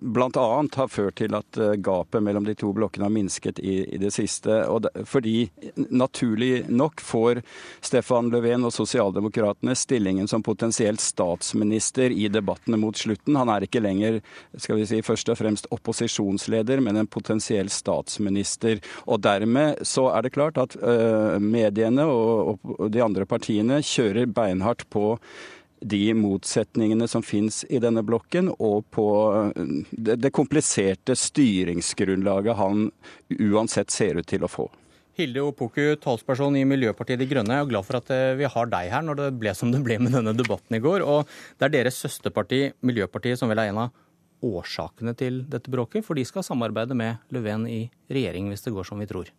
bl.a. 0.00 0.44
har 0.74 0.90
ført 0.92 1.16
til 1.20 1.36
at 1.36 1.58
eh, 1.58 1.76
gapet 1.80 2.22
mellom 2.24 2.44
de 2.44 2.54
to 2.58 2.74
blokkene 2.76 3.06
har 3.06 3.14
minsket 3.14 3.60
i, 3.62 3.80
i 3.96 4.00
det 4.00 4.10
siste. 4.12 4.60
Det, 4.84 5.06
fordi 5.08 5.48
naturlig 5.88 6.66
nok 6.68 7.00
får 7.00 7.40
Stefan 7.80 8.28
Löfven 8.32 8.68
og 8.68 8.74
sosialdemokratene 8.74 9.76
stillingen 9.78 10.28
som 10.28 10.44
potensielt 10.44 11.00
statsminister 11.00 12.12
i 12.12 12.28
debattene 12.32 12.80
mot 12.80 12.96
slutten. 12.98 13.38
Han 13.40 13.52
er 13.52 13.64
ikke 13.64 13.82
lenger 13.84 14.20
skal 14.60 14.82
vi 14.82 14.88
si, 14.90 15.00
først 15.06 15.32
og 15.32 15.40
fremst 15.40 15.70
opposisjonsleder, 15.74 16.82
men 16.84 17.00
en 17.00 17.08
potensiell 17.08 17.70
statsminister. 17.72 18.82
Og 19.06 19.22
dermed 19.24 19.84
så 19.88 20.08
er 20.12 20.26
det 20.26 20.34
klart 20.36 20.60
at 20.60 20.76
uh, 20.82 21.38
mediene 21.42 22.04
og, 22.08 22.58
og 22.76 22.90
de 22.92 23.02
andre 23.04 23.26
partiene 23.28 23.80
kjører 23.84 24.28
beinhardt 24.34 24.84
på 24.92 25.14
de 25.80 26.02
motsetningene 26.14 27.08
som 27.08 27.22
finnes 27.22 27.62
i 27.68 27.80
denne 27.82 28.02
blokken, 28.06 28.50
og 28.58 28.84
på 28.94 29.06
det, 29.92 30.18
det 30.22 30.34
kompliserte 30.34 31.16
styringsgrunnlaget 31.18 32.58
han 32.58 32.90
uansett 33.38 33.94
ser 33.94 34.20
ut 34.20 34.28
til 34.28 34.46
å 34.46 34.52
få. 34.52 34.68
Hilde 35.18 35.42
Opoku, 35.42 35.96
talsperson 35.98 36.54
i 36.60 36.62
Miljøpartiet 36.68 37.18
De 37.18 37.26
Grønne. 37.26 37.56
Jeg 37.56 37.66
er 37.66 37.70
glad 37.72 37.86
for 37.88 37.98
at 37.98 38.10
eh, 38.14 38.36
vi 38.38 38.46
har 38.46 38.68
deg 38.70 38.90
her 38.92 39.02
når 39.02 39.18
det 39.18 39.32
ble 39.40 39.54
som 39.56 39.72
det 39.74 39.80
ble 39.82 39.96
med 39.98 40.14
denne 40.14 40.34
debatten 40.38 40.78
i 40.78 40.82
går. 40.84 41.02
Og 41.02 41.26
det 41.58 41.66
er 41.66 41.74
deres 41.74 41.98
søsterparti, 42.04 42.68
Miljøpartiet, 42.86 43.40
som 43.40 43.50
vel 43.50 43.58
er 43.64 43.72
en 43.72 43.82
av 43.88 44.46
årsakene 44.46 45.16
til 45.18 45.42
dette 45.50 45.74
bråket. 45.74 46.06
For 46.06 46.14
de 46.14 46.22
skal 46.28 46.46
samarbeide 46.46 46.94
med 46.94 47.18
Löfven 47.34 47.66
i 47.66 47.80
regjering 48.06 48.46
hvis 48.52 48.62
det 48.68 48.74
går 48.76 48.86
som 48.86 49.02
vi 49.02 49.10
tror. 49.10 49.32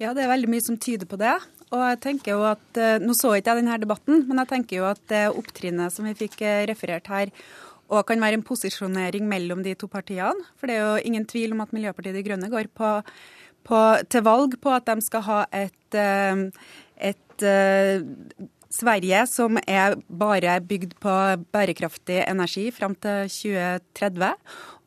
Ja, 0.00 0.14
det 0.16 0.24
er 0.24 0.30
veldig 0.32 0.48
mye 0.48 0.64
som 0.64 0.78
tyder 0.80 1.08
på 1.08 1.18
det. 1.20 1.34
Og 1.70 1.82
jeg 1.84 1.98
tenker 2.02 2.32
jo 2.34 2.44
at, 2.48 2.78
Nå 3.04 3.14
så 3.14 3.34
ikke 3.36 3.52
jeg 3.52 3.62
denne 3.62 3.76
debatten, 3.82 4.24
men 4.26 4.40
jeg 4.42 4.50
tenker 4.50 4.80
jo 4.80 4.86
at 4.88 5.02
det 5.12 5.26
opptrinnet 5.28 5.92
som 5.94 6.08
vi 6.08 6.16
fikk 6.18 6.40
referert 6.70 7.10
her 7.12 7.34
og 7.90 8.06
kan 8.06 8.22
være 8.22 8.38
en 8.38 8.46
posisjonering 8.46 9.26
mellom 9.28 9.64
de 9.66 9.74
to 9.78 9.88
partiene. 9.90 10.46
For 10.58 10.70
det 10.70 10.76
er 10.78 10.84
jo 10.86 11.10
ingen 11.10 11.26
tvil 11.26 11.56
om 11.56 11.64
at 11.64 11.74
Miljøpartiet 11.74 12.14
De 12.14 12.22
Grønne 12.26 12.50
går 12.52 12.70
på, 12.70 12.92
på, 13.66 13.80
til 14.06 14.24
valg 14.26 14.54
på 14.62 14.72
at 14.76 14.86
de 14.86 15.02
skal 15.02 15.26
ha 15.26 15.40
et, 15.50 15.98
eh, 15.98 16.44
et 17.10 17.46
Sverige 18.70 19.24
som 19.26 19.58
er 19.66 19.96
bare 20.06 20.60
bygd 20.62 20.94
på 21.02 21.14
bærekraftig 21.50 22.20
energi 22.22 22.68
fram 22.70 22.94
til 22.94 23.26
2030. 23.26 24.36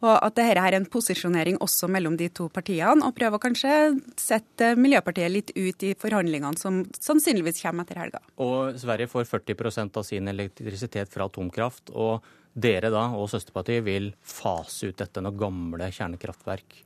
Og 0.04 0.14
at 0.18 0.36
dette 0.36 0.60
er 0.60 0.76
en 0.76 0.86
posisjonering 0.92 1.58
også 1.64 1.88
mellom 1.92 2.18
de 2.20 2.28
to 2.36 2.50
partiene, 2.52 3.06
og 3.08 3.16
prøver 3.16 3.40
kanskje 3.40 3.74
sette 4.20 4.74
Miljøpartiet 4.76 5.32
litt 5.32 5.54
ut 5.56 5.86
i 5.88 5.94
forhandlingene 6.00 6.60
som 6.60 6.82
sannsynligvis 7.00 7.64
kommer 7.64 7.88
etter 7.88 8.02
helga. 8.04 8.24
Og 8.44 8.76
Sverige 8.82 9.08
får 9.12 9.30
40% 9.32 10.00
av 10.02 10.08
sin 10.08 10.28
elektrisitet 10.28 11.14
fra 11.14 11.30
atomkraft. 11.32 11.94
og 11.94 12.24
dere 12.54 12.92
da, 12.94 13.08
og 13.18 13.32
søsterpartiet 13.32 13.82
vil 13.86 14.12
fase 14.22 14.92
ut 14.92 15.00
dette 15.00 15.22
når 15.24 15.40
gamle 15.42 15.88
kjernekraftverk 15.90 16.84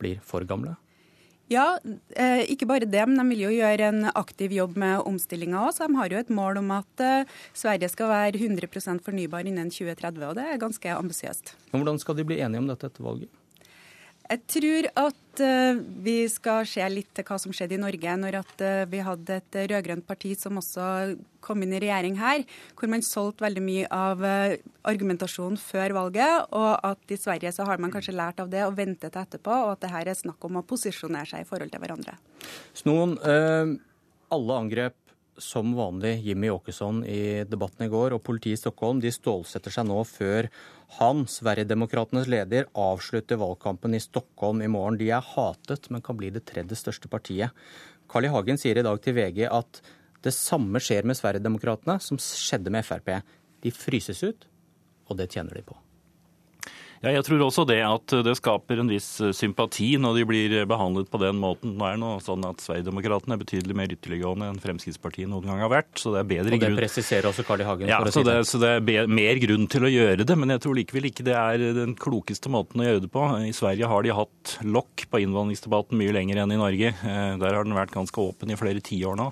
blir 0.00 0.22
for 0.24 0.46
gamle? 0.48 0.78
Ja, 1.50 1.80
eh, 2.14 2.44
ikke 2.52 2.68
bare 2.70 2.86
det, 2.86 3.02
men 3.10 3.18
de 3.18 3.24
vil 3.32 3.40
jo 3.48 3.50
gjøre 3.56 3.88
en 3.90 4.04
aktiv 4.14 4.52
jobb 4.54 4.76
med 4.78 5.02
omstillinga 5.02 5.64
òg. 5.66 5.80
De 5.80 5.98
har 5.98 6.12
jo 6.14 6.20
et 6.22 6.30
mål 6.30 6.60
om 6.60 6.70
at 6.76 7.02
eh, 7.02 7.32
Sverige 7.58 7.90
skal 7.90 8.12
være 8.12 8.38
100% 8.38 9.02
fornybar 9.02 9.48
innen 9.50 9.72
2030, 9.74 10.28
og 10.28 10.38
det 10.38 10.46
er 10.46 10.62
ganske 10.62 10.94
ambisiøst. 10.94 11.56
Hvordan 11.74 11.98
skal 11.98 12.20
de 12.20 12.28
bli 12.28 12.38
enige 12.38 12.62
om 12.62 12.70
dette 12.70 12.86
etter 12.86 13.02
valget? 13.02 13.39
Jeg 14.30 14.44
tror 14.46 14.86
at 14.94 15.40
uh, 15.42 15.78
vi 16.04 16.14
skal 16.30 16.62
se 16.68 16.84
litt 16.92 17.08
til 17.16 17.26
hva 17.26 17.38
som 17.42 17.54
skjedde 17.54 17.74
i 17.74 17.80
Norge 17.82 18.12
når 18.22 18.36
at, 18.44 18.52
uh, 18.62 18.84
vi 18.86 19.00
hadde 19.02 19.40
et 19.40 19.58
rød-grønt 19.72 20.06
parti 20.06 20.36
som 20.38 20.60
også 20.60 21.16
kom 21.42 21.64
inn 21.64 21.74
i 21.74 21.80
regjering 21.82 22.14
her, 22.20 22.44
hvor 22.78 22.92
man 22.92 23.02
solgte 23.02 23.42
veldig 23.42 23.64
mye 23.66 23.90
av 23.90 24.22
uh, 24.22 24.54
argumentasjonen 24.86 25.58
før 25.58 25.96
valget, 25.98 26.46
og 26.54 26.70
at 26.92 27.10
i 27.10 27.18
Sverige 27.18 27.50
så 27.56 27.66
har 27.66 27.82
man 27.82 27.90
kanskje 27.90 28.14
lært 28.14 28.38
av 28.38 28.52
det 28.54 28.62
og 28.68 28.78
ventet 28.78 29.18
etterpå, 29.18 29.50
og 29.50 29.74
at 29.74 29.82
det 29.82 29.92
her 29.96 30.12
er 30.12 30.22
snakk 30.22 30.46
om 30.46 30.62
å 30.62 30.66
posisjonere 30.66 31.26
seg 31.32 31.42
i 31.42 31.50
forhold 31.50 31.74
til 31.74 31.82
hverandre. 31.82 32.14
Snoen, 32.78 33.18
alle 34.30 34.62
angrep 34.62 35.09
som 35.42 35.72
vanlig 35.76 36.20
Jimmy 36.24 36.50
Åkesson 36.52 37.02
i 37.04 37.44
debatten 37.48 37.86
i 37.86 37.90
går, 37.90 38.14
og 38.14 38.22
politiet 38.26 38.58
i 38.58 38.60
Stockholm 38.60 39.00
de 39.02 39.12
stålsetter 39.14 39.74
seg 39.74 39.88
nå 39.88 39.98
før 40.08 40.48
han, 40.98 41.24
Sverigedemokratenes 41.30 42.28
leder, 42.30 42.68
avslutter 42.78 43.40
valgkampen 43.40 43.94
i 43.96 44.02
Stockholm 44.02 44.62
i 44.62 44.70
morgen. 44.70 44.98
De 45.00 45.10
er 45.14 45.24
hatet, 45.34 45.90
men 45.90 46.04
kan 46.04 46.18
bli 46.18 46.32
det 46.34 46.44
tredje 46.50 46.78
største 46.78 47.10
partiet. 47.10 47.54
Carl 48.10 48.26
I. 48.26 48.32
Hagen 48.34 48.58
sier 48.58 48.80
i 48.80 48.86
dag 48.86 49.02
til 49.04 49.14
VG 49.16 49.44
at 49.48 49.82
det 50.24 50.34
samme 50.36 50.82
skjer 50.82 51.06
med 51.08 51.18
Sverigedemokraterna 51.18 52.00
som 52.02 52.18
skjedde 52.20 52.72
med 52.74 52.84
Frp. 52.86 53.14
De 53.62 53.72
fryses 53.74 54.24
ut, 54.26 54.48
og 55.08 55.20
det 55.20 55.30
tjener 55.32 55.56
de 55.56 55.64
på. 55.68 55.78
Ja, 57.00 57.14
jeg 57.14 57.24
tror 57.24 57.40
også 57.46 57.62
det 57.64 57.78
at 57.80 58.12
det 58.26 58.34
skaper 58.36 58.82
en 58.82 58.90
viss 58.92 59.08
eh, 59.24 59.32
sympati 59.32 59.94
når 59.96 60.18
de 60.18 60.24
blir 60.28 60.54
behandlet 60.68 61.08
på 61.08 61.20
den 61.22 61.38
måten. 61.40 61.72
Nå 61.80 61.86
er 61.88 61.94
det 61.96 62.02
noe 62.02 62.18
sånn 62.20 62.44
at 62.44 62.60
Sverigedemokraterna 62.60 63.38
er 63.38 63.40
betydelig 63.40 63.76
mer 63.78 63.94
ytterliggående 63.94 64.50
enn 64.50 64.60
Fremskrittspartiet 64.60 65.30
noen 65.30 65.48
gang 65.48 65.62
har 65.64 65.72
vært. 65.72 65.94
så 65.96 66.12
det 66.12 66.20
er 66.20 66.28
bedre 66.28 66.50
grunn. 66.50 66.58
Og 66.58 66.60
det 66.60 66.68
grunn... 66.68 66.80
presiserer 66.82 67.30
også 67.30 67.46
Carl 67.48 67.64
I. 67.64 67.68
Hagen. 67.70 67.88
Ja, 67.88 68.02
så 68.12 68.24
det, 68.26 68.34
så 68.50 68.60
det 68.60 68.74
er 68.76 69.08
mer 69.08 69.40
grunn 69.40 69.64
til 69.72 69.88
å 69.88 69.92
gjøre 69.94 70.28
det. 70.28 70.36
Men 70.42 70.52
jeg 70.52 70.64
tror 70.66 70.76
likevel 70.76 71.08
ikke 71.08 71.24
det 71.30 71.38
er 71.40 71.64
den 71.80 71.96
klokeste 71.96 72.52
måten 72.52 72.84
å 72.84 72.90
gjøre 72.90 73.04
det 73.06 73.12
på. 73.16 73.24
I 73.48 73.56
Sverige 73.56 73.88
har 73.88 74.04
de 74.04 74.12
hatt 74.20 74.54
lokk 74.68 75.06
på 75.08 75.22
innvandringsdebatten 75.24 75.96
mye 76.00 76.18
lenger 76.18 76.44
enn 76.44 76.52
i 76.52 76.60
Norge. 76.60 76.92
Eh, 76.92 77.32
der 77.40 77.56
har 77.56 77.64
den 77.64 77.80
vært 77.80 77.96
ganske 77.96 78.28
åpen 78.28 78.52
i 78.52 78.60
flere 78.60 78.84
tiår 78.84 79.16
nå. 79.16 79.30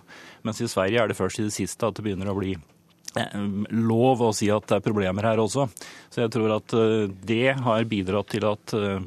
Mens 0.49 0.65
i 0.65 0.73
Sverige 0.73 1.05
er 1.05 1.12
det 1.12 1.20
først 1.20 1.43
i 1.43 1.49
det 1.51 1.57
siste 1.57 1.85
at 1.85 2.01
det 2.01 2.09
begynner 2.09 2.32
å 2.32 2.39
bli 2.40 2.57
Eh, 2.57 2.77
lov 3.74 4.24
å 4.24 4.32
si 4.36 4.51
at 4.53 4.66
det 4.69 4.78
er 4.78 4.85
problemer 4.85 5.27
her 5.31 5.40
også. 5.43 5.69
Så 6.12 6.24
jeg 6.24 6.32
tror 6.35 6.59
at 6.59 6.74
eh, 6.77 7.07
det 7.28 7.55
har 7.65 7.89
bidratt 7.90 8.31
til 8.35 8.47
at 8.49 8.74
eh, 8.77 9.07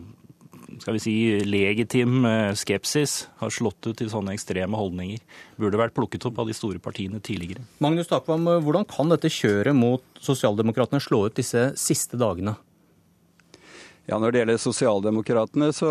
skal 0.82 0.96
vi 0.96 1.02
si, 1.04 1.14
legitim 1.46 2.26
skepsis 2.58 3.28
har 3.42 3.52
slått 3.54 3.86
ut 3.86 4.02
i 4.02 4.08
sånne 4.10 4.34
ekstreme 4.34 4.80
holdninger. 4.80 5.20
Burde 5.62 5.78
vært 5.82 5.94
plukket 5.98 6.26
opp 6.30 6.40
av 6.42 6.50
de 6.50 6.56
store 6.58 6.82
partiene 6.82 7.20
tidligere. 7.22 7.62
Magnus 7.84 8.10
Takvam, 8.10 8.48
hvordan 8.64 8.88
kan 8.90 9.12
dette 9.12 9.30
kjøret 9.30 9.78
mot 9.78 10.02
sosialdemokratene 10.24 11.04
slå 11.04 11.28
ut 11.28 11.38
disse 11.38 11.70
siste 11.78 12.18
dagene? 12.18 12.56
Ja, 14.10 14.18
Når 14.18 14.32
det 14.34 14.40
gjelder 14.42 14.58
sosialdemokratene, 14.60 15.70
så 15.76 15.90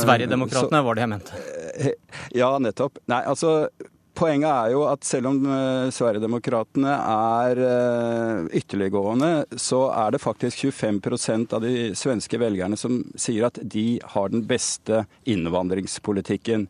Sverigedemokratene 0.00 0.80
var 0.86 0.96
det 0.96 1.04
jeg 1.04 1.12
mente. 1.12 1.42
Ja, 2.40 2.54
nettopp. 2.62 2.98
Nei, 3.10 3.20
altså 3.28 3.68
Poenget 4.14 4.46
er 4.46 4.72
jo 4.74 4.84
at 4.86 5.02
selv 5.06 5.26
om 5.32 5.40
uh, 5.48 5.90
Sverigedemokraterna 5.90 6.94
er 7.14 7.60
uh, 7.60 8.50
ytterliggående, 8.54 9.30
så 9.58 9.88
er 9.90 10.14
det 10.14 10.22
faktisk 10.22 10.68
25% 10.70 11.56
av 11.56 11.64
de 11.64 11.90
svenske 11.98 12.38
velgerne 12.38 12.78
som 12.78 13.00
sier 13.18 13.48
at 13.48 13.58
de 13.58 13.98
har 14.14 14.30
den 14.30 14.44
beste 14.46 15.02
innvandringspolitikken. 15.34 16.68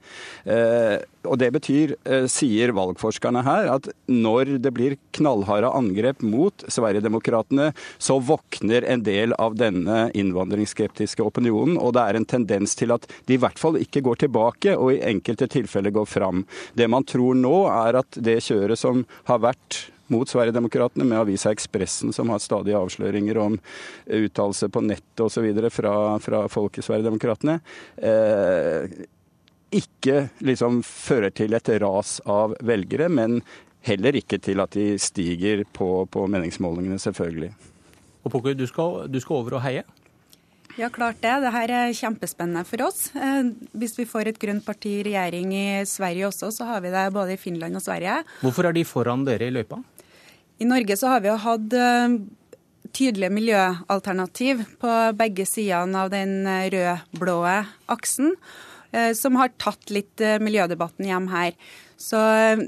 Uh, 0.48 1.04
og 1.24 1.38
Det 1.38 1.50
betyr, 1.52 1.96
eh, 2.04 2.26
sier 2.26 2.72
valgforskerne 2.76 3.42
her, 3.44 3.68
at 3.74 3.88
når 4.08 4.60
det 4.60 4.72
blir 4.74 4.96
knallharde 5.12 5.70
angrep 5.72 6.22
mot 6.22 6.52
Sverigedemokraterna, 6.68 7.72
så 7.98 8.20
våkner 8.20 8.84
en 8.84 9.02
del 9.02 9.32
av 9.38 9.56
denne 9.56 10.10
innvandringsskeptiske 10.12 11.22
opinionen. 11.24 11.78
Og 11.78 11.94
det 11.94 12.02
er 12.02 12.16
en 12.16 12.24
tendens 12.24 12.74
til 12.74 12.92
at 12.92 13.06
de 13.26 13.34
i 13.34 13.40
hvert 13.40 13.58
fall 13.58 13.76
ikke 13.76 14.02
går 14.02 14.16
tilbake, 14.16 14.76
og 14.76 14.92
i 14.92 15.02
enkelte 15.02 15.48
tilfeller 15.48 15.90
går 15.90 16.06
fram. 16.06 16.46
Det 16.74 16.88
man 16.88 17.04
tror 17.04 17.33
nå, 17.36 17.56
er 17.70 18.00
at 18.00 18.20
det 18.24 18.40
kjøret 18.44 18.80
som 18.80 19.04
har 19.28 19.42
vært 19.44 19.84
mot 20.12 20.28
Sverigedemokraterna, 20.28 21.04
med 21.08 21.18
avisa 21.22 21.52
Ekspressen, 21.54 22.12
som 22.12 22.30
har 22.32 22.42
stadige 22.42 22.78
avsløringer 22.78 23.38
om 23.40 23.56
uttalelser 24.04 24.68
på 24.72 24.82
nettet 24.84 25.24
osv. 25.24 25.48
Fra, 25.72 25.94
fra 26.20 26.44
folk 26.52 26.78
i 26.78 26.84
Sverigedemokraterna. 26.84 27.58
Eh, 27.96 29.04
ikke 29.74 30.28
liksom 30.44 30.82
fører 30.86 31.32
til 31.34 31.56
et 31.56 31.70
ras 31.82 32.18
av 32.30 32.54
velgere, 32.62 33.08
men 33.08 33.40
heller 33.84 34.16
ikke 34.16 34.38
til 34.42 34.62
at 34.62 34.76
de 34.76 34.94
stiger 35.02 35.64
på, 35.72 36.06
på 36.06 36.28
meningsmålingene, 36.30 37.00
selvfølgelig. 37.00 37.52
Og 38.24 38.32
Pokker, 38.32 38.54
du 38.56 38.64
du 38.64 39.20
skal 39.20 39.40
over 39.40 39.58
og 39.58 39.64
heie? 39.64 39.84
Ja, 40.80 40.90
klart 40.90 41.20
det. 41.22 41.32
Dette 41.44 41.62
er 41.64 41.94
kjempespennende 41.94 42.64
for 42.66 42.82
oss. 42.88 43.06
Eh, 43.14 43.50
hvis 43.78 43.96
vi 43.98 44.08
får 44.10 44.32
et 44.32 44.40
grønt 44.42 44.64
parti 44.66 44.96
i 44.98 45.04
regjering 45.06 45.52
i 45.54 45.66
Sverige 45.86 46.28
også, 46.30 46.50
så 46.54 46.68
har 46.72 46.82
vi 46.84 46.92
det 46.94 47.06
både 47.14 47.36
i 47.36 47.40
Finland 47.40 47.78
og 47.78 47.84
Sverige. 47.84 48.22
Hvorfor 48.42 48.68
er 48.68 48.76
de 48.76 48.84
foran 48.88 49.24
dere 49.26 49.48
i 49.48 49.54
løypa? 49.54 49.78
I 50.58 50.66
Norge 50.66 50.98
så 50.98 51.14
har 51.14 51.22
vi 51.22 51.30
jo 51.30 51.38
hatt 51.46 51.78
eh, 51.78 52.18
tydelige 52.94 53.34
miljøalternativ 53.38 54.62
på 54.82 54.94
begge 55.18 55.46
sidene 55.46 56.04
av 56.04 56.14
den 56.14 56.46
rød-blå 56.46 57.40
aksen. 57.90 58.34
Eh, 58.94 59.12
som 59.18 59.34
har 59.40 59.50
tatt 59.58 59.90
litt 59.90 60.22
eh, 60.22 60.38
miljødebatten 60.42 61.08
hjem 61.08 61.26
her. 61.32 61.54
Så 62.00 62.18
eh, 62.18 62.62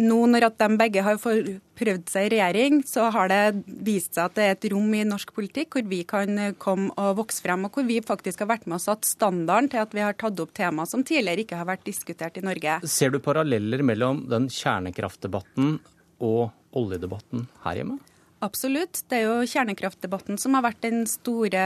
nå 0.00 0.18
når 0.30 0.48
at 0.50 0.58
de 0.60 0.78
begge 0.80 1.04
har 1.04 1.20
prøvd 1.20 2.10
seg 2.12 2.26
i 2.28 2.32
regjering, 2.34 2.80
så 2.86 3.08
har 3.14 3.30
det 3.32 3.40
vist 3.86 4.16
seg 4.16 4.28
at 4.28 4.36
det 4.38 4.46
er 4.46 4.56
et 4.56 4.68
rom 4.72 4.90
i 4.96 5.04
norsk 5.08 5.32
politikk 5.36 5.76
hvor 5.76 5.88
vi 5.90 6.02
kan 6.08 6.54
komme 6.60 6.90
og 7.00 7.20
vokse 7.22 7.44
frem, 7.44 7.66
og 7.66 7.76
hvor 7.76 7.88
vi 7.88 8.00
faktisk 8.04 8.44
har 8.44 8.52
vært 8.52 8.68
med 8.68 8.80
og 8.80 8.84
satt 8.84 9.08
standarden 9.08 9.70
til 9.72 9.84
at 9.84 9.96
vi 9.96 10.04
har 10.04 10.18
tatt 10.18 10.40
opp 10.42 10.54
tema 10.56 10.86
som 10.88 11.04
tidligere 11.06 11.46
ikke 11.46 11.60
har 11.60 11.68
vært 11.70 11.86
diskutert 11.88 12.40
i 12.40 12.44
Norge. 12.44 12.80
Ser 12.88 13.14
du 13.14 13.20
paralleller 13.22 13.84
mellom 13.86 14.26
den 14.30 14.50
kjernekraftdebatten 14.52 15.78
og 16.20 16.50
oljedebatten 16.76 17.48
her 17.64 17.80
hjemme? 17.80 18.00
Absolutt. 18.40 19.02
Det 19.12 19.18
er 19.18 19.26
jo 19.26 19.48
kjernekraftdebatten 19.52 20.38
som 20.40 20.54
har 20.56 20.64
vært 20.64 20.80
den 20.86 21.02
store 21.08 21.62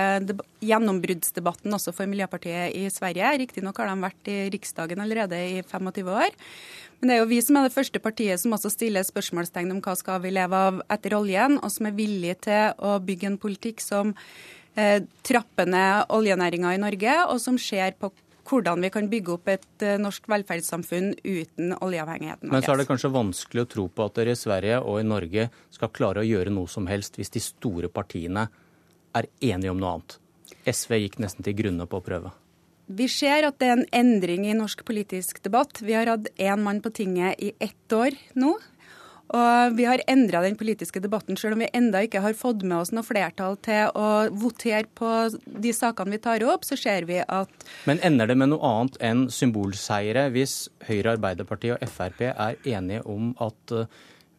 gjennombruddsdebatten 0.59 1.77
også 1.77 1.93
for 1.95 2.11
Miljøpartiet 2.11 2.75
i 2.75 2.89
Sverige. 2.91 3.29
Riktignok 3.45 3.79
har 3.79 3.93
de 3.93 4.03
vært 4.03 4.31
i 4.33 4.39
Riksdagen 4.51 5.05
allerede 5.05 5.39
i 5.39 5.61
25 5.63 6.11
år. 6.11 6.35
Men 6.99 7.11
det 7.11 7.15
er 7.15 7.23
jo 7.23 7.31
vi 7.31 7.39
som 7.47 7.61
er 7.61 7.69
det 7.69 7.77
første 7.77 8.03
partiet 8.03 8.43
som 8.43 8.57
også 8.57 8.73
stiller 8.75 9.07
spørsmålstegn 9.07 9.71
om 9.71 9.85
hva 9.85 9.95
skal 10.01 10.19
vi 10.25 10.35
leve 10.35 10.65
av 10.71 10.83
etter 10.97 11.15
oljen, 11.15 11.61
og 11.63 11.71
som 11.71 11.87
er 11.87 11.95
villige 11.95 12.41
til 12.49 12.83
å 12.83 12.99
bygge 13.07 13.31
en 13.31 13.39
politikk 13.39 13.85
som 13.85 14.11
eh, 14.75 14.99
trapper 15.23 15.71
ned 15.71 16.11
oljenæringa 16.17 16.75
i 16.75 16.83
Norge, 16.83 17.17
og 17.29 17.39
som 17.45 17.61
ser 17.61 17.95
på 18.01 18.11
hvordan 18.45 18.85
vi 18.85 18.91
kan 18.93 19.09
bygge 19.11 19.35
opp 19.37 19.49
et 19.53 19.85
eh, 19.85 19.97
norsk 20.01 20.29
velferdssamfunn 20.31 21.15
uten 21.25 21.75
oljeavhengigheten. 21.81 22.53
Men 22.53 22.65
så 22.65 22.75
er 22.75 22.83
det 22.83 22.89
kanskje 22.91 23.13
vanskelig 23.15 23.65
å 23.65 23.71
tro 23.77 23.89
på 23.89 24.07
at 24.07 24.21
dere 24.21 24.35
i 24.35 24.39
Sverige 24.39 24.81
og 24.83 25.01
i 25.01 25.09
Norge 25.09 25.49
skal 25.75 25.93
klare 25.95 26.23
å 26.23 26.29
gjøre 26.29 26.53
noe 26.55 26.71
som 26.71 26.89
helst 26.91 27.19
hvis 27.21 27.33
de 27.35 27.43
store 27.43 27.91
partiene 27.93 28.49
er 29.15 29.31
enige 29.41 29.73
om 29.73 29.81
noe 29.81 29.97
annet. 29.97 30.19
SV 30.65 30.99
gikk 31.05 31.21
nesten 31.23 31.47
til 31.47 31.57
grunne 31.57 31.87
på 31.89 32.01
å 32.01 32.05
prøve. 32.05 32.33
Vi 32.85 33.07
ser 33.09 33.47
at 33.49 33.57
det 33.63 33.69
er 33.71 33.79
en 33.79 33.87
endring 33.97 34.45
i 34.45 34.57
norsk 34.57 34.83
politisk 34.85 35.41
debatt. 35.45 35.81
Vi 35.81 35.95
har 35.97 36.11
hatt 36.11 36.29
én 36.37 36.61
mann 36.61 36.83
på 36.85 36.93
tinget 36.93 37.41
i 37.41 37.55
ett 37.57 37.93
år 37.97 38.13
nå. 38.37 38.53
Og 39.35 39.75
vi 39.75 39.87
har 39.89 40.03
endra 40.11 40.43
den 40.45 40.57
politiske 40.59 41.01
debatten, 41.03 41.39
selv 41.41 41.57
om 41.57 41.65
vi 41.65 41.71
enda 41.75 42.05
ikke 42.05 42.23
har 42.23 42.37
fått 42.39 42.63
med 42.63 42.77
oss 42.79 42.93
noe 42.95 43.07
flertall 43.07 43.57
til 43.65 43.91
å 43.99 44.11
votere 44.31 44.87
på 44.95 45.11
de 45.45 45.73
sakene 45.75 46.15
vi 46.15 46.23
tar 46.23 46.45
opp, 46.47 46.67
så 46.67 46.79
ser 46.79 47.09
vi 47.09 47.19
at 47.23 47.67
Men 47.89 48.03
ender 48.07 48.31
det 48.31 48.39
med 48.39 48.53
noe 48.53 48.71
annet 48.71 49.01
enn 49.03 49.27
symbolseire 49.35 50.29
hvis 50.35 50.69
Høyre, 50.87 51.17
Arbeiderpartiet 51.17 51.81
og 51.81 51.91
Frp 51.91 52.29
er 52.31 52.61
enige 52.77 53.03
om 53.11 53.33
at 53.43 53.75
eh, 53.75 53.91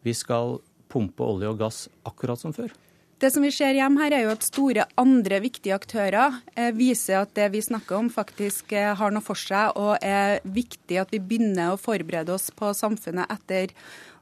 vi 0.06 0.14
skal 0.16 0.58
pumpe 0.92 1.26
olje 1.26 1.50
og 1.50 1.60
gass 1.60 1.86
akkurat 2.08 2.40
som 2.40 2.54
før? 2.56 2.72
Det 3.16 3.30
som 3.32 3.40
vi 3.40 3.48
ser 3.48 3.72
hjem 3.72 3.94
her, 3.96 4.12
er 4.12 4.26
jo 4.26 4.32
at 4.34 4.44
store 4.44 4.84
andre 5.00 5.38
viktige 5.40 5.72
aktører 5.72 6.34
eh, 6.52 6.68
viser 6.76 7.22
at 7.22 7.30
det 7.38 7.46
vi 7.54 7.62
snakker 7.64 7.96
om, 7.96 8.10
faktisk 8.12 8.74
eh, 8.76 8.90
har 8.92 9.14
noe 9.14 9.24
for 9.24 9.40
seg, 9.40 9.72
og 9.80 10.04
er 10.04 10.42
viktig 10.44 10.98
at 11.00 11.14
vi 11.14 11.22
begynner 11.24 11.72
å 11.72 11.80
forberede 11.80 12.34
oss 12.36 12.50
på 12.52 12.74
samfunnet 12.76 13.32
etter 13.32 13.72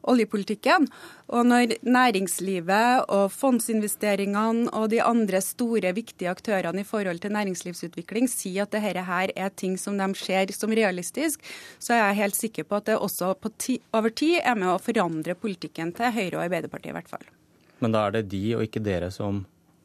oljepolitikken. 0.07 0.87
Og 1.35 1.43
når 1.51 1.75
næringslivet 1.83 3.11
og 3.11 3.35
fondsinvesteringene 3.35 4.71
og 4.71 4.91
de 4.95 5.03
andre 5.03 5.43
store, 5.43 5.91
viktige 5.99 6.31
aktørene 6.31 6.87
i 6.87 6.87
forhold 6.87 7.19
til 7.25 7.35
næringslivsutvikling 7.35 8.31
sier 8.31 8.62
at 8.69 8.79
dette 8.79 9.09
her 9.11 9.35
er 9.35 9.55
ting 9.59 9.75
som 9.75 9.99
de 9.99 10.12
ser 10.23 10.55
som 10.55 10.71
realistisk, 10.71 11.43
så 11.83 11.97
er 11.97 12.05
jeg 12.05 12.23
helt 12.23 12.45
sikker 12.45 12.71
på 12.71 12.79
at 12.79 12.93
det 12.93 13.03
også 13.03 13.35
ti, 13.59 13.81
over 13.91 14.15
tid 14.15 14.39
er 14.45 14.55
med 14.55 14.71
å 14.71 14.83
forandre 14.83 15.35
politikken 15.35 15.91
til 15.99 16.15
Høyre 16.15 16.37
og 16.39 16.45
Arbeiderpartiet 16.47 16.95
i 16.95 17.03
hvert 17.03 17.11
fall. 17.11 17.35
Men 17.85 17.93
da 17.93 18.06
er 18.06 18.16
det 18.16 18.31
de 18.32 18.47
og 18.56 18.65
ikke 18.65 18.82
dere 18.85 19.11
som 19.12 19.44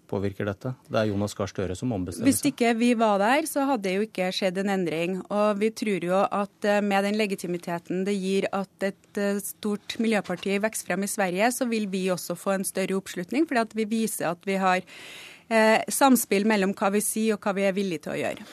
påvirker 0.09 0.47
dette? 0.47 0.71
Det 0.89 0.97
er 1.01 1.09
Jonas 1.11 1.35
Gahr 1.37 1.49
Støre 1.51 1.75
som 1.77 1.91
ombestemmer 1.93 2.29
Hvis 2.29 2.41
ikke 2.49 2.71
vi 2.79 2.93
var 2.97 3.19
der, 3.21 3.45
så 3.49 3.65
hadde 3.69 3.85
det 3.85 3.95
jo 3.97 4.05
ikke 4.07 4.29
skjedd 4.33 4.61
en 4.63 4.71
endring. 4.73 5.17
Og 5.27 5.59
vi 5.59 5.69
tror 5.75 6.05
jo 6.07 6.21
at 6.23 6.65
eh, 6.67 6.79
med 6.85 7.05
den 7.05 7.19
legitimiteten 7.19 8.05
det 8.07 8.15
gir 8.17 8.47
at 8.55 8.87
et 8.87 9.19
eh, 9.21 9.41
stort 9.43 9.99
miljøparti 10.01 10.57
vokser 10.63 10.89
frem 10.89 11.05
i 11.05 11.11
Sverige, 11.11 11.51
så 11.53 11.67
vil 11.69 11.89
vi 11.91 12.07
også 12.13 12.37
få 12.39 12.55
en 12.55 12.65
større 12.67 12.97
oppslutning, 12.97 13.45
fordi 13.49 13.65
at 13.67 13.75
vi 13.77 13.85
viser 13.91 14.31
at 14.31 14.49
vi 14.49 14.57
har 14.61 14.81
eh, 14.81 15.83
samspill 15.91 16.47
mellom 16.49 16.73
hva 16.79 16.89
vi 16.95 17.03
sier 17.05 17.35
og 17.35 17.45
hva 17.45 17.53
vi 17.59 17.67
er 17.69 17.77
villige 17.77 18.07
til 18.07 18.15
å 18.15 18.19
gjøre. 18.23 18.47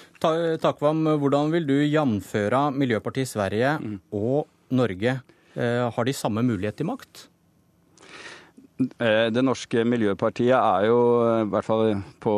Takvam, 0.61 1.07
hvordan 1.23 1.55
vil 1.55 1.71
du 1.71 1.79
jamføre 1.87 2.67
Miljøpartiet 2.77 3.33
Sverige 3.33 3.79
mm. 3.81 3.97
og 4.19 4.45
Norge? 4.77 5.21
Eh, 5.57 5.87
har 5.89 6.05
de 6.05 6.13
samme 6.13 6.45
mulighet 6.45 6.77
til 6.77 6.91
makt? 6.91 7.29
Eh, 8.77 9.29
det 9.33 9.41
norske 9.41 9.87
miljøpartiet 9.89 10.53
er 10.53 10.87
jo, 10.91 10.99
eh, 11.25 11.43
i 11.47 11.49
hvert 11.49 11.65
fall 11.65 12.03
på 12.21 12.33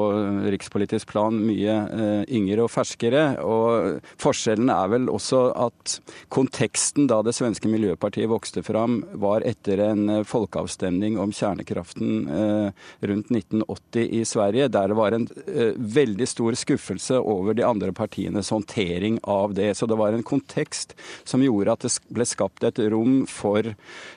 rikspolitisk 0.47 1.11
plan, 1.11 1.35
mye 1.35 1.75
eh, 1.91 2.23
yngre 2.31 2.63
og 2.63 2.71
ferskere. 2.71 3.25
Og 3.43 3.99
forskjellen 4.23 4.71
er 4.71 4.93
vel 4.93 5.09
også 5.11 5.49
at 5.59 5.97
konteksten 6.31 7.09
da 7.11 7.19
det 7.27 7.35
svenske 7.35 7.67
miljøpartiet 7.67 8.31
vokste 8.31 8.63
fram, 8.63 9.01
var 9.19 9.43
etter 9.43 9.83
en 9.83 10.23
folkeavstemning 10.29 11.19
om 11.19 11.33
kjernekraften 11.35 12.29
rundt 12.29 13.31
1980 13.33 14.07
i 14.21 14.23
Sverige, 14.27 14.69
der 14.71 14.91
det 14.91 14.97
var 14.97 15.15
en 15.15 15.27
veldig 15.29 16.27
stor 16.29 16.57
skuffelse 16.59 17.19
over 17.19 17.57
de 17.57 17.65
andre 17.67 17.91
partienes 17.97 18.51
håndtering 18.55 19.19
av 19.25 19.55
det. 19.59 19.73
Så 19.79 19.89
det 19.91 19.99
var 19.99 20.15
en 20.15 20.27
kontekst 20.27 20.95
som 21.29 21.43
gjorde 21.43 21.75
at 21.75 21.87
det 21.87 21.93
ble 22.15 22.27
skapt 22.29 22.67
et 22.69 22.81
rom 22.93 23.25
for, 23.31 23.73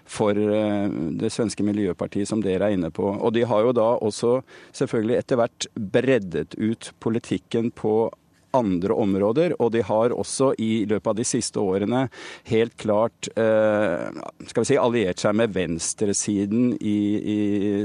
for 0.05 0.37
det 0.37 1.31
svenske 1.33 1.65
miljøpartiet 1.65 2.10
Arbeiderpartiet, 2.11 2.27
som 2.27 2.41
dere 2.41 2.69
er 2.69 2.75
inne 2.75 2.91
på. 2.91 3.19
Og 3.19 3.33
de 3.33 3.43
har 3.45 3.63
jo 3.63 3.73
da 3.73 3.97
også 4.01 4.41
selvfølgelig 4.73 5.19
etter 5.19 5.37
hvert 5.37 5.67
breddet 5.75 6.55
ut 6.59 6.93
politikken 6.99 7.71
på 7.71 8.11
andre 8.53 8.91
områder, 8.93 9.53
og 9.61 9.71
de 9.71 9.81
har 9.81 10.11
også 10.11 10.53
i 10.59 10.83
løpet 10.85 11.07
av 11.07 11.15
de 11.15 11.23
siste 11.23 11.57
årene 11.57 12.09
helt 12.49 12.75
klart 12.75 13.29
eh, 13.39 14.11
skal 14.43 14.65
vi 14.65 14.67
si, 14.67 14.75
alliert 14.75 15.23
seg 15.23 15.37
med 15.39 15.53
venstresiden 15.55 16.73
i, 16.75 16.97
i 17.15 17.37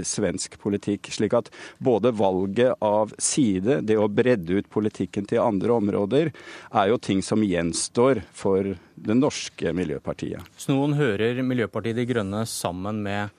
svensk 0.03 0.59
politikk. 0.59 1.07
Slik 1.15 1.36
at 1.39 1.53
både 1.78 2.11
valget 2.11 2.74
av 2.82 3.15
side, 3.15 3.78
det 3.86 3.94
å 3.94 4.11
bredde 4.11 4.59
ut 4.59 4.66
politikken 4.66 5.31
til 5.31 5.44
andre 5.44 5.78
områder, 5.78 6.35
er 6.74 6.90
jo 6.90 6.98
ting 6.98 7.23
som 7.23 7.47
gjenstår 7.47 8.24
for 8.35 8.74
det 8.97 9.20
norske 9.23 9.70
miljøpartiet. 9.70 10.43
Så 10.59 10.74
noen 10.74 10.98
hører 10.98 11.44
Miljøpartiet 11.47 12.01
De 12.01 12.11
Grønne 12.11 12.43
sammen 12.51 13.05
med 13.07 13.31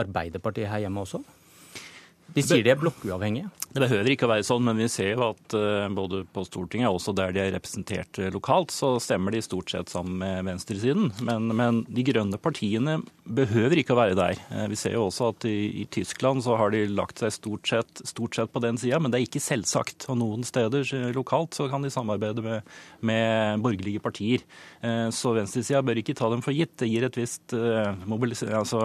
Arbeiderpartiet 0.00 0.68
her 0.68 0.84
hjemme 0.86 1.04
også? 1.06 1.22
De 2.34 2.44
sier 2.44 2.62
de 2.64 2.72
er 2.72 2.78
blokkuavhengige? 2.80 3.50
Det 3.70 3.84
behøver 3.84 4.10
ikke 4.10 4.26
å 4.26 4.32
være 4.32 4.42
sånn, 4.42 4.64
men 4.66 4.80
vi 4.82 4.88
ser 4.90 5.12
jo 5.12 5.28
at 5.28 5.54
uh, 5.54 5.86
både 5.94 6.24
på 6.34 6.42
Stortinget 6.42 6.88
og 6.88 6.96
også 6.98 7.12
der 7.14 7.30
de 7.36 7.42
er 7.44 7.52
representert 7.54 8.18
uh, 8.18 8.26
lokalt, 8.34 8.74
så 8.74 8.96
stemmer 8.98 9.30
de 9.30 9.42
stort 9.46 9.70
sett 9.70 9.92
sammen 9.92 10.16
med 10.18 10.48
venstresiden. 10.48 11.12
Men, 11.22 11.46
men 11.54 11.84
de 11.86 12.02
grønne 12.08 12.40
partiene 12.42 12.98
behøver 13.30 13.78
ikke 13.78 13.94
å 13.94 14.00
være 14.00 14.16
der. 14.18 14.40
Uh, 14.50 14.64
vi 14.72 14.78
ser 14.80 14.96
jo 14.96 15.04
også 15.06 15.28
at 15.30 15.46
i, 15.46 15.84
i, 15.84 15.86
Tyskland 15.86 16.42
så 16.42 16.56
har 16.58 16.74
de 16.74 16.82
lagt 16.90 17.22
seg 17.22 17.30
stort 17.36 17.70
sett, 17.70 18.02
stort 18.10 18.40
sett 18.40 18.50
på 18.50 18.62
den 18.64 18.80
sida, 18.80 18.98
men 18.98 19.14
det 19.14 19.20
er 19.20 19.28
ikke 19.28 19.44
selvsagt. 19.44 20.08
Og 20.10 20.18
noen 20.18 20.42
steder 20.46 20.90
lokalt 21.14 21.54
så 21.54 21.68
kan 21.70 21.86
de 21.86 21.94
samarbeide 21.94 22.42
med, 22.42 22.74
med 23.06 23.62
borgerlige 23.62 24.02
partier. 24.02 24.42
Så 25.14 25.34
venstresida 25.36 25.82
bør 25.84 26.00
ikke 26.00 26.14
ta 26.18 26.30
dem 26.32 26.42
for 26.42 26.56
gitt. 26.56 26.72
Det 26.80 26.88
gir 26.88 27.04
et 27.06 27.18
visst 27.18 27.52
altså, 27.54 28.80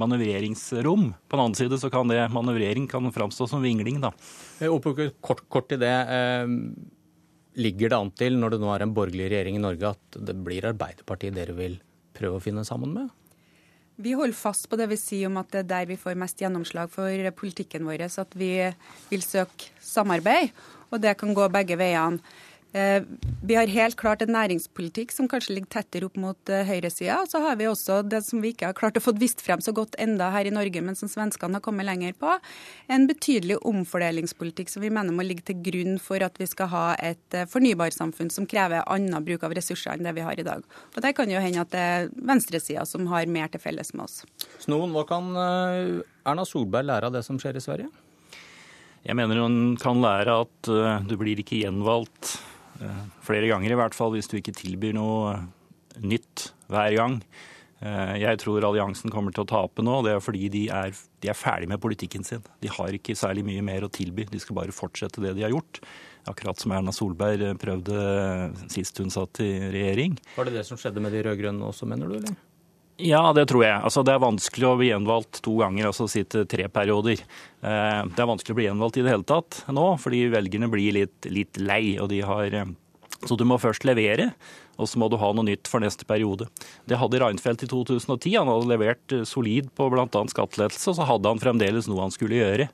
manøvreringsrom. 0.00 1.12
På 1.28 1.38
den 1.38 1.44
annen 1.44 1.58
side 1.58 1.78
så 1.80 1.90
kan 1.92 2.10
det 2.10 2.26
manøvrering 2.78 2.88
kan 2.88 3.12
framstå 3.12 3.48
som 3.48 3.62
vingling, 3.62 4.00
da. 4.00 4.12
Og 4.68 4.82
kort, 5.20 5.48
kort 5.48 5.72
i 5.72 5.76
det. 5.76 6.06
Eh, 6.08 6.46
ligger 7.58 7.88
det 7.90 7.98
an 7.98 8.10
til, 8.10 8.38
når 8.38 8.50
det 8.50 8.60
nå 8.60 8.74
er 8.74 8.82
en 8.82 8.94
borgerlig 8.94 9.30
regjering 9.30 9.56
i 9.56 9.62
Norge, 9.62 9.94
at 9.94 10.18
det 10.24 10.36
blir 10.36 10.64
Arbeiderpartiet 10.64 11.34
dere 11.34 11.54
vil 11.54 11.80
prøve 12.14 12.38
å 12.38 12.42
finne 12.42 12.64
sammen 12.64 12.92
med? 12.94 13.08
Vi 13.98 14.12
holder 14.14 14.36
fast 14.36 14.68
på 14.70 14.76
det 14.78 14.88
vi 14.92 14.96
sier 14.96 15.26
om 15.26 15.38
at 15.38 15.50
det 15.50 15.64
er 15.64 15.70
der 15.72 15.86
vi 15.88 15.96
får 15.98 16.14
mest 16.14 16.38
gjennomslag 16.38 16.88
for 16.88 17.10
politikken 17.34 17.84
vår, 17.84 18.06
at 18.06 18.34
vi 18.38 18.70
vil 19.10 19.22
søke 19.22 19.72
samarbeid. 19.80 20.52
Og 20.90 21.02
det 21.02 21.18
kan 21.18 21.34
gå 21.34 21.48
begge 21.50 21.76
veiene. 21.76 22.22
Eh, 22.72 23.02
vi 23.42 23.54
har 23.54 23.66
helt 23.66 23.96
klart 23.96 24.20
en 24.22 24.34
næringspolitikk 24.34 25.12
som 25.14 25.28
kanskje 25.28 25.54
ligger 25.56 25.70
tettere 25.72 26.04
opp 26.08 26.18
mot 26.20 26.50
eh, 26.52 26.66
høyresida. 26.68 27.22
Så 27.30 27.40
har 27.40 27.56
vi 27.56 27.68
også 27.68 28.02
det 28.04 28.20
som 28.26 28.42
vi 28.44 28.50
ikke 28.52 28.68
har 28.68 28.76
klart 28.76 28.98
å 29.00 29.02
få 29.02 29.14
vist 29.16 29.40
frem 29.44 29.62
så 29.64 29.72
godt 29.72 29.96
enda 30.00 30.28
her 30.34 30.50
i 30.50 30.52
Norge, 30.52 30.82
men 30.84 30.98
som 30.98 31.08
svenskene 31.08 31.56
har 31.56 31.64
kommet 31.64 31.88
lenger 31.88 32.12
på, 32.20 32.34
en 32.92 33.06
betydelig 33.08 33.56
omfordelingspolitikk 33.68 34.68
som 34.72 34.84
vi 34.84 34.92
mener 34.92 35.16
må 35.16 35.24
ligge 35.24 35.46
til 35.48 35.62
grunn 35.64 35.96
for 36.02 36.20
at 36.24 36.36
vi 36.40 36.48
skal 36.50 36.68
ha 36.74 36.82
et 37.00 37.38
eh, 37.38 37.48
fornybarsamfunn 37.48 38.32
som 38.34 38.48
krever 38.48 38.84
annen 38.84 39.24
bruk 39.24 39.48
av 39.48 39.56
ressurser 39.56 39.96
enn 39.96 40.04
det 40.04 40.12
vi 40.18 40.26
har 40.26 40.36
i 40.36 40.46
dag. 40.46 40.66
Og 40.92 41.00
Der 41.00 41.16
kan 41.16 41.32
jo 41.32 41.40
hende 41.40 41.64
at 41.64 41.72
det 41.72 41.86
er 41.86 42.12
venstresida 42.12 42.84
som 42.88 43.08
har 43.08 43.30
mer 43.32 43.48
til 43.48 43.64
felles 43.64 43.94
med 43.94 44.04
oss. 44.04 44.20
Snoen, 44.60 44.92
hva 44.92 45.06
kan 45.08 45.32
Erna 45.32 46.44
Solberg 46.44 46.90
lære 46.90 47.08
av 47.08 47.16
det 47.16 47.24
som 47.24 47.40
skjer 47.40 47.56
i 47.56 47.64
Sverige? 47.64 47.88
Jeg 49.08 49.16
mener 49.16 49.40
hun 49.40 49.78
kan 49.80 50.02
lære 50.02 50.36
at 50.42 50.70
du 51.08 51.16
blir 51.16 51.40
ikke 51.40 51.62
gjenvalgt 51.62 52.36
flere 53.26 53.48
ganger 53.50 53.74
i 53.74 53.78
hvert 53.78 53.96
fall, 53.96 54.12
hvis 54.14 54.30
du 54.30 54.36
ikke 54.38 54.56
tilbyr 54.56 54.96
noe 54.96 55.36
nytt 55.98 56.50
hver 56.70 56.94
gang. 56.96 57.22
Eh, 57.78 58.14
jeg 58.24 58.40
tror 58.42 58.64
alliansen 58.66 59.12
kommer 59.12 59.34
til 59.34 59.44
å 59.44 59.50
tape 59.50 59.84
nå. 59.86 60.00
Det 60.06 60.16
er 60.16 60.24
fordi 60.24 60.50
de 60.52 60.64
er, 60.74 60.94
de 61.22 61.30
er 61.30 61.38
ferdig 61.38 61.70
med 61.70 61.82
politikken 61.82 62.26
sin. 62.26 62.42
De 62.62 62.70
har 62.72 62.94
ikke 62.94 63.16
særlig 63.18 63.46
mye 63.46 63.64
mer 63.66 63.86
å 63.86 63.92
tilby. 63.92 64.26
De 64.30 64.40
skal 64.42 64.58
bare 64.58 64.74
fortsette 64.74 65.22
det 65.22 65.36
de 65.38 65.46
har 65.46 65.54
gjort. 65.54 65.82
Akkurat 66.28 66.60
som 66.60 66.74
Erna 66.74 66.92
Solberg 66.92 67.54
prøvde 67.62 67.98
sist 68.72 68.98
hun 69.00 69.12
satt 69.14 69.40
i 69.44 69.52
regjering. 69.72 70.18
Var 70.36 70.48
det 70.48 70.58
det 70.58 70.66
som 70.68 70.80
skjedde 70.80 71.02
med 71.04 71.14
de 71.14 71.22
rød-grønne 71.24 71.70
også, 71.70 71.88
mener 71.88 72.10
du? 72.10 72.18
eller? 72.18 72.36
Ja, 72.98 73.20
det 73.30 73.44
tror 73.46 73.62
jeg. 73.62 73.78
Altså, 73.78 74.02
det 74.02 74.16
er 74.16 74.22
vanskelig 74.22 74.66
å 74.66 74.76
bli 74.78 74.88
gjenvalgt 74.90 75.38
to 75.44 75.54
ganger, 75.60 75.86
altså 75.86 76.08
sitte 76.10 76.42
tre 76.50 76.66
perioder. 76.72 77.20
Eh, 77.62 78.00
det 78.10 78.22
er 78.24 78.26
vanskelig 78.26 78.56
å 78.56 78.58
bli 78.58 78.66
gjenvalgt 78.66 78.98
i 78.98 79.04
det 79.06 79.12
hele 79.12 79.26
tatt 79.28 79.60
nå, 79.70 79.84
fordi 80.02 80.24
velgerne 80.32 80.70
blir 80.72 80.96
litt, 80.96 81.28
litt 81.30 81.60
lei. 81.62 81.98
og 82.02 82.10
de 82.10 82.24
har... 82.26 82.54
Eh, 82.54 82.72
så 83.26 83.34
du 83.34 83.42
må 83.46 83.56
først 83.58 83.82
levere, 83.86 84.28
og 84.78 84.86
så 84.86 84.98
må 85.02 85.08
du 85.10 85.16
ha 85.18 85.30
noe 85.34 85.46
nytt 85.46 85.70
for 85.70 85.82
neste 85.82 86.06
periode. 86.06 86.46
Det 86.86 86.98
hadde 86.98 87.18
Reinfeldt 87.18 87.64
i 87.66 87.70
2010. 87.70 88.36
Han 88.36 88.50
hadde 88.50 88.70
levert 88.70 89.14
eh, 89.14 89.24
solid 89.26 89.70
på 89.78 89.88
bl.a. 89.94 90.06
skattelettelse, 90.34 90.90
og 90.90 90.98
så 90.98 91.06
hadde 91.06 91.32
han 91.34 91.42
fremdeles 91.42 91.86
noe 91.90 92.02
han 92.02 92.14
skulle 92.14 92.38
gjøre. 92.38 92.68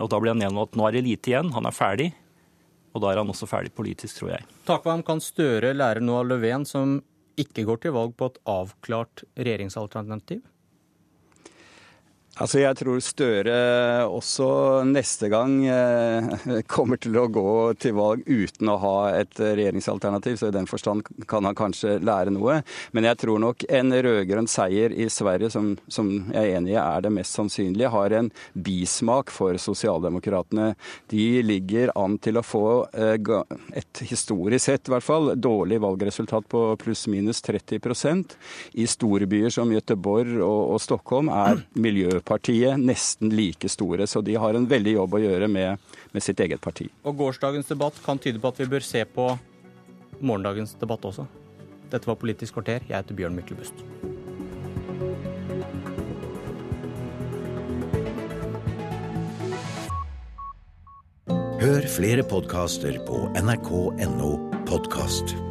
Og 0.00 0.08
da 0.12 0.20
ble 0.20 0.32
han 0.32 0.44
gjenvalgt. 0.44 0.76
Nå 0.76 0.88
er 0.88 0.96
det 0.96 1.04
lite 1.04 1.32
igjen, 1.32 1.52
han 1.52 1.68
er 1.68 1.76
ferdig. 1.76 2.08
Og 2.96 3.04
da 3.04 3.12
er 3.12 3.20
han 3.20 3.28
også 3.32 3.48
ferdig 3.48 3.72
politisk, 3.76 4.16
tror 4.20 4.34
jeg. 4.34 4.48
Takvam, 4.68 5.04
kan 5.04 5.20
Støre 5.24 5.74
lære 5.76 6.04
noe 6.04 6.22
av 6.24 6.32
Löfven, 6.32 6.64
som 6.68 6.98
ikke 7.38 7.64
går 7.68 7.82
til 7.84 7.94
valg 7.96 8.14
på 8.18 8.30
et 8.32 8.40
avklart 8.50 9.24
regjeringsalternativ? 9.38 10.42
Altså 12.38 12.60
Jeg 12.60 12.76
tror 12.78 13.00
Støre 13.02 13.54
også 14.06 14.48
neste 14.86 15.26
gang 15.32 15.56
eh, 15.66 16.28
kommer 16.70 17.00
til 17.02 17.16
å 17.18 17.26
gå 17.32 17.54
til 17.82 17.96
valg 17.98 18.22
uten 18.28 18.70
å 18.70 18.76
ha 18.78 18.94
et 19.18 19.40
regjeringsalternativ, 19.40 20.36
så 20.38 20.50
i 20.50 20.54
den 20.54 20.68
forstand 20.70 21.06
kan 21.30 21.48
han 21.48 21.56
kanskje 21.58 21.96
lære 21.98 22.30
noe. 22.34 22.60
Men 22.94 23.08
jeg 23.08 23.18
tror 23.24 23.42
nok 23.42 23.64
en 23.66 23.90
rød-grønn 23.90 24.50
seier 24.50 24.94
i 24.94 25.08
Sverige, 25.10 25.50
som, 25.50 25.72
som, 25.90 26.12
jeg 26.30 26.38
er 26.38 26.60
enig 26.60 26.76
i 26.76 26.78
er 26.78 27.02
det 27.08 27.12
mest 27.16 27.34
sannsynlige, 27.34 27.90
har 27.90 28.14
en 28.20 28.30
bismak 28.54 29.32
for 29.34 29.58
sosialdemokratene. 29.58 30.70
De 31.10 31.26
ligger 31.42 31.90
an 31.98 32.20
til 32.22 32.38
å 32.38 32.46
få 32.46 32.64
eh, 32.92 33.18
et 33.82 34.04
historisk 34.06 34.68
sett, 34.68 34.86
i 34.86 34.94
hvert 34.94 35.06
fall, 35.06 35.32
dårlig 35.34 35.80
valgresultat 35.82 36.46
på 36.50 36.62
pluss-minus 36.78 37.42
30% 37.46 38.38
I 38.78 38.86
store 38.90 39.26
byer 39.30 39.52
som 39.54 39.74
Göteborg 39.74 40.38
og, 40.38 40.62
og 40.76 40.82
Stockholm 40.82 41.32
er 41.34 41.64
miljø 41.78 42.20
Arbeiderpartiet 42.28 42.78
nesten 42.78 43.30
like 43.30 43.68
store. 43.68 44.06
Så 44.06 44.20
de 44.20 44.34
har 44.34 44.54
en 44.54 44.66
veldig 44.68 44.92
jobb 44.92 45.14
å 45.14 45.22
gjøre 45.22 45.48
med, 45.48 45.78
med 46.12 46.22
sitt 46.22 46.40
eget 46.40 46.60
parti. 46.60 46.88
Og 47.04 47.16
gårsdagens 47.16 47.66
debatt 47.66 47.94
kan 48.04 48.18
tyde 48.18 48.38
på 48.38 48.48
at 48.48 48.60
vi 48.60 48.66
bør 48.68 48.80
se 48.80 49.04
på 49.04 49.38
morgendagens 50.20 50.74
debatt 50.78 51.04
også. 51.04 51.26
Dette 51.90 52.06
var 52.06 52.18
Politisk 52.20 52.54
kvarter. 52.54 52.84
Jeg 52.88 52.96
heter 52.96 53.14
Bjørn 53.14 53.36
Myklebust. 53.36 53.74
Hør 61.58 61.84
flere 61.90 62.22
podkaster 62.22 63.00
på 63.08 63.26
nrk.no 63.36 64.32
podkast. 64.68 65.47